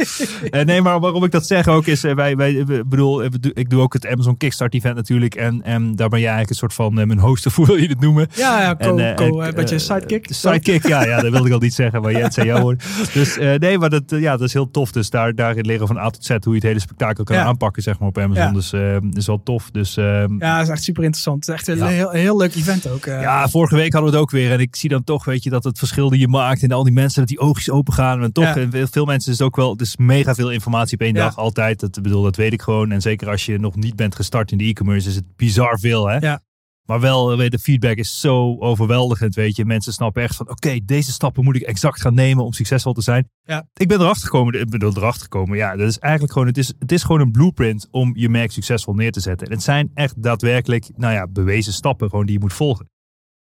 Eh, 0.49 0.65
nee, 0.65 0.81
maar 0.81 0.99
waarom 0.99 1.23
ik 1.23 1.31
dat 1.31 1.47
zeg 1.47 1.67
ook 1.67 1.85
is, 1.85 2.01
wij, 2.01 2.35
wij, 2.35 2.65
bedoel, 2.87 3.23
ik 3.53 3.69
doe 3.69 3.81
ook 3.81 3.93
het 3.93 4.07
Amazon 4.07 4.37
Kickstart 4.37 4.73
event 4.73 4.95
natuurlijk. 4.95 5.35
En, 5.35 5.61
en 5.63 5.95
daar 5.95 6.09
ben 6.09 6.19
jij 6.19 6.29
eigenlijk 6.29 6.49
een 6.49 6.55
soort 6.69 6.73
van 6.73 6.93
mijn 6.93 7.19
host, 7.19 7.45
of 7.45 7.55
hoe 7.61 7.65
wil 7.65 7.75
je 7.75 7.87
het 7.87 7.99
noemen? 7.99 8.27
Ja, 8.35 8.61
ja, 8.61 8.75
co, 8.75 8.97
En, 8.97 9.15
co, 9.15 9.39
en, 9.41 9.47
een 9.47 9.53
beetje 9.55 9.79
sidekick. 9.79 10.27
Sidekick, 10.29 10.87
ja, 10.87 11.05
ja, 11.05 11.21
dat 11.21 11.31
wilde 11.31 11.47
ik 11.47 11.53
al 11.53 11.59
niet 11.59 11.73
zeggen, 11.73 12.01
maar 12.01 12.11
jij 12.11 12.21
het 12.21 12.33
zei 12.33 12.47
jou 12.47 12.61
hoor. 12.61 12.75
Dus 13.13 13.37
nee, 13.57 13.77
maar 13.77 13.89
dat, 13.89 14.03
ja, 14.07 14.31
dat 14.31 14.47
is 14.47 14.53
heel 14.53 14.71
tof. 14.71 14.91
Dus 14.91 15.09
daar, 15.09 15.35
daarin 15.35 15.65
leren 15.65 15.87
van 15.87 15.97
A 15.97 16.09
tot 16.09 16.25
Z 16.25 16.29
hoe 16.29 16.39
je 16.43 16.53
het 16.53 16.63
hele 16.63 16.79
spektakel 16.79 17.23
kan 17.23 17.35
Ja. 17.35 17.43
aanpakken, 17.43 17.83
zeg 17.83 17.99
maar, 17.99 18.07
op 18.07 18.17
Amazon. 18.17 18.43
Ja. 18.43 18.51
Dus 18.51 18.69
dat 18.69 19.17
is 19.17 19.25
wel 19.27 19.43
tof. 19.43 19.69
Dus 19.71 19.97
ehm, 19.97 20.35
Ja, 20.39 20.57
dat 20.57 20.65
is 20.65 20.71
echt 20.71 20.83
super 20.83 21.03
interessant. 21.03 21.45
Het 21.45 21.55
is 21.55 21.67
echt 21.67 21.67
een 21.79 21.87
Ja. 21.87 21.91
heel, 21.91 22.09
heel 22.09 22.37
leuk 22.37 22.55
event 22.55 22.87
ook. 22.89 23.05
Ja, 23.05 23.49
vorige 23.49 23.75
week 23.75 23.93
hadden 23.93 24.11
we 24.11 24.15
het 24.17 24.25
ook 24.25 24.31
weer. 24.31 24.51
En 24.51 24.59
ik 24.59 24.75
zie 24.75 24.89
dan 24.89 25.03
toch, 25.03 25.25
weet 25.25 25.43
je, 25.43 25.49
dat 25.49 25.63
het 25.63 25.77
verschil 25.77 26.09
die 26.09 26.19
je 26.19 26.27
En 26.39 26.71
al 26.71 26.83
die 26.83 26.93
mensen, 26.93 27.19
dat 27.19 27.29
die 27.29 27.39
oogjes 27.39 27.69
open 27.69 27.93
gaan. 27.93 28.23
En 28.23 28.31
toch, 28.31 28.43
Ja. 28.43 28.55
en 28.55 28.87
veel- 28.91 29.05
mensen 29.05 29.31
is 29.31 29.37
het 29.37 29.47
ook 29.47 29.55
wel. 29.55 29.71
Het 29.71 29.81
is 29.81 29.97
mega 29.97 30.33
veel 30.35 30.51
informatie 30.51 30.93
op 30.93 31.01
één 31.01 31.13
Ja. 31.13 31.23
dag. 31.23 31.37
Altijd. 31.37 31.79
Dat, 31.79 32.01
bedoel, 32.01 32.23
dat 32.23 32.35
weet 32.35 32.53
ik 32.53 32.61
gewoon. 32.61 32.91
En 32.91 33.01
zeker 33.01 33.29
als 33.29 33.45
je 33.45 33.57
nog 33.59 33.75
niet 33.75 33.95
bent 33.95 34.15
gestart 34.15 34.51
in 34.51 34.57
de 34.57 34.63
e-commerce, 34.63 35.09
is 35.09 35.15
het 35.15 35.35
bizar 35.35 35.79
veel, 35.79 36.07
hè? 36.07 36.17
Ja. 36.17 36.41
Maar 36.85 36.99
wel, 36.99 37.29
weet 37.37 37.43
je, 37.43 37.49
de 37.49 37.59
feedback 37.59 37.95
is 37.97 38.19
zo 38.19 38.55
overweldigend, 38.59 39.35
weet 39.35 39.55
je. 39.55 39.65
Mensen 39.65 39.93
snappen 39.93 40.23
echt 40.23 40.35
van, 40.35 40.49
oké, 40.49 40.79
deze 40.85 41.11
stappen 41.11 41.43
moet 41.43 41.55
ik 41.55 41.61
exact 41.61 42.01
gaan 42.01 42.13
nemen 42.13 42.43
om 42.45 42.53
succesvol 42.53 42.93
te 42.93 43.01
zijn. 43.01 43.29
Ja. 43.43 43.67
Ik 43.73 43.87
ben 43.87 43.99
erachter 43.99 44.23
gekomen, 44.23 44.61
ik 44.61 44.69
bedoel, 44.69 44.97
erachter 44.97 45.21
gekomen. 45.21 45.57
Ja, 45.57 45.75
dat 45.75 45.87
is 45.87 45.97
eigenlijk 45.99 46.33
gewoon, 46.33 46.47
het 46.47 46.57
is, 46.57 46.73
het 46.79 46.91
is 46.91 47.03
gewoon 47.03 47.21
een 47.21 47.31
blueprint 47.31 47.87
om 47.91 48.11
je 48.17 48.29
merk 48.29 48.51
succesvol 48.51 48.93
neer 48.93 49.11
te 49.11 49.19
zetten. 49.19 49.47
En 49.47 49.53
het 49.53 49.63
zijn 49.63 49.91
echt 49.93 50.23
daadwerkelijk, 50.23 50.89
nou 50.95 51.13
ja, 51.13 51.27
bewezen 51.27 51.73
stappen 51.73 52.09
gewoon 52.09 52.25
die 52.25 52.33
je 52.33 52.39
moet 52.39 52.53
volgen. 52.53 52.89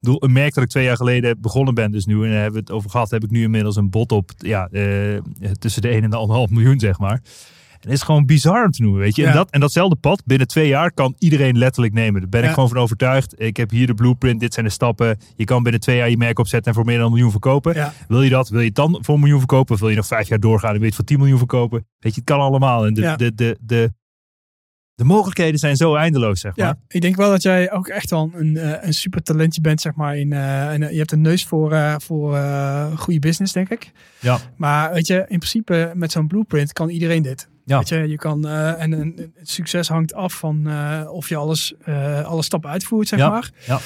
Ik 0.01 0.07
bedoel, 0.07 0.25
een 0.25 0.33
merk 0.33 0.55
dat 0.55 0.65
ik 0.65 0.71
twee 0.71 0.85
jaar 0.85 0.97
geleden 0.97 1.41
begonnen 1.41 1.75
ben, 1.75 1.91
dus 1.93 2.07
nu, 2.07 2.25
en 2.25 2.31
daar 2.31 2.41
hebben 2.41 2.53
we 2.53 2.59
het 2.59 2.71
over 2.71 2.91
gehad, 2.91 3.11
heb 3.11 3.25
ik 3.25 3.31
nu 3.31 3.43
inmiddels 3.43 3.77
een 3.77 3.91
bot 3.91 4.13
op, 4.13 4.31
ja, 4.37 4.69
eh, 4.69 5.21
tussen 5.59 5.83
de 5.83 5.89
1 5.89 6.03
en 6.03 6.11
de 6.11 6.17
1,5 6.17 6.51
miljoen, 6.51 6.81
zeg 6.81 6.99
maar. 6.99 7.21
En 7.71 7.89
het 7.89 7.93
is 7.93 8.03
gewoon 8.03 8.27
bizar 8.27 8.65
om 8.65 8.71
te 8.71 8.83
noemen, 8.83 9.01
weet 9.01 9.17
je. 9.17 9.27
En, 9.27 9.35
dat, 9.35 9.51
en 9.51 9.61
datzelfde 9.61 9.97
pad, 9.97 10.23
binnen 10.25 10.47
twee 10.47 10.69
jaar, 10.69 10.93
kan 10.93 11.15
iedereen 11.19 11.59
letterlijk 11.59 11.95
nemen. 11.95 12.21
Daar 12.21 12.31
ben 12.31 12.45
ik 12.45 12.51
gewoon 12.51 12.69
van 12.69 12.79
overtuigd. 12.79 13.41
Ik 13.41 13.57
heb 13.57 13.71
hier 13.71 13.87
de 13.87 13.95
blueprint, 13.95 14.41
dit 14.41 14.55
zijn 14.55 14.67
de 14.67 14.73
stappen. 14.73 15.19
Je 15.37 15.45
kan 15.45 15.63
binnen 15.63 15.81
twee 15.81 15.97
jaar 15.97 16.11
je 16.11 16.17
merk 16.17 16.39
opzetten 16.39 16.71
en 16.71 16.77
voor 16.77 16.87
meer 16.87 16.97
dan 16.97 17.07
een 17.07 17.13
miljoen 17.13 17.31
verkopen. 17.31 17.75
Ja. 17.75 17.93
Wil 18.09 18.23
je 18.23 18.31
dat? 18.31 18.49
Wil 18.49 18.61
je 18.61 18.67
het 18.67 18.75
dan 18.75 18.99
voor 19.01 19.15
een 19.15 19.21
miljoen 19.21 19.39
verkopen? 19.39 19.75
Of 19.75 19.81
wil 19.81 19.89
je 19.89 19.97
nog 19.97 20.07
vijf 20.07 20.29
jaar 20.29 20.41
doorgaan 20.41 20.69
en 20.69 20.75
wil 20.75 20.83
je 20.83 20.87
het 20.87 20.97
voor 20.97 21.05
10 21.05 21.19
miljoen 21.19 21.39
verkopen? 21.39 21.87
Weet 21.99 22.15
je, 22.15 22.21
het 22.21 22.31
kan 22.31 22.41
allemaal. 22.41 22.87
En 22.87 22.95
de, 22.95 23.15
de, 23.17 23.35
de, 23.35 23.59
de, 23.61 23.93
de 25.01 25.07
mogelijkheden 25.07 25.59
zijn 25.59 25.77
zo 25.77 25.95
eindeloos, 25.95 26.41
zeg 26.41 26.57
maar. 26.57 26.67
Ja, 26.67 26.77
ik 26.89 27.01
denk 27.01 27.17
wel 27.17 27.31
dat 27.31 27.43
jij 27.43 27.73
ook 27.73 27.89
echt 27.89 28.11
wel 28.11 28.31
een, 28.35 28.57
eh, 28.57 28.73
een 28.87 28.95
super 28.95 29.23
talentje 29.23 29.61
bent, 29.61 29.81
zeg 29.81 29.95
maar. 29.95 30.17
In, 30.17 30.33
en, 30.33 30.83
eh, 30.83 30.91
je 30.91 30.99
hebt 30.99 31.13
een 31.13 31.21
neus 31.21 31.45
voor, 31.45 31.95
voor 32.03 32.39
goede 32.97 33.19
business, 33.19 33.53
denk 33.53 33.69
ik. 33.69 33.93
Ja. 34.21 34.39
Maar 34.57 34.93
weet 34.93 35.07
je, 35.07 35.15
in 35.29 35.39
principe 35.39 35.93
met 35.95 36.13
zo'n 36.13 36.27
blueprint 36.27 36.73
kan 36.73 36.89
iedereen 36.89 37.23
dit. 37.23 37.49
Ja. 37.65 37.79
Weet 37.79 37.89
je, 37.89 38.09
je 38.09 38.17
kan, 38.17 38.47
en, 38.49 38.93
en 38.95 39.33
het 39.37 39.49
succes 39.49 39.89
hangt 39.89 40.15
af 40.15 40.35
van 40.35 40.69
of 41.09 41.29
je 41.29 41.37
alles, 41.37 41.75
alle 42.25 42.43
stappen 42.43 42.71
uitvoert, 42.71 43.09
zeg 43.09 43.19
Ja. 43.19 43.29
maar. 43.29 43.51
Ja. 43.67 43.79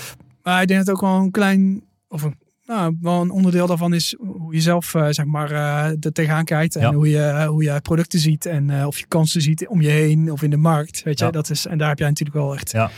Maar 0.43 0.63
ik 0.63 0.69
denk 0.69 0.85
dat 0.85 0.95
ook 0.95 1.01
wel 1.01 1.17
een 1.19 1.31
klein, 1.31 1.83
of 2.09 2.23
een, 2.23 2.39
nou, 2.65 2.97
wel 3.01 3.21
een 3.23 3.31
onderdeel 3.31 3.67
daarvan 3.67 3.95
is 3.95 4.15
hoe 4.19 4.55
je 4.55 4.61
zelf, 4.61 4.95
eh, 4.95 5.07
zeg 5.11 5.25
maar, 5.27 5.51
eh 5.51 5.85
er 6.01 6.13
tegenaan 6.13 6.45
kijkt. 6.45 6.77
En 6.77 6.83
Ja. 6.83 6.93
hoe, 6.95 7.09
je, 7.09 7.45
hoe 7.49 7.63
je 7.63 7.81
producten 7.81 8.19
ziet 8.19 8.47
en 8.47 8.71
eh, 8.71 8.87
of 8.87 8.99
je 8.99 9.07
kansen 9.07 9.43
ziet 9.43 9.69
om 9.69 9.81
je 9.81 9.89
heen 9.89 10.33
of 10.33 10.43
in 10.43 10.51
de 10.51 10.57
markt. 10.57 11.03
Weet 11.03 11.19
je, 11.19 11.25
Ja. 11.25 11.31
dat 11.31 11.51
is, 11.51 11.67
en 11.67 11.79
daar 11.79 11.89
heb 11.89 11.99
jij 11.99 12.09
natuurlijk 12.09 12.37
wel 12.37 12.55
echt, 12.55 12.71
Ja. 12.71 12.91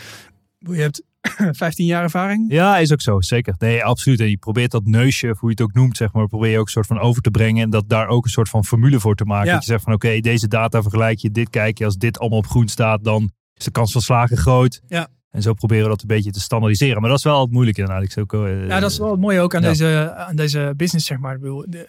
je 0.59 0.75
hebt 0.81 1.03
15 1.57 1.87
jaar 1.87 2.03
ervaring. 2.03 2.53
Ja, 2.53 2.79
is 2.79 2.93
ook 2.93 3.01
zo, 3.01 3.21
zeker. 3.21 3.55
Nee, 3.59 3.85
absoluut. 3.85 4.21
En 4.21 4.31
je 4.31 4.37
probeert 4.37 4.71
dat 4.71 4.85
neusje, 4.85 5.31
of 5.31 5.39
hoe 5.41 5.49
je 5.51 5.55
het 5.55 5.65
ook 5.65 5.73
noemt, 5.75 5.97
zeg 5.97 6.13
maar, 6.13 6.27
probeer 6.27 6.51
je 6.51 6.59
ook 6.59 6.65
een 6.67 6.71
soort 6.73 6.87
van 6.87 6.99
over 6.99 7.23
te 7.23 7.31
brengen. 7.31 7.63
En 7.63 7.71
dat 7.71 7.89
daar 7.89 8.09
ook 8.09 8.25
een 8.25 8.31
soort 8.31 8.49
van 8.49 8.65
formule 8.65 9.01
voor 9.01 9.15
te 9.15 9.25
maken. 9.25 9.47
Ja. 9.47 9.53
Dat 9.53 9.65
je 9.65 9.71
zegt 9.71 9.85
van, 9.85 9.93
oké, 9.93 10.21
deze 10.21 10.49
data 10.49 10.83
vergelijk 10.83 11.19
je, 11.19 11.31
dit 11.31 11.51
kijk 11.51 11.79
je. 11.79 11.85
Als 11.85 11.97
dit 11.97 12.19
allemaal 12.19 12.39
op 12.39 12.47
groen 12.47 12.69
staat, 12.69 13.05
dan 13.05 13.31
is 13.55 13.65
de 13.65 13.71
kans 13.71 13.93
van 13.93 14.01
slagen 14.01 14.37
groot. 14.37 14.81
Ja. 14.87 15.09
En 15.37 15.43
zo 15.43 15.55
proberen 15.55 15.83
we 15.83 15.89
dat 15.91 16.01
een 16.01 16.07
beetje 16.07 16.31
te 16.31 16.41
standaardiseren. 16.41 17.01
Maar 17.01 17.09
dat 17.11 17.19
is 17.19 17.25
wel 17.25 17.41
het 17.41 17.51
moeilijke 17.51 17.81
inderdaad. 17.81 18.05
Ik 18.05 18.11
zou 18.13 18.27
ook, 18.31 18.47
eh, 18.47 18.67
Ja, 18.69 18.81
dat 18.81 18.91
is 18.91 18.99
wel 18.99 19.11
het 19.11 19.21
mooie 19.21 19.41
ook 19.41 19.55
aan, 19.55 19.63
Ja. 19.63 19.69
deze, 19.69 20.15
aan 20.17 20.37
deze 20.37 20.73
business, 20.77 21.07
zeg 21.07 21.19
maar. 21.19 21.35
Ik 21.35 21.41
bedoel, 21.41 21.65
de, 21.69 21.87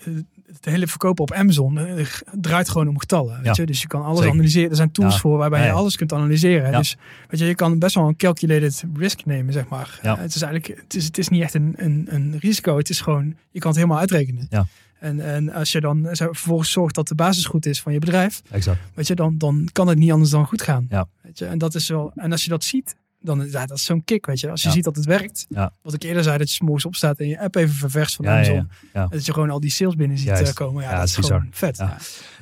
het 0.54 0.66
hele 0.66 0.88
verkopen 0.88 1.24
op 1.24 1.32
Amazon 1.34 1.78
eh, 1.78 2.06
draait 2.32 2.70
gewoon 2.70 2.88
om 2.88 3.00
getallen. 3.00 3.36
Weet 3.36 3.46
Ja. 3.46 3.52
je? 3.56 3.66
Dus 3.66 3.82
je 3.82 3.88
kan 3.88 4.04
alles 4.04 4.18
Zeker. 4.20 4.34
analyseren. 4.34 4.70
Er 4.70 4.76
zijn 4.76 4.92
tools 4.92 5.14
Ja. 5.14 5.20
voor 5.20 5.38
waarbij 5.38 5.66
je 5.66 5.72
alles 5.72 5.96
kunt 5.96 6.14
analyseren. 6.14 6.72
Dus 6.72 6.98
weet 7.28 7.40
je, 7.40 7.46
je 7.46 7.56
kan 7.56 7.80
best 7.80 7.96
wel 7.96 8.08
een 8.08 8.16
calculated 8.16 8.84
risk 8.96 9.26
nemen, 9.26 9.54
zeg 9.54 9.68
maar. 9.68 10.00
Eh, 10.02 10.18
het 10.18 10.36
is 10.36 10.42
eigenlijk, 10.42 10.80
het 10.82 10.96
is, 10.96 11.06
het 11.06 11.18
is 11.18 11.30
niet 11.30 11.42
echt 11.42 11.54
een, 11.54 11.74
een, 11.78 12.08
een 12.10 12.36
risico. 12.40 12.78
Het 12.78 12.90
is 12.90 13.02
gewoon, 13.02 13.36
je 13.52 13.60
kan 13.60 13.70
het 13.70 13.80
helemaal 13.80 14.00
uitrekenen. 14.00 14.48
Ja. 14.50 14.66
En, 15.00 15.20
en 15.20 15.54
als 15.54 15.72
je 15.72 15.82
dan 15.82 16.08
zo 16.12 16.26
vervolgens 16.26 16.72
zorgt 16.72 16.96
dat 16.96 17.08
de 17.08 17.16
basis 17.16 17.46
goed 17.46 17.66
is 17.66 17.82
van 17.82 17.94
je 17.94 18.00
bedrijf, 18.00 18.42
Exact. 18.52 18.80
weet 18.94 19.08
je, 19.08 19.16
dan, 19.16 19.38
dan 19.38 19.68
kan 19.72 19.88
het 19.88 19.98
niet 19.98 20.12
anders 20.12 20.32
dan 20.32 20.46
goed 20.46 20.62
gaan. 20.62 20.86
Ja. 20.90 21.08
Weet 21.22 21.40
je? 21.40 21.46
En 21.46 21.58
dat 21.58 21.76
is 21.76 21.88
wel, 21.88 22.12
en 22.16 22.32
als 22.32 22.44
je 22.44 22.50
dat 22.50 22.64
ziet, 22.64 22.96
dan 23.28 23.48
ja, 23.52 23.66
dat 23.66 23.78
is 23.78 23.86
zo'n 23.86 24.04
kick, 24.04 24.26
weet 24.26 24.40
je. 24.40 24.50
Als 24.50 24.62
je 24.62 24.68
Ja. 24.68 24.74
ziet 24.74 24.84
dat 24.84 24.96
het 24.96 25.06
werkt. 25.06 25.46
Ja. 25.50 25.72
Wat 25.82 25.94
ik 25.94 26.04
eerder 26.04 26.24
zei, 26.24 26.38
dat 26.38 26.50
je 26.50 26.56
's 26.56 26.60
morgens 26.62 26.86
opstaat 26.86 27.20
en 27.20 27.28
je 27.28 27.40
app 27.40 27.56
even 27.56 27.76
ververst 27.76 28.16
van 28.16 28.28
Amazon. 28.28 28.70
En 28.94 29.08
dat 29.10 29.26
je 29.26 29.34
gewoon 29.34 29.50
al 29.50 29.60
die 29.60 29.70
sales 29.72 29.96
binnen 29.96 30.18
ziet 30.18 30.28
Juist. 30.28 30.48
eh, 30.48 30.54
komen. 30.54 30.84
Ja, 30.84 30.98
dat 31.00 31.08
is 31.08 31.16
gewoon 31.16 31.48
vet. 31.52 31.84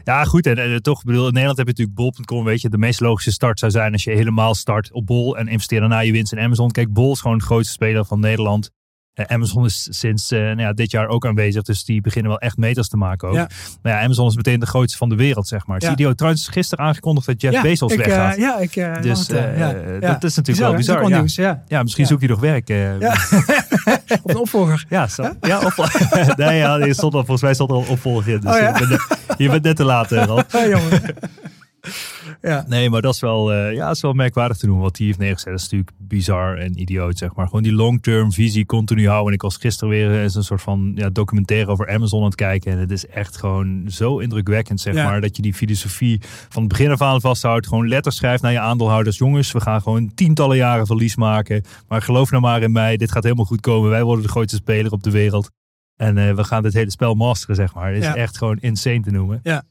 Ja. 0.03 0.23
Goed. 0.23 0.45
En, 0.45 0.57
en 0.57 0.81
toch, 0.81 0.99
ik 0.99 1.05
bedoel, 1.05 1.27
in 1.27 1.31
Nederland 1.33 1.57
heb 1.57 1.67
je 1.67 1.73
natuurlijk 1.83 2.15
bol.com. 2.15 2.43
Weet 2.43 2.61
je, 2.61 2.69
de 2.69 2.77
meest 2.77 2.99
logische 2.99 3.31
start 3.31 3.59
zou 3.59 3.71
zijn 3.71 3.91
als 3.93 4.03
je 4.03 4.11
helemaal 4.11 4.55
start 4.55 4.91
op 4.91 5.05
bol 5.05 5.37
en 5.37 5.47
investeert 5.47 5.87
na 5.87 5.99
je 5.99 6.11
winst 6.11 6.31
in 6.31 6.39
Amazon. 6.39 6.71
Kijk, 6.71 6.93
bol 6.93 7.11
is 7.11 7.19
gewoon 7.21 7.37
de 7.37 7.43
grootste 7.43 7.73
speler 7.73 8.05
van 8.05 8.19
Nederland. 8.19 8.71
Eh, 9.15 9.25
Amazon 9.27 9.65
is 9.65 9.87
sinds 9.91 10.31
eh, 10.31 10.39
nou 10.39 10.59
ja, 10.59 10.73
dit 10.73 10.91
jaar 10.91 11.07
ook 11.07 11.25
aanwezig, 11.25 11.61
dus 11.63 11.83
die 11.83 12.01
beginnen 12.01 12.31
wel 12.31 12.39
echt 12.39 12.57
meters 12.57 12.87
te 12.87 12.97
maken 12.97 13.27
ook. 13.27 13.35
Ja. 13.35 13.47
Maar 13.81 13.93
ja, 13.93 14.01
Amazon 14.03 14.27
is 14.27 14.35
meteen 14.35 14.59
de 14.59 14.65
grootste 14.65 14.97
van 14.97 15.09
de 15.09 15.15
wereld, 15.15 15.47
zeg 15.47 15.67
maar. 15.67 15.81
Ja. 15.83 15.93
CDO 15.93 16.13
trouwens 16.13 16.47
gisteren 16.47 16.85
aangekondigd 16.85 17.25
dat 17.27 17.41
Jeff 17.41 17.61
Bezos 17.61 17.91
ik, 17.93 17.99
eh, 17.99 18.05
weggaat. 18.05 18.37
ja, 18.37 18.57
ik. 18.57 18.75
eh, 18.75 19.01
Dus, 19.01 19.27
dat 19.27 20.23
is 20.23 20.35
natuurlijk 20.35 20.67
wel 20.67 20.75
bizar, 20.75 20.99
Dat 21.01 21.09
is 21.09 21.15
nieuws, 21.15 21.35
ja. 21.35 21.63
ja, 21.67 21.83
misschien 21.83 22.05
zoekt 22.05 22.21
hij 22.21 22.29
nog 22.29 22.39
werk. 22.39 22.67
Ja. 22.67 22.97
Of 24.23 24.31
een 24.33 24.37
opvolger. 24.37 24.85
Ja, 24.89 25.07
zo. 25.07 25.29
ja 25.41 25.59
op, 25.59 25.89
nee, 26.35 26.57
ja, 26.57 26.79
er 26.79 26.93
stond 26.93 27.13
al, 27.13 27.19
volgens 27.19 27.41
mij 27.41 27.53
stond 27.53 27.69
er 27.69 27.75
al 27.75 27.85
opvolger 27.87 28.33
in. 28.33 28.39
Dus 28.39 28.51
Oh, 28.53 28.59
je, 28.59 28.71
bent 28.77 28.89
net, 28.89 29.17
je 29.37 29.49
bent 29.49 29.63
net 29.63 29.75
te 29.75 29.83
laat, 29.83 30.11
Ralf. 30.11 30.45
Jongen. 30.69 31.01
Ja. 32.47 32.65
Nee, 32.67 32.89
maar 32.89 33.01
dat 33.01 33.13
is 33.13 33.19
wel, 33.19 33.53
eh, 33.53 33.73
ja, 33.73 33.89
is 33.89 34.01
wel 34.01 34.13
merkwaardig 34.13 34.57
te 34.57 34.65
doen. 34.65 34.79
Wat 34.79 34.97
hij 34.97 35.05
heeft 35.05 35.19
neergezet 35.19 35.51
Dat 35.51 35.55
is 35.57 35.63
natuurlijk 35.63 35.91
bizar 35.97 36.57
en 36.57 36.79
idioot, 36.81 37.17
zeg 37.17 37.35
maar. 37.35 37.45
Gewoon 37.45 37.63
die 37.63 37.73
long-term 37.73 38.31
visie 38.31 38.65
continu 38.65 39.07
houden. 39.07 39.27
En 39.27 39.33
ik 39.33 39.41
was 39.41 39.57
gisteren 39.57 39.89
weer 39.89 40.21
eens 40.21 40.35
een 40.35 40.43
soort 40.43 40.61
van 40.61 40.91
ja, 40.95 41.09
documentaire 41.09 41.71
over 41.71 41.89
Amazon 41.89 42.19
aan 42.19 42.25
het 42.25 42.35
kijken. 42.35 42.71
En 42.71 42.77
het 42.77 42.91
is 42.91 43.07
echt 43.07 43.37
gewoon 43.37 43.83
zo 43.87 44.19
indrukwekkend, 44.19 44.81
zeg 44.81 44.93
Ja. 44.93 45.03
maar. 45.05 45.21
Dat 45.21 45.35
je 45.35 45.41
die 45.41 45.53
filosofie 45.53 46.21
van 46.49 46.61
het 46.63 46.71
begin 46.71 46.91
af 46.91 47.01
aan 47.01 47.21
vasthoudt. 47.21 47.67
Gewoon 47.67 47.87
letters 47.87 48.15
schrijft 48.15 48.41
naar 48.43 48.51
je 48.51 48.59
aandeelhouders. 48.59 49.17
Jongens, 49.17 49.51
we 49.51 49.59
gaan 49.61 49.81
gewoon 49.81 50.11
tientallen 50.15 50.57
jaren 50.57 50.85
verlies 50.85 51.15
maken. 51.15 51.63
Maar 51.87 52.01
geloof 52.01 52.29
nou 52.31 52.41
maar 52.41 52.61
in 52.61 52.71
mij. 52.71 52.97
Dit 52.97 53.11
gaat 53.11 53.23
helemaal 53.23 53.45
goed 53.45 53.61
komen. 53.61 53.89
Wij 53.89 54.03
worden 54.03 54.23
de 54.23 54.29
grootste 54.31 54.57
speler 54.57 54.91
op 54.91 55.03
de 55.03 55.11
wereld. 55.11 55.49
En 55.95 56.17
eh, 56.17 56.33
we 56.35 56.43
gaan 56.43 56.63
dit 56.63 56.73
hele 56.73 56.91
spel 56.91 57.13
masteren, 57.13 57.55
zeg 57.55 57.73
maar. 57.73 57.87
Het 57.87 57.97
is 57.97 58.05
Ja. 58.05 58.15
echt 58.15 58.37
gewoon 58.37 58.57
insane 58.59 59.01
te 59.01 59.11
noemen. 59.11 59.39
Ja. 59.43 59.63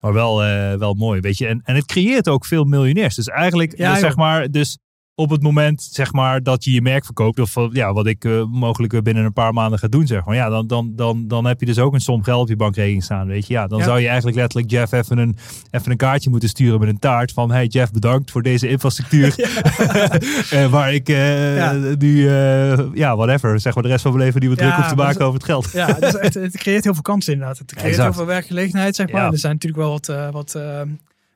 Maar 0.00 0.12
wel, 0.12 0.44
eh, 0.44 0.74
wel 0.74 0.94
mooi, 0.94 1.20
weet 1.20 1.38
je. 1.38 1.46
En, 1.46 1.60
en 1.64 1.74
het 1.74 1.86
creëert 1.86 2.28
ook 2.28 2.44
veel 2.44 2.64
miljonairs. 2.64 3.14
Dus 3.14 3.28
eigenlijk, 3.28 3.76
Ja, 3.76 3.90
dus 3.90 4.00
zeg 4.00 4.16
maar, 4.16 4.50
dus 4.50 4.78
op 5.14 5.30
het 5.30 5.42
moment, 5.42 5.82
zeg 5.82 6.12
maar, 6.12 6.42
dat 6.42 6.64
je 6.64 6.72
je 6.72 6.82
merk 6.82 7.04
verkoopt, 7.04 7.38
of 7.38 7.54
wat- 7.54 7.72
ja, 7.72 7.92
wat 7.92 8.06
ik 8.06 8.24
eh, 8.24 8.44
mogelijk 8.44 9.02
binnen 9.02 9.24
een 9.24 9.32
paar 9.32 9.52
maanden 9.52 9.78
ga 9.78 9.88
doen, 9.88 10.06
zeg 10.06 10.24
maar. 10.24 10.34
Ja, 10.34 10.48
dan, 10.48 10.66
dan, 10.66 10.92
dan, 10.96 11.28
dan 11.28 11.44
heb 11.44 11.60
je 11.60 11.66
dus 11.66 11.78
ook 11.78 11.94
een 11.94 12.00
som 12.00 12.22
geld 12.22 12.42
op 12.42 12.48
je 12.48 12.56
bankrekening 12.56 13.02
staan, 13.04 13.26
weet 13.26 13.46
je. 13.46 13.52
Ja, 13.52 13.66
dan 13.66 13.78
Ja. 13.78 13.84
zou 13.84 14.00
je 14.00 14.06
eigenlijk 14.06 14.36
letterlijk 14.36 14.70
Jeff 14.70 14.92
even 14.92 15.18
een, 15.18 15.36
even 15.70 15.90
een 15.90 15.96
kaartje 15.96 16.30
moeten 16.30 16.48
sturen 16.48 16.80
met 16.80 16.88
een 16.88 16.98
taart 16.98 17.32
van, 17.32 17.50
hey 17.50 17.66
Jeff, 17.66 17.90
bedankt 17.92 18.30
voor 18.30 18.42
deze 18.42 18.68
infrastructuur. 18.68 19.34
Eh, 20.50 20.66
waar 20.70 20.94
ik 20.94 21.08
eh, 21.08 21.56
Ja. 21.56 21.72
nu, 21.98 22.28
eh, 22.28 22.78
ja, 22.94 23.16
whatever, 23.16 23.60
zeg 23.60 23.74
maar, 23.74 23.82
de 23.82 23.88
rest 23.88 24.02
van 24.02 24.12
mijn 24.12 24.24
leven 24.24 24.40
niet 24.40 24.48
meer 24.48 24.58
druk 24.58 24.72
hoef 24.72 24.88
te 24.88 24.94
maken 24.94 25.20
over 25.20 25.34
het 25.34 25.44
geld. 25.44 25.70
Ja, 25.72 25.96
het, 26.00 26.34
het 26.44 26.56
creëert 26.56 26.84
heel 26.84 26.92
veel 26.94 27.02
kansen 27.02 27.32
inderdaad. 27.32 27.58
Het 27.58 27.74
creëert 27.74 27.96
heel 27.96 28.12
veel 28.12 28.26
werkgelegenheid, 28.26 28.96
zeg 28.96 29.10
maar. 29.10 29.32
Er 29.32 29.38
zijn 29.38 29.52
natuurlijk 29.52 29.82
wel 29.82 29.90
wat, 29.90 30.08
eh, 30.08 30.30
wat 30.30 30.54
eh, 30.54 30.80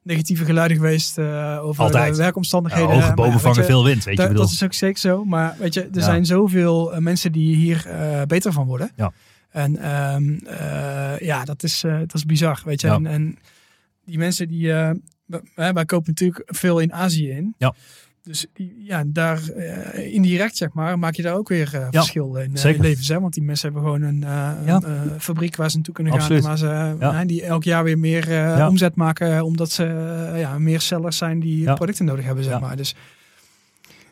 negatieve 0.04 0.44
geluiden 0.44 0.76
geweest 0.76 1.18
eh, 1.18 1.58
over 1.62 1.82
Altijd. 1.84 2.04
de 2.10 2.10
Ja, 2.16 2.16
werkomstandigheden. 2.22 2.90
hoge 2.90 3.14
bomen 3.14 3.32
weet 3.32 3.40
vangen 3.40 3.58
je, 3.60 3.64
veel 3.64 3.84
wind, 3.84 4.04
weet 4.04 4.16
je. 4.16 4.22
Bedoel. 4.28 4.42
dat 4.42 4.50
is 4.52 4.62
ook 4.62 4.72
zeker 4.72 4.98
zo. 4.98 5.24
Maar 5.24 5.54
weet 5.58 5.74
je, 5.74 5.82
er 5.82 5.88
Ja. 5.92 6.02
zijn 6.02 6.26
zoveel 6.26 6.92
eh, 6.94 6.98
mensen 7.00 7.32
die 7.32 7.56
hier 7.56 7.86
eh, 7.86 8.22
beter 8.22 8.52
van 8.52 8.66
worden. 8.66 8.90
Ja. 8.96 9.12
En 9.50 9.76
ehm, 9.76 10.34
eh, 10.46 11.18
ja, 11.18 11.44
dat 11.44 11.62
is, 11.62 11.84
eh, 11.84 11.98
dat 11.98 12.14
is 12.14 12.24
bizar. 12.24 12.62
Weet 12.64 12.80
je, 12.80 12.86
Ja. 12.86 12.94
en, 12.94 13.06
en 13.06 13.38
die 14.04 14.18
mensen 14.18 14.48
die. 14.48 14.72
eh, 14.72 14.90
wij, 15.54 15.72
wij 15.72 15.84
kopen 15.84 16.08
natuurlijk 16.08 16.42
veel 16.46 16.78
in 16.78 16.92
Azië 16.92 17.30
in. 17.30 17.54
Ja. 17.58 17.74
Dus 18.24 18.46
ja, 18.78 19.04
daar 19.06 19.48
eh, 19.48 20.14
indirect, 20.14 20.56
zeg 20.56 20.72
maar, 20.72 20.98
maak 20.98 21.14
je 21.14 21.22
daar 21.22 21.34
ook 21.34 21.48
weer 21.48 21.70
eh, 21.74 21.86
verschil 21.90 22.36
in, 22.36 22.54
in 22.64 22.80
levens. 22.80 23.08
Hè? 23.08 23.20
Want 23.20 23.34
die 23.34 23.42
mensen 23.42 23.72
hebben 23.72 23.90
gewoon 23.90 24.02
een, 24.08 24.20
Ja. 24.66 24.80
een, 24.84 25.20
fabriek 25.20 25.56
waar 25.56 25.68
ze 25.70 25.74
naartoe 25.76 25.94
kunnen 25.94 26.12
Absoluut. 26.12 26.40
gaan. 26.44 26.48
Waar 26.48 26.58
ze, 26.58 26.96
Ja. 27.00 27.24
die 27.24 27.42
elk 27.42 27.64
jaar 27.64 27.84
weer 27.84 27.98
meer 27.98 28.56
omzet 28.68 28.94
maken. 28.94 29.44
Omdat 29.44 29.70
ze 29.70 29.84
ja, 30.36 30.58
meer 30.58 30.80
sellers 30.80 31.16
zijn 31.16 31.40
die 31.40 31.72
producten 31.74 32.04
nodig 32.04 32.24
hebben, 32.24 32.44
zeg 32.44 32.52
Ja. 32.52 32.58
maar. 32.58 32.76
Dus 32.76 32.94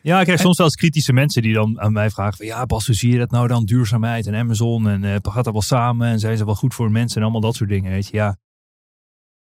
Ja, 0.01 0.17
ik 0.19 0.23
krijg 0.25 0.39
soms 0.39 0.57
wel 0.57 0.65
eens 0.65 0.75
kritische 0.75 1.13
mensen 1.13 1.41
die 1.41 1.53
dan 1.53 1.81
aan 1.81 1.93
mij 1.93 2.09
vragen 2.09 2.37
van 2.37 2.45
ja, 2.45 2.65
Bas, 2.65 2.85
hoe 2.85 2.95
zie 2.95 3.11
je 3.11 3.17
dat 3.17 3.31
nou 3.31 3.47
dan? 3.47 3.65
Duurzaamheid 3.65 4.27
en 4.27 4.35
Amazon 4.35 4.89
en 4.89 5.19
gaat 5.21 5.43
dat 5.43 5.53
wel 5.53 5.61
samen 5.61 6.07
en 6.07 6.19
zijn 6.19 6.37
ze 6.37 6.45
wel 6.45 6.55
goed 6.55 6.73
voor 6.73 6.91
mensen 6.91 7.17
en 7.17 7.23
allemaal 7.23 7.41
dat 7.41 7.55
soort 7.55 7.69
dingen, 7.69 7.91
weet 7.91 8.07
je. 8.07 8.17
Ja. 8.17 8.37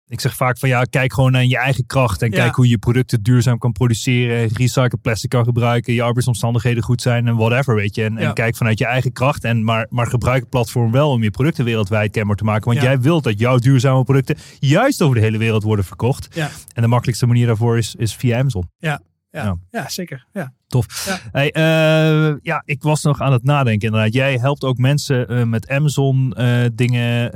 Ik 0.07 0.19
zeg 0.19 0.35
vaak 0.35 0.57
van 0.57 0.69
ja, 0.69 0.83
kijk 0.83 1.13
gewoon 1.13 1.31
naar 1.31 1.45
je 1.45 1.57
eigen 1.57 1.85
kracht 1.85 2.21
en 2.21 2.31
Ja. 2.31 2.37
kijk 2.37 2.55
hoe 2.55 2.67
je 2.67 2.77
producten 2.77 3.21
duurzaam 3.23 3.57
kan 3.57 3.71
produceren, 3.71 4.47
recycled 4.53 5.01
plastic 5.01 5.29
kan 5.29 5.43
gebruiken, 5.43 5.93
je 5.93 6.01
arbeidsomstandigheden 6.03 6.83
goed 6.83 7.01
zijn 7.01 7.27
en 7.27 7.35
whatever, 7.35 7.75
weet 7.75 7.95
je. 7.95 8.03
En, 8.03 8.17
en 8.17 8.33
kijk 8.33 8.55
vanuit 8.55 8.79
je 8.79 8.85
eigen 8.85 9.11
kracht 9.11 9.43
en 9.43 9.63
maar, 9.63 9.87
maar 9.89 10.07
gebruik 10.07 10.39
het 10.41 10.49
platform 10.49 10.91
wel 10.91 11.09
om 11.09 11.23
je 11.23 11.31
producten 11.31 11.65
wereldwijd 11.65 12.11
kenbaar 12.11 12.35
te 12.35 12.43
maken. 12.43 12.65
Want 12.65 12.77
Ja. 12.77 12.83
jij 12.83 12.99
wilt 12.99 13.23
dat 13.23 13.39
jouw 13.39 13.57
duurzame 13.57 14.03
producten 14.03 14.37
juist 14.59 15.01
over 15.01 15.15
de 15.15 15.21
hele 15.21 15.37
wereld 15.37 15.63
worden 15.63 15.85
verkocht. 15.85 16.27
Ja. 16.35 16.49
En 16.73 16.81
de 16.81 16.87
makkelijkste 16.87 17.25
manier 17.25 17.47
daarvoor 17.47 17.77
is, 17.77 17.95
is 17.95 18.15
via 18.15 18.39
Amazon. 18.39 18.69
Ja, 18.77 19.01
Ja. 19.31 19.57
ja. 19.71 19.89
zeker. 19.89 20.25
Ja. 20.33 20.53
Tof. 20.73 21.05
Ja. 21.05 21.19
Hey, 21.31 21.51
eh, 21.51 22.35
ja, 22.41 22.61
ik 22.65 22.83
was 22.83 23.03
nog 23.03 23.21
aan 23.21 23.31
het 23.31 23.43
nadenken 23.43 23.87
inderdaad. 23.87 24.13
Jij 24.13 24.37
helpt 24.37 24.63
ook 24.63 24.77
mensen 24.77 25.27
eh, 25.27 25.43
met 25.43 25.69
Amazon 25.69 26.33
eh, 26.33 26.65
dingen, 26.73 27.31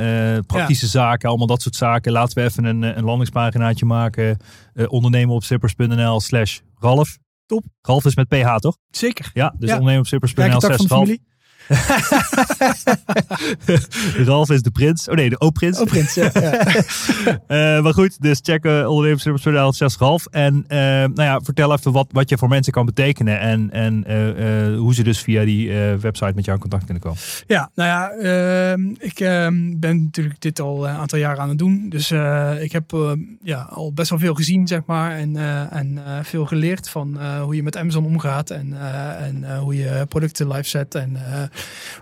praktische 0.45 0.87
zaken, 0.87 1.29
allemaal 1.29 1.47
dat 1.47 1.61
soort 1.61 1.75
zaken. 1.75 2.11
Laten 2.11 2.37
we 2.37 2.49
even 2.49 2.65
een, 2.65 2.81
een 2.81 3.03
landingspaginaatje 3.03 3.85
maken. 3.85 4.37
Ondernemen 4.87 5.35
op 5.35 5.43
slippers.nl 5.43 6.19
slash 6.19 6.59
Ralf. 6.79 7.17
Top. 7.45 7.63
Ralf 7.81 8.05
is 8.05 8.15
met 8.15 8.27
PH, 8.27 8.55
toch? 8.55 8.77
Zeker. 8.89 9.29
Ja, 9.33 9.55
dus 9.59 9.69
Ja. 9.69 9.77
ondernemen 9.77 10.05
op 10.05 10.19
tak 10.19 10.29
slash 10.29 10.77
Ralf. 10.77 10.87
familie. 10.87 11.21
Ralf 14.25 14.49
is 14.49 14.61
de 14.61 14.71
prins. 14.71 15.09
Oh 15.09 15.15
nee, 15.15 15.29
de 15.29 15.39
O-prins. 15.39 15.79
Oh. 15.79 15.87
Ja, 16.13 16.29
ja. 16.33 16.65
Eh, 17.47 17.81
maar 17.81 17.93
goed, 17.93 18.21
dus 18.21 18.39
check 18.41 18.65
uh, 18.65 18.89
ondernemerslippers.nl 18.89 19.73
slash 19.73 19.97
Ralf. 19.97 20.25
En 20.25 20.65
eh, 20.67 20.79
nou 20.79 21.21
ja, 21.21 21.39
vertel 21.39 21.73
even 21.73 21.91
wat, 21.91 22.07
wat 22.11 22.29
je 22.29 22.37
voor 22.37 22.47
mensen 22.47 22.73
kan 22.73 22.85
betekenen. 22.85 23.39
En, 23.39 23.71
en 23.71 24.03
eh, 24.05 24.77
hoe 24.77 24.93
ze 24.93 25.03
dus 25.03 25.19
via 25.19 25.45
die 25.45 25.71
website 25.75 26.31
met 26.35 26.45
jou 26.45 26.57
in 26.57 26.61
contact 26.61 26.83
kunnen 26.83 27.03
komen. 27.03 27.19
Ja, 27.47 27.69
nou 27.75 27.89
ja, 27.89 28.11
ik 28.99 29.15
ben 29.79 30.03
natuurlijk 30.03 30.41
dit 30.41 30.59
al 30.59 30.87
een 30.87 30.95
aantal 30.95 31.19
jaren 31.19 31.39
aan 31.39 31.49
het 31.49 31.57
doen. 31.57 31.89
Dus 31.89 32.11
ik 32.61 32.71
heb 32.71 33.17
ja, 33.41 33.61
al 33.61 33.93
best 33.93 34.09
wel 34.09 34.19
veel 34.19 34.33
gezien, 34.33 34.67
zeg 34.67 34.81
maar. 34.85 35.15
En, 35.15 35.35
en 35.71 35.99
veel 36.23 36.45
geleerd 36.45 36.89
van 36.89 37.17
hoe 37.41 37.55
je 37.55 37.63
met 37.63 37.77
Amazon 37.77 38.05
omgaat. 38.05 38.49
En, 38.49 38.73
en 39.19 39.57
hoe 39.57 39.75
je 39.75 40.05
producten 40.09 40.47
live 40.47 40.69
zet. 40.69 40.95
En 40.95 41.17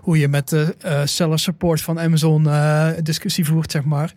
hoe 0.00 0.18
je 0.18 0.28
met 0.28 0.48
de 0.48 0.74
eh, 0.80 1.00
seller 1.04 1.38
support 1.38 1.80
van 1.80 2.00
Amazon 2.00 2.48
eh, 2.48 2.88
discussie 3.02 3.44
voert, 3.44 3.70
zeg 3.70 3.84
maar. 3.84 4.12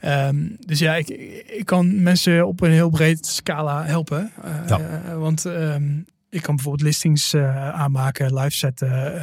Ehm, 0.00 0.36
dus 0.66 0.78
ja, 0.78 0.94
ik, 0.94 1.08
ik 1.46 1.64
kan 1.64 2.02
mensen 2.02 2.46
op 2.46 2.60
een 2.60 2.70
heel 2.70 2.90
breed 2.90 3.26
scala 3.26 3.84
helpen. 3.84 4.30
Eh, 4.42 4.50
Ja. 4.66 5.00
want 5.18 5.44
ehm, 5.44 5.84
ik 6.30 6.42
kan 6.42 6.54
bijvoorbeeld 6.54 6.84
listings 6.88 7.34
aanmaken, 7.72 8.34
live 8.34 8.56
zetten, 8.56 9.14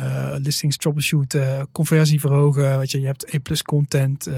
listings 0.42 0.78
troubleshooten, 0.78 1.68
conversie 1.72 2.20
verhogen. 2.20 2.78
Weet 2.80 2.92
je, 2.92 3.00
je 3.00 3.06
hebt 3.06 3.34
A-plus 3.36 3.64
content, 3.64 4.30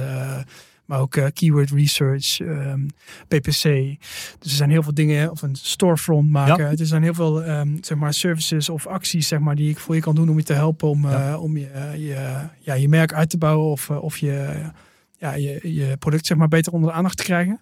maar 0.85 0.99
ook 0.99 1.15
eh, 1.15 1.25
keyword 1.33 1.69
research, 1.71 2.39
ehm, 2.39 2.79
PPC. 3.27 3.63
Dus 4.39 4.51
er 4.51 4.57
zijn 4.57 4.69
heel 4.69 4.83
veel 4.83 4.93
dingen, 4.93 5.31
of 5.31 5.41
een 5.41 5.55
storefront 5.55 6.29
maken. 6.29 6.65
Er 6.79 6.85
zijn 6.85 7.03
heel 7.03 7.13
veel 7.13 7.43
ehm, 7.43 7.69
zeg 7.81 7.97
maar 7.97 8.13
services 8.13 8.69
of 8.69 8.87
acties 8.87 9.27
zeg 9.27 9.39
maar, 9.39 9.55
die 9.55 9.69
ik 9.69 9.79
voor 9.79 9.95
je 9.95 10.01
kan 10.01 10.15
doen 10.15 10.29
om 10.29 10.37
je 10.37 10.43
te 10.43 10.53
helpen 10.53 10.89
om, 10.89 11.09
Ja. 11.09 11.31
eh, 11.31 11.41
om 11.41 11.57
je, 11.57 11.67
eh, 11.67 11.95
je, 11.95 12.35
ja, 12.59 12.73
je 12.73 12.89
merk 12.89 13.13
uit 13.13 13.29
te 13.29 13.37
bouwen 13.37 13.71
of, 13.71 13.89
of 13.89 14.17
je, 14.17 14.55
ja, 15.17 15.33
je, 15.33 15.73
je 15.73 15.97
product 15.99 16.25
zeg 16.25 16.37
maar, 16.37 16.47
beter 16.47 16.71
onder 16.73 16.89
de 16.89 16.95
aandacht 16.95 17.17
te 17.17 17.23
krijgen. 17.23 17.59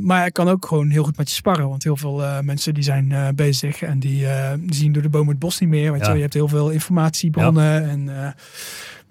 Maar 0.00 0.26
ik 0.26 0.32
kan 0.32 0.48
ook 0.48 0.66
gewoon 0.66 0.90
heel 0.90 1.04
goed 1.04 1.16
met 1.16 1.28
je 1.28 1.34
sparren. 1.34 1.68
Want 1.68 1.82
heel 1.84 1.96
veel 1.96 2.42
mensen 2.42 2.74
die 2.74 2.82
zijn 2.82 3.34
bezig 3.34 3.82
en 3.82 3.98
die, 3.98 4.26
zien 4.66 4.92
door 4.92 5.02
de 5.02 5.08
boom 5.08 5.28
het 5.28 5.38
bos 5.38 5.58
niet 5.60 5.68
meer. 5.68 5.92
Weet 5.92 6.00
je, 6.00 6.06
Ja. 6.08 6.14
je 6.14 6.20
hebt 6.20 6.34
heel 6.34 6.48
veel 6.48 6.70
informatiebronnen. 6.70 7.88
En, 7.88 8.34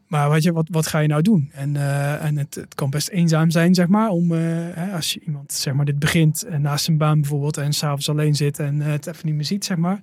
maar 0.07 0.29
weet 0.29 0.43
je, 0.43 0.51
wat, 0.51 0.67
wat 0.71 0.87
ga 0.87 0.99
je 0.99 1.07
nou 1.07 1.21
doen? 1.21 1.49
En, 1.53 1.75
eh, 1.75 2.23
en 2.23 2.37
het, 2.37 2.55
het 2.55 2.75
kan 2.75 2.89
best 2.89 3.09
eenzaam 3.09 3.51
zijn, 3.51 3.73
zeg 3.73 3.87
maar. 3.87 4.09
Om, 4.09 4.33
eh, 4.33 4.39
hè, 4.73 4.91
als 4.91 5.13
je 5.13 5.19
iemand 5.19 5.53
zeg 5.53 5.73
maar, 5.73 5.85
dit 5.85 5.99
begint 5.99 6.43
en 6.43 6.61
naast 6.61 6.85
zijn 6.85 6.97
baan 6.97 7.21
bijvoorbeeld. 7.21 7.57
En 7.57 7.73
s'avonds 7.73 8.09
alleen 8.09 8.35
zit 8.35 8.59
en 8.59 8.81
eh, 8.81 8.87
het 8.87 9.07
even 9.07 9.25
niet 9.25 9.35
meer 9.35 9.45
ziet, 9.45 9.65
zeg 9.65 9.77
maar. 9.77 10.01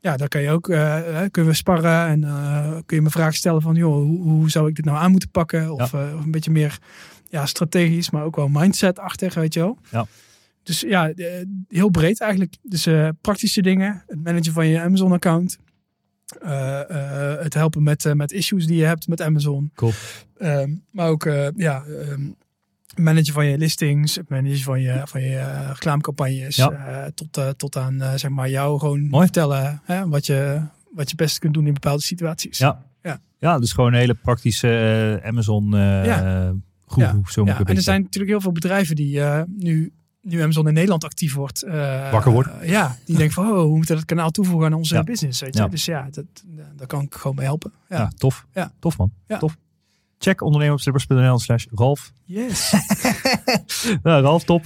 Ja, 0.00 0.16
dan 0.16 0.28
kan 0.28 0.42
je 0.42 0.50
ook, 0.50 0.68
eh, 0.68 1.00
kunnen 1.30 1.50
we 1.50 1.56
sparren 1.56 2.06
en 2.06 2.24
eh, 2.24 2.76
kun 2.86 2.96
je 2.96 3.02
me 3.02 3.10
vragen 3.10 3.34
stellen 3.34 3.62
van, 3.62 3.74
joh, 3.74 3.94
hoe, 3.94 4.22
hoe 4.22 4.50
zou 4.50 4.68
ik 4.68 4.74
dit 4.74 4.84
nou 4.84 4.98
aan 4.98 5.10
moeten 5.10 5.30
pakken? 5.30 5.72
Of, 5.72 5.94
eh, 5.94 6.14
of 6.16 6.24
een 6.24 6.30
beetje 6.30 6.50
meer 6.50 6.78
ja, 7.28 7.46
strategisch, 7.46 8.10
maar 8.10 8.24
ook 8.24 8.36
wel 8.36 8.48
mindset-achtig, 8.48 9.34
weet 9.34 9.54
je 9.54 9.60
wel. 9.60 9.78
Ja. 9.90 10.06
Dus 10.62 10.80
ja, 10.80 11.10
eh, 11.10 11.26
heel 11.68 11.88
breed 11.88 12.20
eigenlijk. 12.20 12.54
Dus 12.62 12.86
eh, 12.86 13.08
praktische 13.20 13.62
dingen, 13.62 14.02
het 14.06 14.24
managen 14.24 14.52
van 14.52 14.66
je 14.66 14.80
Amazon-account. 14.80 15.58
Eh, 16.40 16.80
eh, 16.90 17.42
het 17.42 17.54
helpen 17.54 17.82
met, 17.82 18.04
eh, 18.04 18.12
met 18.12 18.32
issues 18.32 18.66
die 18.66 18.76
je 18.76 18.84
hebt 18.84 19.08
met 19.08 19.20
Amazon. 19.20 19.70
Cool. 19.74 19.92
Ehm, 20.38 20.74
maar 20.90 21.08
ook 21.08 21.24
ja, 21.56 21.84
ehm, 21.84 22.20
managen 22.94 23.32
van 23.32 23.46
je 23.46 23.58
listings, 23.58 24.14
het 24.14 24.28
managen 24.28 24.58
van 24.58 24.80
je, 24.80 25.00
van 25.04 25.22
je 25.22 25.66
reclamecampagnes. 25.68 26.56
Ja. 26.56 27.10
tot, 27.14 27.58
tot 27.58 27.76
aan 27.76 28.02
zeg 28.16 28.30
maar 28.30 28.48
jou 28.48 28.78
gewoon 28.78 29.08
Mooi. 29.08 29.24
vertellen 29.24 29.80
hè, 29.84 30.08
wat, 30.08 30.26
je, 30.26 30.60
wat 30.94 31.10
je 31.10 31.16
best 31.16 31.38
kunt 31.38 31.54
doen 31.54 31.66
in 31.66 31.72
bepaalde 31.72 32.02
situaties. 32.02 32.58
Ja. 32.58 32.84
Ja. 33.02 33.20
ja, 33.38 33.58
dus 33.58 33.72
gewoon 33.72 33.92
een 33.92 33.98
hele 33.98 34.14
praktische 34.14 35.20
Amazon 35.24 35.70
Ja. 35.74 36.54
Zo 37.26 37.44
moet 37.44 37.56
Ja, 37.56 37.64
en 37.64 37.76
er 37.76 37.82
zijn 37.82 38.02
natuurlijk 38.02 38.32
heel 38.32 38.40
veel 38.40 38.52
bedrijven 38.52 38.96
die 38.96 39.20
nu, 39.46 39.92
nu 40.22 40.42
Amazon 40.42 40.68
in 40.68 40.74
Nederland 40.74 41.04
actief 41.04 41.34
wordt. 41.34 41.62
eh, 41.62 42.10
Wakker 42.12 42.32
worden. 42.32 42.60
eh, 42.60 42.68
ja, 42.68 42.96
die 43.04 43.16
denken 43.16 43.34
van, 43.34 43.46
oh, 43.52 43.62
we 43.62 43.76
moeten 43.76 43.96
dat 43.96 44.04
kanaal 44.04 44.30
toevoegen 44.30 44.66
aan 44.66 44.72
onze 44.78 44.94
Ja. 44.94 45.02
business. 45.04 45.40
Weet 45.40 45.54
je? 45.54 45.60
Ja. 45.62 45.68
Dus 45.68 45.84
ja, 45.84 46.08
dat, 46.10 46.24
daar 46.76 46.86
kan 46.86 47.02
ik 47.02 47.14
gewoon 47.14 47.36
bij 47.36 47.44
helpen. 47.44 47.72
Ja. 47.88 47.96
Ja, 47.96 48.10
tof. 48.18 48.46
Ja. 48.54 48.72
Tof 48.78 48.98
man. 48.98 49.12
Ja. 49.26 49.38
Tof. 49.38 49.56
Check 50.18 50.42
ondernemen 50.42 50.74
op 50.74 50.80
slippers.nl 50.80 51.38
slash 51.38 51.64
Ralf. 51.74 52.12
Yes. 52.24 52.74
Ja, 54.02 54.20
Ralf, 54.26 54.44
top. 54.44 54.64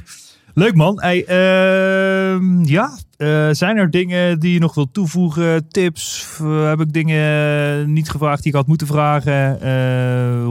Leuk 0.55 0.75
man. 0.75 1.01
Hey, 1.01 1.25
ehm, 1.25 2.65
ja, 2.65 2.99
eh, 3.17 3.49
zijn 3.53 3.77
er 3.77 3.91
dingen 3.91 4.39
die 4.41 4.53
je 4.53 4.59
nog 4.59 4.75
wilt 4.75 4.95
toevoegen? 4.95 5.69
Tips? 5.69 6.37
Eh, 6.41 6.69
heb 6.69 6.81
ik 6.81 6.93
dingen 6.93 7.93
niet 7.93 8.11
gevraagd 8.11 8.43
die 8.43 8.51
ik 8.53 8.57
had 8.59 8.67
moeten 8.67 8.87
vragen? 8.87 9.61
Eh, 9.61 10.47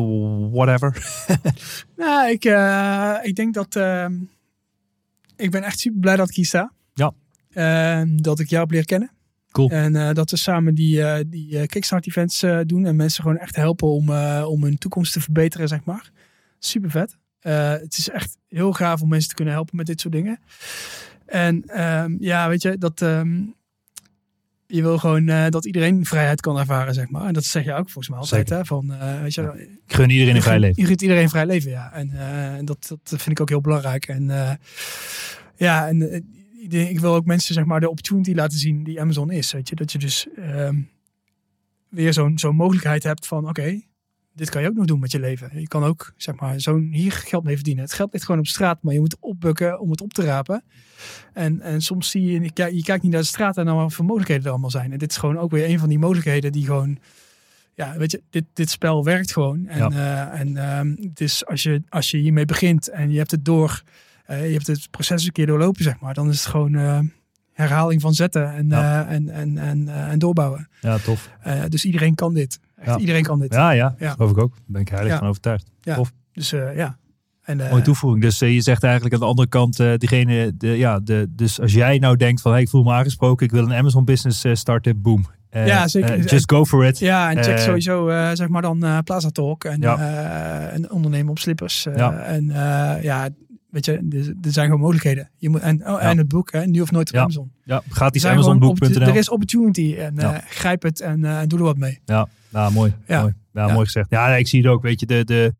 whatever. 0.51 0.97
nou, 1.97 2.30
ik, 2.30 2.45
eh, 2.45 3.14
ik 3.22 3.36
denk 3.36 3.53
dat... 3.53 3.76
ik 5.36 5.51
ben 5.51 5.63
echt 5.63 5.79
super 5.79 5.99
blij 5.99 6.15
dat 6.15 6.29
ik 6.29 6.36
hier 6.36 6.45
sta. 6.45 6.71
Ja. 6.93 7.13
Dat 8.15 8.39
ik 8.39 8.49
jou 8.49 8.61
heb 8.61 8.71
leren 8.71 8.86
kennen. 8.86 9.11
Cool. 9.55 9.69
En 9.69 9.95
eh, 9.95 10.13
dat 10.13 10.31
we 10.31 10.38
samen 10.38 10.75
die, 10.75 11.03
eh, 11.03 11.23
die 11.27 11.59
eh, 11.59 11.67
Kickstart 11.67 12.07
events 12.07 12.45
doen. 12.65 12.86
En 12.86 12.95
mensen 12.95 13.23
gewoon 13.23 13.38
echt 13.38 13.55
helpen 13.55 13.88
om, 13.88 14.09
om 14.43 14.63
hun 14.63 14.77
toekomst 14.77 15.13
te 15.13 15.21
verbeteren, 15.21 15.67
zeg 15.67 15.83
maar. 15.83 16.11
Super 16.59 16.91
vet. 16.91 17.17
Het 17.81 17.97
is 17.97 18.09
echt 18.09 18.38
heel 18.47 18.73
gaaf 18.73 19.01
om 19.01 19.09
mensen 19.09 19.29
te 19.29 19.36
kunnen 19.36 19.53
helpen 19.53 19.75
met 19.75 19.86
dit 19.86 20.01
soort 20.01 20.13
dingen. 20.13 20.39
En 21.25 21.63
ehm, 21.65 22.15
ja, 22.19 22.49
weet 22.49 22.61
je, 22.61 22.77
dat... 22.77 23.01
ehm, 23.01 23.41
je 24.68 24.82
wil 24.82 24.97
gewoon 24.97 25.28
eh, 25.28 25.49
dat 25.49 25.66
iedereen 25.66 26.05
vrijheid 26.05 26.41
kan 26.41 26.59
ervaren, 26.59 26.93
zeg 26.93 27.09
maar. 27.09 27.26
En 27.26 27.34
dat 27.34 27.43
zeg 27.43 27.63
je 27.63 27.74
ook 27.74 27.89
volgens 27.89 28.09
mij 28.09 28.20
altijd. 28.20 28.49
Hè? 28.49 28.66
Van, 28.66 28.93
eh, 28.93 29.22
weet 29.22 29.34
je, 29.34 29.70
Ik 29.88 29.93
gun 29.95 30.09
iedereen 30.09 30.36
een 30.36 30.41
vrij 30.41 30.59
leven. 30.59 30.82
je 30.82 30.88
gunt 30.88 31.01
iedereen 31.01 31.30
vrij 31.30 31.45
leven, 31.45 31.72
ja. 31.72 31.93
En 31.93 32.11
eh, 32.11 32.66
dat, 32.66 32.88
dat 32.88 33.22
vind 33.22 33.28
ik 33.28 33.41
ook 33.41 33.49
heel 33.49 33.61
belangrijk. 33.61 34.07
En 34.07 34.57
ja, 35.55 35.88
en 35.88 36.24
ik 36.70 36.99
wil 36.99 37.13
ook 37.13 37.26
mensen 37.26 37.53
zeg 37.53 37.66
maar 37.66 37.80
de 37.80 37.89
opportunity 37.89 38.34
laten 38.34 38.57
zien 38.57 38.84
die 38.84 39.01
Amazon 39.01 39.32
is. 39.32 39.51
Weet 39.51 39.70
je, 39.70 39.76
dat 39.76 39.91
je 39.91 39.97
dus 39.97 40.28
ehm, 40.36 40.82
weer 41.89 42.13
zo'n 42.13 42.39
zo'n 42.39 42.55
mogelijkheid 42.55 43.03
hebt 43.03 43.28
van, 43.28 43.49
oké, 43.49 43.82
dit 44.36 44.49
kan 44.49 44.61
je 44.61 44.67
ook 44.67 44.75
nog 44.75 44.86
doen 44.86 44.99
met 44.99 45.11
je 45.11 45.19
leven. 45.19 45.49
Je 45.59 45.67
kan 45.67 45.83
ook 45.83 46.13
zeg 46.17 46.36
maar 46.36 46.59
zo'n 46.61 46.89
hier 46.91 47.11
geld 47.11 47.43
mee 47.43 47.55
verdienen. 47.55 47.83
Het 47.83 47.93
geld 47.93 48.13
ligt 48.13 48.25
gewoon 48.25 48.39
op 48.41 48.47
straat, 48.47 48.81
maar 48.81 48.93
je 48.93 48.99
moet 48.99 49.17
opbukken 49.19 49.79
om 49.79 49.91
het 49.91 50.01
op 50.01 50.13
te 50.13 50.23
rapen. 50.23 50.63
En, 51.33 51.61
en 51.61 51.81
soms 51.81 52.09
zie 52.09 52.21
je, 52.31 52.41
je 52.41 52.51
kijkt- 52.51 52.75
je 52.75 52.83
kijkt 52.83 53.03
niet 53.03 53.11
naar 53.11 53.21
de 53.21 53.27
straat 53.27 53.57
en 53.57 53.65
dan 53.65 53.75
wat 53.75 53.93
voor 53.93 54.05
mogelijkheden 54.05 54.43
er 54.45 54.51
allemaal 54.51 54.69
zijn. 54.69 54.91
En 54.91 54.97
dit 54.97 55.11
is 55.11 55.17
gewoon 55.17 55.38
ook 55.38 55.51
weer 55.51 55.69
een 55.69 55.79
van 55.79 55.89
die 55.89 55.99
mogelijkheden 55.99 56.51
die 56.51 56.65
gewoon 56.65 56.97
ja, 57.73 57.97
weet 57.97 58.11
je, 58.11 58.21
dit, 58.29 58.43
dit 58.53 58.69
spel 58.69 59.03
werkt 59.03 59.31
gewoon. 59.33 59.67
En, 59.67 59.77
Ja. 59.91 60.29
eh, 60.31 60.39
en 60.39 60.57
ehm, 60.57 60.95
het 61.09 61.21
is 61.21 61.45
als 61.45 61.63
je, 61.63 61.81
als 61.89 62.11
je 62.11 62.17
hiermee 62.17 62.45
begint 62.45 62.89
en 62.89 63.11
je 63.11 63.17
hebt 63.17 63.31
het 63.31 63.45
door, 63.45 63.81
eh, 64.25 64.45
je 64.47 64.53
hebt 64.53 64.67
het 64.67 64.88
proces 64.91 65.25
een 65.25 65.31
keer 65.31 65.45
doorlopen, 65.45 65.83
zeg 65.83 65.99
maar, 65.99 66.13
dan 66.13 66.29
is 66.29 66.39
het 66.39 66.45
gewoon 66.47 66.75
eh, 66.75 66.99
herhaling 67.53 68.01
van 68.01 68.13
zetten 68.13 68.53
en, 68.53 68.67
Ja. 68.69 69.07
en, 69.07 69.29
en, 69.29 69.57
en, 69.57 69.88
en 70.09 70.19
doorbouwen. 70.19 70.69
Ja, 70.81 70.97
tof. 70.97 71.29
Dus 71.69 71.86
iedereen 71.86 72.15
kan 72.15 72.33
dit. 72.33 72.59
Echt, 72.86 72.93
Ja. 72.95 72.97
Iedereen 72.97 73.23
kan 73.23 73.39
dit. 73.39 73.53
Ja, 73.53 73.71
ja. 73.71 73.95
Ja. 73.99 74.11
Geloof 74.11 74.31
ik 74.31 74.38
ook. 74.38 74.51
Daar 74.53 74.61
ben 74.67 74.81
ik 74.81 74.89
heilig 74.89 75.11
Ja. 75.11 75.17
van 75.17 75.27
overtuigd. 75.27 75.71
Dus 76.33 76.53
eh, 76.53 76.75
ja. 76.75 76.97
En, 77.43 77.59
eh, 77.61 77.69
Mooie 77.71 77.83
toevoeging. 77.83 78.21
Dus 78.23 78.41
eh, 78.41 78.53
je 78.53 78.61
zegt 78.61 78.83
eigenlijk 78.83 79.13
aan 79.13 79.19
de 79.19 79.25
andere 79.25 79.47
kant, 79.47 79.79
eh, 79.79 79.93
diegene, 79.97 80.51
de, 80.57 80.67
ja, 80.67 80.99
de, 80.99 81.27
dus 81.29 81.61
als 81.61 81.73
jij 81.73 81.97
nou 81.97 82.15
denkt 82.17 82.41
van, 82.41 82.51
hey, 82.51 82.61
ik 82.61 82.69
voel 82.69 82.83
me 82.83 82.91
aangesproken, 82.91 83.45
ik 83.45 83.51
wil 83.51 83.63
een 83.63 83.73
Amazon 83.73 84.05
business 84.05 84.43
eh, 84.43 84.53
starten, 84.55 85.01
boom. 85.01 85.25
Eh, 85.49 85.67
Ja, 85.67 85.88
zeker. 85.88 86.09
eh, 86.13 86.25
just 86.25 86.51
go 86.51 86.65
for 86.65 86.86
it. 86.86 86.99
Ja, 86.99 87.29
en 87.31 87.43
check 87.43 87.57
Eh, 87.57 87.63
sowieso 87.63 88.07
eh, 88.09 88.29
zeg 88.33 88.47
maar 88.47 88.61
dan 88.61 88.83
eh, 88.83 88.97
Plaza 89.03 89.29
Talk 89.29 89.63
en, 89.63 89.81
Ja. 89.81 89.97
eh, 89.97 90.73
en 90.73 90.91
ondernemen 90.91 91.29
op 91.31 91.39
slippers. 91.39 91.86
eh, 91.86 91.95
Ja. 91.95 92.19
En 92.19 92.51
eh, 92.51 93.03
ja, 93.03 93.29
weet 93.76 93.86
je, 93.86 93.91
er, 94.41 94.51
zijn 94.51 94.65
gewoon 94.65 94.82
mogelijkheden. 94.82 95.30
Je 95.38 95.49
moet, 95.49 95.61
en, 95.61 95.88
oh, 95.88 96.03
en 96.03 96.17
het 96.17 96.28
boek, 96.28 96.51
hè, 96.51 96.65
nu 96.65 96.82
of 96.82 96.91
nooit 96.91 97.09
op 97.09 97.15
Ja. 97.15 97.21
Amazon. 97.21 97.51
Ja, 97.63 97.82
gratis 97.89 98.26
amazonboek.nl. 98.26 99.01
Er 99.01 99.15
is 99.15 99.30
opportunity 99.30 99.95
en 99.97 100.13
Ja. 100.15 100.34
eh, 100.34 100.41
grijp 100.49 100.82
het 100.84 101.01
en 101.01 101.26
eh, 101.26 101.39
doe 101.47 101.59
er 101.59 101.65
wat 101.65 101.78
mee. 101.78 101.99
Ja, 102.05 102.28
nou, 102.49 102.73
mooi. 102.73 102.93
Ja. 103.07 103.21
mooi. 103.21 103.34
Ja, 103.53 103.67
mooi 103.67 103.86
gezegd. 103.86 104.09
Ja, 104.09 104.36
ik 104.36 104.47
zie 104.47 104.61
het 104.61 104.71
ook. 104.71 104.82
Weet 104.82 104.99
je, 104.99 105.05
de, 105.05 105.23
de, 105.23 105.53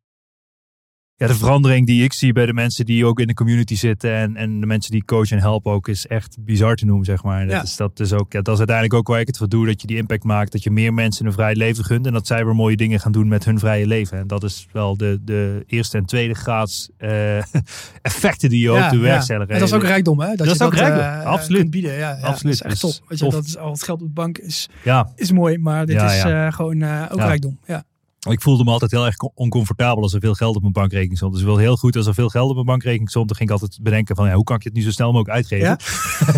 ja, 1.18 1.28
de 1.28 1.36
verandering 1.36 1.86
die 1.88 2.04
ik 2.04 2.14
zie 2.14 2.34
bij 2.34 2.46
de 2.46 2.54
mensen 2.54 2.86
die 2.86 3.06
ook 3.06 3.20
in 3.20 3.28
de 3.28 3.34
community 3.34 3.76
zitten 3.76 4.14
en, 4.16 4.36
en 4.36 4.60
de 4.60 4.66
mensen 4.66 4.92
die 4.92 5.06
coachen 5.06 5.38
en 5.38 5.44
helpen 5.44 5.72
ook, 5.72 5.88
is 5.88 6.08
echt 6.08 6.38
bizar 6.40 6.76
te 6.76 6.86
noemen, 6.86 7.06
zeg 7.06 7.24
maar. 7.24 7.42
Dat, 7.46 7.52
Ja. 7.52 7.62
is, 7.64 7.76
dat, 7.76 8.00
is 8.00 8.14
ook, 8.14 8.32
ja, 8.34 8.42
dat 8.42 8.54
is 8.54 8.58
uiteindelijk 8.58 8.98
ook 8.98 9.08
waar 9.08 9.20
ik 9.20 9.28
het 9.28 9.38
voor 9.38 9.50
doe, 9.50 9.66
dat 9.66 9.82
je 9.82 9.88
die 9.88 9.98
impact 9.98 10.24
maakt, 10.24 10.52
dat 10.52 10.64
je 10.64 10.72
meer 10.72 10.94
mensen 10.94 11.26
een 11.26 11.32
vrij 11.34 11.56
leven 11.56 11.84
gunt 11.84 12.06
en 12.08 12.14
dat 12.14 12.28
zij 12.28 12.46
weer 12.46 12.56
mooie 12.56 12.76
dingen 12.76 13.00
gaan 13.00 13.12
doen 13.12 13.28
met 13.28 13.46
hun 13.46 13.60
vrije 13.60 13.88
leven. 13.88 14.18
En 14.18 14.28
dat 14.28 14.44
is 14.44 14.68
wel 14.72 14.98
de, 14.98 15.20
de 15.22 15.64
eerste 15.68 15.98
en 15.98 16.06
tweede 16.06 16.34
graads 16.34 16.90
eh, 16.98 17.38
effecten 18.02 18.50
die 18.50 18.62
je 18.62 18.70
ook 18.72 18.90
te 18.90 18.98
werk 18.98 19.22
stellen. 19.22 19.48
En 19.48 19.60
dat 19.60 19.68
is 19.68 19.74
ook 19.74 19.84
rijkdom, 19.84 20.20
hè? 20.20 20.28
Dat, 20.28 20.38
Dat 20.38 20.48
je 20.48 20.54
is 20.54 20.62
ook 20.62 20.72
dat 20.72 20.80
rijkdom, 20.80 21.04
eh, 21.04 21.24
absoluut. 21.26 21.60
kunt 21.60 21.72
bieden. 21.72 21.92
Ja, 21.94 21.98
ja, 22.18 22.26
Absoluut. 22.28 22.58
Dat 22.64 22.72
is 22.72 22.72
echt 22.72 22.82
top. 22.98 23.10
Weet 23.10 23.20
je, 23.20 23.26
tof. 23.26 23.34
dat 23.34 23.46
is 23.46 23.58
al 23.58 23.72
het 23.72 23.84
geld 23.84 24.02
op 24.02 24.08
de 24.08 24.14
bank 24.14 24.38
is, 24.38 24.70
Ja, 24.84 25.12
is 25.16 25.32
mooi, 25.32 25.58
maar 25.58 25.86
dit 25.86 25.96
Ja, 25.96 26.12
is 26.14 26.22
ja. 26.22 26.46
eh, 26.48 26.54
gewoon 26.54 26.84
ook 26.84 27.20
Ja. 27.20 27.26
rijkdom. 27.26 27.60
Ja. 27.66 27.84
Ik 28.26 28.42
voelde 28.42 28.64
me 28.64 28.72
altijd 28.72 28.92
heel 28.92 29.06
erg 29.06 29.18
on- 29.20 29.32
oncomfortabel 29.36 30.04
als 30.04 30.14
er 30.14 30.20
veel 30.20 30.34
geld 30.34 30.56
op 30.56 30.62
mijn 30.62 30.74
bankrekening 30.74 31.18
stond. 31.18 31.34
Dus 31.34 31.44
wel 31.44 31.58
heel 31.58 31.78
goed 31.78 31.96
als 31.96 32.08
er 32.08 32.14
veel 32.14 32.30
geld 32.30 32.50
op 32.50 32.54
mijn 32.56 32.66
bankrekening 32.66 33.10
stond. 33.10 33.28
Dan 33.28 33.38
ging 33.38 33.50
ik 33.50 33.56
altijd 33.56 33.80
bedenken 33.84 34.16
van 34.16 34.28
ja, 34.28 34.34
hoe 34.34 34.44
kan 34.44 34.56
ik 34.56 34.64
het 34.64 34.74
nu 34.74 34.82
zo 34.82 34.92
snel 34.92 35.12
mogelijk 35.12 35.36
uitgeven? 35.36 35.66
Ja? 35.68 35.78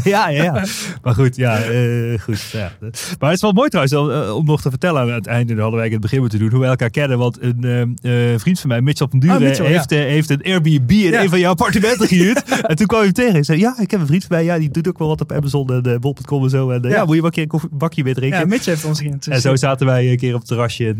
ja, 0.12 0.30
ja, 0.30 0.44
ja. 0.44 0.66
Maar 1.02 1.14
goed, 1.14 1.36
ja, 1.36 1.58
eh, 1.62 2.20
goed. 2.20 2.50
Ja. 2.52 2.72
Maar 3.20 3.30
het 3.30 3.36
is 3.36 3.42
wel 3.42 3.52
mooi 3.52 3.70
trouwens 3.70 3.96
om, 3.96 4.12
eh, 4.12 4.36
om 4.36 4.46
nog 4.46 4.62
te 4.62 4.70
vertellen 4.70 5.02
aan 5.02 5.10
het 5.10 5.28
einde. 5.28 5.56
Hadden 5.62 5.76
wij 5.78 5.86
in 5.86 5.92
het 5.92 6.02
begin 6.02 6.20
moeten 6.20 6.40
doen. 6.40 6.50
Hoe 6.50 6.60
wij 6.60 6.70
elkaar 6.70 6.90
kennen. 6.90 7.18
Want 7.18 7.38
een 7.42 7.98
eh, 8.02 8.12
vriend 8.40 8.60
van 8.60 8.70
mij, 8.70 8.82
Mitchell 8.82 9.08
van 9.10 9.20
Duren, 9.20 9.36
Oh, 9.38 9.42
Mitchell, 9.44 9.66
heeft, 9.66 9.90
heeft 9.90 10.30
een 10.30 10.44
Airbnb 10.44 10.92
in 10.92 11.14
een 11.14 11.30
van 11.30 11.40
jouw 11.40 11.52
appartementen 11.52 12.08
gehuurd. 12.08 12.44
en 12.70 12.76
toen 12.76 12.88
kwam 12.88 13.00
je 13.00 13.06
hem 13.06 13.14
tegen. 13.16 13.32
Hij 13.34 13.44
zei 13.44 13.60
ja, 13.60 13.76
ik 13.80 13.92
heb 13.92 14.00
een 14.00 14.08
vriend 14.08 14.26
van 14.26 14.36
mij. 14.36 14.46
Ja, 14.46 14.58
die 14.58 14.70
doet 14.70 14.88
ook 14.88 14.98
wel 14.98 15.08
wat 15.08 15.22
op 15.22 15.32
Amazon 15.32 15.84
en 15.86 16.00
bol.com 16.00 16.44
en 16.44 16.50
zo. 16.50 16.70
En 16.70 16.90
ja. 16.90 17.06
Moet 17.06 17.16
je 17.16 17.22
wel 17.22 17.26
een 17.26 17.48
keer 17.48 17.48
een 17.62 17.78
bakje 17.78 18.04
weer 18.04 18.14
drinken. 18.14 18.40
ja, 18.40 18.46
Mitch 18.46 18.66
heeft 18.66 18.86
ons 18.86 19.00
geïnteresseerd. 19.00 19.36
En 19.36 19.42
zo 19.42 19.56
zaten 19.56 19.86
wij 19.86 20.12
een 20.12 20.18
keer 20.18 20.34
op 20.34 20.40
het 20.40 20.48
terrasje 20.48 20.86
in, 20.88 20.98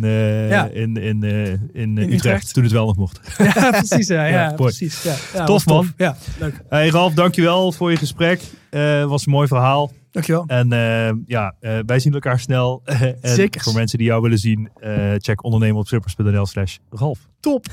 Ja. 0.50 0.70
In, 0.78 0.98
in, 0.98 1.24
eh, 1.24 1.48
in, 1.82 1.98
eh, 1.98 2.04
Utrecht, 2.04 2.14
Utrecht. 2.14 2.54
Toen 2.54 2.64
het 2.64 2.72
wel 2.72 2.86
nog 2.86 2.96
mocht. 2.96 3.20
Ja, 3.38 3.72
precies. 3.72 4.08
Ja, 4.08 4.26
ja, 4.38 4.54
precies. 4.54 5.04
Ja, 5.04 5.16
ja, 5.34 5.46
Tof, 5.46 5.66
man. 5.66 5.94
Ja, 5.98 6.18
leuk. 6.40 6.62
Hey 6.70 6.90
Ralf, 6.90 7.14
dankjewel 7.14 7.72
voor 7.72 7.92
je 7.92 7.98
gesprek. 7.98 8.42
Eh 8.70 9.06
was 9.06 9.26
een 9.26 9.32
mooi 9.32 9.48
verhaal. 9.48 9.92
Dankjewel. 10.12 10.44
En 10.48 10.70
ja, 11.26 11.56
eh, 11.60 11.80
wij 11.86 12.00
zien 12.00 12.14
elkaar 12.14 12.40
snel. 12.40 12.82
en 12.86 13.18
Zeker. 13.22 13.62
voor 13.62 13.74
mensen 13.74 13.98
die 13.98 14.08
jou 14.08 14.22
willen 14.22 14.38
zien, 14.38 14.70
eh, 14.80 15.14
check 15.18 15.44
ondernemen 15.44 15.80
op 15.80 15.88
slippers.nl 15.88 16.46
slash 16.46 16.78
Ralf. 16.90 17.20
Top. 17.40 17.66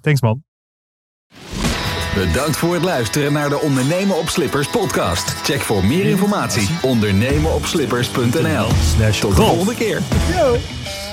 Thanks 0.00 0.20
man. 0.20 0.42
Bedankt 2.14 2.56
voor 2.56 2.74
het 2.74 2.82
luisteren 2.82 3.32
naar 3.32 3.48
de 3.48 3.60
Ondernemen 3.60 4.18
op 4.18 4.28
Slippers 4.28 4.70
podcast. 4.70 5.30
Check 5.30 5.60
voor 5.60 5.84
meer 5.84 6.04
informatie 6.04 6.68
ondernemenopslippers.nl. 6.82 8.68
Slash 8.96 9.20
Tot 9.20 9.36
de 9.36 9.42
volgende 9.42 9.74
keer. 9.74 10.00
Yo, 10.36 10.56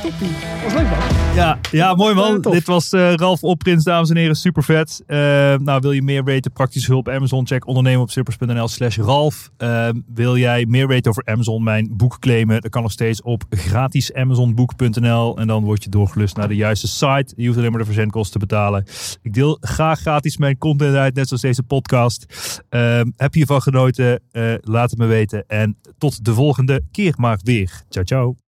toppie. 0.01 0.27
Was 0.63 0.73
leuk 0.73 0.89
man. 0.89 1.35
Ja, 1.35 1.59
ja, 1.71 1.95
mooi 1.95 2.13
man. 2.13 2.41
Dit 2.41 2.65
was 2.65 2.91
eh, 2.91 3.13
Ralf 3.13 3.43
Opprins, 3.43 3.83
dames 3.83 4.09
en 4.09 4.17
heren. 4.17 4.35
Super 4.35 4.63
vet. 4.63 5.03
Eh, 5.05 5.17
nou, 5.57 5.79
wil 5.81 5.91
je 5.91 6.01
meer 6.01 6.23
weten? 6.23 6.51
Praktische 6.51 6.91
hulp 6.91 7.09
Amazon. 7.09 7.47
Check 7.47 7.67
ondernemen 7.67 8.01
op 8.01 8.09
slippers.nl 8.09 8.67
slash 8.67 8.97
Ralf. 8.97 9.49
Eh, 9.57 9.89
wil 10.13 10.37
jij 10.37 10.65
meer 10.65 10.87
weten 10.87 11.11
over 11.11 11.25
Amazon? 11.25 11.63
Mijn 11.63 11.89
boek 11.91 12.19
claimen. 12.19 12.61
Dat 12.61 12.71
kan 12.71 12.81
nog 12.81 12.91
steeds 12.91 13.21
op 13.21 13.43
gratisamazonboek.nl. 13.49 15.37
En 15.37 15.47
dan 15.47 15.63
word 15.63 15.83
je 15.83 15.89
doorgelust 15.89 16.35
naar 16.35 16.47
de 16.47 16.55
juiste 16.55 16.87
site. 16.87 17.33
Je 17.35 17.45
hoeft 17.45 17.57
alleen 17.57 17.71
maar 17.71 17.79
de 17.79 17.85
verzendkosten 17.85 18.39
te 18.39 18.45
betalen. 18.45 18.85
Ik 19.21 19.33
deel 19.33 19.57
graag 19.61 19.99
gratis 19.99 20.37
mijn 20.37 20.57
content 20.57 20.95
uit, 20.95 21.15
net 21.15 21.27
zoals 21.27 21.41
deze 21.41 21.63
podcast. 21.63 22.25
Eh, 22.69 23.01
heb 23.15 23.33
je 23.33 23.37
hiervan 23.37 23.61
genoten? 23.61 24.21
Eh, 24.31 24.53
laat 24.61 24.89
het 24.89 24.99
me 24.99 25.05
weten. 25.05 25.43
En 25.47 25.77
tot 25.97 26.25
de 26.25 26.33
volgende 26.33 26.81
keer 26.91 27.13
maar 27.17 27.39
weer. 27.43 27.83
Ciao, 27.89 28.05
ciao. 28.05 28.48